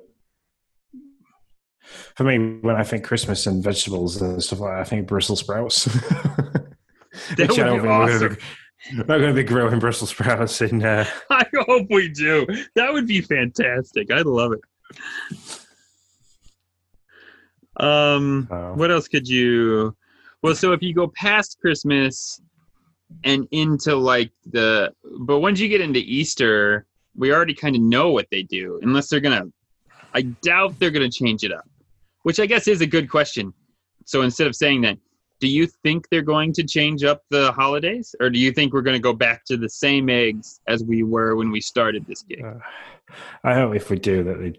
for 2.14 2.24
me, 2.24 2.59
when 2.61 2.76
I 2.76 2.82
think 2.82 3.05
Christmas 3.05 3.47
and 3.47 3.62
vegetables 3.62 4.20
and 4.20 4.43
stuff 4.43 4.61
like 4.61 4.72
that, 4.72 4.80
I 4.80 4.85
think 4.85 5.07
Brussels 5.07 5.41
sprouts. 5.41 5.85
that 7.37 7.49
would 7.49 7.82
be 7.82 7.89
awesome. 7.89 8.37
Not 8.93 9.07
going 9.07 9.28
to 9.28 9.35
be 9.35 9.45
growing 9.45 9.78
Brussels 9.78 10.11
sprouts 10.11 10.61
in. 10.61 10.85
Uh... 10.85 11.07
I 11.30 11.45
hope 11.66 11.87
we 11.91 12.09
do. 12.09 12.47
That 12.74 12.93
would 12.93 13.07
be 13.07 13.20
fantastic. 13.20 14.11
I'd 14.12 14.26
love 14.26 14.53
it. 14.53 14.61
Um, 17.76 18.47
oh. 18.51 18.74
what 18.74 18.91
else 18.91 19.09
could 19.09 19.26
you? 19.26 19.97
Well, 20.43 20.55
so 20.55 20.72
if 20.72 20.82
you 20.82 20.95
go 20.95 21.09
past 21.09 21.59
Christmas 21.61 22.41
and 23.24 23.49
into 23.51 23.97
like 23.97 24.30
the, 24.47 24.93
but 25.20 25.41
once 25.41 25.59
you 25.59 25.68
get 25.68 25.80
into 25.80 26.01
Easter, 26.01 26.87
we 27.16 27.32
already 27.32 27.55
kind 27.55 27.74
of 27.74 27.82
know 27.82 28.11
what 28.11 28.26
they 28.30 28.43
do, 28.43 28.78
unless 28.82 29.09
they're 29.09 29.20
gonna. 29.20 29.47
I 30.12 30.22
doubt 30.22 30.78
they're 30.78 30.91
gonna 30.91 31.11
change 31.11 31.43
it 31.43 31.53
up 31.53 31.64
which 32.25 32.41
I 32.41 32.47
guess 32.47 32.66
is 32.66 32.81
a 32.81 32.87
good 32.87 33.09
question. 33.09 33.55
So 34.05 34.22
instead 34.22 34.49
of 34.49 34.57
saying 34.57 34.83
that, 34.83 34.99
do 35.41 35.49
you 35.49 35.66
think 35.66 36.09
they're 36.11 36.22
going 36.22 36.53
to 36.55 36.64
change 36.64 37.05
up 37.05 37.22
the 37.31 37.53
holidays, 37.53 38.14
or 38.20 38.31
do 38.31 38.39
you 38.39 38.51
think 38.51 38.72
we're 38.72 38.83
going 38.83 38.97
to 38.97 39.03
go 39.03 39.12
back 39.12 39.45
to 39.47 39.57
the 39.57 39.68
same 39.68 40.09
eggs 40.09 40.61
as 40.66 40.83
we 40.83 41.03
were 41.03 41.37
when 41.37 41.51
we 41.51 41.61
started 41.61 42.07
this 42.07 42.22
game? 42.22 42.45
Uh, 42.45 43.14
I 43.43 43.55
hope 43.55 43.75
if 43.75 43.91
we 43.91 43.99
do 43.99 44.25
that, 44.25 44.41
they 44.41 44.59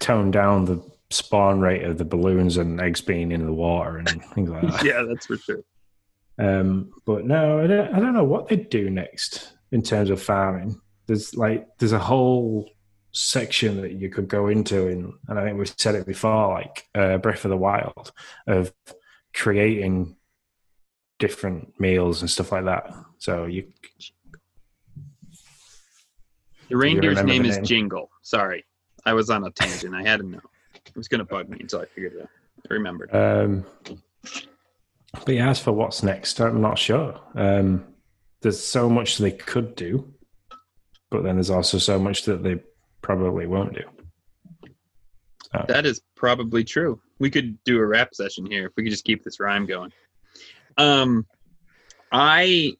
tone 0.00 0.30
down 0.30 0.64
the 0.64 0.82
spawn 1.10 1.60
rate 1.60 1.84
of 1.84 1.98
the 1.98 2.04
balloons 2.04 2.56
and 2.56 2.80
eggs 2.80 3.00
being 3.00 3.32
in 3.32 3.46
the 3.46 3.52
water 3.52 3.98
and 3.98 4.24
things 4.34 4.50
like 4.50 4.62
that. 4.62 4.84
yeah, 4.84 5.02
that's 5.08 5.26
for 5.26 5.36
sure. 5.38 5.64
Um, 6.38 6.90
but 7.06 7.24
no, 7.24 7.60
I 7.62 7.66
don't, 7.66 7.94
I 7.94 8.00
don't 8.00 8.12
know 8.12 8.24
what 8.24 8.48
they'd 8.48 8.68
do 8.68 8.90
next 8.90 9.52
in 9.72 9.82
terms 9.82 10.10
of 10.10 10.20
farming. 10.22 10.80
There's 11.06 11.34
like 11.36 11.66
there's 11.78 11.92
a 11.92 11.98
whole 11.98 12.68
section 13.14 13.80
that 13.80 13.92
you 13.92 14.10
could 14.10 14.28
go 14.28 14.48
into 14.48 14.88
in, 14.88 15.12
and 15.28 15.38
I 15.38 15.44
think 15.44 15.56
we've 15.56 15.72
said 15.78 15.94
it 15.94 16.04
before, 16.06 16.54
like 16.54 16.88
uh, 16.94 17.16
Breath 17.18 17.44
of 17.44 17.50
the 17.50 17.56
Wild, 17.56 18.12
of 18.46 18.74
creating 19.32 20.16
different 21.18 21.78
meals 21.80 22.20
and 22.20 22.30
stuff 22.30 22.52
like 22.52 22.64
that. 22.64 22.92
So 23.18 23.46
you. 23.46 23.72
The 26.68 26.76
reindeer's 26.76 27.22
name 27.22 27.44
the 27.44 27.50
is? 27.50 27.58
Jingle. 27.68 28.10
Sorry, 28.22 28.64
I 29.06 29.14
was 29.14 29.30
on 29.30 29.44
a 29.44 29.50
tangent. 29.50 29.94
I 29.94 30.02
had 30.02 30.20
to 30.20 30.26
know. 30.26 30.40
It 30.74 30.96
was 30.96 31.08
going 31.08 31.20
to 31.20 31.24
bug 31.24 31.48
me 31.48 31.58
until 31.60 31.80
I 31.80 31.86
figured 31.86 32.14
it 32.14 32.22
out. 32.22 32.28
I 32.68 32.74
remembered. 32.74 33.14
Um, 33.14 33.64
but 35.24 35.34
yeah, 35.34 35.50
as 35.50 35.60
for 35.60 35.72
what's 35.72 36.02
next, 36.02 36.40
I'm 36.40 36.60
not 36.60 36.78
sure. 36.78 37.20
Um, 37.34 37.84
there's 38.42 38.60
so 38.60 38.90
much 38.90 39.18
they 39.18 39.30
could 39.30 39.76
do, 39.76 40.12
but 41.10 41.22
then 41.22 41.36
there's 41.36 41.50
also 41.50 41.78
so 41.78 41.98
much 41.98 42.24
that 42.24 42.42
they 42.42 42.60
probably 43.04 43.46
won't 43.46 43.74
do. 43.74 43.84
So. 45.52 45.64
That 45.68 45.86
is 45.86 46.00
probably 46.16 46.64
true. 46.64 47.00
We 47.20 47.30
could 47.30 47.62
do 47.62 47.78
a 47.78 47.86
rap 47.86 48.14
session 48.14 48.46
here 48.46 48.66
if 48.66 48.72
we 48.76 48.82
could 48.82 48.90
just 48.90 49.04
keep 49.04 49.22
this 49.22 49.38
rhyme 49.38 49.66
going. 49.66 49.92
Um, 50.78 51.26
I, 52.10 52.72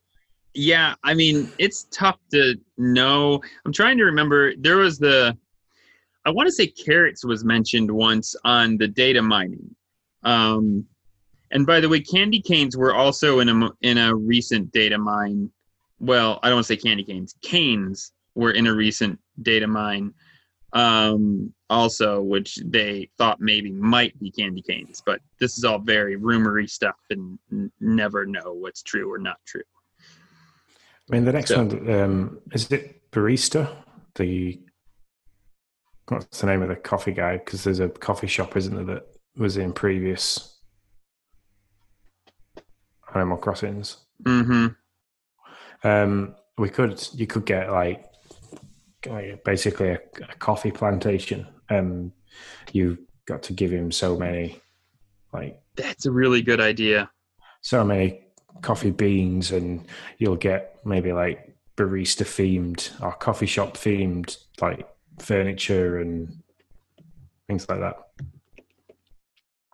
yeah, 0.55 0.95
I 1.05 1.15
mean, 1.15 1.53
it's 1.59 1.87
tough 1.93 2.19
to 2.33 2.57
know. 2.79 3.41
I'm 3.65 3.73
trying 3.73 3.99
to 3.99 4.05
remember. 4.05 4.57
There 4.57 4.79
was 4.79 4.99
the, 4.99 5.37
I 6.25 6.31
want 6.31 6.49
to 6.49 6.53
say 6.53 6.67
carrots 6.67 7.25
was 7.25 7.45
mentioned 7.45 7.91
once 7.91 8.35
on 8.45 8.79
the 8.79 8.89
data 8.89 9.23
mining. 9.23 9.77
Um, 10.25 10.87
and 11.51 11.67
by 11.67 11.81
the 11.81 11.89
way, 11.89 12.01
candy 12.01 12.41
canes 12.41 12.77
were 12.77 12.95
also 12.95 13.41
in 13.41 13.49
a 13.51 13.71
in 13.83 13.99
a 13.99 14.15
recent 14.15 14.73
data 14.73 14.99
mine. 14.99 15.51
Well, 16.01 16.41
I 16.43 16.49
don't 16.49 16.57
want 16.57 16.67
to 16.67 16.75
say 16.75 16.81
candy 16.81 17.05
canes. 17.05 17.37
Canes 17.43 18.13
were 18.35 18.53
in 18.53 18.67
a 18.67 18.75
recent 18.75 19.21
data 19.43 19.67
mine 19.67 20.13
um, 20.75 21.53
also, 21.71 22.21
which 22.21 22.57
they 22.65 23.09
thought 23.17 23.41
maybe 23.41 23.71
might 23.71 24.19
be 24.21 24.31
candy 24.31 24.61
canes. 24.61 25.03
But 25.05 25.21
this 25.39 25.57
is 25.57 25.65
all 25.65 25.79
very 25.79 26.17
rumory 26.17 26.69
stuff 26.69 26.97
and 27.11 27.39
n- 27.51 27.73
never 27.81 28.27
know 28.27 28.53
what's 28.53 28.83
true 28.83 29.11
or 29.11 29.19
not 29.19 29.39
true. 29.47 29.63
I 31.09 31.13
mean, 31.13 31.25
the 31.25 31.33
next 31.33 31.49
so, 31.49 31.65
one 31.65 31.91
um, 31.91 32.39
is 32.53 32.71
it 32.71 33.11
Barista? 33.13 33.75
The 34.17 34.61
what's 36.09 36.41
the 36.41 36.47
name 36.47 36.63
of 36.63 36.69
the 36.69 36.77
coffee 36.77 37.13
guy? 37.13 37.39
Because 37.39 37.65
there's 37.65 37.81
a 37.81 37.89
coffee 37.89 38.27
shop, 38.27 38.57
isn't 38.57 38.75
there, 38.75 38.97
that 38.97 39.07
was 39.37 39.57
in 39.57 39.73
previous 39.73 40.59
Animal 43.15 43.37
Crossings. 43.37 43.99
Mm-hmm. 44.25 45.87
Um, 45.87 46.35
we 46.59 46.69
could 46.69 47.07
you 47.15 47.27
could 47.27 47.45
get 47.45 47.71
like 47.71 48.07
basically 49.45 49.91
a, 49.91 50.01
a 50.29 50.35
coffee 50.39 50.71
plantation. 50.71 51.47
Um, 51.71 52.13
and 52.67 52.75
you've 52.75 52.99
got 53.27 53.43
to 53.45 53.53
give 53.53 53.71
him 53.71 53.91
so 53.91 54.17
many, 54.17 54.61
like 55.33 55.61
that's 55.77 56.07
a 56.07 56.11
really 56.11 56.43
good 56.43 56.61
idea. 56.61 57.11
So 57.63 57.85
many 57.85 58.21
coffee 58.61 58.91
beans, 58.91 59.51
and 59.53 59.87
you'll 60.19 60.37
get 60.37 60.79
maybe 60.85 61.13
like 61.13 61.57
barista 61.77 62.25
themed 62.25 62.91
or 63.03 63.13
coffee 63.13 63.47
shop 63.47 63.77
themed 63.77 64.37
like 64.61 64.87
furniture 65.19 65.99
and 65.99 66.43
things 67.47 67.69
like 67.69 67.81
that. 67.81 67.97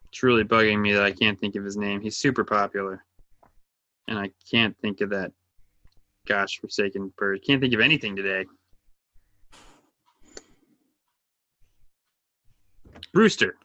It's 0.09 0.23
really 0.23 0.45
bugging 0.45 0.81
me 0.81 0.93
that 0.93 1.05
I 1.05 1.13
can't 1.13 1.39
think 1.39 1.57
of 1.57 1.65
his 1.65 1.77
name. 1.77 2.01
He's 2.01 2.17
super 2.17 2.45
popular, 2.45 3.05
and 4.09 4.19
I 4.19 4.31
can't 4.51 4.77
think 4.79 5.01
of 5.01 5.11
that. 5.11 5.33
Gosh, 6.27 6.61
forsaken 6.61 7.13
bird. 7.17 7.41
Can't 7.45 7.61
think 7.61 7.75
of 7.75 7.81
anything 7.81 8.15
today. 8.15 8.45
Brewster. 13.13 13.57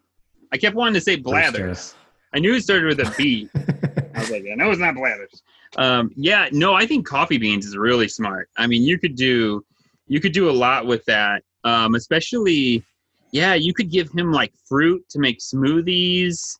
I 0.52 0.58
kept 0.58 0.76
wanting 0.76 0.94
to 0.96 1.02
say 1.02 1.16
Blathers. 1.16 1.60
Brewster. 1.60 1.98
I 2.34 2.40
knew 2.40 2.54
it 2.56 2.62
started 2.64 2.86
with 2.86 3.00
a 3.00 3.14
B. 3.18 3.50
I 3.56 4.20
was 4.20 4.30
like, 4.30 4.46
I 4.52 4.56
know 4.56 4.70
it's 4.70 4.80
not 4.80 4.96
Blathers. 4.96 5.42
Um, 5.78 6.12
yeah, 6.16 6.48
no, 6.52 6.74
I 6.74 6.86
think 6.86 7.06
coffee 7.06 7.38
beans 7.38 7.66
is 7.66 7.76
really 7.76 8.08
smart. 8.08 8.50
I 8.58 8.68
mean, 8.68 8.84
you 8.84 8.98
could 9.00 9.16
do 9.16 9.64
you 10.08 10.20
could 10.20 10.34
do 10.34 10.50
a 10.50 10.52
lot 10.52 10.86
with 10.86 11.04
that. 11.06 11.44
Um, 11.64 11.96
especially, 11.96 12.84
yeah, 13.32 13.56
you 13.56 13.74
could 13.74 13.90
give 13.90 14.12
him 14.12 14.32
like 14.32 14.54
fruit 14.68 15.04
to 15.10 15.20
make 15.20 15.40
smoothies, 15.40 16.60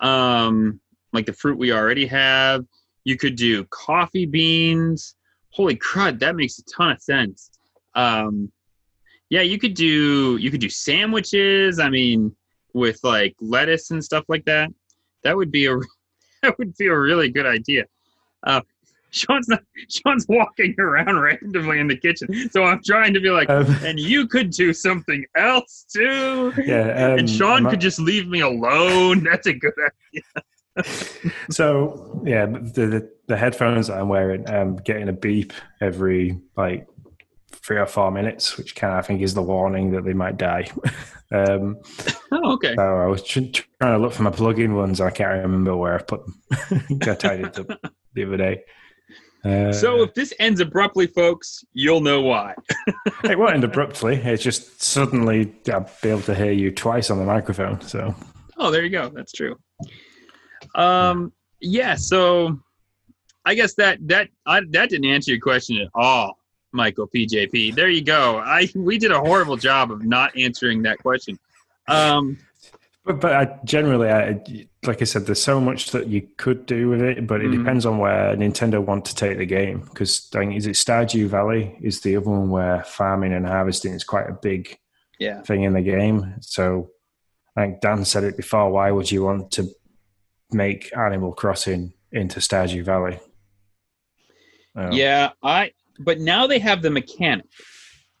um, 0.00 0.80
like 1.12 1.26
the 1.26 1.32
fruit 1.32 1.58
we 1.58 1.72
already 1.72 2.06
have. 2.06 2.64
You 3.04 3.16
could 3.16 3.36
do 3.36 3.64
coffee 3.64 4.26
beans. 4.26 5.16
Holy 5.50 5.76
crud, 5.76 6.18
that 6.20 6.36
makes 6.36 6.58
a 6.58 6.64
ton 6.64 6.92
of 6.92 7.02
sense. 7.02 7.50
Um, 7.94 8.50
yeah, 9.34 9.42
you 9.42 9.58
could 9.58 9.74
do 9.74 10.36
you 10.36 10.48
could 10.48 10.60
do 10.60 10.68
sandwiches. 10.68 11.80
I 11.80 11.90
mean, 11.90 12.32
with 12.72 13.00
like 13.02 13.34
lettuce 13.40 13.90
and 13.90 14.04
stuff 14.04 14.24
like 14.28 14.44
that. 14.44 14.70
That 15.24 15.36
would 15.36 15.50
be 15.50 15.66
a 15.66 15.76
that 16.42 16.56
would 16.56 16.76
be 16.76 16.86
a 16.86 16.96
really 16.96 17.30
good 17.30 17.46
idea. 17.46 17.84
Uh, 18.44 18.60
Sean's 19.10 19.48
not, 19.48 19.62
Sean's 19.88 20.26
walking 20.28 20.74
around 20.78 21.20
randomly 21.28 21.80
in 21.80 21.88
the 21.88 21.96
kitchen, 21.96 22.28
so 22.50 22.62
I'm 22.64 22.80
trying 22.84 23.12
to 23.14 23.20
be 23.20 23.30
like, 23.30 23.50
Um, 23.50 23.66
and 23.84 23.98
you 23.98 24.28
could 24.28 24.50
do 24.50 24.72
something 24.72 25.24
else 25.36 25.84
too. 25.92 26.52
Yeah, 26.64 27.12
um, 27.12 27.18
and 27.18 27.30
Sean 27.30 27.64
I'm 27.64 27.70
could 27.70 27.80
just 27.80 27.98
leave 27.98 28.28
me 28.28 28.40
alone. 28.40 29.24
That's 29.24 29.48
a 29.48 29.52
good 29.52 29.72
idea. 29.88 30.86
So 31.50 32.22
yeah, 32.24 32.46
the, 32.46 32.86
the 32.86 33.10
the 33.26 33.36
headphones 33.36 33.88
that 33.88 33.98
I'm 33.98 34.08
wearing, 34.08 34.48
I'm 34.48 34.76
getting 34.76 35.08
a 35.08 35.12
beep 35.12 35.52
every 35.80 36.38
like 36.56 36.86
three 37.66 37.78
or 37.78 37.86
four 37.86 38.10
minutes, 38.10 38.56
which 38.58 38.74
kind 38.76 38.92
of 38.92 38.98
I 38.98 39.02
think 39.06 39.22
is 39.22 39.34
the 39.34 39.42
warning 39.42 39.90
that 39.92 40.04
they 40.04 40.12
might 40.12 40.36
die. 40.36 40.66
um, 41.32 41.76
Oh, 42.30 42.52
okay. 42.54 42.74
so 42.74 42.82
I 42.82 43.06
was 43.06 43.22
tr- 43.22 43.40
trying 43.80 43.94
to 43.94 43.98
look 43.98 44.12
for 44.12 44.22
my 44.22 44.30
plug-in 44.30 44.74
ones. 44.74 45.00
I 45.00 45.10
can't 45.10 45.42
remember 45.42 45.76
where 45.76 45.94
I 45.98 46.02
put 46.02 46.22
them. 46.26 46.98
Got 46.98 47.20
tidied 47.20 47.58
up 47.58 47.68
the 48.14 48.24
other 48.24 48.36
day. 48.36 48.64
Uh, 49.44 49.72
So 49.72 50.02
if 50.02 50.14
this 50.14 50.32
ends 50.40 50.60
abruptly, 50.60 51.06
folks, 51.06 51.64
you'll 51.72 52.00
know 52.00 52.20
why. 52.20 52.54
it 53.24 53.38
won't 53.38 53.54
end 53.54 53.64
abruptly. 53.64 54.16
It's 54.16 54.42
just 54.42 54.82
suddenly 54.82 55.54
I'll 55.72 55.88
be 56.02 56.10
able 56.10 56.22
to 56.22 56.34
hear 56.34 56.52
you 56.52 56.70
twice 56.70 57.10
on 57.10 57.18
the 57.18 57.24
microphone. 57.24 57.80
So 57.80 58.14
Oh, 58.56 58.70
there 58.70 58.82
you 58.84 58.90
go. 58.90 59.08
That's 59.08 59.32
true. 59.32 59.56
Um, 60.74 61.32
yeah. 61.60 61.94
So, 61.94 62.58
I 63.44 63.54
guess 63.54 63.74
that 63.74 63.98
that 64.08 64.28
I, 64.46 64.60
that 64.70 64.90
didn't 64.90 65.06
answer 65.06 65.30
your 65.32 65.40
question 65.40 65.78
at 65.78 65.88
all, 65.94 66.38
Michael 66.74 67.08
PJP. 67.08 67.74
There 67.74 67.88
you 67.88 68.02
go. 68.02 68.38
I 68.38 68.68
we 68.74 68.98
did 68.98 69.12
a 69.12 69.20
horrible 69.20 69.56
job 69.56 69.90
of 69.90 70.04
not 70.04 70.36
answering 70.36 70.82
that 70.82 70.98
question. 70.98 71.38
Um, 71.88 72.38
But, 73.04 73.20
but 73.20 73.32
I, 73.34 73.58
generally, 73.64 74.08
I, 74.08 74.40
like 74.86 75.02
I 75.02 75.04
said, 75.04 75.26
there's 75.26 75.42
so 75.42 75.60
much 75.60 75.90
that 75.90 76.06
you 76.06 76.26
could 76.38 76.64
do 76.64 76.88
with 76.88 77.02
it, 77.02 77.26
but 77.26 77.42
it 77.42 77.48
Mhm. 77.50 77.58
depends 77.58 77.84
on 77.84 77.98
where 77.98 78.34
Nintendo 78.34 78.82
want 78.82 79.04
to 79.04 79.14
take 79.14 79.36
the 79.36 79.44
game. 79.44 79.80
Because 79.80 80.30
I 80.34 80.38
think, 80.38 80.56
is 80.56 80.66
it 80.66 80.70
Stardew 80.76 81.26
Valley? 81.28 81.76
Is 81.82 82.00
the 82.00 82.16
other 82.16 82.30
one 82.30 82.48
where 82.48 82.82
farming 82.84 83.34
and 83.34 83.46
harvesting 83.46 83.92
is 83.92 84.04
quite 84.04 84.28
a 84.30 84.32
big 84.32 84.78
yeah. 85.18 85.42
thing 85.42 85.64
in 85.64 85.74
the 85.74 85.82
game. 85.82 86.34
So 86.40 86.90
I 87.56 87.66
think 87.66 87.82
Dan 87.82 88.04
said 88.06 88.24
it 88.24 88.38
before. 88.38 88.70
Why 88.70 88.90
would 88.90 89.12
you 89.12 89.22
want 89.22 89.50
to 89.52 89.68
make 90.50 90.96
Animal 90.96 91.32
Crossing 91.34 91.92
into 92.10 92.40
Stardew 92.40 92.84
Valley? 92.84 93.20
Oh. 94.76 94.90
Yeah, 94.92 95.32
I. 95.42 95.72
But 95.98 96.20
now 96.20 96.46
they 96.46 96.58
have 96.58 96.82
the 96.82 96.90
mechanic. 96.90 97.46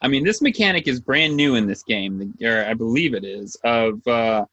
I 0.00 0.08
mean, 0.08 0.24
this 0.24 0.42
mechanic 0.42 0.86
is 0.86 1.00
brand 1.00 1.36
new 1.36 1.54
in 1.54 1.66
this 1.66 1.82
game, 1.82 2.34
or 2.42 2.64
I 2.64 2.74
believe 2.74 3.14
it 3.14 3.24
is. 3.24 3.56
Of, 3.64 4.06
uh, 4.06 4.44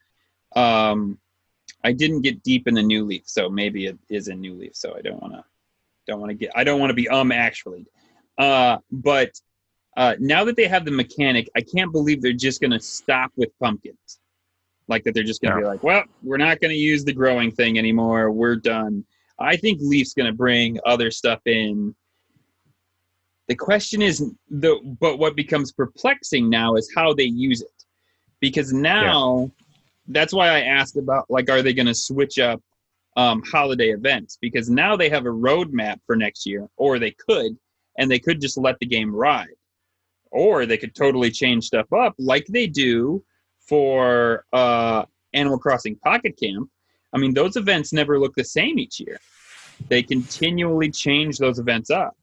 um, 0.56 1.20
I 1.84 1.92
didn't 1.92 2.22
get 2.22 2.44
deep 2.44 2.68
in 2.68 2.74
the 2.74 2.84
New 2.84 3.06
Leaf, 3.06 3.24
so 3.26 3.50
maybe 3.50 3.88
it 3.88 3.98
is 4.10 4.28
in 4.28 4.40
New 4.40 4.54
Leaf. 4.54 4.76
So 4.76 4.96
I 4.96 5.02
don't 5.02 5.22
want 5.22 5.34
to, 5.34 5.44
don't 6.08 6.20
want 6.20 6.30
to 6.30 6.36
get, 6.36 6.52
I 6.56 6.64
don't 6.64 6.80
want 6.80 6.90
to 6.90 6.96
be 6.96 7.10
um 7.10 7.32
actually. 7.32 7.86
Uh, 8.38 8.78
but 8.92 9.32
uh, 9.98 10.16
now 10.20 10.44
that 10.46 10.56
they 10.56 10.68
have 10.68 10.86
the 10.86 10.92
mechanic, 10.92 11.50
I 11.56 11.62
can't 11.62 11.92
believe 11.92 12.22
they're 12.22 12.34
just 12.34 12.62
going 12.62 12.72
to 12.72 12.80
stop 12.80 13.32
with 13.36 13.50
pumpkins. 13.60 14.20
Like 14.88 15.04
that, 15.04 15.14
they're 15.14 15.24
just 15.24 15.42
going 15.42 15.54
to 15.54 15.60
No. 15.60 15.64
be 15.66 15.68
like, 15.68 15.84
well, 15.84 16.04
we're 16.24 16.38
not 16.38 16.60
going 16.60 16.72
to 16.72 16.78
use 16.78 17.04
the 17.04 17.14
growing 17.14 17.52
thing 17.52 17.78
anymore. 17.78 18.32
We're 18.32 18.56
done. 18.56 19.06
I 19.40 19.58
think 19.58 19.80
Leaf's 19.82 20.14
going 20.14 20.28
to 20.32 20.36
bring 20.36 20.80
other 20.86 21.12
stuff 21.12 21.40
in. 21.46 21.96
The 23.52 23.56
question 23.56 24.02
is, 24.02 24.24
the 24.50 24.80
but 25.02 25.20
what 25.20 25.36
becomes 25.36 25.74
perplexing 25.74 26.50
now 26.50 26.76
is 26.76 26.90
how 26.96 27.14
they 27.14 27.26
use 27.26 27.62
it, 27.62 27.84
because 28.40 28.72
now 28.72 29.52
that's 30.08 30.34
why 30.34 30.48
I 30.48 30.62
asked 30.62 30.96
about 30.96 31.26
like, 31.30 31.50
are 31.50 31.62
they 31.62 31.74
going 31.74 31.88
to 31.88 31.94
switch 31.94 32.40
up 32.40 32.62
um, 33.18 33.44
holiday 33.44 33.90
events? 33.90 34.38
Because 34.40 34.70
now 34.70 34.96
they 34.96 35.10
have 35.10 35.26
a 35.26 35.38
roadmap 35.48 35.98
for 36.08 36.16
next 36.16 36.46
year, 36.46 36.70
or 36.78 36.98
they 36.98 37.12
could, 37.12 37.58
and 37.98 38.10
they 38.10 38.20
could 38.20 38.40
just 38.40 38.58
let 38.58 38.80
the 38.80 38.86
game 38.86 39.14
ride, 39.14 39.58
or 40.32 40.66
they 40.66 40.78
could 40.78 40.96
totally 40.96 41.30
change 41.30 41.66
stuff 41.66 41.92
up 41.92 42.16
like 42.18 42.46
they 42.48 42.68
do 42.68 43.22
for 43.68 44.46
uh, 44.54 45.04
Animal 45.34 45.60
Crossing 45.60 45.98
Pocket 45.98 46.40
Camp. 46.42 46.70
I 47.12 47.18
mean, 47.18 47.34
those 47.34 47.58
events 47.58 47.92
never 47.92 48.18
look 48.18 48.34
the 48.36 48.46
same 48.46 48.80
each 48.80 49.02
year. 49.02 49.20
They 49.90 50.04
continually 50.04 50.90
change 50.90 51.38
those 51.38 51.60
events 51.60 51.90
up, 51.90 52.16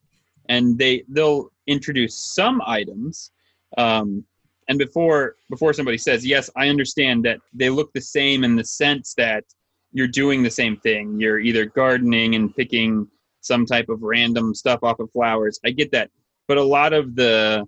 and 0.49 0.79
they 0.79 1.05
they'll 1.09 1.51
introduce 1.67 2.15
some 2.15 2.63
items. 2.67 3.31
Um, 3.77 4.25
and 4.69 4.79
before 4.79 5.37
before 5.51 5.73
somebody 5.73 5.99
says 5.99 6.27
yes, 6.27 6.51
I 6.57 6.69
understand 6.69 7.25
that 7.25 7.41
they 7.53 7.71
look 7.71 7.93
the 7.93 8.01
same 8.01 8.45
in 8.45 8.57
the 8.57 8.65
sense 8.65 9.15
that 9.15 9.45
you're 9.93 10.09
doing 10.09 10.43
the 10.43 10.51
same 10.51 10.77
thing. 10.77 11.19
You're 11.19 11.39
either 11.39 11.67
gardening 11.67 12.35
and 12.35 12.55
picking 12.55 13.09
some 13.41 13.65
type 13.65 13.89
of 13.89 14.03
random 14.03 14.55
stuff 14.55 14.81
off 14.83 15.01
of 15.01 15.11
flowers. 15.13 15.59
I 15.65 15.71
get 15.71 15.91
that, 15.93 16.11
but 16.47 16.59
a 16.59 16.63
lot 16.63 16.93
of 16.93 17.15
the 17.15 17.67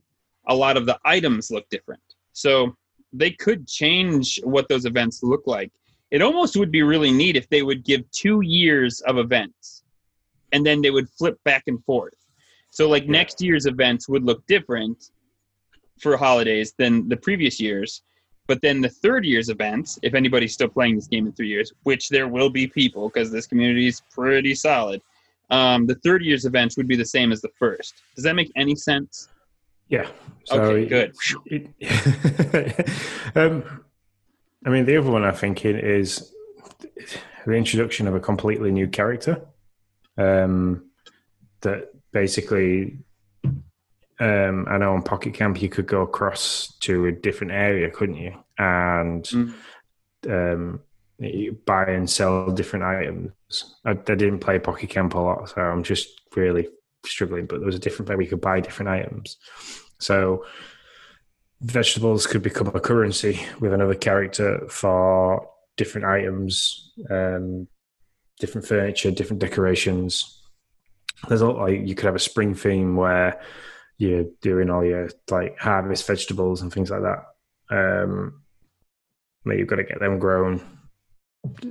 a 0.49 0.55
lot 0.55 0.77
of 0.77 0.87
the 0.87 0.99
items 1.05 1.51
look 1.51 1.69
different. 1.71 2.03
So 2.33 2.75
they 3.13 3.31
could 3.31 3.67
change 3.67 4.41
what 4.43 4.69
those 4.69 4.85
events 4.85 5.23
look 5.23 5.47
like. 5.47 5.73
It 6.11 6.23
almost 6.23 6.57
would 6.57 6.71
be 6.71 6.83
really 6.83 7.13
neat 7.13 7.37
if 7.37 7.49
they 7.49 7.63
would 7.63 7.85
give 7.85 8.11
two 8.11 8.41
years 8.41 9.01
of 9.03 9.19
events 9.19 9.85
and 10.53 10.65
then 10.65 10.83
they 10.83 10.91
would 10.91 11.09
flip 11.11 11.39
back 11.45 11.65
and 11.67 11.83
forth. 11.85 12.15
So, 12.71 12.89
like 12.89 13.07
next 13.07 13.43
year's 13.43 13.67
events 13.67 14.09
would 14.09 14.25
look 14.25 14.47
different 14.47 15.11
for 16.01 16.17
holidays 16.17 16.73
than 16.79 17.09
the 17.09 17.17
previous 17.17 17.61
years. 17.61 18.03
But 18.47 18.63
then 18.63 18.81
the 18.81 18.89
third 18.89 19.25
year's 19.25 19.49
events, 19.49 19.99
if 20.03 20.15
anybody's 20.15 20.55
still 20.55 20.69
playing 20.69 20.97
this 20.97 21.07
game 21.07 21.27
in 21.27 21.33
three 21.33 21.49
years, 21.49 21.73
which 21.85 22.09
there 22.09 22.27
will 22.27 22.51
be 22.51 22.67
people 22.67 23.09
because 23.09 23.31
this 23.31 23.47
community 23.47 23.87
is 23.87 24.03
pretty 24.11 24.55
solid, 24.55 25.01
um, 25.51 25.87
the 25.87 25.95
third 25.97 26.25
year's 26.25 26.47
events 26.47 26.77
would 26.77 26.89
be 26.89 26.97
the 26.97 27.05
same 27.05 27.31
as 27.33 27.41
the 27.41 27.51
first. 27.59 28.03
Does 28.17 28.25
that 28.25 28.35
make 28.35 28.51
any 28.57 28.75
sense? 28.75 29.29
Yeah. 29.89 30.09
So 30.45 30.61
Okay, 30.63 30.83
it- 30.83 30.89
good. 30.89 31.15
it- 31.81 32.89
um, 33.37 33.85
I 34.65 34.71
mean, 34.71 34.85
the 34.85 34.97
other 34.97 35.11
one 35.11 35.25
I 35.25 35.33
think 35.33 35.65
is 35.65 36.33
the 37.47 37.53
introduction 37.53 38.07
of 38.09 38.15
a 38.15 38.21
completely 38.21 38.71
new 38.71 38.89
character. 38.89 39.43
Um, 40.19 40.91
that 41.63 41.91
basically, 42.13 42.99
um, 44.19 44.67
I 44.69 44.79
know 44.79 44.95
on 44.95 45.03
Pocket 45.03 45.35
Camp 45.35 45.61
you 45.63 45.69
could 45.69 45.87
go 45.87 46.03
across 46.03 46.75
to 46.81 47.07
a 47.07 47.13
different 47.13 47.53
area, 47.53 47.91
couldn't 47.91 48.17
you? 48.17 48.35
And 48.59 49.25
Mm. 49.25 49.55
um, 50.29 50.81
you 51.19 51.53
buy 51.67 51.85
and 51.85 52.09
sell 52.09 52.51
different 52.51 52.85
items. 52.85 53.33
I, 53.85 53.91
I 53.91 53.95
didn't 53.95 54.41
play 54.41 54.59
Pocket 54.59 54.91
Camp 54.91 55.15
a 55.15 55.19
lot, 55.19 55.49
so 55.51 55.61
I'm 55.61 55.83
just 55.83 56.09
really 56.37 56.69
struggling. 57.07 57.47
But 57.47 57.59
there 57.59 57.67
was 57.67 57.77
a 57.77 57.81
different 57.81 58.09
way 58.09 58.17
we 58.17 58.27
could 58.27 58.41
buy 58.41 58.61
different 58.61 58.89
items. 58.91 59.37
So 59.99 60.45
vegetables 61.61 62.27
could 62.27 62.43
become 62.43 62.69
a 62.69 62.81
currency 62.81 63.41
with 63.61 63.73
another 63.73 63.95
character 63.95 64.67
for 64.69 65.47
different 65.77 66.07
items, 66.07 66.93
um, 67.11 67.69
different 68.39 68.67
furniture, 68.67 69.11
different 69.11 69.41
decorations. 69.41 70.40
There's 71.29 71.41
a 71.43 71.49
like 71.49 71.87
you 71.87 71.95
could 71.95 72.07
have 72.07 72.15
a 72.15 72.21
spring 72.21 72.55
theme 72.55 72.97
where 72.97 73.41
you're 73.99 74.25
doing 74.41 74.71
all 74.71 74.85
your 74.85 75.11
like 75.31 75.59
harvest 75.59 76.07
vegetables 76.07 76.63
and 76.63 76.73
things 76.73 76.91
like 76.91 77.03
that. 77.03 77.25
Um, 77.71 78.43
but 79.45 79.57
you've 79.59 79.69
got 79.69 79.77
to 79.77 79.85
get 79.85 80.01
them 80.01 80.19
grown. 80.19 80.61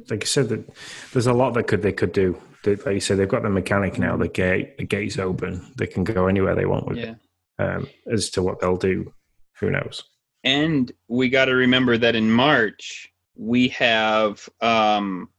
Like 0.09 0.23
I 0.23 0.26
said, 0.26 0.49
that 0.49 0.69
there's 1.13 1.27
a 1.27 1.34
lot 1.34 1.53
that 1.55 1.67
could 1.67 1.81
they 1.81 1.93
could 1.93 2.11
do. 2.11 2.39
They, 2.63 2.76
like 2.76 2.93
you 2.95 2.99
said, 2.99 3.17
they've 3.17 3.27
got 3.27 3.43
the 3.43 3.49
mechanic 3.49 3.97
now. 3.97 4.17
The 4.17 4.27
gate, 4.27 4.77
the 4.77 4.85
gate's 4.85 5.17
open. 5.17 5.65
They 5.77 5.88
can 5.88 6.03
go 6.03 6.27
anywhere 6.27 6.55
they 6.55 6.65
want 6.65 6.88
with 6.88 6.97
Yeah. 6.97 7.11
it. 7.11 7.17
Um, 7.61 7.88
as 8.11 8.30
to 8.31 8.41
what 8.41 8.59
they'll 8.61 8.77
do, 8.77 9.13
who 9.59 9.69
knows? 9.69 10.03
And 10.45 10.89
we 11.09 11.27
got 11.30 11.45
to 11.45 11.55
remember 11.55 11.97
that 11.97 12.15
in 12.15 12.31
March 12.31 13.09
we 13.35 13.67
have 13.69 14.47
um, 14.61 15.30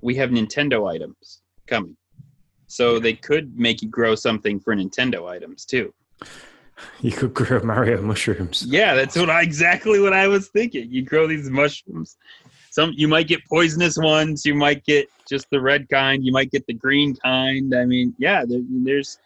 we 0.00 0.14
have 0.16 0.30
Nintendo 0.30 0.88
items 0.90 1.40
coming, 1.66 1.96
so 2.76 2.98
they 2.98 3.14
could 3.14 3.58
make 3.58 3.80
you 3.80 3.88
grow 3.88 4.14
something 4.14 4.60
for 4.60 4.76
Nintendo 4.76 5.28
items 5.28 5.64
too. 5.64 5.92
You 7.00 7.10
could 7.10 7.32
grow 7.32 7.62
Mario 7.62 8.02
mushrooms. 8.02 8.62
Yeah, 8.68 8.94
that's 8.94 9.16
what 9.16 9.30
I 9.30 9.40
exactly 9.40 9.98
what 9.98 10.12
I 10.12 10.28
was 10.28 10.48
thinking. 10.48 10.90
You 10.90 11.00
grow 11.00 11.26
these 11.26 11.48
mushrooms. 11.48 12.18
Some 12.70 12.92
you 12.94 13.08
might 13.08 13.28
get 13.28 13.42
poisonous 13.46 13.96
ones. 13.96 14.44
You 14.44 14.54
might 14.54 14.84
get 14.84 15.08
just 15.26 15.46
the 15.50 15.58
red 15.58 15.88
kind. 15.88 16.22
You 16.22 16.32
might 16.32 16.50
get 16.50 16.66
the 16.66 16.74
green 16.74 17.16
kind. 17.16 17.74
I 17.74 17.86
mean, 17.86 18.14
yeah, 18.18 18.44
there, 18.46 18.60
there's 18.68 19.18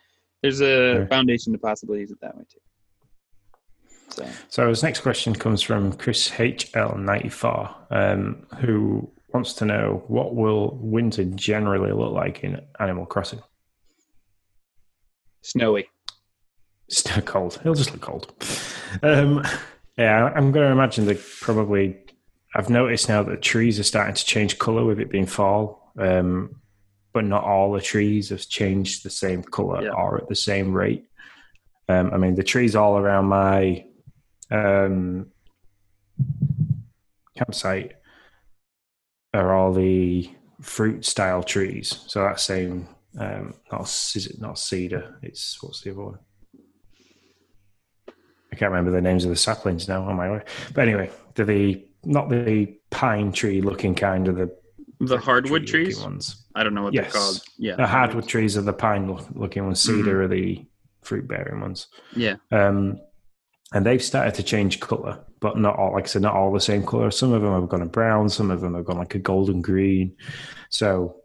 there's 0.43 0.63
a 0.63 1.09
foundation 1.09 1.53
to 1.53 1.59
possibly 1.59 1.99
use 1.99 2.13
it 2.13 2.21
that 2.21 2.37
way 2.37 2.45
too. 2.49 2.61
So 4.11 4.29
So 4.49 4.69
his 4.69 4.85
next 4.85 5.01
question 5.01 5.35
comes 5.35 5.61
from 5.61 5.93
Chris 5.95 6.31
HL94, 6.31 7.75
um, 7.91 8.47
who 8.61 9.11
wants 9.33 9.53
to 9.55 9.65
know 9.65 10.03
what 10.09 10.35
will 10.35 10.77
winter 10.81 11.25
generally 11.25 11.93
look 11.93 12.13
like 12.13 12.43
in 12.45 12.61
Animal 12.79 13.07
Crossing. 13.07 13.41
snowy. 15.43 15.89
It's 16.89 17.03
cold. 17.25 17.57
It'll 17.61 17.75
just 17.75 17.93
look 17.93 18.01
cold. 18.01 18.33
Um, 19.03 19.45
yeah, 19.97 20.25
I'm 20.35 20.51
going 20.51 20.67
to 20.67 20.73
imagine 20.73 21.07
that 21.07 21.21
probably. 21.41 21.97
I've 22.55 22.69
noticed 22.69 23.09
now 23.09 23.23
that 23.23 23.43
trees 23.43 23.79
are 23.79 23.85
starting 23.85 24.17
to 24.17 24.25
change 24.25 24.59
color 24.59 24.85
with 24.85 24.99
it 24.99 25.09
being 25.09 25.27
fall, 25.27 25.93
um, 25.97 26.57
but 27.13 27.25
not 27.25 27.45
all 27.45 27.71
the 27.73 27.81
trees 27.81 28.31
have 28.31 28.41
changed 28.49 29.05
the 29.05 29.11
same 29.11 29.45
color 29.45 29.85
Yeah. 29.85 29.91
or 29.91 30.19
at 30.21 30.29
the 30.29 30.35
same 30.35 30.73
rate. 30.73 31.05
Um, 31.89 32.13
I 32.13 32.17
mean, 32.17 32.35
the 32.35 32.43
trees 32.43 32.75
all 32.75 32.99
around 32.99 33.27
my 33.27 33.85
um, 34.51 35.31
campsite 37.37 37.93
are 39.35 39.55
all 39.55 39.73
the 39.73 40.31
fruit 40.61 41.05
style 41.05 41.43
trees. 41.43 42.05
So 42.07 42.23
that's 42.23 42.43
saying 42.43 42.89
um, 43.19 43.55
not 43.73 43.83
is 43.83 44.27
it 44.31 44.41
not 44.41 44.59
cedar? 44.59 45.19
It's 45.23 45.63
what's 45.63 45.81
the 45.83 45.91
other 45.93 46.03
one? 46.03 46.19
I 48.53 48.57
can't 48.57 48.71
remember 48.73 48.91
the 48.91 49.01
names 49.01 49.25
of 49.25 49.31
the 49.31 49.37
saplings 49.37 49.89
now 49.89 50.03
on 50.03 50.17
my 50.17 50.31
way. 50.31 50.43
But 50.75 50.89
anyway, 50.89 51.11
they're 51.35 51.47
the 51.47 51.85
not 52.05 52.29
the 52.29 52.77
pine 52.91 53.31
tree 53.33 53.61
looking 53.61 53.95
kind 53.95 54.27
of 54.29 54.37
the 54.37 54.57
The 55.01 55.19
hardwood 55.19 55.67
tree 55.67 55.85
trees. 55.85 56.01
ones. 56.03 56.47
I 56.55 56.65
don't 56.65 56.75
know 56.75 56.83
what 56.83 56.95
Yes. 56.95 57.13
they're 57.13 57.21
called. 57.21 57.43
Yeah, 57.59 57.77
The 57.77 57.87
hardwood 57.87 58.27
trees 58.27 58.57
are 58.57 58.63
the 58.63 58.73
pine 58.73 59.07
looking 59.35 59.65
ones. 59.65 59.83
Mm-hmm. 59.85 59.99
Cedar 60.03 60.23
are 60.25 60.29
the 60.29 60.65
fruit 61.03 61.29
bearing 61.29 61.61
ones. 61.61 61.87
Yeah, 62.17 62.37
Um, 62.51 63.01
and 63.73 63.87
they've 63.87 64.03
started 64.03 64.35
to 64.35 64.43
change 64.43 64.81
color, 64.81 65.25
but 65.41 65.59
not 65.59 65.77
all. 65.77 65.95
Like 65.95 66.05
I 66.05 66.07
said, 66.07 66.23
not 66.23 66.35
all 66.35 66.53
the 66.53 66.61
same 66.61 66.85
color. 66.85 67.11
Some 67.11 67.33
of 67.33 67.43
them 67.43 67.53
have 67.53 67.69
gone 67.69 67.83
a 67.83 67.87
brown. 67.87 68.29
Some 68.29 68.51
of 68.51 68.61
them 68.61 68.75
have 68.75 68.85
gone 68.85 68.99
like 68.99 69.15
a 69.15 69.19
golden 69.19 69.63
green. 69.63 70.17
So 70.69 71.17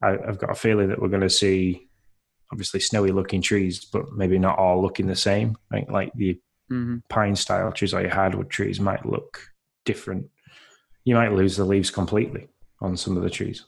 I, 0.00 0.12
I've 0.12 0.38
got 0.38 0.50
a 0.50 0.54
feeling 0.54 0.88
that 0.88 1.00
we're 1.00 1.08
going 1.08 1.20
to 1.22 1.30
see 1.30 1.88
obviously 2.52 2.80
snowy 2.80 3.10
looking 3.10 3.42
trees, 3.42 3.84
but 3.84 4.12
maybe 4.12 4.38
not 4.38 4.58
all 4.58 4.80
looking 4.80 5.06
the 5.06 5.16
same. 5.16 5.56
Like 5.72 5.90
like 5.90 6.12
the 6.14 6.40
hmm 6.68 6.98
pine 7.08 7.36
style 7.36 7.72
trees 7.72 7.92
or 7.92 8.00
your 8.00 8.10
hardwood 8.10 8.48
trees 8.48 8.80
might 8.80 9.04
look 9.04 9.40
different. 9.84 10.30
You 11.04 11.14
might 11.16 11.32
lose 11.32 11.56
the 11.56 11.64
leaves 11.64 11.90
completely 11.90 12.48
on 12.80 12.96
some 12.96 13.16
of 13.16 13.22
the 13.22 13.30
trees. 13.30 13.64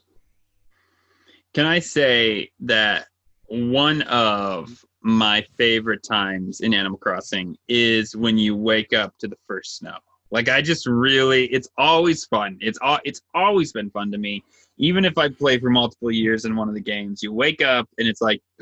Can 1.53 1.67
I 1.67 1.81
say 1.81 2.53
that 2.61 3.07
one 3.49 4.03
of 4.03 4.85
my 5.07 5.41
favorite 5.57 6.03
times 6.03 6.61
in 6.63 6.75
Animal 6.75 6.99
Crossing 6.99 7.57
is 7.69 8.17
when 8.17 8.37
you 8.37 8.57
wake 8.57 8.93
up 8.93 9.17
to 9.19 9.29
the 9.29 9.37
first 9.47 9.77
snow. 9.77 9.97
Like 10.33 10.49
I 10.49 10.61
just 10.61 10.85
really 10.85 11.47
it's 11.47 11.69
always 11.79 12.25
fun. 12.25 12.59
It's 12.61 12.77
all 12.83 12.99
it's 13.05 13.23
always 13.33 13.73
been 13.73 13.89
fun 13.91 14.11
to 14.11 14.19
me. 14.19 14.43
Even 14.79 15.05
if 15.05 15.17
I 15.17 15.29
play 15.29 15.61
for 15.61 15.71
multiple 15.71 16.11
years 16.11 16.45
in 16.45 16.57
one 16.57 16.69
of 16.69 16.75
the 16.75 16.81
games, 16.81 17.23
you 17.23 17.33
wake 17.33 17.63
up 17.63 17.89
and 17.99 18.09
it's 18.09 18.21
like 18.21 18.43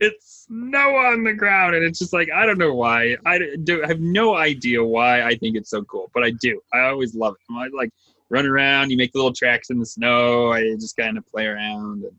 it's 0.00 0.46
snow 0.46 0.94
on 0.94 1.24
the 1.24 1.32
ground 1.32 1.74
and 1.74 1.84
it's 1.84 1.98
just 1.98 2.12
like 2.12 2.28
I 2.32 2.46
don't 2.46 2.58
know 2.58 2.74
why. 2.74 3.16
I 3.26 3.40
do 3.64 3.82
I 3.82 3.88
have 3.88 4.00
no 4.00 4.36
idea 4.36 4.82
why 4.84 5.22
I 5.22 5.34
think 5.34 5.56
it's 5.56 5.70
so 5.70 5.82
cool, 5.82 6.08
but 6.14 6.22
I 6.22 6.30
do. 6.40 6.60
I 6.72 6.82
always 6.82 7.16
love 7.16 7.34
it. 7.34 7.52
I 7.52 7.66
like 7.76 7.90
run 8.30 8.46
around, 8.46 8.90
you 8.90 8.96
make 8.96 9.12
little 9.12 9.32
tracks 9.32 9.70
in 9.70 9.80
the 9.80 9.86
snow, 9.86 10.52
I 10.52 10.62
just 10.74 10.96
kind 10.96 11.18
of 11.18 11.26
play 11.26 11.46
around 11.46 12.04
and 12.04 12.12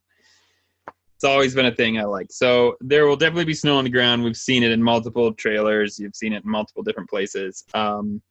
it's 1.19 1.25
always 1.25 1.53
been 1.53 1.65
a 1.65 1.75
thing 1.75 1.99
I 1.99 2.05
like. 2.05 2.31
So 2.31 2.77
there 2.79 3.05
will 3.05 3.17
definitely 3.17 3.43
be 3.43 3.53
snow 3.53 3.77
on 3.77 3.83
the 3.83 3.89
ground. 3.89 4.23
We've 4.23 4.37
seen 4.37 4.63
it 4.63 4.71
in 4.71 4.81
multiple 4.81 5.33
trailers. 5.33 5.99
You've 5.99 6.15
seen 6.15 6.31
it 6.31 6.45
in 6.45 6.49
multiple 6.49 6.81
different 6.81 7.09
places. 7.09 7.65
Um, 7.73 8.21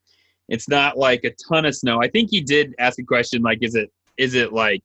it's 0.48 0.70
not 0.70 0.96
like 0.96 1.22
a 1.24 1.34
ton 1.46 1.66
of 1.66 1.76
snow. 1.76 2.00
I 2.02 2.08
think 2.08 2.32
you 2.32 2.42
did 2.42 2.74
ask 2.78 2.98
a 2.98 3.02
question 3.02 3.42
like, 3.42 3.58
is 3.60 3.74
it 3.74 3.92
is 4.16 4.32
it 4.32 4.54
like 4.54 4.82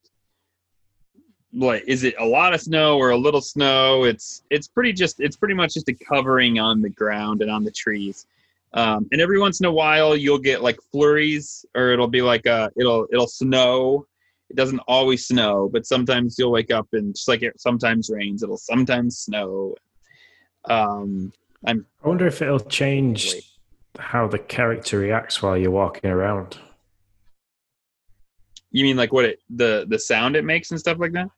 like 1.53 1.85
is 1.87 2.03
it 2.03 2.15
a 2.19 2.25
lot 2.25 2.53
of 2.53 2.59
snow 2.59 2.97
or 2.97 3.11
a 3.11 3.17
little 3.17 3.39
snow? 3.39 4.03
It's 4.03 4.43
it's 4.49 4.67
pretty 4.67 4.91
just 4.91 5.21
it's 5.21 5.37
pretty 5.37 5.53
much 5.53 5.75
just 5.75 5.87
a 5.87 5.93
covering 5.93 6.59
on 6.59 6.81
the 6.81 6.89
ground 6.89 7.41
and 7.41 7.49
on 7.49 7.63
the 7.63 7.71
trees. 7.71 8.25
Um, 8.73 9.07
and 9.13 9.21
every 9.21 9.39
once 9.39 9.61
in 9.61 9.65
a 9.65 9.71
while 9.71 10.13
you'll 10.13 10.39
get 10.39 10.61
like 10.61 10.77
flurries 10.91 11.65
or 11.73 11.91
it'll 11.91 12.09
be 12.09 12.21
like 12.21 12.45
uh 12.47 12.69
it'll 12.75 13.07
it'll 13.13 13.27
snow 13.27 14.05
it 14.53 14.55
doesn't 14.55 14.81
always 14.87 15.25
snow, 15.25 15.67
but 15.73 15.87
sometimes 15.87 16.37
you'll 16.37 16.51
wake 16.51 16.69
up 16.69 16.87
and 16.93 17.15
just 17.15 17.27
like 17.27 17.41
it 17.41 17.59
sometimes 17.59 18.11
rains, 18.11 18.43
it'll 18.43 18.55
sometimes 18.55 19.17
snow. 19.17 19.73
Um, 20.65 21.33
I'm 21.65 21.87
I 22.03 22.07
wonder 22.07 22.27
if 22.27 22.39
it'll 22.39 22.59
change 22.59 23.35
how 23.97 24.27
the 24.27 24.37
character 24.37 24.99
reacts 24.99 25.41
while 25.41 25.57
you're 25.57 25.71
walking 25.71 26.11
around. 26.11 26.59
you 28.69 28.83
mean 28.83 28.95
like 28.95 29.11
what 29.11 29.25
it 29.25 29.39
the 29.49 29.85
the 29.89 29.97
sound 29.97 30.35
it 30.35 30.45
makes 30.45 30.69
and 30.69 30.79
stuff 30.79 30.99
like 30.99 31.13
that? 31.13 31.29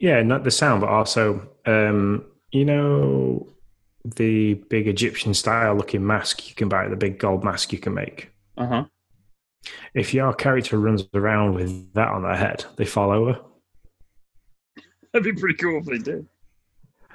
Yeah, 0.00 0.20
not 0.22 0.42
the 0.42 0.50
sound, 0.50 0.80
but 0.80 0.90
also, 0.90 1.48
um, 1.66 2.24
you 2.50 2.64
know, 2.64 3.46
the 4.04 4.54
big 4.54 4.88
Egyptian 4.88 5.34
style 5.34 5.76
looking 5.76 6.04
mask 6.04 6.48
you 6.48 6.54
can 6.56 6.68
buy, 6.68 6.88
the 6.88 6.96
big 6.96 7.18
gold 7.18 7.44
mask 7.44 7.72
you 7.72 7.78
can 7.78 7.94
make. 7.94 8.30
Uh 8.58 8.66
huh. 8.66 8.84
If 9.94 10.14
your 10.14 10.32
character 10.34 10.78
runs 10.78 11.04
around 11.14 11.54
with 11.54 11.92
that 11.94 12.08
on 12.08 12.22
their 12.22 12.36
head, 12.36 12.64
they 12.76 12.84
fall 12.84 13.10
over. 13.10 13.40
That'd 15.12 15.24
be 15.34 15.40
pretty 15.40 15.56
cool 15.56 15.80
if 15.80 15.86
they 15.86 15.98
did. 15.98 16.26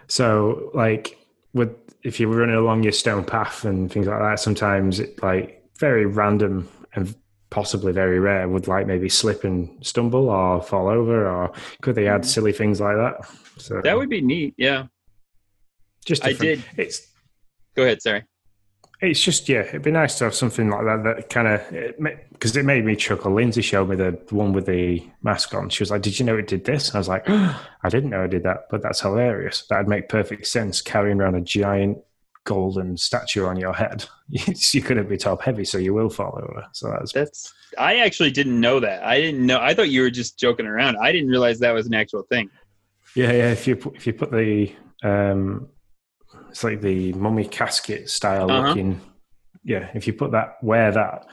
So, 0.07 0.71
like, 0.73 1.17
with 1.53 1.75
if 2.03 2.19
you're 2.19 2.29
running 2.29 2.55
along 2.55 2.83
your 2.83 2.91
stone 2.91 3.23
path 3.23 3.63
and 3.63 3.91
things 3.91 4.07
like 4.07 4.19
that, 4.19 4.39
sometimes 4.39 4.99
it 4.99 5.21
like 5.21 5.63
very 5.77 6.05
random 6.05 6.67
and 6.93 7.15
possibly 7.49 7.91
very 7.91 8.19
rare 8.19 8.47
would 8.47 8.67
like 8.67 8.87
maybe 8.87 9.09
slip 9.09 9.43
and 9.43 9.85
stumble 9.85 10.29
or 10.29 10.61
fall 10.61 10.87
over, 10.87 11.27
or 11.27 11.51
could 11.81 11.95
they 11.95 12.07
add 12.07 12.21
mm-hmm. 12.21 12.29
silly 12.29 12.53
things 12.53 12.81
like 12.81 12.95
that? 12.95 13.29
So 13.57 13.81
That 13.83 13.97
would 13.97 14.09
be 14.09 14.21
neat. 14.21 14.55
Yeah. 14.57 14.87
just 16.05 16.25
I 16.25 16.33
did. 16.33 16.63
It's 16.77 17.11
Go 17.75 17.83
ahead. 17.83 18.01
Sorry. 18.01 18.23
It's 19.01 19.19
just 19.19 19.49
yeah, 19.49 19.61
it'd 19.61 19.81
be 19.81 19.91
nice 19.91 20.17
to 20.19 20.25
have 20.25 20.35
something 20.35 20.69
like 20.69 20.85
that 20.85 21.03
that 21.03 21.29
kind 21.29 21.47
of 21.47 22.19
because 22.31 22.55
it 22.55 22.65
made 22.65 22.85
me 22.85 22.95
chuckle. 22.95 23.33
Lindsay 23.33 23.63
showed 23.63 23.89
me 23.89 23.95
the 23.95 24.19
one 24.29 24.53
with 24.53 24.67
the 24.67 25.03
mask 25.23 25.55
on. 25.55 25.69
She 25.69 25.81
was 25.81 25.89
like, 25.89 26.03
"Did 26.03 26.19
you 26.19 26.25
know 26.25 26.37
it 26.37 26.47
did 26.47 26.65
this?" 26.65 26.89
And 26.89 26.95
I 26.95 26.99
was 26.99 27.07
like, 27.07 27.27
"I 27.27 27.89
didn't 27.89 28.11
know 28.11 28.23
it 28.23 28.29
did 28.29 28.43
that, 28.43 28.67
but 28.69 28.83
that's 28.83 29.01
hilarious. 29.01 29.65
That'd 29.69 29.87
make 29.87 30.07
perfect 30.07 30.45
sense 30.45 30.81
carrying 30.81 31.19
around 31.19 31.35
a 31.35 31.41
giant 31.41 31.97
golden 32.43 32.95
statue 32.95 33.45
on 33.45 33.57
your 33.57 33.73
head. 33.73 34.05
you 34.29 34.81
couldn't 34.81 35.09
be 35.09 35.17
top 35.17 35.41
heavy, 35.41 35.65
so 35.65 35.79
you 35.79 35.95
will 35.95 36.09
fall 36.09 36.39
over. 36.41 36.67
So 36.73 36.91
that's 36.91 37.11
That's. 37.11 37.53
I 37.79 37.99
actually 37.99 38.31
didn't 38.31 38.59
know 38.59 38.79
that. 38.81 39.03
I 39.03 39.19
didn't 39.19 39.45
know. 39.45 39.59
I 39.59 39.73
thought 39.73 39.89
you 39.89 40.01
were 40.01 40.11
just 40.11 40.37
joking 40.37 40.67
around. 40.67 40.97
I 40.97 41.11
didn't 41.11 41.29
realize 41.29 41.57
that 41.59 41.71
was 41.71 41.87
an 41.87 41.93
actual 41.93 42.23
thing. 42.23 42.49
yeah, 43.15 43.31
yeah. 43.31 43.51
If 43.51 43.65
you 43.65 43.77
put, 43.77 43.95
if 43.95 44.05
you 44.05 44.13
put 44.13 44.31
the 44.31 44.75
um, 45.03 45.69
it's 46.51 46.63
like 46.65 46.81
the 46.81 47.13
mummy 47.13 47.45
casket 47.45 48.09
style 48.09 48.51
Uh-huh. 48.51 48.67
looking. 48.67 48.99
Yeah, 49.63 49.89
if 49.93 50.05
you 50.05 50.13
put 50.13 50.31
that, 50.31 50.57
wear 50.61 50.91
that, 50.91 51.25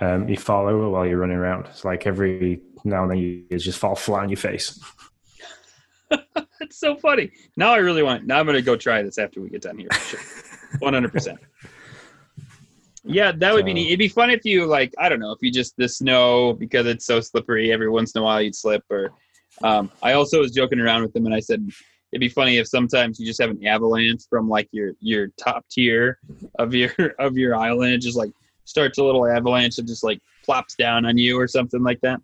um, 0.00 0.28
you 0.28 0.36
fall 0.36 0.66
over 0.66 0.88
while 0.88 1.04
you're 1.06 1.18
running 1.18 1.36
around. 1.36 1.66
It's 1.66 1.84
like 1.84 2.06
every 2.06 2.60
now 2.84 3.02
and 3.02 3.10
then 3.10 3.18
you, 3.18 3.58
just 3.58 3.78
fall 3.78 3.94
flat 3.96 4.22
on 4.22 4.28
your 4.30 4.36
face. 4.38 4.80
That's 6.10 6.78
so 6.78 6.96
funny. 6.96 7.30
Now 7.56 7.72
I 7.72 7.78
really 7.78 8.02
want. 8.02 8.24
Now 8.26 8.38
I'm 8.40 8.46
gonna 8.46 8.62
go 8.62 8.76
try 8.76 9.02
this 9.02 9.18
after 9.18 9.40
we 9.40 9.50
get 9.50 9.62
done 9.62 9.78
here. 9.78 9.88
One 10.78 10.94
hundred 10.94 11.12
percent. 11.12 11.38
Yeah, 13.04 13.30
that 13.32 13.54
would 13.54 13.64
be 13.64 13.72
neat. 13.74 13.86
It'd 13.88 13.98
be 14.00 14.08
fun 14.08 14.30
if 14.30 14.44
you 14.44 14.66
like. 14.66 14.92
I 14.98 15.08
don't 15.08 15.20
know 15.20 15.30
if 15.32 15.38
you 15.40 15.52
just 15.52 15.76
the 15.76 15.88
snow 15.88 16.54
because 16.54 16.86
it's 16.86 17.04
so 17.06 17.20
slippery. 17.20 17.72
Every 17.72 17.88
once 17.88 18.12
in 18.14 18.20
a 18.20 18.24
while 18.24 18.40
you'd 18.40 18.54
slip. 18.54 18.82
Or 18.90 19.12
um, 19.62 19.90
I 20.02 20.12
also 20.14 20.40
was 20.40 20.50
joking 20.52 20.80
around 20.80 21.02
with 21.02 21.12
them 21.12 21.26
and 21.26 21.34
I 21.34 21.40
said 21.40 21.68
it'd 22.12 22.20
be 22.20 22.28
funny 22.28 22.58
if 22.58 22.68
sometimes 22.68 23.18
you 23.18 23.26
just 23.26 23.40
have 23.40 23.50
an 23.50 23.66
avalanche 23.66 24.22
from 24.28 24.48
like 24.48 24.68
your 24.72 24.92
your 25.00 25.28
top 25.38 25.64
tier 25.70 26.18
of 26.58 26.74
your 26.74 26.92
of 27.18 27.36
your 27.36 27.54
island. 27.56 27.94
It 27.94 28.02
just 28.02 28.16
like 28.16 28.30
starts 28.64 28.98
a 28.98 29.04
little 29.04 29.26
avalanche 29.26 29.78
and 29.78 29.86
just 29.86 30.04
like 30.04 30.20
plops 30.44 30.74
down 30.74 31.04
on 31.04 31.18
you 31.18 31.38
or 31.38 31.48
something 31.48 31.82
like 31.82 32.00
that. 32.00 32.20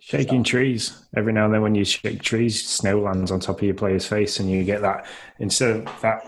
Shaking 0.00 0.44
trees. 0.44 1.06
Every 1.16 1.32
now 1.32 1.46
and 1.46 1.54
then, 1.54 1.62
when 1.62 1.74
you 1.74 1.84
shake 1.84 2.22
trees, 2.22 2.64
snow 2.64 3.00
lands 3.00 3.32
on 3.32 3.40
top 3.40 3.58
of 3.58 3.64
your 3.64 3.74
player's 3.74 4.06
face, 4.06 4.38
and 4.38 4.48
you 4.48 4.62
get 4.62 4.80
that 4.82 5.06
instead 5.40 5.70
of 5.70 6.00
that 6.02 6.24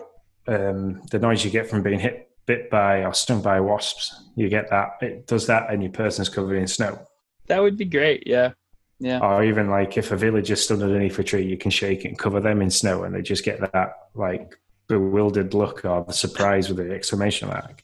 um, 0.49 1.03
the 1.11 1.19
noise 1.19 1.45
you 1.45 1.51
get 1.51 1.71
from 1.71 1.83
being 1.83 2.01
hit 2.01 2.31
bit 2.47 2.69
by 2.69 3.05
or 3.05 3.15
stung 3.15 3.41
by 3.41 3.61
wasps. 3.61 4.25
You 4.35 4.49
get 4.49 4.71
that 4.71 4.95
it 5.01 5.27
does 5.29 5.47
that, 5.47 5.71
and 5.71 5.83
your 5.83 5.93
person's 5.93 6.29
covered 6.29 6.57
in 6.57 6.67
snow. 6.67 6.99
That 7.47 7.63
would 7.63 7.77
be 7.77 7.85
great. 7.85 8.25
Yeah. 8.27 8.53
Yeah. 9.01 9.21
Or 9.21 9.43
even 9.43 9.71
like 9.71 9.97
if 9.97 10.13
a 10.13 10.17
village 10.17 10.49
villager 10.49 10.57
stood 10.57 10.83
underneath 10.83 11.19
a 11.19 11.25
tree, 11.25 11.45
you 11.45 11.57
can 11.57 11.71
shake 11.71 12.05
it 12.05 12.09
and 12.09 12.19
cover 12.19 12.39
them 12.39 12.61
in 12.61 12.71
snow, 12.71 13.03
and 13.03 13.15
they 13.15 13.23
just 13.23 13.45
get 13.45 13.61
that 13.73 13.95
like 14.15 14.59
bewildered 14.89 15.55
look 15.55 15.85
or 15.85 16.05
the 16.05 16.13
surprise 16.13 16.69
with 16.69 16.77
the 16.77 16.95
exclamation 16.95 17.49
mark. 17.49 17.83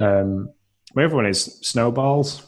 Um, 0.00 0.50
my 0.94 1.04
other 1.04 1.14
one 1.14 1.26
is 1.26 1.44
snowballs. 1.62 2.44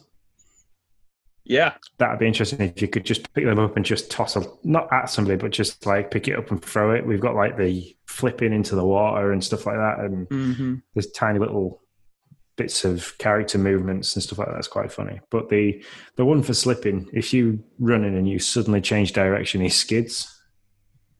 Yeah, 1.44 1.74
That'd 1.98 2.18
be 2.18 2.26
interesting 2.26 2.60
if 2.60 2.80
you 2.80 2.88
could 2.88 3.04
just 3.04 3.32
pick 3.32 3.44
them 3.44 3.58
up 3.58 3.76
and 3.76 3.84
just 3.84 4.10
toss 4.10 4.36
a 4.36 4.44
not 4.62 4.92
at 4.92 5.10
somebody, 5.10 5.36
but 5.36 5.50
just 5.50 5.86
like 5.86 6.10
pick 6.10 6.28
it 6.28 6.36
up 6.36 6.50
and 6.50 6.62
throw 6.62 6.94
it. 6.94 7.06
We've 7.06 7.20
got 7.20 7.34
like 7.34 7.56
the 7.56 7.96
flipping 8.06 8.52
into 8.52 8.74
the 8.74 8.84
water 8.84 9.32
and 9.32 9.42
stuff 9.42 9.66
like 9.66 9.76
that, 9.76 10.00
and 10.00 10.28
mm-hmm. 10.28 10.74
there's 10.94 11.10
tiny 11.12 11.38
little 11.38 11.80
bits 12.60 12.84
of 12.84 13.16
character 13.18 13.58
movements 13.58 14.14
and 14.14 14.22
stuff 14.22 14.38
like 14.38 14.48
that. 14.48 14.54
That's 14.54 14.68
quite 14.78 14.92
funny. 14.92 15.20
But 15.30 15.48
the 15.48 15.82
the 16.16 16.24
one 16.24 16.42
for 16.42 16.54
slipping, 16.54 17.08
if 17.12 17.32
you 17.34 17.42
run 17.78 18.04
in 18.04 18.14
and 18.16 18.28
you 18.28 18.38
suddenly 18.38 18.80
change 18.80 19.12
direction, 19.12 19.60
he 19.60 19.68
skids. 19.70 20.14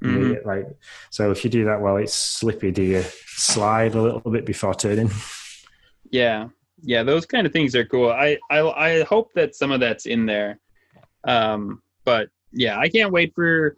Mhm. 0.03 0.33
Yeah, 0.35 0.39
Like 0.53 0.67
so, 1.11 1.31
if 1.31 1.45
you 1.45 1.51
do 1.51 1.65
that 1.65 1.81
while 1.81 1.97
it's 1.97 2.15
slippy, 2.15 2.71
do 2.71 2.83
you 2.83 3.03
slide 3.27 3.95
a 3.95 4.03
little 4.03 4.31
bit 4.31 4.45
before 4.47 4.75
turning? 4.75 5.11
yeah, 6.11 6.49
yeah. 6.83 7.03
Those 7.03 7.27
kind 7.27 7.47
of 7.47 7.53
things 7.53 7.75
are 7.75 7.85
cool. 7.85 8.11
I 8.11 8.39
I, 8.51 8.61
I 8.89 9.03
hope 9.05 9.29
that 9.35 9.55
some 9.55 9.71
of 9.73 9.81
that's 9.81 10.07
in 10.07 10.27
there. 10.27 10.59
Um, 11.25 11.83
but 12.05 12.29
yeah, 12.53 12.79
I 12.79 12.89
can't 12.89 13.13
wait 13.13 13.33
for. 13.35 13.77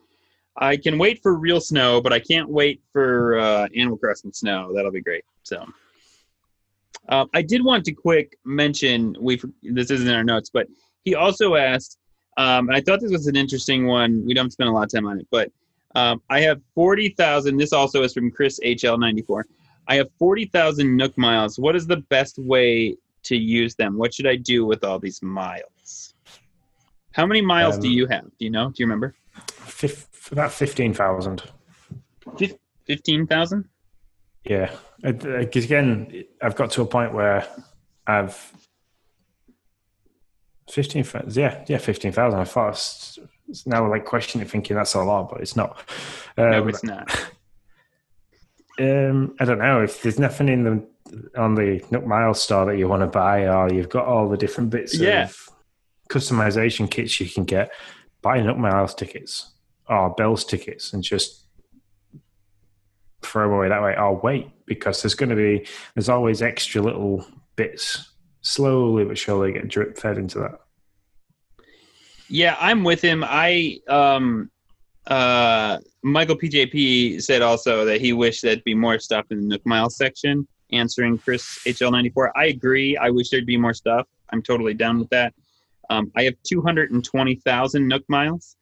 I 0.56 0.76
can 0.76 0.98
wait 0.98 1.20
for 1.22 1.32
real 1.34 1.60
snow, 1.60 2.01
but 2.02 2.12
I 2.12 2.20
can't 2.20 2.48
wait 2.48 2.82
for 2.93 3.39
uh, 3.39 3.66
Animal 3.76 3.97
Crossing 3.98 4.32
snow. 4.32 4.72
That'll 4.74 4.93
be 4.93 5.01
great. 5.01 5.24
So, 5.44 5.64
um, 7.08 7.28
I 7.34 7.42
did 7.42 7.64
want 7.64 7.84
to 7.86 7.92
quick 7.92 8.36
mention 8.44 9.16
we 9.20 9.40
this 9.62 9.90
isn't 9.90 10.06
in 10.08 10.14
our 10.14 10.24
notes, 10.24 10.50
but 10.52 10.66
he 11.04 11.14
also 11.14 11.56
asked, 11.56 11.98
um, 12.36 12.68
and 12.68 12.76
I 12.76 12.80
thought 12.80 13.00
this 13.00 13.10
was 13.10 13.26
an 13.26 13.36
interesting 13.36 13.86
one. 13.86 14.24
We 14.24 14.34
don't 14.34 14.50
spend 14.52 14.68
a 14.68 14.72
lot 14.72 14.84
of 14.84 14.90
time 14.92 15.06
on 15.06 15.18
it, 15.18 15.26
but 15.30 15.50
um, 15.94 16.22
I 16.30 16.40
have 16.40 16.60
forty 16.74 17.10
thousand. 17.10 17.56
This 17.56 17.72
also 17.72 18.02
is 18.02 18.12
from 18.14 18.30
Chris 18.30 18.60
HL 18.64 18.98
ninety 18.98 19.22
four. 19.22 19.46
I 19.88 19.96
have 19.96 20.08
forty 20.18 20.46
thousand 20.46 20.96
Nook 20.96 21.16
miles. 21.18 21.58
What 21.58 21.74
is 21.76 21.86
the 21.86 21.98
best 22.08 22.38
way 22.38 22.96
to 23.24 23.36
use 23.36 23.74
them? 23.74 23.98
What 23.98 24.14
should 24.14 24.26
I 24.26 24.36
do 24.36 24.64
with 24.64 24.84
all 24.84 24.98
these 24.98 25.20
miles? 25.22 26.14
How 27.12 27.26
many 27.26 27.42
miles 27.42 27.78
do 27.78 27.88
Um, 27.88 27.92
you 27.94 28.06
have? 28.06 28.24
Do 28.24 28.44
you 28.46 28.50
know? 28.50 28.68
Do 28.68 28.74
you 28.78 28.86
remember? 28.86 29.14
Fif- 29.48 30.30
about 30.32 30.52
fifteen 30.52 30.94
thousand. 30.94 31.42
Fif- 32.38 32.56
Fifteen 32.86 33.26
thousand. 33.26 33.68
Yeah, 34.44 34.70
because 35.01 35.64
again, 35.64 36.24
I've 36.43 36.56
got 36.56 36.70
to 36.73 36.82
a 36.82 36.86
point 36.86 37.14
where 37.14 37.47
I've 38.06 38.52
fifteen. 40.70 41.05
thou- 41.05 41.23
Yeah, 41.28 41.64
yeah, 41.69 41.78
fifteen 41.78 42.12
thousand. 42.12 42.40
I 42.40 42.44
thought 42.44 42.70
it's, 42.70 43.19
it's 43.48 43.66
now 43.66 43.89
like 43.89 44.05
questioning, 44.05 44.47
thinking 44.47 44.77
that's 44.77 44.94
a 44.94 45.02
lot, 45.02 45.31
but 45.31 45.40
it's 45.40 45.56
not. 45.56 45.78
Um, 46.36 46.51
No, 46.51 46.69
it's 46.69 46.82
not. 46.85 47.10
um, 48.81 49.36
I 49.39 49.44
don't 49.44 49.59
know 49.59 49.82
if 49.82 50.02
there's 50.02 50.19
nothing 50.19 50.48
in 50.48 50.64
the 50.64 50.86
on 51.40 51.55
the 51.55 51.85
Nook 51.90 52.06
Miles 52.06 52.43
store 52.43 52.64
that 52.66 52.78
you 52.78 52.89
want 52.89 53.02
to 53.02 53.06
buy, 53.06 53.47
or 53.47 53.73
you've 53.73 53.90
got 53.90 54.06
all 54.06 54.28
the 54.28 54.36
different 54.36 54.70
bits 54.70 54.98
Yeah. 54.98 55.24
of 55.24 55.48
customization 56.09 56.90
kits 56.90 57.20
you 57.20 57.28
can 57.28 57.44
get. 57.44 57.70
Buy 58.23 58.40
Nook 58.40 58.56
Miles 58.56 58.94
tickets 58.94 59.52
or 59.89 60.10
Bell's 60.14 60.44
tickets 60.44 60.93
and 60.93 61.02
just 61.02 61.41
throw 63.22 63.54
away 63.54 63.68
that 63.68 63.82
way. 63.82 63.96
Or 63.96 64.20
wait 64.20 64.50
because 64.66 65.02
there's 65.02 65.14
going 65.14 65.30
to 65.30 65.36
be 65.36 65.66
there's 65.94 66.08
always 66.08 66.42
extra 66.42 66.80
little 66.80 67.26
bits 67.56 68.10
slowly 68.40 69.04
but 69.04 69.18
surely 69.18 69.52
get 69.52 69.68
drip 69.68 69.98
fed 69.98 70.18
into 70.18 70.38
that. 70.38 70.60
Yeah, 72.28 72.56
I'm 72.58 72.84
with 72.84 73.02
him. 73.02 73.24
I 73.26 73.80
um 73.88 74.50
uh 75.06 75.78
Michael 76.02 76.36
PJP 76.36 77.22
said 77.22 77.42
also 77.42 77.84
that 77.84 78.00
he 78.00 78.12
wished 78.12 78.42
there'd 78.42 78.64
be 78.64 78.74
more 78.74 78.98
stuff 78.98 79.26
in 79.30 79.40
the 79.40 79.46
Nook 79.46 79.66
miles 79.66 79.96
section. 79.96 80.46
Answering 80.72 81.18
Chris 81.18 81.58
HL94, 81.66 82.30
I 82.34 82.46
agree. 82.46 82.96
I 82.96 83.10
wish 83.10 83.28
there'd 83.28 83.44
be 83.44 83.58
more 83.58 83.74
stuff. 83.74 84.06
I'm 84.30 84.42
totally 84.42 84.72
down 84.72 84.98
with 84.98 85.10
that. 85.10 85.34
Um, 85.90 86.10
I 86.16 86.22
have 86.22 86.34
220,000 86.44 87.86
Nook 87.86 88.02
miles. 88.08 88.56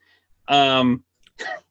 Um, 0.48 1.04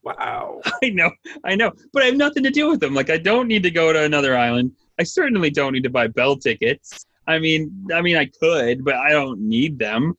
Wow. 0.03 0.61
I 0.83 0.89
know, 0.89 1.11
I 1.43 1.55
know, 1.55 1.71
but 1.93 2.03
I 2.03 2.07
have 2.07 2.15
nothing 2.15 2.43
to 2.43 2.49
do 2.49 2.69
with 2.69 2.79
them. 2.79 2.93
Like 2.93 3.09
I 3.09 3.17
don't 3.17 3.47
need 3.47 3.63
to 3.63 3.71
go 3.71 3.93
to 3.93 4.03
another 4.03 4.37
island. 4.37 4.71
I 4.99 5.03
certainly 5.03 5.49
don't 5.49 5.73
need 5.73 5.83
to 5.83 5.89
buy 5.89 6.07
Bell 6.07 6.35
tickets. 6.35 7.05
I 7.27 7.39
mean, 7.39 7.87
I 7.93 8.01
mean, 8.01 8.17
I 8.17 8.25
could, 8.25 8.83
but 8.83 8.95
I 8.95 9.11
don't 9.11 9.39
need 9.39 9.77
them. 9.77 10.17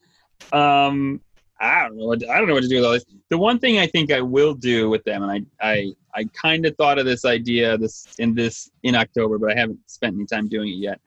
Um, 0.52 1.20
I 1.60 1.82
don't 1.82 1.98
know. 1.98 2.06
What, 2.06 2.28
I 2.28 2.39
don't 2.39 2.48
know 2.48 2.55
what 2.55 2.62
to 2.62 2.68
do 2.68 2.77
with 2.77 2.85
all 2.85 2.93
this. 2.93 3.05
The 3.28 3.36
one 3.36 3.59
thing 3.59 3.78
I 3.78 3.86
think 3.86 4.10
I 4.12 4.20
will 4.20 4.55
do 4.55 4.89
with 4.89 5.05
them, 5.05 5.22
and 5.22 5.47
I, 5.60 5.68
I, 5.72 5.93
I 6.14 6.24
kind 6.32 6.64
of 6.64 6.77
thought 6.77 6.98
of 6.98 7.05
this 7.05 7.24
idea 7.24 7.77
this 7.77 8.14
in 8.18 8.35
this 8.35 8.70
in 8.82 8.94
October, 8.94 9.39
but 9.39 9.52
I 9.52 9.59
haven't 9.59 9.78
spent 9.86 10.14
any 10.14 10.24
time 10.24 10.48
doing 10.48 10.68
it 10.68 10.77
yet. 10.77 11.01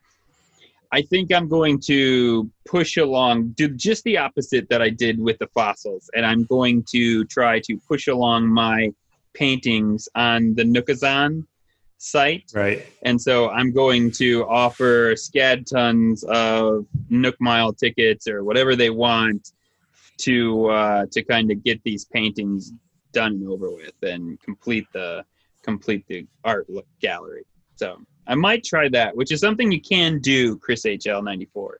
I 0.94 1.02
think 1.02 1.32
I'm 1.32 1.48
going 1.48 1.80
to 1.86 2.48
push 2.66 2.98
along, 2.98 3.48
do 3.56 3.68
just 3.68 4.04
the 4.04 4.16
opposite 4.16 4.68
that 4.68 4.80
I 4.80 4.90
did 4.90 5.18
with 5.18 5.36
the 5.40 5.48
fossils, 5.48 6.08
and 6.14 6.24
I'm 6.24 6.44
going 6.44 6.84
to 6.92 7.24
try 7.24 7.58
to 7.64 7.76
push 7.88 8.06
along 8.06 8.46
my 8.46 8.92
paintings 9.32 10.08
on 10.14 10.54
the 10.54 10.62
Nookazon 10.62 11.46
site. 11.98 12.44
Right. 12.54 12.86
And 13.02 13.20
so 13.20 13.50
I'm 13.50 13.72
going 13.72 14.12
to 14.12 14.46
offer 14.46 15.14
SCAD 15.14 15.68
tons 15.68 16.22
of 16.28 16.86
Nook 17.10 17.34
Mile 17.40 17.72
tickets 17.72 18.28
or 18.28 18.44
whatever 18.44 18.76
they 18.76 18.90
want 18.90 19.50
to 20.18 20.66
uh, 20.66 21.06
to 21.10 21.24
kind 21.24 21.50
of 21.50 21.64
get 21.64 21.82
these 21.82 22.04
paintings 22.04 22.72
done 23.10 23.32
and 23.32 23.48
over 23.48 23.68
with 23.68 23.94
and 24.02 24.40
complete 24.40 24.86
the 24.92 25.24
complete 25.62 26.04
the 26.06 26.24
art 26.44 26.70
look 26.70 26.86
gallery. 27.00 27.42
So 27.74 27.98
I 28.26 28.34
might 28.34 28.64
try 28.64 28.88
that, 28.90 29.16
which 29.16 29.32
is 29.32 29.40
something 29.40 29.70
you 29.70 29.80
can 29.80 30.18
do, 30.18 30.56
Chris 30.58 30.84
HL94. 30.84 31.70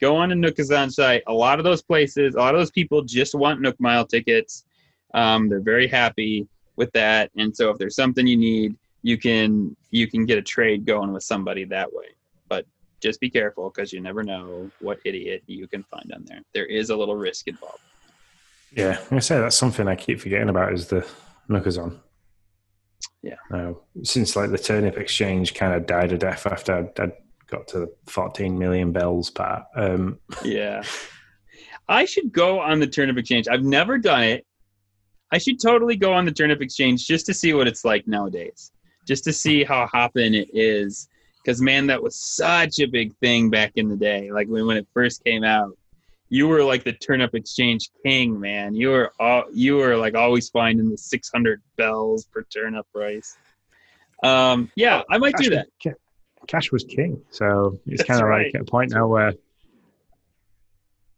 Go 0.00 0.16
on 0.16 0.32
a 0.32 0.34
Nookazon 0.34 0.90
site. 0.90 1.22
A 1.26 1.32
lot 1.32 1.58
of 1.58 1.64
those 1.64 1.82
places, 1.82 2.34
a 2.34 2.38
lot 2.38 2.54
of 2.54 2.60
those 2.60 2.70
people 2.70 3.02
just 3.02 3.34
want 3.34 3.60
Nook 3.60 3.78
Mile 3.78 4.06
tickets. 4.06 4.64
Um, 5.12 5.48
they're 5.48 5.60
very 5.60 5.86
happy 5.86 6.48
with 6.76 6.90
that. 6.92 7.30
And 7.36 7.54
so 7.54 7.70
if 7.70 7.78
there's 7.78 7.96
something 7.96 8.26
you 8.26 8.36
need, 8.36 8.76
you 9.02 9.18
can 9.18 9.76
you 9.90 10.06
can 10.08 10.26
get 10.26 10.38
a 10.38 10.42
trade 10.42 10.84
going 10.86 11.12
with 11.12 11.22
somebody 11.22 11.64
that 11.64 11.92
way. 11.92 12.06
But 12.48 12.66
just 13.00 13.20
be 13.20 13.30
careful 13.30 13.70
because 13.70 13.92
you 13.92 14.00
never 14.00 14.22
know 14.22 14.70
what 14.80 14.98
idiot 15.04 15.42
you 15.46 15.66
can 15.66 15.82
find 15.84 16.10
on 16.14 16.24
there. 16.26 16.40
There 16.54 16.66
is 16.66 16.90
a 16.90 16.96
little 16.96 17.16
risk 17.16 17.48
involved. 17.48 17.80
Yeah, 18.72 18.98
gonna 19.08 19.20
say 19.20 19.38
that's 19.38 19.56
something 19.56 19.88
I 19.88 19.96
keep 19.96 20.20
forgetting 20.20 20.48
about 20.48 20.72
is 20.72 20.88
the 20.88 21.06
Nookazon. 21.48 21.98
Yeah. 23.22 23.36
Uh, 23.52 23.72
since 24.02 24.34
like 24.36 24.50
the 24.50 24.58
turnip 24.58 24.96
exchange 24.96 25.54
kind 25.54 25.74
of 25.74 25.86
died 25.86 26.12
a 26.12 26.18
death 26.18 26.46
after 26.46 26.74
I'd, 26.74 27.00
I'd 27.00 27.12
got 27.48 27.68
to 27.68 27.80
the 27.80 27.94
14 28.06 28.58
million 28.58 28.92
bells 28.92 29.30
part. 29.30 29.64
Um, 29.76 30.18
Yeah. 30.44 30.82
I 31.88 32.04
should 32.04 32.32
go 32.32 32.60
on 32.60 32.78
the 32.78 32.86
turnip 32.86 33.18
exchange. 33.18 33.48
I've 33.48 33.64
never 33.64 33.98
done 33.98 34.22
it. 34.22 34.46
I 35.32 35.38
should 35.38 35.60
totally 35.60 35.96
go 35.96 36.12
on 36.12 36.24
the 36.24 36.32
turnip 36.32 36.60
exchange 36.62 37.06
just 37.06 37.26
to 37.26 37.34
see 37.34 37.52
what 37.52 37.66
it's 37.66 37.84
like 37.84 38.06
nowadays. 38.06 38.70
Just 39.08 39.24
to 39.24 39.32
see 39.32 39.64
how 39.64 39.86
hopping 39.86 40.34
it 40.34 40.48
is. 40.52 41.08
Because 41.44 41.60
man, 41.60 41.88
that 41.88 42.02
was 42.02 42.14
such 42.16 42.78
a 42.78 42.86
big 42.86 43.12
thing 43.16 43.50
back 43.50 43.72
in 43.74 43.88
the 43.88 43.96
day. 43.96 44.30
Like 44.30 44.46
when, 44.46 44.66
when 44.66 44.76
it 44.76 44.86
first 44.94 45.24
came 45.24 45.42
out. 45.42 45.76
You 46.30 46.48
were 46.48 46.62
like 46.62 46.84
the 46.84 46.92
turnip 46.92 47.34
exchange 47.34 47.90
king, 48.04 48.38
man. 48.38 48.74
You 48.74 48.90
were 48.90 49.12
all, 49.18 49.44
you 49.52 49.76
were 49.76 49.96
like 49.96 50.14
always 50.14 50.48
finding 50.48 50.88
the 50.88 50.96
six 50.96 51.30
hundred 51.30 51.60
bells 51.76 52.24
per 52.24 52.44
turnip 52.44 52.86
price. 52.94 53.36
Um, 54.22 54.70
yeah, 54.76 55.02
I 55.10 55.18
might 55.18 55.36
do 55.36 55.50
that. 55.50 55.66
Ca- 55.82 55.94
Cash 56.46 56.72
was 56.72 56.84
king, 56.84 57.20
so 57.30 57.78
it's 57.86 58.04
kind 58.04 58.20
of 58.20 58.28
right. 58.28 58.46
like 58.46 58.54
at 58.54 58.60
a 58.62 58.64
point 58.64 58.92
now 58.92 59.08
where 59.08 59.34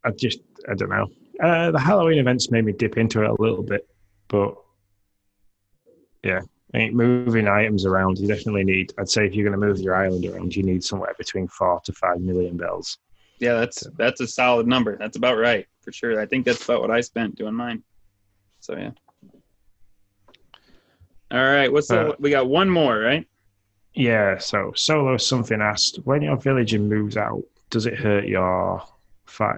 I 0.05 0.11
just 0.11 0.41
I 0.69 0.75
don't 0.75 0.89
know. 0.89 1.09
Uh, 1.41 1.71
the 1.71 1.79
Halloween 1.79 2.19
events 2.19 2.51
made 2.51 2.65
me 2.65 2.73
dip 2.73 2.97
into 2.97 3.23
it 3.23 3.29
a 3.29 3.35
little 3.39 3.63
bit, 3.63 3.87
but 4.29 4.55
yeah, 6.25 6.41
I 6.75 6.79
think 6.79 6.95
moving 6.95 7.49
items 7.49 7.85
around 7.85 8.19
you 8.19 8.29
definitely 8.29 8.65
need. 8.65 8.93
I'd 8.99 9.09
say 9.09 9.27
if 9.27 9.35
you're 9.35 9.49
going 9.49 9.61
to 9.61 9.67
move 9.67 9.79
your 9.79 9.95
island 9.95 10.25
around, 10.25 10.55
you 10.55 10.63
need 10.63 10.83
somewhere 10.83 11.15
between 11.19 11.49
four 11.49 11.81
to 11.85 11.93
five 11.93 12.21
million 12.21 12.57
bells. 12.57 12.99
Yeah, 13.43 13.55
that's 13.55 13.85
that's 13.97 14.21
a 14.21 14.27
solid 14.29 14.69
number. 14.69 14.97
That's 14.97 15.17
about 15.17 15.37
right 15.37 15.67
for 15.81 15.91
sure. 15.91 16.21
I 16.21 16.27
think 16.27 16.47
that's 16.47 16.63
about 16.63 16.81
what 16.81 16.93
I 16.93 17.01
spent 17.01 17.35
doing 17.35 17.55
mine. 17.55 17.83
So 18.61 18.77
yeah. 18.77 18.93
All 21.33 21.43
right, 21.43 21.73
what's 21.73 21.89
the, 21.89 22.11
Uh, 22.11 22.15
we 22.21 22.31
got 22.31 22.49
one 22.49 22.71
more, 22.71 23.01
right? 23.01 23.27
Yeah, 23.95 24.39
so 24.39 24.71
solo 24.77 25.17
something 25.17 25.61
asked 25.61 25.97
when 26.05 26.23
your 26.23 26.37
villager 26.37 26.79
moves 26.79 27.17
out, 27.17 27.43
does 27.71 27.87
it 27.87 27.99
hurt 27.99 28.27
your 28.27 28.81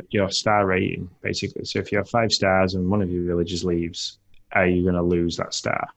your 0.08 0.30
star 0.30 0.64
rating 0.64 1.10
basically? 1.20 1.66
So 1.66 1.78
if 1.78 1.92
you 1.92 1.98
have 1.98 2.08
five 2.08 2.32
stars 2.32 2.74
and 2.74 2.88
one 2.88 3.02
of 3.02 3.10
your 3.10 3.24
villagers 3.24 3.66
leaves, 3.66 4.18
are 4.52 4.66
you 4.66 4.82
going 4.82 4.94
to 4.94 5.02
lose 5.02 5.36
that 5.36 5.52
star? 5.52 5.88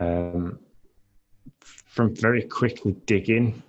Um, 0.00 0.58
from 1.60 2.14
very 2.14 2.42
quickly 2.42 2.92
digging, 3.06 3.62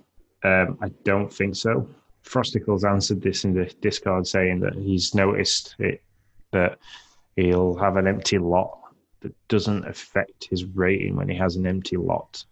um, 0.44 0.76
I 0.82 0.90
don't 1.02 1.32
think 1.32 1.56
so. 1.56 1.88
Frosticles 2.24 2.88
answered 2.88 3.22
this 3.22 3.44
in 3.44 3.54
the 3.54 3.66
Discord 3.80 4.26
saying 4.26 4.60
that 4.60 4.74
he's 4.74 5.14
noticed 5.14 5.74
it 5.78 6.02
that 6.52 6.78
he'll 7.36 7.76
have 7.76 7.96
an 7.96 8.06
empty 8.06 8.38
lot 8.38 8.78
that 9.20 9.34
doesn't 9.48 9.86
affect 9.86 10.44
his 10.44 10.64
rating 10.64 11.16
when 11.16 11.28
he 11.28 11.36
has 11.36 11.56
an 11.56 11.66
empty 11.66 11.96
lot. 11.96 12.44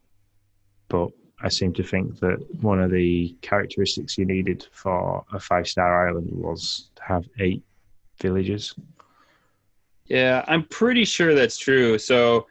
but 0.89 1.11
I 1.41 1.49
seem 1.49 1.73
to 1.75 1.85
think 1.85 2.19
that 2.19 2.39
one 2.63 2.81
of 2.81 2.91
the 2.91 3.37
characteristics 3.43 4.19
you 4.19 4.25
needed 4.25 4.67
for 4.73 5.25
a 5.33 5.39
five 5.39 5.69
star 5.69 6.09
island 6.09 6.31
was 6.33 6.91
to 6.97 7.03
have 7.05 7.29
eight 7.39 7.63
villages. 8.21 8.75
Yeah, 10.07 10.45
I'm 10.49 10.65
pretty 10.65 11.05
sure 11.05 11.35
that's 11.35 11.59
true. 11.59 11.99
So 11.99 12.47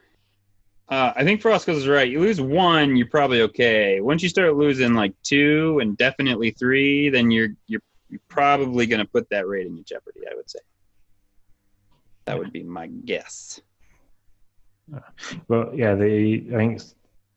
uh, 0.89 1.11
I 1.15 1.23
think 1.23 1.41
Frostgulls 1.41 1.77
is 1.77 1.87
right. 1.87 2.09
You 2.09 2.21
lose 2.21 2.39
one, 2.39 2.95
you're 2.95 3.07
probably 3.07 3.41
okay. 3.41 3.99
Once 3.99 4.23
you 4.23 4.29
start 4.29 4.55
losing 4.55 4.93
like 4.93 5.13
two 5.21 5.79
and 5.81 5.97
definitely 5.97 6.51
three, 6.51 7.09
then 7.09 7.29
you're 7.29 7.49
you're, 7.67 7.81
you're 8.09 8.21
probably 8.29 8.85
going 8.85 8.99
to 8.99 9.05
put 9.05 9.29
that 9.29 9.47
rating 9.47 9.77
in 9.77 9.83
jeopardy. 9.83 10.21
I 10.31 10.35
would 10.35 10.49
say. 10.49 10.59
That 12.25 12.39
would 12.39 12.53
be 12.53 12.63
my 12.63 12.87
guess. 12.87 13.59
Well, 15.49 15.71
yeah, 15.73 15.95
the 15.95 16.45
I 16.53 16.55
think 16.55 16.81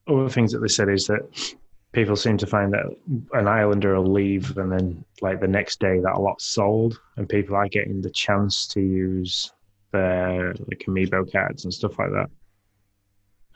other 0.07 0.29
things 0.29 0.53
that 0.53 0.61
they 0.61 0.69
said 0.69 0.89
is 0.89 1.09
that 1.09 1.55
people 1.93 2.15
seem 2.15 2.37
to 2.39 2.47
find 2.47 2.73
that 2.73 2.85
an 3.33 3.49
islander 3.49 3.97
will 3.97 4.13
leave 4.13 4.57
and 4.57 4.71
then 4.71 5.05
like 5.23 5.41
the 5.41 5.49
next 5.49 5.81
day 5.81 5.99
that 5.99 6.15
a 6.15 6.19
lot's 6.21 6.45
sold 6.45 7.01
and 7.17 7.29
people 7.29 7.57
are 7.57 7.69
getting 7.69 8.01
the 8.01 8.11
chance 8.11 8.67
to 8.69 8.81
use 8.81 9.53
their 9.93 10.55
like 10.69 10.85
amiibo 10.87 11.31
cards 11.31 11.65
and 11.65 11.75
stuff 11.75 11.99
like 11.99 12.11
that 12.13 12.31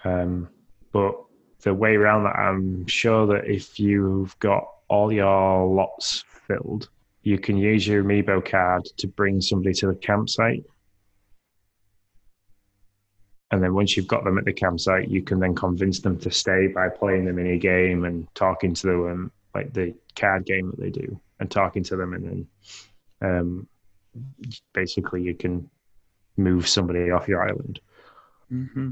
um, 0.04 0.48
but 0.92 1.14
the 1.62 1.74
way 1.74 1.96
around 1.96 2.24
that 2.24 2.36
i'm 2.36 2.86
sure 2.86 3.26
that 3.26 3.46
if 3.46 3.80
you've 3.80 4.38
got 4.38 4.64
all 4.88 5.12
your 5.12 5.66
lots 5.66 6.24
filled 6.46 6.88
you 7.22 7.38
can 7.38 7.56
use 7.56 7.86
your 7.86 8.04
amiibo 8.04 8.44
card 8.44 8.84
to 8.98 9.06
bring 9.06 9.40
somebody 9.40 9.74
to 9.74 9.86
the 9.86 9.94
campsite 9.94 10.64
and 13.54 13.62
then 13.62 13.72
once 13.72 13.96
you've 13.96 14.08
got 14.08 14.24
them 14.24 14.36
at 14.36 14.44
the 14.44 14.52
campsite, 14.52 15.08
you 15.08 15.22
can 15.22 15.38
then 15.38 15.54
convince 15.54 16.00
them 16.00 16.18
to 16.18 16.30
stay 16.32 16.66
by 16.66 16.88
playing 16.88 17.24
them 17.24 17.36
mini 17.36 17.56
game 17.56 18.04
and 18.04 18.26
talking 18.34 18.74
to 18.74 19.04
them, 19.04 19.30
like 19.54 19.72
the 19.72 19.94
card 20.16 20.44
game 20.44 20.70
that 20.70 20.80
they 20.80 20.90
do, 20.90 21.20
and 21.38 21.48
talking 21.48 21.84
to 21.84 21.94
them, 21.94 22.14
and 22.14 22.24
then 22.24 22.48
um, 23.20 23.68
basically 24.72 25.22
you 25.22 25.34
can 25.34 25.70
move 26.36 26.66
somebody 26.66 27.12
off 27.12 27.28
your 27.28 27.48
island. 27.48 27.78
Mm-hmm. 28.52 28.90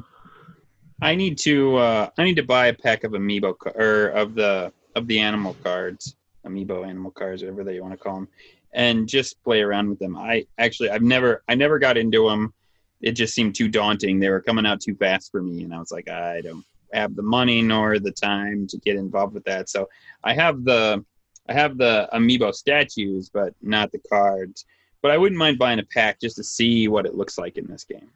I 1.03 1.15
need 1.15 1.37
to 1.39 1.77
uh, 1.77 2.11
I 2.17 2.25
need 2.25 2.37
to 2.37 2.43
buy 2.43 2.69
a 2.69 2.75
pack 2.75 3.05
of 3.05 3.13
amiibo 3.13 3.55
or 3.77 4.09
of 4.09 4.35
the 4.35 4.73
of 4.95 5.07
the 5.07 5.19
animal 5.19 5.57
cards, 5.63 6.17
amiibo 6.47 6.87
animal 6.87 7.11
cards, 7.11 7.43
whatever 7.43 7.65
they 7.65 7.81
want 7.81 7.93
to 7.93 7.99
call 7.99 8.15
them, 8.15 8.29
and 8.73 9.09
just 9.09 9.43
play 9.43 9.61
around 9.61 9.91
with 9.91 9.99
them. 9.99 10.17
I 10.17 10.47
actually 10.59 10.91
I've 10.91 11.03
never 11.03 11.43
I 11.49 11.55
never 11.55 11.79
got 11.79 11.99
into 11.99 12.29
them 12.29 12.55
it 13.03 13.13
just 13.13 13.35
seemed 13.35 13.55
too 13.55 13.69
daunting. 13.69 14.21
They 14.21 14.31
were 14.31 14.41
coming 14.41 14.65
out 14.65 14.81
too 14.81 14.95
fast 14.95 15.31
for 15.31 15.43
me, 15.43 15.65
and 15.65 15.75
I 15.75 15.79
was 15.79 15.91
like, 15.91 16.09
I 16.09 16.41
don't 16.41 16.65
have 16.93 17.17
the 17.17 17.23
money 17.23 17.61
nor 17.61 17.99
the 17.99 18.13
time 18.13 18.67
to 18.69 18.79
get 18.79 18.97
involved 18.97 19.35
with 19.35 19.45
that. 19.45 19.69
So 19.69 19.89
I 20.25 20.33
have 20.35 20.65
the 20.65 21.05
I 21.49 21.53
have 21.53 21.77
the 21.77 22.09
amiibo 22.15 22.55
statues, 22.55 23.29
but 23.29 23.55
not 23.61 23.91
the 23.91 24.01
cards. 24.09 24.65
But 25.03 25.11
I 25.11 25.19
wouldn't 25.19 25.39
mind 25.39 25.59
buying 25.59 25.81
a 25.81 25.85
pack 25.85 26.21
just 26.21 26.37
to 26.37 26.45
see 26.45 26.87
what 26.87 27.07
it 27.07 27.17
looks 27.17 27.37
like 27.37 27.59
in 27.59 27.67
this 27.67 27.83
game. 27.83 28.09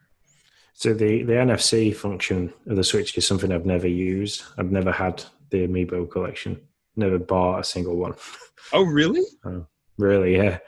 So 0.78 0.92
the 0.92 1.22
the 1.22 1.32
NFC 1.32 1.96
function 1.96 2.52
of 2.66 2.76
the 2.76 2.84
Switch 2.84 3.16
is 3.16 3.26
something 3.26 3.50
I've 3.50 3.64
never 3.64 3.88
used. 3.88 4.42
I've 4.58 4.70
never 4.70 4.92
had 4.92 5.24
the 5.48 5.66
amiibo 5.66 6.10
collection. 6.10 6.60
Never 6.96 7.18
bought 7.18 7.60
a 7.60 7.64
single 7.64 7.96
one. 7.96 8.14
Oh, 8.72 8.82
really? 8.82 9.22
oh, 9.44 9.64
really? 9.96 10.34
Yeah. 10.36 10.58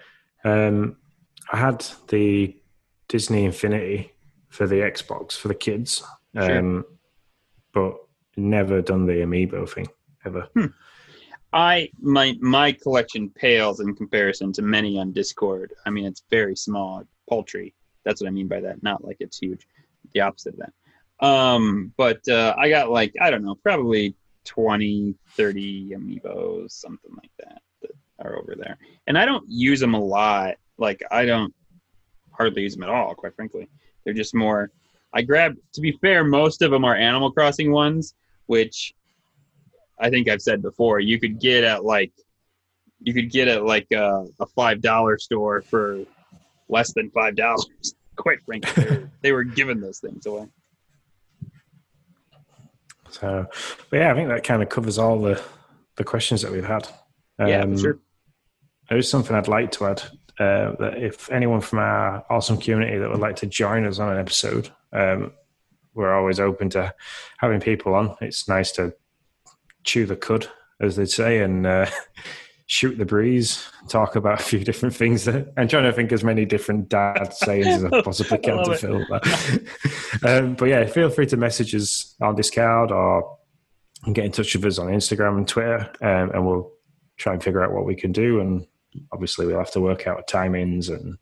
Um, 0.44 0.98
I 1.52 1.56
had 1.56 1.84
the 2.06 2.56
Disney 3.08 3.44
Infinity 3.44 4.12
for 4.50 4.68
the 4.68 4.76
Xbox 4.76 5.32
for 5.36 5.48
the 5.48 5.54
kids, 5.56 6.04
Sure. 6.36 6.58
um, 6.58 6.84
but 7.72 7.96
never 8.36 8.80
done 8.82 9.04
the 9.06 9.14
amiibo 9.14 9.68
thing 9.68 9.88
ever. 10.24 10.48
I 11.52 11.90
my 12.00 12.36
my 12.40 12.70
collection 12.70 13.30
pales 13.30 13.80
in 13.80 13.96
comparison 13.96 14.52
to 14.52 14.62
many 14.62 14.96
on 14.96 15.10
Discord. 15.12 15.74
I 15.84 15.90
mean, 15.90 16.04
it's 16.06 16.22
very 16.30 16.54
small, 16.54 17.02
paltry. 17.28 17.74
That's 18.04 18.20
what 18.20 18.28
I 18.28 18.30
mean 18.30 18.46
by 18.46 18.60
that. 18.60 18.80
Not 18.84 19.04
like 19.04 19.16
it's 19.18 19.38
huge. 19.38 19.66
The 20.18 20.24
opposite 20.24 20.54
of 20.54 20.60
that. 20.60 21.24
Um, 21.24 21.92
but 21.96 22.26
uh, 22.28 22.56
I 22.58 22.68
got 22.68 22.90
like 22.90 23.14
I 23.20 23.30
don't 23.30 23.44
know, 23.44 23.54
probably 23.54 24.16
20, 24.46 25.14
30 25.36 25.90
amiibos, 25.90 26.72
something 26.72 27.10
like 27.14 27.30
that, 27.38 27.62
that 27.82 27.92
are 28.18 28.36
over 28.36 28.56
there. 28.56 28.78
And 29.06 29.16
I 29.16 29.24
don't 29.24 29.44
use 29.48 29.78
them 29.78 29.94
a 29.94 30.00
lot. 30.00 30.56
Like 30.76 31.02
I 31.12 31.24
don't 31.24 31.54
hardly 32.32 32.62
use 32.62 32.74
them 32.74 32.82
at 32.82 32.88
all, 32.88 33.14
quite 33.14 33.36
frankly. 33.36 33.68
They're 34.04 34.14
just 34.14 34.34
more. 34.34 34.72
I 35.12 35.22
grab. 35.22 35.54
To 35.74 35.80
be 35.80 35.92
fair, 36.00 36.24
most 36.24 36.62
of 36.62 36.72
them 36.72 36.84
are 36.84 36.96
Animal 36.96 37.30
Crossing 37.30 37.70
ones, 37.70 38.14
which 38.46 38.92
I 40.00 40.10
think 40.10 40.28
I've 40.28 40.42
said 40.42 40.62
before. 40.62 40.98
You 40.98 41.20
could 41.20 41.38
get 41.38 41.62
at 41.62 41.84
like, 41.84 42.12
you 43.00 43.14
could 43.14 43.30
get 43.30 43.46
at 43.46 43.64
like 43.64 43.86
a, 43.92 44.26
a 44.40 44.46
five 44.46 44.80
dollar 44.80 45.16
store 45.18 45.62
for 45.62 46.04
less 46.68 46.92
than 46.92 47.10
five 47.10 47.36
dollars. 47.36 47.94
Quite 48.16 48.42
frankly, 48.44 49.06
they 49.22 49.32
were, 49.32 49.44
giving 49.44 49.80
those 49.80 49.98
things 49.98 50.26
away. 50.26 50.46
So, 53.10 53.46
but 53.90 53.96
yeah, 53.96 54.12
I 54.12 54.14
think 54.14 54.28
that 54.28 54.44
kind 54.44 54.62
of 54.62 54.68
covers 54.68 54.98
all 54.98 55.20
the 55.20 55.42
the 55.96 56.04
questions 56.04 56.42
that 56.42 56.52
we've 56.52 56.64
had. 56.64 56.88
Yeah, 57.38 57.62
Um, 57.62 57.72
for 57.74 57.78
sure. 57.78 57.98
There 58.88 58.98
is 58.98 59.10
something 59.10 59.34
I'd 59.34 59.48
like 59.48 59.72
to 59.72 59.86
add. 59.86 60.02
Uh, 60.38 60.76
that 60.78 60.94
if 60.98 61.30
anyone 61.32 61.60
from 61.60 61.80
our 61.80 62.24
awesome 62.30 62.58
community 62.58 62.96
that 62.96 63.10
would 63.10 63.18
like 63.18 63.36
to 63.36 63.46
join 63.46 63.84
us 63.84 63.98
on 63.98 64.12
an 64.12 64.18
episode, 64.18 64.70
um, 64.92 65.32
we're 65.94 66.14
always 66.14 66.38
open 66.38 66.70
to 66.70 66.94
having 67.38 67.60
people 67.60 67.94
on. 67.94 68.14
It's 68.20 68.48
nice 68.48 68.70
to 68.72 68.94
chew 69.82 70.06
the 70.06 70.14
cud, 70.14 70.48
as 70.80 70.94
they 70.94 71.06
say, 71.06 71.40
and 71.40 71.66
uh, 71.66 71.86
shoot 72.68 72.98
the 72.98 73.04
breeze, 73.06 73.66
talk 73.88 74.14
about 74.14 74.40
a 74.40 74.42
few 74.42 74.58
different 74.64 74.94
things. 74.94 75.24
That, 75.24 75.52
I'm 75.56 75.66
trying 75.66 75.84
to 75.84 75.92
think 75.92 76.12
as 76.12 76.22
many 76.22 76.44
different 76.44 76.88
dad 76.88 77.32
sayings 77.32 77.66
as 77.66 77.84
I 77.84 78.02
possibly 78.02 78.38
can 78.38 78.62
to 78.62 78.72
it. 78.72 78.78
fill 78.78 78.98
that. 79.08 80.22
um, 80.24 80.54
but 80.54 80.66
yeah, 80.66 80.84
feel 80.86 81.10
free 81.10 81.26
to 81.26 81.36
message 81.36 81.74
us 81.74 82.14
on 82.20 82.36
Discord 82.36 82.92
or 82.92 83.38
get 84.12 84.26
in 84.26 84.32
touch 84.32 84.54
with 84.54 84.66
us 84.66 84.78
on 84.78 84.88
Instagram 84.88 85.38
and 85.38 85.48
Twitter, 85.48 85.90
um, 86.02 86.30
and 86.30 86.46
we'll 86.46 86.70
try 87.16 87.32
and 87.32 87.42
figure 87.42 87.64
out 87.64 87.72
what 87.72 87.86
we 87.86 87.96
can 87.96 88.12
do. 88.12 88.40
And 88.40 88.66
obviously, 89.12 89.46
we'll 89.46 89.58
have 89.58 89.72
to 89.72 89.80
work 89.80 90.06
out 90.06 90.28
timings 90.28 90.90
and 90.90 91.16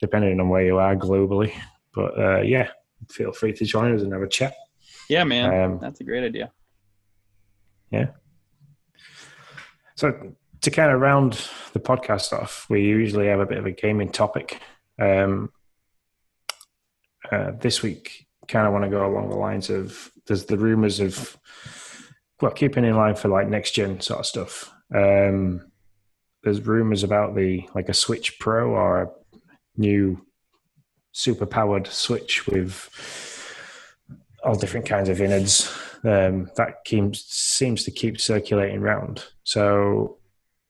depending 0.00 0.38
on 0.38 0.50
where 0.50 0.64
you 0.64 0.78
are 0.78 0.94
globally. 0.94 1.52
But 1.94 2.18
uh, 2.18 2.40
yeah, 2.42 2.68
feel 3.10 3.32
free 3.32 3.54
to 3.54 3.64
join 3.64 3.94
us 3.94 4.02
and 4.02 4.12
have 4.12 4.22
a 4.22 4.28
chat. 4.28 4.54
Yeah, 5.08 5.24
man, 5.24 5.64
um, 5.64 5.78
that's 5.80 6.00
a 6.00 6.04
great 6.04 6.24
idea. 6.24 6.52
Yeah. 7.90 8.08
So 9.96 10.34
to 10.62 10.70
kind 10.70 10.92
of 10.92 11.00
round 11.00 11.48
the 11.72 11.80
podcast 11.80 12.32
off, 12.32 12.66
we 12.68 12.82
usually 12.82 13.26
have 13.26 13.40
a 13.40 13.46
bit 13.46 13.58
of 13.58 13.66
a 13.66 13.70
gaming 13.72 14.10
topic. 14.10 14.60
Um, 14.98 15.50
uh, 17.30 17.52
this 17.58 17.82
week, 17.82 18.26
kind 18.48 18.66
of 18.66 18.72
want 18.72 18.84
to 18.84 18.90
go 18.90 19.06
along 19.06 19.30
the 19.30 19.36
lines 19.36 19.70
of 19.70 20.10
there's 20.26 20.46
the 20.46 20.58
rumors 20.58 21.00
of 21.00 21.38
well, 22.40 22.50
keeping 22.50 22.84
in 22.84 22.96
line 22.96 23.14
for 23.14 23.28
like 23.28 23.48
next 23.48 23.72
gen 23.72 24.00
sort 24.00 24.20
of 24.20 24.26
stuff. 24.26 24.72
Um, 24.94 25.70
there's 26.42 26.66
rumors 26.66 27.02
about 27.02 27.34
the 27.34 27.68
like 27.74 27.88
a 27.88 27.94
Switch 27.94 28.38
Pro 28.38 28.70
or 28.70 29.02
a 29.02 29.10
new 29.76 30.24
super 31.12 31.46
powered 31.46 31.86
Switch 31.86 32.46
with 32.46 32.88
all 34.42 34.54
different 34.54 34.86
kinds 34.86 35.08
of 35.08 35.20
innards. 35.20 35.72
Um, 36.02 36.50
that 36.56 36.84
keeps, 36.84 37.26
seems 37.26 37.84
to 37.84 37.90
keep 37.90 38.18
circulating 38.18 38.80
round. 38.80 39.24
So, 39.44 40.18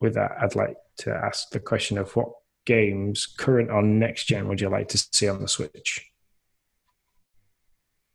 with 0.01 0.15
that, 0.15 0.33
I'd 0.41 0.57
like 0.57 0.77
to 0.99 1.13
ask 1.15 1.51
the 1.51 1.61
question 1.61 1.99
of 1.99 2.15
what 2.17 2.29
games, 2.65 3.27
current 3.27 3.71
or 3.71 3.83
next 3.83 4.25
gen, 4.25 4.49
would 4.49 4.61
you 4.61 4.69
like 4.69 4.89
to 4.89 4.99
see 5.13 5.29
on 5.29 5.41
the 5.41 5.49
Switch? 5.49 6.07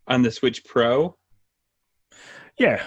On 0.08 0.22
the 0.22 0.32
Switch 0.32 0.64
Pro, 0.66 1.18
Yeah, 2.58 2.86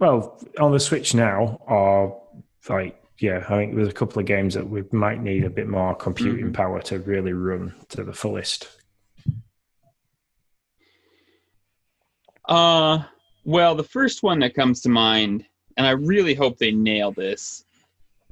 well, 0.00 0.40
on 0.58 0.72
the 0.72 0.80
Switch 0.80 1.14
now, 1.14 1.60
or 1.68 2.20
like, 2.68 3.00
yeah, 3.20 3.44
I 3.48 3.56
think 3.56 3.76
there's 3.76 3.88
a 3.88 3.92
couple 3.92 4.18
of 4.18 4.26
games 4.26 4.54
that 4.54 4.68
we 4.68 4.82
might 4.90 5.22
need 5.22 5.44
a 5.44 5.50
bit 5.50 5.68
more 5.68 5.94
computing 5.94 6.46
Mhm. 6.46 6.54
power 6.54 6.80
to 6.82 6.98
really 6.98 7.32
run 7.32 7.74
to 7.90 8.02
the 8.02 8.12
fullest. 8.12 8.68
Uh, 12.46 13.04
well, 13.44 13.76
the 13.76 13.84
first 13.84 14.24
one 14.24 14.40
that 14.40 14.54
comes 14.54 14.80
to 14.80 14.88
mind, 14.88 15.46
and 15.76 15.86
I 15.86 15.92
really 15.92 16.34
hope 16.34 16.58
they 16.58 16.72
nail 16.72 17.12
this. 17.12 17.64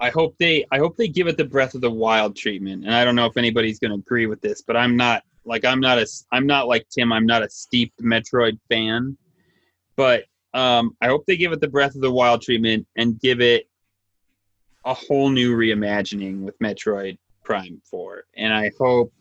I 0.00 0.10
hope 0.10 0.36
they, 0.38 0.64
I 0.70 0.78
hope 0.78 0.96
they 0.96 1.08
give 1.08 1.26
it 1.26 1.36
the 1.36 1.44
Breath 1.44 1.74
of 1.74 1.80
the 1.80 1.90
Wild 1.90 2.36
treatment. 2.36 2.84
And 2.84 2.94
I 2.94 3.04
don't 3.04 3.16
know 3.16 3.26
if 3.26 3.36
anybody's 3.36 3.78
going 3.78 3.90
to 3.90 3.98
agree 3.98 4.26
with 4.26 4.40
this, 4.40 4.62
but 4.62 4.76
I'm 4.76 4.96
not 4.96 5.22
like 5.44 5.64
I'm 5.64 5.80
not 5.80 5.98
a, 5.98 6.06
I'm 6.30 6.46
not 6.46 6.68
like 6.68 6.86
Tim. 6.88 7.12
I'm 7.12 7.26
not 7.26 7.42
a 7.42 7.50
steeped 7.50 8.00
Metroid 8.02 8.58
fan, 8.68 9.16
but 9.96 10.24
um, 10.54 10.96
I 11.00 11.06
hope 11.06 11.26
they 11.26 11.36
give 11.36 11.52
it 11.52 11.60
the 11.60 11.68
Breath 11.68 11.94
of 11.94 12.00
the 12.00 12.10
Wild 12.10 12.42
treatment 12.42 12.86
and 12.96 13.20
give 13.20 13.40
it 13.40 13.68
a 14.84 14.94
whole 14.94 15.30
new 15.30 15.56
reimagining 15.56 16.40
with 16.42 16.58
Metroid 16.58 17.18
Prime 17.44 17.80
Four. 17.90 18.24
And 18.36 18.52
I 18.52 18.70
hope, 18.78 19.12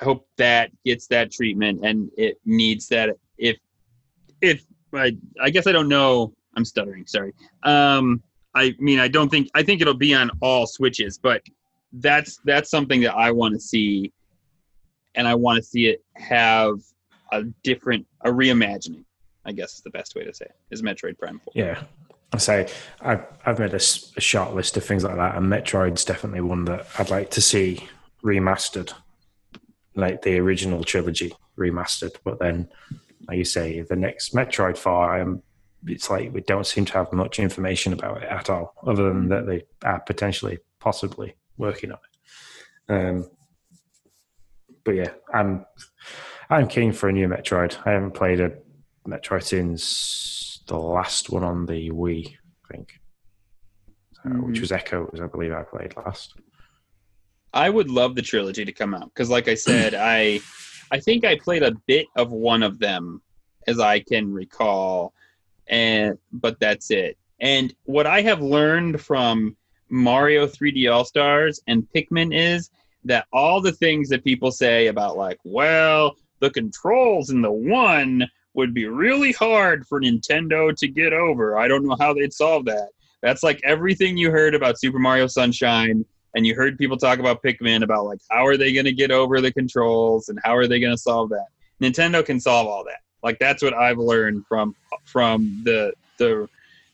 I 0.00 0.04
hope 0.04 0.28
that 0.36 0.70
gets 0.84 1.06
that 1.08 1.32
treatment, 1.32 1.84
and 1.84 2.10
it 2.16 2.38
needs 2.44 2.88
that. 2.88 3.16
If 3.38 3.58
if 4.40 4.64
I, 4.92 5.16
I 5.40 5.50
guess 5.50 5.66
I 5.66 5.72
don't 5.72 5.88
know 5.88 6.34
I'm 6.56 6.64
stuttering. 6.64 7.06
Sorry. 7.06 7.32
Um, 7.62 8.22
I 8.54 8.74
mean, 8.78 8.98
I 8.98 9.08
don't 9.08 9.28
think 9.28 9.48
I 9.54 9.62
think 9.62 9.80
it'll 9.80 9.94
be 9.94 10.14
on 10.14 10.30
all 10.40 10.66
switches, 10.66 11.18
but 11.18 11.42
that's 11.92 12.38
that's 12.44 12.70
something 12.70 13.00
that 13.02 13.14
I 13.14 13.30
want 13.30 13.54
to 13.54 13.60
see, 13.60 14.12
and 15.14 15.26
I 15.26 15.34
want 15.34 15.56
to 15.56 15.62
see 15.62 15.86
it 15.86 16.04
have 16.16 16.80
a 17.32 17.44
different 17.62 18.06
a 18.22 18.30
reimagining. 18.30 19.04
I 19.44 19.52
guess 19.52 19.74
is 19.74 19.80
the 19.82 19.90
best 19.90 20.14
way 20.14 20.24
to 20.24 20.32
say 20.32 20.46
it, 20.46 20.54
is 20.70 20.82
Metroid 20.82 21.18
Prime 21.18 21.38
4. 21.38 21.52
Yeah. 21.54 21.82
I 22.32 22.38
say 22.38 22.68
I've 23.00 23.24
I've 23.46 23.58
made 23.58 23.74
a 23.74 23.78
short 23.78 24.54
list 24.54 24.76
of 24.76 24.84
things 24.84 25.04
like 25.04 25.16
that, 25.16 25.36
and 25.36 25.46
Metroid's 25.46 26.04
definitely 26.04 26.40
one 26.40 26.64
that 26.64 26.86
I'd 26.98 27.10
like 27.10 27.30
to 27.32 27.40
see 27.40 27.88
remastered, 28.24 28.92
like 29.94 30.22
the 30.22 30.38
original 30.40 30.82
trilogy 30.82 31.32
remastered. 31.56 32.16
But 32.24 32.40
then, 32.40 32.68
like 33.28 33.38
you 33.38 33.44
say, 33.44 33.82
the 33.82 33.94
next 33.94 34.34
Metroid 34.34 34.76
Four, 34.76 35.20
um, 35.20 35.42
it's 35.86 36.10
like 36.10 36.32
we 36.32 36.40
don't 36.40 36.66
seem 36.66 36.84
to 36.86 36.92
have 36.94 37.12
much 37.12 37.38
information 37.38 37.92
about 37.92 38.22
it 38.22 38.28
at 38.28 38.48
all, 38.50 38.74
other 38.86 39.08
than 39.08 39.28
that 39.28 39.46
they 39.46 39.64
are 39.84 40.00
potentially, 40.00 40.58
possibly 40.80 41.34
working 41.56 41.92
on 41.92 41.98
it. 42.88 42.92
Um, 42.92 43.30
but 44.84 44.92
yeah, 44.92 45.10
I'm 45.32 45.64
I'm 46.50 46.68
keen 46.68 46.92
for 46.92 47.08
a 47.08 47.12
new 47.12 47.28
Metroid. 47.28 47.76
I 47.86 47.92
haven't 47.92 48.12
played 48.14 48.40
a 48.40 48.52
Metroid 49.08 49.42
since 49.42 50.62
the 50.66 50.76
last 50.78 51.30
one 51.30 51.44
on 51.44 51.66
the 51.66 51.90
Wii, 51.90 52.28
I 52.28 52.72
think, 52.72 53.00
so, 54.12 54.30
which 54.30 54.56
Mhm. 54.56 54.60
was 54.60 54.72
Echoes, 54.72 55.20
I 55.22 55.26
believe 55.26 55.52
I 55.52 55.62
played 55.62 55.94
last. 55.96 56.34
I 57.52 57.70
would 57.70 57.88
love 57.90 58.14
the 58.14 58.22
trilogy 58.22 58.64
to 58.64 58.72
come 58.72 58.94
out 58.94 59.06
because, 59.14 59.30
like 59.30 59.48
I 59.48 59.54
said, 59.54 59.94
I 59.94 60.40
I 60.90 61.00
think 61.00 61.24
I 61.24 61.36
played 61.38 61.62
a 61.62 61.72
bit 61.86 62.06
of 62.16 62.30
one 62.30 62.62
of 62.62 62.78
them 62.78 63.22
as 63.66 63.80
I 63.80 64.00
can 64.00 64.32
recall, 64.32 65.14
and 65.68 66.18
but 66.32 66.58
that's 66.60 66.90
it. 66.90 67.16
And 67.40 67.74
what 67.84 68.06
I 68.06 68.22
have 68.22 68.40
learned 68.42 69.00
from 69.00 69.56
Mario 69.90 70.46
3D 70.46 70.92
All 70.92 71.04
Stars 71.04 71.60
and 71.66 71.86
Pikmin 71.94 72.34
is 72.34 72.70
that 73.04 73.26
all 73.32 73.60
the 73.60 73.72
things 73.72 74.08
that 74.08 74.24
people 74.24 74.50
say 74.50 74.86
about 74.86 75.16
like, 75.16 75.38
well, 75.44 76.16
the 76.40 76.50
controls 76.50 77.30
in 77.30 77.42
the 77.42 77.52
one 77.52 78.26
would 78.54 78.72
be 78.72 78.86
really 78.86 79.32
hard 79.32 79.86
for 79.86 80.00
Nintendo 80.00 80.74
to 80.76 80.88
get 80.88 81.12
over. 81.12 81.58
I 81.58 81.68
don't 81.68 81.86
know 81.86 81.96
how 81.98 82.14
they'd 82.14 82.32
solve 82.32 82.64
that. 82.66 82.90
That's 83.22 83.42
like 83.42 83.60
everything 83.64 84.16
you 84.16 84.30
heard 84.30 84.54
about 84.54 84.78
Super 84.78 84.98
Mario 84.98 85.26
Sunshine 85.26 86.04
and 86.34 86.46
you 86.46 86.54
heard 86.54 86.78
people 86.78 86.96
talk 86.96 87.18
about 87.18 87.42
Pikmin 87.42 87.82
about 87.82 88.04
like 88.04 88.20
how 88.30 88.46
are 88.46 88.56
they 88.56 88.72
going 88.72 88.84
to 88.84 88.92
get 88.92 89.10
over 89.10 89.40
the 89.40 89.52
controls 89.52 90.28
and 90.28 90.38
how 90.44 90.56
are 90.56 90.66
they 90.66 90.80
going 90.80 90.92
to 90.92 90.98
solve 90.98 91.30
that. 91.30 91.46
Nintendo 91.82 92.24
can 92.24 92.40
solve 92.40 92.66
all 92.66 92.84
that. 92.84 93.00
Like 93.24 93.38
that's 93.38 93.62
what 93.62 93.74
I've 93.74 93.98
learned 93.98 94.46
from 94.46 94.76
from 95.04 95.62
the 95.64 95.94
the 96.18 96.48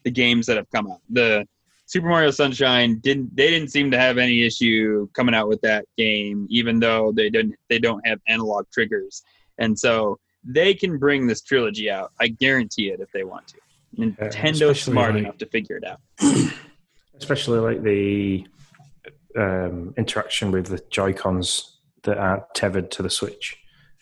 the 0.04 0.10
games 0.10 0.46
that 0.46 0.56
have 0.56 0.70
come 0.70 0.90
out. 0.90 1.00
The 1.10 1.46
Super 1.86 2.06
Mario 2.06 2.30
Sunshine 2.30 3.00
didn't 3.00 3.34
they 3.36 3.50
didn't 3.50 3.68
seem 3.68 3.90
to 3.90 3.98
have 3.98 4.16
any 4.16 4.44
issue 4.44 5.08
coming 5.14 5.34
out 5.34 5.48
with 5.48 5.60
that 5.62 5.84
game 5.98 6.46
even 6.48 6.78
though 6.78 7.12
they 7.12 7.28
didn't 7.28 7.56
they 7.68 7.80
don't 7.80 8.06
have 8.06 8.20
analog 8.28 8.66
triggers. 8.72 9.22
And 9.58 9.78
so 9.78 10.18
they 10.44 10.72
can 10.72 10.98
bring 10.98 11.26
this 11.26 11.42
trilogy 11.42 11.90
out. 11.90 12.12
I 12.20 12.28
guarantee 12.28 12.90
it 12.90 13.00
if 13.00 13.10
they 13.12 13.24
want 13.24 13.48
to. 13.48 13.56
Nintendo's 13.98 14.80
smart 14.80 15.14
like- 15.14 15.24
enough 15.24 15.38
to 15.38 15.46
figure 15.46 15.76
it 15.76 15.84
out. 15.84 16.00
Especially 17.18 17.58
like 17.58 17.82
the 17.82 18.46
um, 19.36 19.92
interaction 19.98 20.50
with 20.52 20.66
the 20.66 20.82
Joy 20.90 21.12
Cons 21.12 21.78
that 22.04 22.16
are 22.16 22.46
tethered 22.54 22.90
to 22.92 23.02
the 23.02 23.10
Switch, 23.10 23.58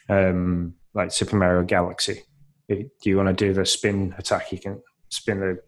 um, 0.09 0.75
like 0.99 1.13
Super 1.13 1.37
Mario 1.37 1.63
Galaxy. 1.65 2.25
Do 2.69 2.85
you 3.05 3.17
want 3.17 3.29
to 3.29 3.33
do 3.35 3.55
the 3.55 3.65
spin 3.65 4.15
attack? 4.19 4.53
You 4.53 4.59
can 4.59 4.83
spin 5.09 5.41
the 5.41 5.59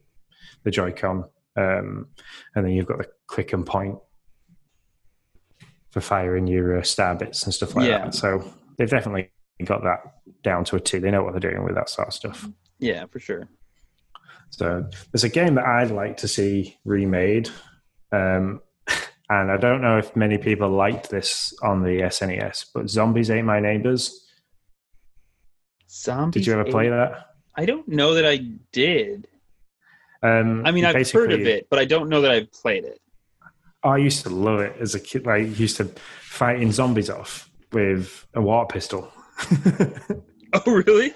the 0.64 0.70
Joy-Con, 0.70 1.24
um, 1.56 2.08
and 2.54 2.66
then 2.66 2.72
you've 2.72 2.84
got 2.84 2.98
the 2.98 3.06
click 3.26 3.54
and 3.54 3.64
point 3.64 3.96
for 5.90 6.02
firing 6.02 6.46
your 6.46 6.78
uh, 6.78 6.82
star 6.82 7.14
bits 7.14 7.44
and 7.44 7.54
stuff 7.54 7.74
like 7.74 7.88
Yeah. 7.88 8.04
that. 8.04 8.14
So 8.14 8.44
they've 8.76 8.90
definitely 8.90 9.30
got 9.64 9.82
that 9.84 10.00
down 10.42 10.64
to 10.64 10.76
a 10.76 10.80
T. 10.80 10.98
They 10.98 11.10
know 11.10 11.22
what 11.22 11.32
they're 11.32 11.50
doing 11.50 11.64
with 11.64 11.74
that 11.76 11.88
sort 11.88 12.08
of 12.08 12.14
stuff. 12.14 12.46
Yeah, 12.78 13.06
for 13.06 13.18
sure. 13.18 13.48
So 14.50 14.86
there's 15.12 15.24
a 15.24 15.28
game 15.30 15.54
that 15.54 15.64
I'd 15.64 15.90
like 15.90 16.18
to 16.18 16.28
see 16.28 16.76
remade, 16.84 17.48
um, 18.12 18.60
and 19.30 19.50
I 19.50 19.56
don't 19.56 19.80
know 19.80 19.96
if 19.96 20.14
many 20.14 20.36
people 20.38 20.68
liked 20.68 21.08
this 21.08 21.54
on 21.62 21.82
the 21.82 22.00
SNES, 22.02 22.66
but 22.74 22.90
Zombies 22.90 23.30
Ate 23.30 23.44
My 23.44 23.60
Neighbors. 23.60 24.26
Zombies. 25.90 26.42
Did 26.42 26.46
you 26.46 26.52
ever 26.54 26.66
ate- 26.66 26.70
play 26.70 26.88
that? 26.88 27.26
I 27.56 27.66
don't 27.66 27.88
know 27.88 28.14
that 28.14 28.24
I 28.26 28.36
did. 28.72 29.26
Um, 30.22 30.64
I 30.64 30.70
mean, 30.70 30.84
I've 30.84 31.10
heard 31.10 31.32
of 31.32 31.40
it, 31.40 31.66
but 31.70 31.78
I 31.78 31.84
don't 31.84 32.08
know 32.08 32.20
that 32.20 32.30
I've 32.30 32.52
played 32.52 32.84
it. 32.84 33.00
I 33.82 33.96
used 33.96 34.22
to 34.24 34.30
love 34.30 34.60
it 34.60 34.76
as 34.78 34.94
a 34.94 35.00
kid. 35.00 35.26
Like, 35.26 35.58
used 35.58 35.78
to 35.78 35.86
fighting 36.20 36.70
zombies 36.72 37.08
off 37.10 37.50
with 37.72 38.26
a 38.34 38.40
water 38.40 38.66
pistol. 38.72 39.12
Oh, 40.52 40.62
really? 40.72 41.12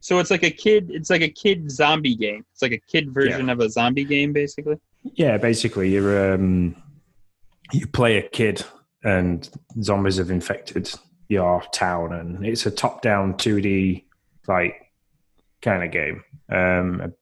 so 0.00 0.18
it's 0.18 0.30
like 0.30 0.42
a 0.42 0.50
kid. 0.50 0.90
It's 0.90 1.10
like 1.10 1.20
a 1.20 1.28
kid 1.28 1.70
zombie 1.70 2.14
game. 2.16 2.46
It's 2.52 2.62
like 2.62 2.72
a 2.72 2.78
kid 2.78 3.12
version 3.12 3.50
of 3.50 3.60
a 3.60 3.68
zombie 3.68 4.04
game, 4.04 4.32
basically. 4.32 4.76
yeah, 5.16 5.36
basically, 5.36 5.90
you're 5.90 6.32
um, 6.34 6.74
you 7.72 7.86
play 7.86 8.16
a 8.16 8.28
kid, 8.28 8.64
and 9.04 9.48
zombies 9.82 10.16
have 10.16 10.30
infected 10.30 10.90
your 11.30 11.62
town, 11.72 12.12
and 12.12 12.44
it's 12.44 12.66
a 12.66 12.70
top-down 12.70 13.34
2D 13.34 14.04
like 14.48 14.74
kind 15.62 15.84
of 15.84 15.92
game. 15.92 16.24
Um, 16.50 17.00
I'm 17.00 17.14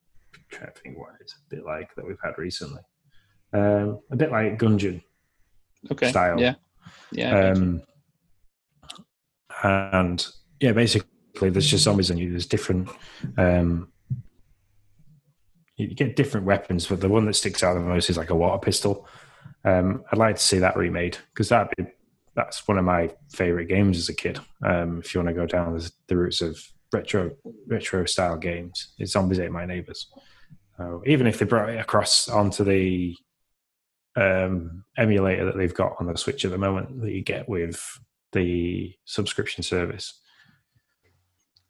trying 0.51 0.73
to 0.73 0.81
think 0.81 0.99
what 0.99 1.11
it's 1.21 1.35
a 1.35 1.55
bit 1.55 1.65
like 1.65 1.95
that 1.95 2.07
we've 2.07 2.17
had 2.25 2.39
recently. 2.39 2.81
Um, 3.53 4.01
a 4.11 4.17
bit 4.17 4.33
like 4.33 4.59
Gungeon 4.59 5.03
Okay. 5.93 6.09
style. 6.09 6.41
Yeah. 6.41 6.55
Yeah. 7.13 7.37
I 7.37 7.43
get 7.43 7.57
you. 7.59 7.63
Um, 7.63 7.83
and 9.63 10.27
yeah, 10.61 10.73
basically, 10.73 11.51
there's 11.51 11.69
just 11.71 11.85
zombies 11.85 12.11
in 12.11 12.17
you. 12.19 12.31
There's 12.31 12.47
different. 12.47 12.89
Um, 13.37 13.93
you 15.77 15.95
get 15.95 16.17
different 16.17 16.47
weapons, 16.47 16.87
but 16.87 17.01
the 17.01 17.09
one 17.09 17.27
that 17.27 17.35
sticks 17.35 17.63
out 17.63 17.75
the 17.75 17.81
most 17.81 18.09
is 18.11 18.17
like 18.17 18.31
a 18.31 18.35
water 18.35 18.59
pistol. 18.59 19.07
Um, 19.65 20.03
I'd 20.11 20.19
like 20.19 20.37
to 20.37 20.43
see 20.43 20.59
that 20.59 20.77
remade 20.77 21.19
because 21.33 21.51
that 21.51 21.71
that's 22.39 22.69
one 22.69 22.79
of 22.79 22.85
my 22.85 23.11
favorite 23.31 23.67
games 23.67 23.99
as 23.99 24.09
a 24.09 24.15
kid. 24.15 24.39
Um, 24.65 25.01
if 25.01 25.13
you 25.13 25.19
want 25.19 25.29
to 25.29 25.35
go 25.35 25.45
down 25.45 25.77
the, 25.77 25.91
the 26.07 26.17
routes 26.17 26.41
of 26.41 26.57
retro 26.93 27.33
retro 27.67 28.05
style 28.05 28.37
games, 28.37 28.95
it's 28.97 29.11
Zombies 29.11 29.41
Ate 29.41 29.51
My 29.51 29.67
Neighbors. 29.67 30.07
So 30.77 31.03
even 31.05 31.27
if 31.27 31.41
they 31.41 31.47
brought 31.47 31.69
it 31.69 31.81
across 31.81 32.29
onto 32.29 32.63
the 32.63 33.17
um, 34.15 34.85
emulator 34.97 35.47
that 35.47 35.57
they've 35.57 35.75
got 35.75 35.97
on 35.99 36.07
the 36.07 36.17
Switch 36.17 36.45
at 36.45 36.53
the 36.53 36.59
moment 36.59 37.01
that 37.01 37.11
you 37.11 37.23
get 37.23 37.49
with 37.49 37.83
the 38.31 38.95
subscription 39.05 39.65
service. 39.65 40.21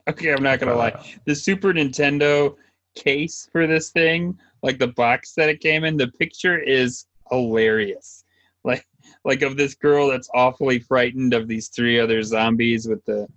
Okay, 0.07 0.33
I'm 0.33 0.43
not 0.43 0.61
gonna 0.61 0.73
Uh, 0.73 0.77
lie. 0.77 1.19
The 1.25 1.35
Super 1.35 1.73
Nintendo 1.73 2.57
case 2.95 3.49
for 3.53 3.67
this 3.67 3.91
thing, 3.91 4.39
like 4.63 4.79
the 4.79 4.89
box 4.89 5.33
that 5.37 5.49
it 5.49 5.61
came 5.61 5.85
in, 5.85 5.97
the 5.97 6.09
picture 6.09 6.59
is 6.59 7.07
hilarious. 7.31 8.25
Like, 8.65 8.85
like 9.29 9.43
of 9.43 9.59
this 9.59 9.75
girl 9.75 10.09
that's 10.09 10.31
awfully 10.33 10.79
frightened 10.79 11.35
of 11.35 11.47
these 11.47 11.69
three 11.69 12.01
other 12.01 12.23
zombies 12.23 12.89
with 12.89 13.05
the 13.05 13.29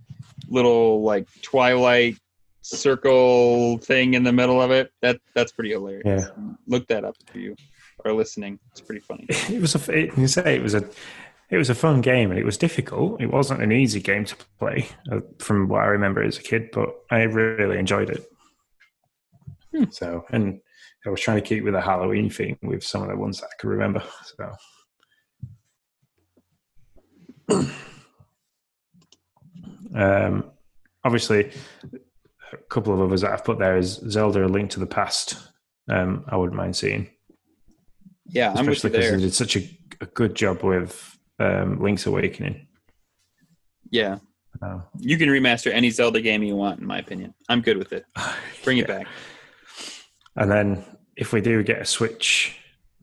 little 0.48 1.04
like 1.04 1.28
twilight 1.42 2.16
circle 2.62 3.78
thing 3.80 4.14
in 4.14 4.24
the 4.24 4.32
middle 4.32 4.62
of 4.62 4.72
it. 4.72 4.90
That 5.02 5.20
that's 5.36 5.52
pretty 5.52 5.72
hilarious. 5.72 6.06
Yeah. 6.06 6.46
Look 6.66 6.88
that 6.88 7.04
up 7.04 7.16
if 7.28 7.36
you 7.36 7.58
are 8.06 8.14
listening. 8.14 8.58
It's 8.72 8.80
pretty 8.80 9.02
funny. 9.02 9.28
It 9.50 9.60
was 9.60 9.76
a 9.76 9.92
it, 9.92 10.18
you 10.18 10.28
say 10.28 10.56
it 10.56 10.64
was 10.64 10.76
a 10.76 10.90
it 11.50 11.58
was 11.58 11.70
a 11.70 11.76
fun 11.76 12.00
game 12.00 12.32
and 12.32 12.40
it 12.40 12.46
was 12.46 12.58
difficult. 12.58 13.20
It 13.20 13.28
wasn't 13.28 13.62
an 13.62 13.74
easy 13.74 14.00
game 14.00 14.24
to 14.24 14.36
play 14.60 14.88
uh, 15.12 15.20
from 15.40 15.68
what 15.68 15.82
I 15.82 15.88
remember 15.88 16.24
as 16.24 16.38
a 16.38 16.42
kid, 16.42 16.70
but 16.72 16.88
I 17.12 17.24
really 17.24 17.78
enjoyed 17.78 18.10
it. 18.10 18.26
So 19.90 20.24
and 20.30 20.62
I 21.06 21.10
was 21.10 21.20
trying 21.20 21.42
to 21.42 21.48
keep 21.48 21.66
with 21.66 21.76
a 21.76 21.82
Halloween 21.82 22.30
theme 22.30 22.58
with 22.62 22.82
some 22.82 23.02
of 23.02 23.10
the 23.10 23.18
ones 23.18 23.42
that 23.42 23.48
I 23.48 23.56
could 23.60 23.72
remember. 23.72 24.02
So 24.38 24.54
um, 29.95 30.45
obviously, 31.03 31.52
a 32.53 32.57
couple 32.69 32.94
of 32.94 33.02
others 33.02 33.22
that 33.22 33.32
I've 33.32 33.45
put 33.45 33.60
there 33.60 33.78
is 33.78 33.95
Zelda: 34.10 34.45
A 34.45 34.48
Link 34.48 34.72
to 34.72 34.80
the 34.80 34.86
Past. 34.88 35.38
Um, 35.90 36.23
I 36.28 36.38
wouldn't 36.38 36.56
mind 36.56 36.76
seeing 36.76 37.10
Yeah, 38.28 38.49
I'm 38.49 38.65
with 38.65 38.65
you 38.65 38.72
especially 38.72 38.90
because 38.91 39.11
they 39.11 39.18
did 39.18 39.34
such 39.34 39.56
a, 39.57 39.80
a 40.02 40.06
good 40.06 40.36
job 40.36 40.64
with 40.64 41.18
um, 41.40 41.82
Link's 41.82 42.06
Awakening. 42.06 42.68
Yeah, 43.90 44.19
Uh, 44.61 44.80
you 44.99 45.18
can 45.18 45.28
remaster 45.28 45.72
any 45.72 45.90
Zelda 45.90 46.22
game 46.22 46.44
you 46.44 46.56
want, 46.56 46.80
in 46.80 46.86
my 46.86 46.99
opinion. 46.99 47.34
I'm 47.49 47.61
good 47.61 47.78
with 47.78 47.91
it. 47.94 48.06
Bring 48.64 48.78
it 48.78 48.88
back. 48.88 49.07
And 50.36 50.49
then 50.49 50.86
if 51.18 51.34
we 51.34 51.41
do 51.41 51.61
get 51.64 51.82
a 51.82 51.86
Switch 51.86 52.57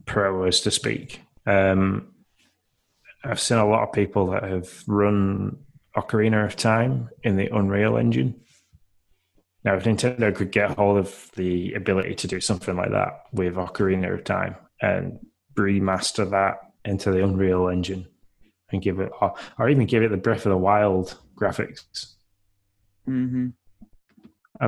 Pro, 0.06 0.44
as 0.44 0.60
to 0.62 0.70
speak, 0.70 1.20
um, 1.46 2.14
I've 3.24 3.40
seen 3.40 3.58
a 3.58 3.68
lot 3.68 3.82
of 3.82 3.92
people 3.92 4.30
that 4.30 4.44
have 4.44 4.82
run 4.86 5.58
Ocarina 5.96 6.46
of 6.46 6.56
Time 6.56 7.08
in 7.22 7.36
the 7.36 7.54
Unreal 7.54 7.96
Engine. 7.96 8.40
Now, 9.64 9.74
if 9.74 9.84
Nintendo 9.84 10.34
could 10.34 10.52
get 10.52 10.70
hold 10.70 10.98
of 10.98 11.30
the 11.34 11.74
ability 11.74 12.14
to 12.14 12.28
do 12.28 12.40
something 12.40 12.76
like 12.76 12.90
that 12.90 13.24
with 13.32 13.54
Ocarina 13.54 14.14
of 14.14 14.24
Time 14.24 14.56
and 14.80 15.18
remaster 15.56 16.30
that 16.30 16.60
into 16.84 17.10
the 17.10 17.24
Unreal 17.24 17.68
Engine 17.68 18.06
and 18.70 18.80
give 18.80 19.00
it, 19.00 19.10
or, 19.20 19.34
or 19.58 19.68
even 19.68 19.86
give 19.86 20.02
it 20.02 20.10
the 20.10 20.16
Breath 20.16 20.46
of 20.46 20.50
the 20.50 20.56
Wild 20.56 21.18
graphics. 21.36 22.14
Mm-hmm. 23.08 23.48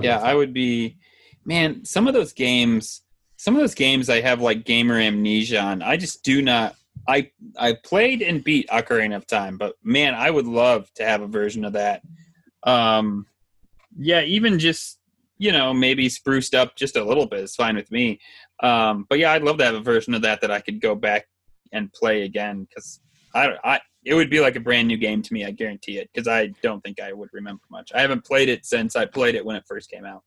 Yeah, 0.03 0.19
I 0.19 0.35
would 0.35 0.53
be. 0.53 0.99
Man, 1.45 1.85
some 1.85 2.07
of 2.07 2.15
those 2.15 2.33
games, 2.33 3.03
some 3.37 3.55
of 3.55 3.61
those 3.61 3.75
games, 3.75 4.11
I 4.11 4.21
have 4.21 4.41
like 4.41 4.65
gamer 4.65 4.99
amnesia 4.99 5.61
on. 5.61 5.83
I 5.83 5.97
just 5.97 6.23
do 6.23 6.43
not. 6.43 6.75
I 7.09 7.31
I 7.59 7.75
played 7.75 8.23
and 8.23 8.45
beat 8.45 8.69
Ocarina 8.69 9.17
of 9.17 9.27
Time, 9.27 9.57
but 9.57 9.75
man, 9.83 10.15
I 10.15 10.31
would 10.31 10.47
love 10.47 10.93
to 10.95 11.05
have 11.05 11.23
a 11.23 11.27
version 11.27 11.65
of 11.65 11.73
that. 11.75 12.03
Um, 12.63 13.27
yeah, 13.99 14.23
even 14.23 14.59
just 14.59 14.99
you 15.39 15.53
know 15.53 15.73
maybe 15.73 16.09
spruced 16.09 16.55
up 16.55 16.77
just 16.77 16.97
a 16.97 17.05
little 17.05 17.27
bit 17.27 17.41
is 17.41 17.57
fine 17.57 17.77
with 17.77 17.91
me. 17.91 18.21
Um, 18.63 19.07
but 19.09 19.19
yeah, 19.19 19.33
I'd 19.33 19.43
love 19.43 19.59
to 19.59 19.65
have 19.65 19.75
a 19.75 19.81
version 19.81 20.15
of 20.15 20.23
that 20.23 20.41
that 20.43 20.51
I 20.51 20.61
could 20.61 20.81
go 20.81 20.95
back 20.95 21.27
and 21.73 21.93
play 21.93 22.23
again 22.23 22.65
because 22.69 23.01
I, 23.35 23.55
I 23.65 23.81
it 24.05 24.15
would 24.15 24.31
be 24.31 24.41
like 24.41 24.57
a 24.57 24.61
brand 24.61 24.89
new 24.89 24.97
game 24.97 25.23
to 25.23 25.33
me. 25.33 25.45
I 25.45 25.51
guarantee 25.51 25.99
it 25.99 26.11
because 26.13 26.29
I 26.29 26.49
don't 26.63 26.81
think 26.83 27.01
I 27.01 27.13
would 27.13 27.31
remember 27.33 27.63
much. 27.71 27.91
I 27.95 28.01
haven't 28.01 28.25
played 28.25 28.49
it 28.49 28.65
since 28.65 28.97
I 28.97 29.07
played 29.07 29.35
it 29.35 29.45
when 29.45 29.57
it 29.57 29.65
first 29.67 29.91
came 29.91 30.05
out. 30.05 30.23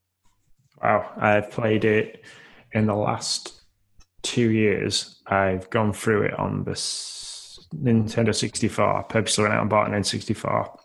Wow, 0.82 1.12
I've 1.18 1.50
played 1.50 1.86
it 1.86 2.24
in 2.74 2.88
the 2.88 2.96
last 2.96 3.63
two 4.24 4.50
years. 4.50 5.22
I've 5.28 5.70
gone 5.70 5.94
through 5.94 6.24
it 6.24 6.40
on 6.40 6.64
the 6.64 6.72
Nintendo 6.72 8.34
64. 8.34 8.98
I 8.98 9.02
purposely 9.04 9.44
went 9.44 9.54
out 9.54 9.62
and 9.62 9.70
bought 9.70 9.88
an 9.92 10.02
N64 10.02 10.78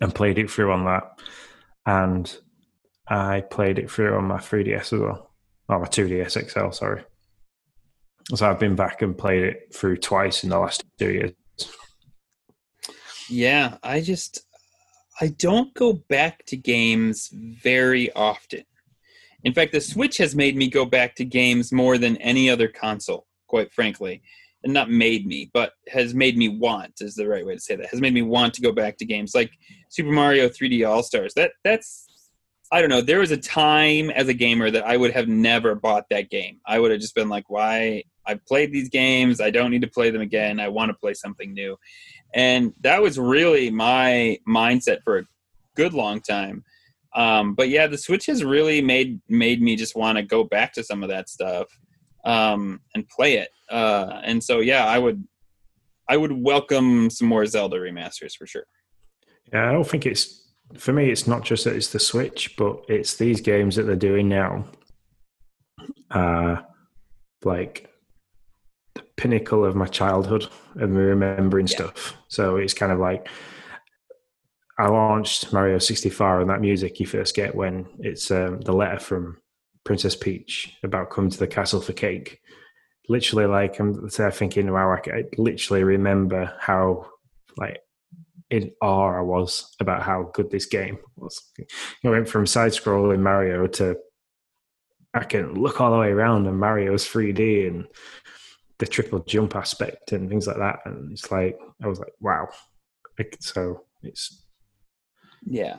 and 0.00 0.14
played 0.14 0.38
it 0.38 0.50
through 0.50 0.72
on 0.72 0.84
that. 0.84 1.18
And 1.84 2.34
I 3.08 3.40
played 3.40 3.78
it 3.78 3.90
through 3.90 4.16
on 4.16 4.24
my 4.24 4.38
3DS 4.38 4.92
as 4.92 5.00
well. 5.00 5.32
Oh, 5.68 5.78
my 5.78 5.86
2DS 5.86 6.50
XL, 6.50 6.70
sorry. 6.70 7.04
So 8.34 8.48
I've 8.48 8.60
been 8.60 8.76
back 8.76 9.02
and 9.02 9.18
played 9.18 9.42
it 9.44 9.74
through 9.74 9.96
twice 9.96 10.44
in 10.44 10.50
the 10.50 10.58
last 10.58 10.84
two 10.98 11.10
years. 11.10 11.32
Yeah, 13.28 13.78
I 13.82 14.00
just 14.00 14.42
I 15.20 15.28
don't 15.28 15.72
go 15.74 15.92
back 15.92 16.44
to 16.46 16.56
games 16.56 17.30
very 17.32 18.12
often. 18.12 18.64
In 19.44 19.52
fact, 19.52 19.72
the 19.72 19.80
Switch 19.80 20.18
has 20.18 20.34
made 20.34 20.56
me 20.56 20.68
go 20.68 20.84
back 20.84 21.14
to 21.16 21.24
games 21.24 21.72
more 21.72 21.98
than 21.98 22.16
any 22.18 22.48
other 22.48 22.68
console, 22.68 23.26
quite 23.46 23.72
frankly. 23.72 24.22
And 24.64 24.72
not 24.72 24.90
made 24.90 25.26
me, 25.26 25.50
but 25.52 25.72
has 25.88 26.14
made 26.14 26.36
me 26.36 26.48
want 26.48 27.00
is 27.00 27.16
the 27.16 27.26
right 27.26 27.44
way 27.44 27.54
to 27.54 27.60
say 27.60 27.74
that. 27.74 27.88
Has 27.90 28.00
made 28.00 28.14
me 28.14 28.22
want 28.22 28.54
to 28.54 28.62
go 28.62 28.70
back 28.70 28.96
to 28.98 29.04
games 29.04 29.34
like 29.34 29.50
Super 29.88 30.12
Mario 30.12 30.48
3D 30.48 30.88
All 30.88 31.02
Stars. 31.02 31.34
That 31.34 31.50
that's 31.64 32.06
I 32.72 32.80
don't 32.80 32.88
know. 32.88 33.02
There 33.02 33.18
was 33.18 33.32
a 33.32 33.36
time 33.36 34.08
as 34.10 34.28
a 34.28 34.34
gamer 34.34 34.70
that 34.70 34.86
I 34.86 34.96
would 34.96 35.12
have 35.12 35.28
never 35.28 35.74
bought 35.74 36.06
that 36.08 36.30
game. 36.30 36.58
I 36.64 36.78
would 36.78 36.90
have 36.90 37.00
just 37.00 37.14
been 37.14 37.28
like, 37.28 37.50
"Why? 37.50 38.04
I've 38.26 38.44
played 38.46 38.72
these 38.72 38.88
games. 38.88 39.40
I 39.40 39.50
don't 39.50 39.70
need 39.70 39.82
to 39.82 39.88
play 39.88 40.10
them 40.10 40.22
again. 40.22 40.58
I 40.58 40.68
want 40.68 40.88
to 40.88 40.94
play 40.94 41.12
something 41.12 41.52
new." 41.52 41.76
And 42.32 42.72
that 42.80 43.02
was 43.02 43.18
really 43.18 43.68
my 43.68 44.38
mindset 44.48 45.02
for 45.02 45.18
a 45.18 45.26
good 45.74 45.92
long 45.92 46.20
time. 46.20 46.64
Um, 47.14 47.54
but 47.54 47.68
yeah, 47.68 47.86
the 47.86 47.98
Switch 47.98 48.26
has 48.26 48.42
really 48.42 48.80
made 48.80 49.20
made 49.28 49.60
me 49.60 49.76
just 49.76 49.94
want 49.94 50.16
to 50.16 50.22
go 50.22 50.44
back 50.44 50.72
to 50.74 50.84
some 50.84 51.02
of 51.02 51.08
that 51.10 51.28
stuff 51.28 51.66
um, 52.24 52.80
and 52.94 53.08
play 53.08 53.36
it. 53.36 53.50
Uh, 53.70 54.20
and 54.24 54.42
so 54.42 54.60
yeah, 54.60 54.86
I 54.86 54.98
would 54.98 55.22
I 56.08 56.16
would 56.16 56.32
welcome 56.32 57.10
some 57.10 57.28
more 57.28 57.46
Zelda 57.46 57.76
remasters 57.76 58.34
for 58.36 58.46
sure. 58.46 58.64
Yeah, 59.52 59.68
I 59.68 59.72
don't 59.72 59.88
think 59.88 60.06
it's 60.06 60.42
for 60.76 60.92
me. 60.92 61.10
It's 61.10 61.26
not 61.26 61.44
just 61.44 61.64
that 61.64 61.76
it's 61.76 61.88
the 61.88 62.00
Switch, 62.00 62.56
but 62.56 62.84
it's 62.88 63.16
these 63.16 63.40
games 63.40 63.76
that 63.76 63.84
they're 63.84 63.96
doing 63.96 64.28
now. 64.28 64.64
Uh, 66.10 66.56
like 67.44 67.90
the 68.94 69.02
pinnacle 69.16 69.64
of 69.64 69.74
my 69.74 69.86
childhood 69.86 70.46
and 70.74 70.96
remembering 70.96 71.66
yeah. 71.66 71.76
stuff. 71.76 72.16
So 72.28 72.56
it's 72.56 72.74
kind 72.74 72.92
of 72.92 72.98
like 72.98 73.28
I 74.78 74.88
launched 74.88 75.52
Mario 75.52 75.78
64 75.78 76.40
and 76.40 76.50
that 76.50 76.60
music 76.60 76.98
you 76.98 77.06
first 77.06 77.34
get 77.34 77.54
when 77.54 77.86
it's 77.98 78.30
um, 78.30 78.60
the 78.60 78.72
letter 78.72 78.98
from 78.98 79.38
Princess 79.84 80.16
Peach 80.16 80.74
about 80.82 81.10
coming 81.10 81.30
to 81.30 81.38
the 81.38 81.46
castle 81.46 81.80
for 81.80 81.92
cake. 81.92 82.40
Literally, 83.08 83.46
like 83.46 83.78
I'm 83.78 84.08
thinking, 84.08 84.72
wow, 84.72 84.90
I, 84.90 85.10
I 85.10 85.24
literally 85.36 85.84
remember 85.84 86.54
how 86.58 87.06
like 87.56 87.80
in 88.48 88.70
awe 88.80 89.18
I 89.18 89.22
was 89.22 89.74
about 89.80 90.02
how 90.02 90.30
good 90.34 90.50
this 90.50 90.66
game 90.66 90.98
was. 91.16 91.42
I 92.04 92.08
went 92.08 92.28
from 92.28 92.46
side 92.46 92.72
scrolling 92.72 93.20
Mario 93.20 93.66
to 93.66 93.96
I 95.14 95.24
can 95.24 95.54
look 95.54 95.80
all 95.80 95.90
the 95.90 95.98
way 95.98 96.10
around 96.10 96.46
and 96.46 96.58
Mario's 96.58 97.06
3D 97.06 97.68
and 97.68 97.86
the 98.78 98.86
triple 98.86 99.20
jump 99.20 99.56
aspect 99.56 100.12
and 100.12 100.28
things 100.28 100.46
like 100.46 100.56
that. 100.56 100.80
And 100.84 101.12
it's 101.12 101.30
like 101.30 101.58
I 101.82 101.86
was 101.86 101.98
like, 101.98 102.12
wow. 102.20 102.48
So 103.40 103.84
it's 104.02 104.41
yeah, 105.46 105.78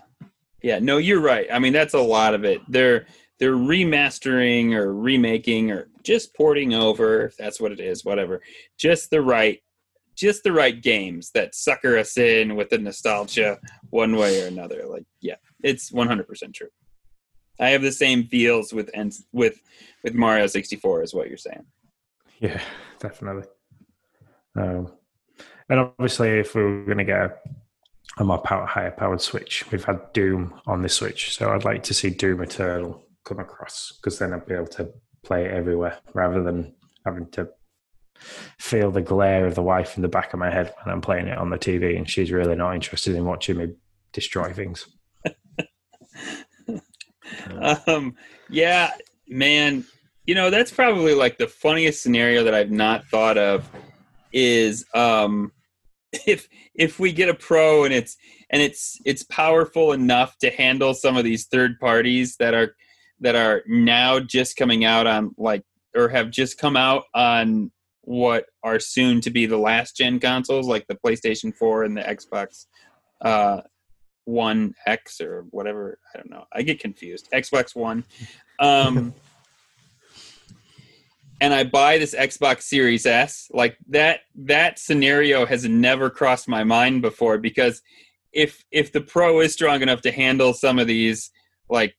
yeah. 0.61 0.80
No, 0.80 0.98
you're 0.98 1.22
right. 1.22 1.48
I 1.52 1.60
mean, 1.60 1.73
that's 1.73 1.94
a 1.94 1.99
lot 1.99 2.34
of 2.34 2.44
it. 2.44 2.61
They're 2.68 3.06
they're 3.40 3.53
remastering 3.53 4.73
or 4.73 4.94
remaking 4.94 5.72
or 5.72 5.90
just 6.03 6.35
porting 6.35 6.73
over. 6.73 7.26
If 7.26 7.38
that's 7.38 7.60
what 7.60 7.72
it 7.72 7.80
is, 7.80 8.06
whatever. 8.06 8.41
Just 8.77 9.10
the 9.10 9.22
right, 9.22 9.60
just 10.15 10.44
the 10.44 10.52
right 10.52 10.81
games 10.81 11.31
that 11.34 11.56
sucker 11.56 11.98
us 11.98 12.18
in 12.18 12.56
with 12.56 12.69
the 12.69 12.77
nostalgia 12.77 13.60
one 13.90 14.15
way 14.15 14.44
or 14.44 14.48
another. 14.48 14.85
Like, 14.88 15.06
yeah, 15.22 15.35
it's 15.64 15.91
100 15.91 16.27
percent 16.27 16.53
true. 16.56 16.69
I 17.60 17.69
have 17.69 17.81
the 17.81 17.91
same 17.91 18.26
feels 18.26 18.73
with 18.73 18.90
with 19.31 19.60
with 20.03 20.14
Mario 20.14 20.48
64 20.48 21.02
as 21.02 21.14
what 21.14 21.27
you're 21.27 21.38
saying. 21.38 21.65
Yeah, 22.40 22.61
definitely. 22.99 23.45
Um, 24.56 24.91
and 25.69 25.80
obviously, 25.80 26.40
if 26.40 26.56
we 26.56 26.64
were 26.64 26.85
going 26.85 26.98
to 26.99 27.03
get 27.03 27.41
a 28.18 28.23
more 28.23 28.40
power, 28.40 28.65
higher 28.65 28.91
powered 28.91 29.22
Switch. 29.22 29.69
We've 29.72 29.84
had 29.84 30.14
Doom 30.14 30.60
on 30.68 30.81
this 30.81 30.95
Switch, 30.95 31.35
so 31.35 31.52
I'd 31.52 31.65
like 31.65 31.84
to 31.84 31.94
see 31.94 32.10
Doom 32.10 32.41
Eternal 32.41 33.03
come 33.23 33.40
across 33.40 33.94
because 33.98 34.19
then 34.19 34.34
I'd 34.34 34.45
be 34.45 34.53
able 34.53 34.68
to 34.68 34.91
play 35.23 35.45
it 35.45 35.52
everywhere 35.52 35.98
rather 36.14 36.44
than 36.44 36.76
having 37.06 37.30
to 37.31 37.49
feel 38.60 38.91
the 38.91 39.02
glare 39.02 39.45
of 39.45 39.56
the 39.56 39.61
wife 39.61 39.95
in 39.95 40.02
the 40.02 40.07
back 40.07 40.34
of 40.34 40.40
my 40.40 40.52
head 40.52 40.73
when 40.84 40.94
I'm 40.94 41.02
playing 41.02 41.27
it 41.27 41.38
on 41.38 41.49
the 41.49 41.57
TV, 41.57 41.98
and 41.98 42.10
she's 42.10 42.31
really 42.31 42.56
not 42.56 42.76
interested 42.76 43.15
in 43.15 43.26
watching 43.26 43.57
me 43.57 43.73
destroy 44.11 44.53
things. 44.53 44.88
um, 47.88 48.15
yeah, 48.49 48.91
man, 49.27 49.85
you 50.26 50.35
know 50.35 50.49
that's 50.49 50.72
probably 50.72 51.15
like 51.15 51.38
the 51.38 51.48
funniest 51.48 52.03
scenario 52.03 52.44
that 52.44 52.53
I've 52.53 52.72
not 52.72 53.06
thought 53.07 53.38
of 53.38 53.69
is 54.31 54.85
um, 54.94 55.52
if 56.27 56.48
if 56.76 56.99
we 56.99 57.11
get 57.11 57.30
a 57.30 57.34
pro 57.34 57.84
and 57.84 57.94
it's 57.94 58.18
and 58.49 58.61
it's 58.61 58.99
it's 59.06 59.23
powerful 59.23 59.94
enough 59.94 60.38
to 60.40 60.49
handle 60.49 60.94
some 60.94 61.18
of 61.18 61.23
these 61.23 61.45
third 61.45 61.80
parties 61.80 62.35
that 62.38 62.53
are 62.53 62.76
that 63.19 63.35
are 63.35 63.64
now 63.68 64.19
just 64.19 64.56
coming 64.56 64.85
out 64.85 65.07
on 65.07 65.34
like 65.38 65.64
or 65.95 66.10
have 66.10 66.30
just 66.30 66.57
come 66.57 66.76
out 66.76 67.03
on 67.14 67.72
what 68.02 68.45
are 68.64 68.80
soon 68.80 69.22
to 69.22 69.30
be 69.30 69.45
the 69.45 69.57
last 69.57 69.95
gen 69.95 70.19
consoles 70.19 70.68
like 70.68 70.85
the 70.88 70.95
PlayStation 70.95 71.56
4 71.56 71.85
and 71.85 71.95
the 71.95 72.02
Xbox 72.02 72.65
uh, 73.22 73.61
One 74.26 74.73
X 74.85 75.22
or 75.22 75.45
whatever. 75.52 75.98
I 76.14 76.18
don't 76.18 76.30
know. 76.30 76.45
I 76.52 76.64
get 76.64 76.80
confused. 76.80 77.30
Xbox 77.34 77.76
One. 77.76 78.03
Um, 78.60 79.14
and 81.44 81.53
I 81.53 81.65
buy 81.65 81.98
this 81.98 82.15
Xbox 82.15 82.61
Series 82.61 83.06
S, 83.06 83.52
like 83.52 83.78
that 83.90 84.22
that 84.34 84.80
scenario 84.80 85.45
has 85.45 85.65
never 85.65 86.10
crossed 86.10 86.48
my 86.48 86.64
mind 86.64 87.02
before 87.02 87.38
because 87.38 87.82
if 88.32 88.64
if 88.72 88.94
the 88.94 89.02
Pro 89.02 89.41
is 89.41 89.52
strong 89.52 89.82
enough 89.82 89.99
to 90.03 90.11
handle 90.11 90.53
some 90.53 90.80
of 90.80 90.88
these 90.88 91.32
like 91.70 91.98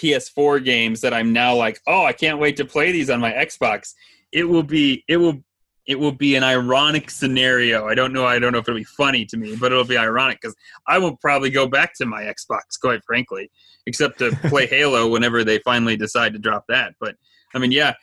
PS4 0.00 0.64
games 0.64 1.02
that 1.02 1.12
I'm 1.12 1.34
now 1.34 1.54
like, 1.56 1.78
oh, 1.86 2.06
I 2.06 2.14
can't 2.14 2.38
wait 2.38 2.56
to 2.56 2.64
play 2.64 2.90
these 2.90 3.10
on 3.10 3.20
my 3.20 3.32
Xbox. 3.32 3.92
It 4.32 4.44
will 4.44 4.62
be 4.62 5.04
it 5.08 5.18
will 5.18 5.44
it 5.86 6.00
will 6.00 6.12
be 6.12 6.36
an 6.36 6.42
ironic 6.42 7.10
scenario. 7.10 7.86
I 7.86 7.94
don't 7.94 8.14
know. 8.14 8.24
I 8.24 8.38
don't 8.38 8.52
know 8.52 8.60
if 8.60 8.66
it'll 8.66 8.80
be 8.80 8.84
funny 8.84 9.26
to 9.26 9.36
me, 9.36 9.56
but 9.56 9.72
it'll 9.72 9.84
be 9.84 9.98
ironic 9.98 10.38
because 10.40 10.56
I 10.88 10.96
will 10.96 11.18
probably 11.18 11.50
go 11.50 11.66
back 11.68 11.92
to 11.98 12.06
my 12.06 12.22
Xbox, 12.22 12.80
quite 12.80 13.04
frankly, 13.04 13.50
except 13.84 14.20
to 14.20 14.30
play 14.48 14.66
Halo 14.70 15.06
whenever 15.06 15.44
they 15.44 15.58
finally 15.58 15.98
decide 15.98 16.32
to 16.32 16.38
drop 16.38 16.64
that. 16.70 16.94
But 16.98 17.16
I 17.54 17.58
mean, 17.58 17.72
yeah, 17.72 17.94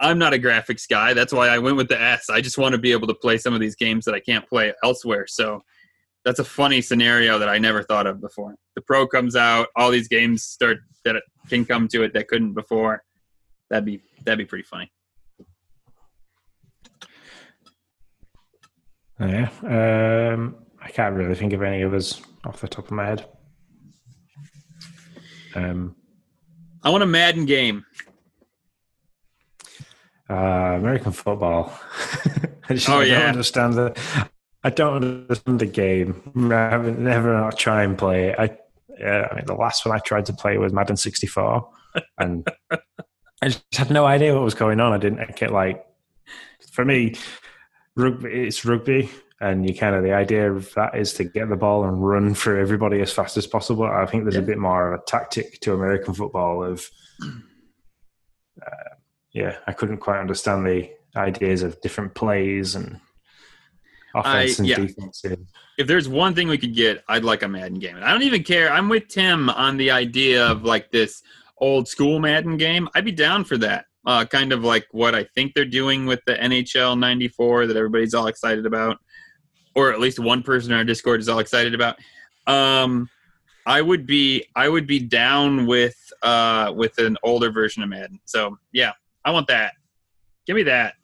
I'm 0.00 0.18
not 0.18 0.34
a 0.34 0.38
graphics 0.38 0.88
guy. 0.88 1.14
That's 1.14 1.32
why 1.32 1.48
I 1.48 1.58
went 1.58 1.76
with 1.76 1.88
the 1.88 2.00
S. 2.00 2.28
I 2.30 2.40
just 2.40 2.58
want 2.58 2.72
to 2.72 2.78
be 2.78 2.92
able 2.92 3.06
to 3.08 3.14
play 3.14 3.38
some 3.38 3.54
of 3.54 3.60
these 3.60 3.76
games 3.76 4.04
that 4.04 4.14
I 4.14 4.20
can't 4.20 4.46
play 4.48 4.72
elsewhere. 4.84 5.26
So 5.26 5.62
that's 6.24 6.38
a 6.38 6.44
funny 6.44 6.82
scenario 6.82 7.38
that 7.38 7.48
I 7.48 7.58
never 7.58 7.82
thought 7.82 8.06
of 8.06 8.20
before. 8.20 8.56
The 8.74 8.82
Pro 8.82 9.06
comes 9.06 9.36
out, 9.36 9.68
all 9.76 9.90
these 9.90 10.08
games 10.08 10.42
start 10.42 10.78
that 11.04 11.22
can 11.48 11.64
come 11.64 11.88
to 11.88 12.02
it 12.02 12.12
that 12.14 12.28
couldn't 12.28 12.52
before. 12.52 13.02
That'd 13.70 13.84
be 13.84 14.02
that'd 14.24 14.38
be 14.38 14.44
pretty 14.44 14.64
funny. 14.64 14.90
Yeah, 19.18 19.48
um, 19.62 20.56
I 20.82 20.90
can't 20.90 21.14
really 21.14 21.34
think 21.34 21.54
of 21.54 21.62
any 21.62 21.82
others 21.82 22.20
off 22.44 22.60
the 22.60 22.68
top 22.68 22.86
of 22.86 22.90
my 22.90 23.06
head. 23.06 23.24
Um, 25.54 25.96
I 26.82 26.90
want 26.90 27.02
a 27.02 27.06
Madden 27.06 27.46
game. 27.46 27.86
Uh, 30.28 30.34
American 30.76 31.12
football. 31.12 31.72
I 32.68 32.74
just 32.74 32.88
Oh, 32.88 33.00
I 33.00 33.04
yeah. 33.04 33.20
don't 33.20 33.28
understand 33.28 33.74
the. 33.74 34.00
I 34.64 34.70
don't 34.70 35.04
understand 35.04 35.60
the 35.60 35.66
game. 35.66 36.20
I 36.50 36.70
haven't 36.70 36.98
never 36.98 37.32
not 37.34 37.56
try 37.56 37.84
and 37.84 37.96
play 37.96 38.30
it. 38.30 38.36
I, 38.38 38.56
yeah, 38.98 39.28
I 39.30 39.34
mean, 39.36 39.44
the 39.46 39.54
last 39.54 39.86
one 39.86 39.94
I 39.94 40.00
tried 40.00 40.26
to 40.26 40.32
play 40.32 40.58
was 40.58 40.72
Madden 40.72 40.96
64, 40.96 41.68
and 42.18 42.48
I 42.72 43.48
just 43.48 43.62
had 43.74 43.90
no 43.90 44.04
idea 44.06 44.34
what 44.34 44.42
was 44.42 44.54
going 44.54 44.80
on. 44.80 44.92
I 44.92 44.98
didn't 44.98 45.36
get 45.36 45.52
like, 45.52 45.86
for 46.72 46.84
me, 46.84 47.14
rugby. 47.94 48.28
It's 48.30 48.64
rugby, 48.64 49.08
and 49.40 49.68
you 49.68 49.76
kind 49.76 49.94
of 49.94 50.02
the 50.02 50.12
idea 50.14 50.50
of 50.52 50.74
that 50.74 50.96
is 50.96 51.12
to 51.14 51.24
get 51.24 51.48
the 51.48 51.56
ball 51.56 51.84
and 51.84 52.02
run 52.04 52.34
through 52.34 52.60
everybody 52.60 53.00
as 53.00 53.12
fast 53.12 53.36
as 53.36 53.46
possible. 53.46 53.84
I 53.84 54.06
think 54.06 54.24
there's 54.24 54.34
a 54.34 54.42
bit 54.42 54.58
more 54.58 54.92
of 54.92 55.00
a 55.00 55.04
tactic 55.04 55.60
to 55.60 55.74
American 55.74 56.14
football 56.14 56.64
of 56.64 56.90
yeah, 59.36 59.58
I 59.66 59.72
couldn't 59.72 59.98
quite 59.98 60.18
understand 60.18 60.66
the 60.66 60.90
ideas 61.14 61.62
of 61.62 61.78
different 61.82 62.14
plays 62.14 62.74
and 62.74 62.98
offense 64.14 64.58
I- 64.58 64.62
and 64.62 64.66
yeah. 64.66 64.76
defensive. 64.76 65.40
if 65.76 65.86
there's 65.86 66.08
one 66.08 66.34
thing 66.34 66.48
we 66.48 66.56
could 66.56 66.74
get, 66.74 67.04
I'd 67.06 67.22
like 67.22 67.42
a 67.42 67.48
Madden 67.48 67.78
game. 67.78 67.96
And 67.96 68.04
I 68.04 68.12
don't 68.12 68.22
even 68.22 68.42
care. 68.42 68.72
I'm 68.72 68.88
with 68.88 69.08
Tim 69.08 69.50
on 69.50 69.76
the 69.76 69.90
idea 69.90 70.46
of 70.46 70.62
like 70.62 70.90
this 70.90 71.22
old 71.58 71.86
school 71.86 72.18
Madden 72.18 72.56
game. 72.56 72.88
I'd 72.94 73.04
be 73.04 73.12
down 73.12 73.44
for 73.44 73.58
that. 73.58 73.84
Uh, 74.06 74.24
kind 74.24 74.52
of 74.52 74.64
like 74.64 74.86
what 74.92 75.14
I 75.14 75.24
think 75.34 75.52
they're 75.52 75.66
doing 75.66 76.06
with 76.06 76.20
the 76.26 76.34
NHL 76.34 76.98
94 76.98 77.66
that 77.66 77.76
everybody's 77.76 78.14
all 78.14 78.28
excited 78.28 78.64
about, 78.64 78.98
or 79.74 79.92
at 79.92 80.00
least 80.00 80.18
one 80.18 80.42
person 80.42 80.72
in 80.72 80.78
our 80.78 80.84
Discord 80.84 81.20
is 81.20 81.28
all 81.28 81.40
excited 81.40 81.74
about. 81.74 81.98
Um, 82.46 83.10
I 83.66 83.82
would 83.82 84.06
be 84.06 84.46
I 84.54 84.68
would 84.68 84.86
be 84.86 85.00
down 85.00 85.66
with 85.66 85.96
uh, 86.22 86.72
with 86.74 86.96
an 86.98 87.18
older 87.22 87.50
version 87.50 87.82
of 87.82 87.88
Madden. 87.88 88.20
So 88.24 88.56
yeah, 88.72 88.92
I 89.26 89.32
want 89.32 89.48
that. 89.48 89.74
Give 90.46 90.54
me 90.54 90.62
that, 90.62 90.94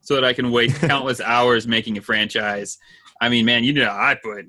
so 0.00 0.14
that 0.14 0.24
I 0.24 0.32
can 0.32 0.52
waste 0.52 0.76
countless 0.80 1.20
hours 1.20 1.66
making 1.66 1.98
a 1.98 2.00
franchise. 2.00 2.78
I 3.20 3.28
mean, 3.28 3.44
man, 3.44 3.64
you 3.64 3.72
know, 3.72 3.90
I 3.90 4.14
put, 4.14 4.46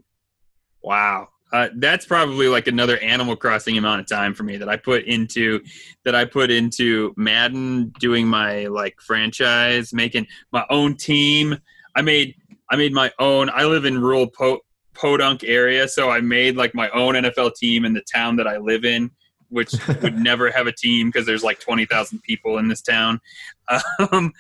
wow, 0.84 1.30
uh, 1.52 1.70
that's 1.78 2.06
probably 2.06 2.48
like 2.48 2.68
another 2.68 3.00
Animal 3.00 3.36
Crossing 3.36 3.78
amount 3.78 4.02
of 4.02 4.08
time 4.08 4.36
for 4.36 4.44
me 4.44 4.58
that 4.58 4.70
I 4.70 4.78
put 4.78 5.06
into, 5.06 5.62
that 6.04 6.14
I 6.14 6.26
put 6.26 6.52
into 6.52 7.14
Madden, 7.18 7.92
doing 8.00 8.28
my 8.28 8.68
like 8.68 9.00
franchise, 9.02 9.92
making 9.92 10.28
my 10.52 10.64
own 10.70 10.96
team. 10.96 11.58
I 11.96 12.04
made, 12.04 12.36
I 12.70 12.76
made 12.76 12.94
my 12.94 13.12
own. 13.20 13.50
I 13.50 13.66
live 13.66 13.86
in 13.86 14.00
rural 14.00 14.28
po- 14.28 14.62
Podunk 14.94 15.44
area, 15.44 15.88
so 15.88 16.10
I 16.10 16.22
made 16.22 16.56
like 16.58 16.76
my 16.76 16.90
own 16.90 17.16
NFL 17.16 17.56
team 17.56 17.86
in 17.86 17.94
the 17.94 18.04
town 18.14 18.36
that 18.36 18.48
I 18.48 18.58
live 18.58 18.86
in, 18.86 19.10
which 19.56 19.74
would 20.02 20.18
never 20.18 20.52
have 20.52 20.68
a 20.68 20.72
team 20.72 21.08
because 21.08 21.26
there's 21.26 21.44
like 21.44 21.60
twenty 21.60 21.86
thousand 21.86 22.22
people 22.24 22.58
in 22.58 22.68
this 22.68 22.82
town, 22.82 23.20
um, 24.12 24.34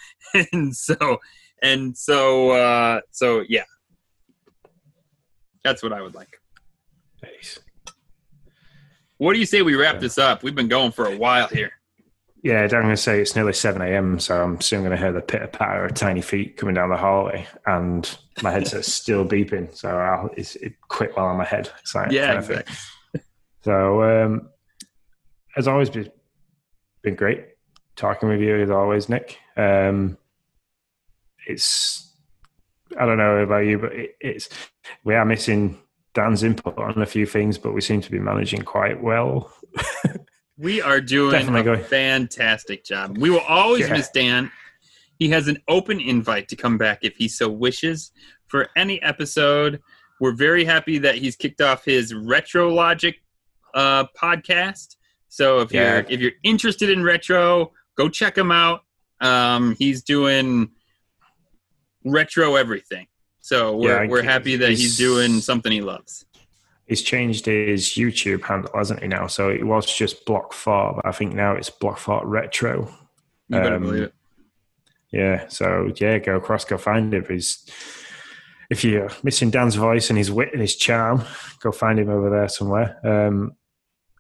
and 0.53 0.75
so 0.75 1.17
and 1.63 1.97
so 1.97 2.51
uh, 2.51 3.01
so 3.11 3.43
yeah, 3.47 3.63
that's 5.63 5.81
what 5.81 5.93
I 5.93 6.01
would 6.01 6.13
like. 6.13 6.39
Nice. 7.23 7.59
What 9.17 9.33
do 9.33 9.39
you 9.39 9.45
say 9.45 9.61
we 9.61 9.75
wrap 9.75 9.95
Yeah. 9.95 9.99
this 10.01 10.17
up? 10.17 10.43
We've 10.43 10.53
been 10.53 10.67
going 10.67 10.91
for 10.91 11.07
a 11.07 11.17
while 11.17 11.47
here. 11.47 11.71
Yeah, 12.43 12.61
I'm 12.61 12.69
going 12.69 12.89
to 12.89 12.97
say 12.97 13.21
it's 13.21 13.35
nearly 13.35 13.53
7 13.53 13.81
a.m., 13.81 14.19
so 14.19 14.39
I'm 14.39 14.61
soon 14.61 14.81
going 14.81 14.91
to 14.91 14.97
hear 14.97 15.11
the 15.11 15.21
pitter 15.21 15.47
patter 15.47 15.85
of 15.85 15.95
tiny 15.95 16.21
feet 16.21 16.57
coming 16.57 16.75
down 16.75 16.89
the 16.89 16.97
hallway, 16.97 17.47
and 17.65 18.07
my 18.43 18.51
headset's 18.51 18.93
still 19.01 19.25
beeping, 19.25 19.75
so 19.75 19.89
I'll 19.89 20.29
it's, 20.37 20.55
it 20.57 20.73
quit 20.87 21.15
while 21.17 21.25
on 21.25 21.37
my 21.37 21.45
head. 21.45 21.71
It's 21.79 21.95
like 21.95 22.11
Yeah, 22.11 22.37
exactly. 22.37 22.75
So, 23.63 24.03
um, 24.03 24.49
as 25.55 25.67
always, 25.67 25.89
been, 25.89 27.15
great 27.15 27.45
talking 27.95 28.27
with 28.29 28.41
you 28.41 28.55
as 28.61 28.69
always, 28.69 29.07
Nick. 29.09 29.37
Um, 29.55 30.17
it's 31.47 32.13
I 32.99 33.05
don't 33.05 33.17
know 33.17 33.37
about 33.37 33.65
you, 33.65 33.77
but 33.79 33.93
it, 33.93 34.15
it's 34.19 34.49
we 35.03 35.15
are 35.15 35.25
missing 35.25 35.77
Dan's 36.13 36.43
input 36.43 36.77
on 36.77 37.01
a 37.01 37.05
few 37.05 37.25
things, 37.25 37.57
but 37.57 37.73
we 37.73 37.81
seem 37.81 38.01
to 38.01 38.11
be 38.11 38.19
managing 38.19 38.61
quite 38.63 39.01
well. 39.01 39.51
We 40.57 40.81
are 40.81 41.01
doing 41.01 41.31
Definitely 41.31 41.59
a 41.59 41.63
going. 41.75 41.83
fantastic 41.83 42.85
job. 42.85 43.17
We 43.17 43.29
will 43.29 43.41
always 43.41 43.87
Yeah. 43.89 43.93
miss 43.95 44.09
Dan. 44.09 44.49
He 45.19 45.27
has 45.31 45.49
an 45.49 45.61
open 45.67 45.99
invite 45.99 46.47
to 46.47 46.55
come 46.55 46.77
back 46.77 46.99
if 47.01 47.17
he 47.17 47.27
so 47.27 47.49
wishes 47.49 48.13
for 48.47 48.69
any 48.77 49.01
episode. 49.03 49.81
We're 50.21 50.31
very 50.31 50.63
happy 50.63 50.97
that 50.99 51.15
he's 51.15 51.35
kicked 51.35 51.59
off 51.59 51.83
his 51.83 52.13
Retro 52.13 52.73
Logic 52.73 53.15
uh, 53.73 54.05
podcast. 54.17 54.95
So 55.29 55.59
if 55.59 55.71
Yeah. 55.71 55.95
you're 55.95 56.05
if 56.09 56.19
you're 56.21 56.31
interested 56.43 56.89
in 56.89 57.03
retro, 57.03 57.71
go 57.95 58.09
check 58.09 58.37
him 58.37 58.51
out. 58.51 58.83
Um, 59.21 59.75
he's 59.79 60.03
doing 60.03 60.69
retro 62.03 62.55
everything. 62.55 63.07
So 63.39 63.75
we're 63.77 64.03
Yeah, 64.03 64.09
we're 64.09 64.23
happy 64.23 64.55
that 64.57 64.69
he's, 64.69 64.79
he's- 64.79 64.97
doing 64.97 65.39
something 65.41 65.71
he 65.71 65.81
loves. 65.81 66.25
He's 66.87 67.01
changed 67.01 67.45
his 67.47 67.89
YouTube 67.89 68.43
handle, 68.43 68.69
hasn't 68.75 69.01
he? 69.01 69.07
Now, 69.07 69.25
so 69.25 69.49
it 69.49 69.63
was 69.65 69.91
just 69.91 70.23
Block 70.25 70.53
Fort, 70.53 70.97
but 70.97 71.05
I 71.07 71.11
think 71.11 71.33
now 71.33 71.53
it's 71.55 71.69
Block 71.71 71.97
Fort 71.97 72.23
Retro. 72.25 72.91
You 73.49 73.59
better 73.59 73.75
Um, 73.75 73.81
believe 73.81 74.03
it. 74.03 74.13
Yeah, 75.11 75.47
so 75.47 75.91
yeah, 75.95 76.19
go 76.19 76.35
across, 76.35 76.63
go 76.65 76.77
find 76.77 77.11
him. 77.13 77.25
He's 77.27 77.65
if 78.69 78.83
you're 78.83 79.09
missing 79.23 79.49
Dan's 79.51 79.75
voice 79.75 80.09
and 80.09 80.17
his 80.17 80.31
wit 80.31 80.49
and 80.51 80.61
his 80.61 80.75
charm, 80.75 81.23
go 81.61 81.71
find 81.71 81.99
him 81.99 82.09
over 82.09 82.29
there 82.31 82.47
somewhere. 82.49 82.97
Um, 83.03 83.55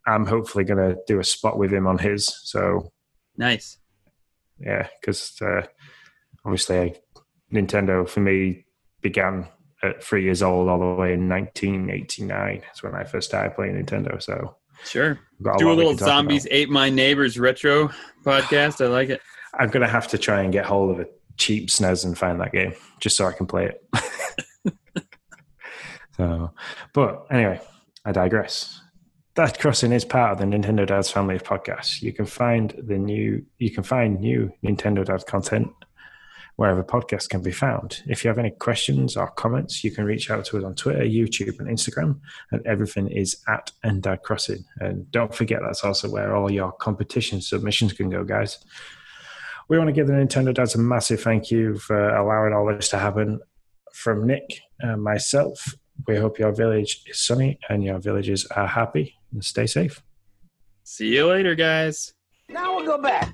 I'm 0.07 0.25
hopefully 0.25 0.63
going 0.63 0.89
to 0.89 0.97
do 1.07 1.19
a 1.19 1.23
spot 1.23 1.57
with 1.57 1.73
him 1.73 1.87
on 1.87 1.97
his. 1.97 2.25
So 2.43 2.91
Nice. 3.37 3.77
yeah, 4.59 4.87
because 4.99 5.39
uh, 5.41 5.61
obviously 6.45 6.95
Nintendo 7.51 8.07
for 8.07 8.19
me 8.21 8.65
began 9.01 9.47
at 9.83 10.03
three 10.03 10.23
years 10.23 10.41
old 10.41 10.69
all 10.69 10.79
the 10.79 11.01
way 11.01 11.13
in 11.13 11.27
1989. 11.29 12.61
That's 12.61 12.83
when 12.83 12.95
I 12.95 13.03
first 13.03 13.29
started 13.29 13.55
playing 13.55 13.75
Nintendo. 13.83 14.21
So 14.21 14.55
Sure. 14.83 15.19
Do 15.57 15.71
a 15.71 15.73
little 15.73 15.95
zombies 15.95 16.47
ate 16.51 16.69
my 16.69 16.89
neighbors 16.89 17.39
retro 17.39 17.89
podcast. 18.23 18.83
I 18.83 18.87
like 18.87 19.09
it. 19.09 19.21
I'm 19.53 19.69
going 19.69 19.81
to 19.85 19.91
have 19.91 20.07
to 20.09 20.17
try 20.17 20.41
and 20.41 20.51
get 20.51 20.65
hold 20.65 20.91
of 20.91 20.99
a 20.99 21.07
cheap 21.37 21.69
SNES 21.69 22.05
and 22.05 22.17
find 22.17 22.39
that 22.41 22.51
game 22.51 22.73
just 22.99 23.15
so 23.15 23.25
I 23.25 23.31
can 23.31 23.45
play 23.45 23.71
it. 23.71 24.75
so, 26.17 26.51
but 26.93 27.25
anyway, 27.31 27.61
I 28.03 28.11
digress. 28.11 28.81
Dad 29.35 29.59
Crossing 29.59 29.91
is 29.91 30.05
part 30.05 30.31
of 30.31 30.37
the 30.37 30.45
Nintendo 30.45 30.87
Dads 30.87 31.11
family 31.11 31.35
of 31.35 31.43
podcasts. 31.43 32.01
You 32.01 32.13
can 32.13 32.25
find 32.25 32.73
the 32.77 32.97
new, 32.97 33.45
you 33.57 33.69
can 33.69 33.83
find 33.83 34.21
new 34.21 34.49
Nintendo 34.63 35.03
Dads 35.03 35.25
content 35.25 35.73
wherever 36.55 36.81
podcasts 36.81 37.27
can 37.27 37.41
be 37.41 37.51
found. 37.51 38.01
If 38.07 38.23
you 38.23 38.29
have 38.29 38.37
any 38.37 38.51
questions 38.51 39.17
or 39.17 39.29
comments, 39.31 39.83
you 39.83 39.91
can 39.91 40.05
reach 40.05 40.31
out 40.31 40.45
to 40.45 40.57
us 40.57 40.63
on 40.63 40.73
Twitter, 40.75 41.03
YouTube, 41.03 41.59
and 41.59 41.67
Instagram, 41.67 42.21
and 42.51 42.65
everything 42.65 43.11
is 43.11 43.43
at 43.49 43.73
Ndad 43.83 44.21
Crossing. 44.21 44.63
And 44.79 45.11
don't 45.11 45.35
forget, 45.35 45.59
that's 45.61 45.83
also 45.83 46.09
where 46.09 46.33
all 46.33 46.49
your 46.49 46.71
competition 46.71 47.41
submissions 47.41 47.91
can 47.91 48.09
go, 48.09 48.23
guys. 48.23 48.59
We 49.67 49.77
want 49.77 49.89
to 49.89 49.93
give 49.93 50.07
the 50.07 50.13
Nintendo 50.13 50.53
Dads 50.53 50.75
a 50.75 50.79
massive 50.79 51.19
thank 51.19 51.51
you 51.51 51.77
for 51.77 52.15
allowing 52.15 52.53
all 52.53 52.73
this 52.73 52.87
to 52.91 52.99
happen. 52.99 53.41
From 53.91 54.25
Nick 54.25 54.61
and 54.79 55.03
myself, 55.03 55.75
we 56.07 56.15
hope 56.15 56.39
your 56.39 56.53
village 56.53 57.03
is 57.05 57.25
sunny 57.25 57.59
and 57.67 57.83
your 57.83 57.99
villagers 57.99 58.45
are 58.47 58.67
happy 58.67 59.15
and 59.24 59.24
stay 59.41 59.65
safe. 59.65 60.01
See 60.83 61.15
you 61.15 61.27
later, 61.27 61.55
guys. 61.55 62.13
Now 62.49 62.75
we'll 62.75 62.85
go 62.85 63.01
back. 63.01 63.33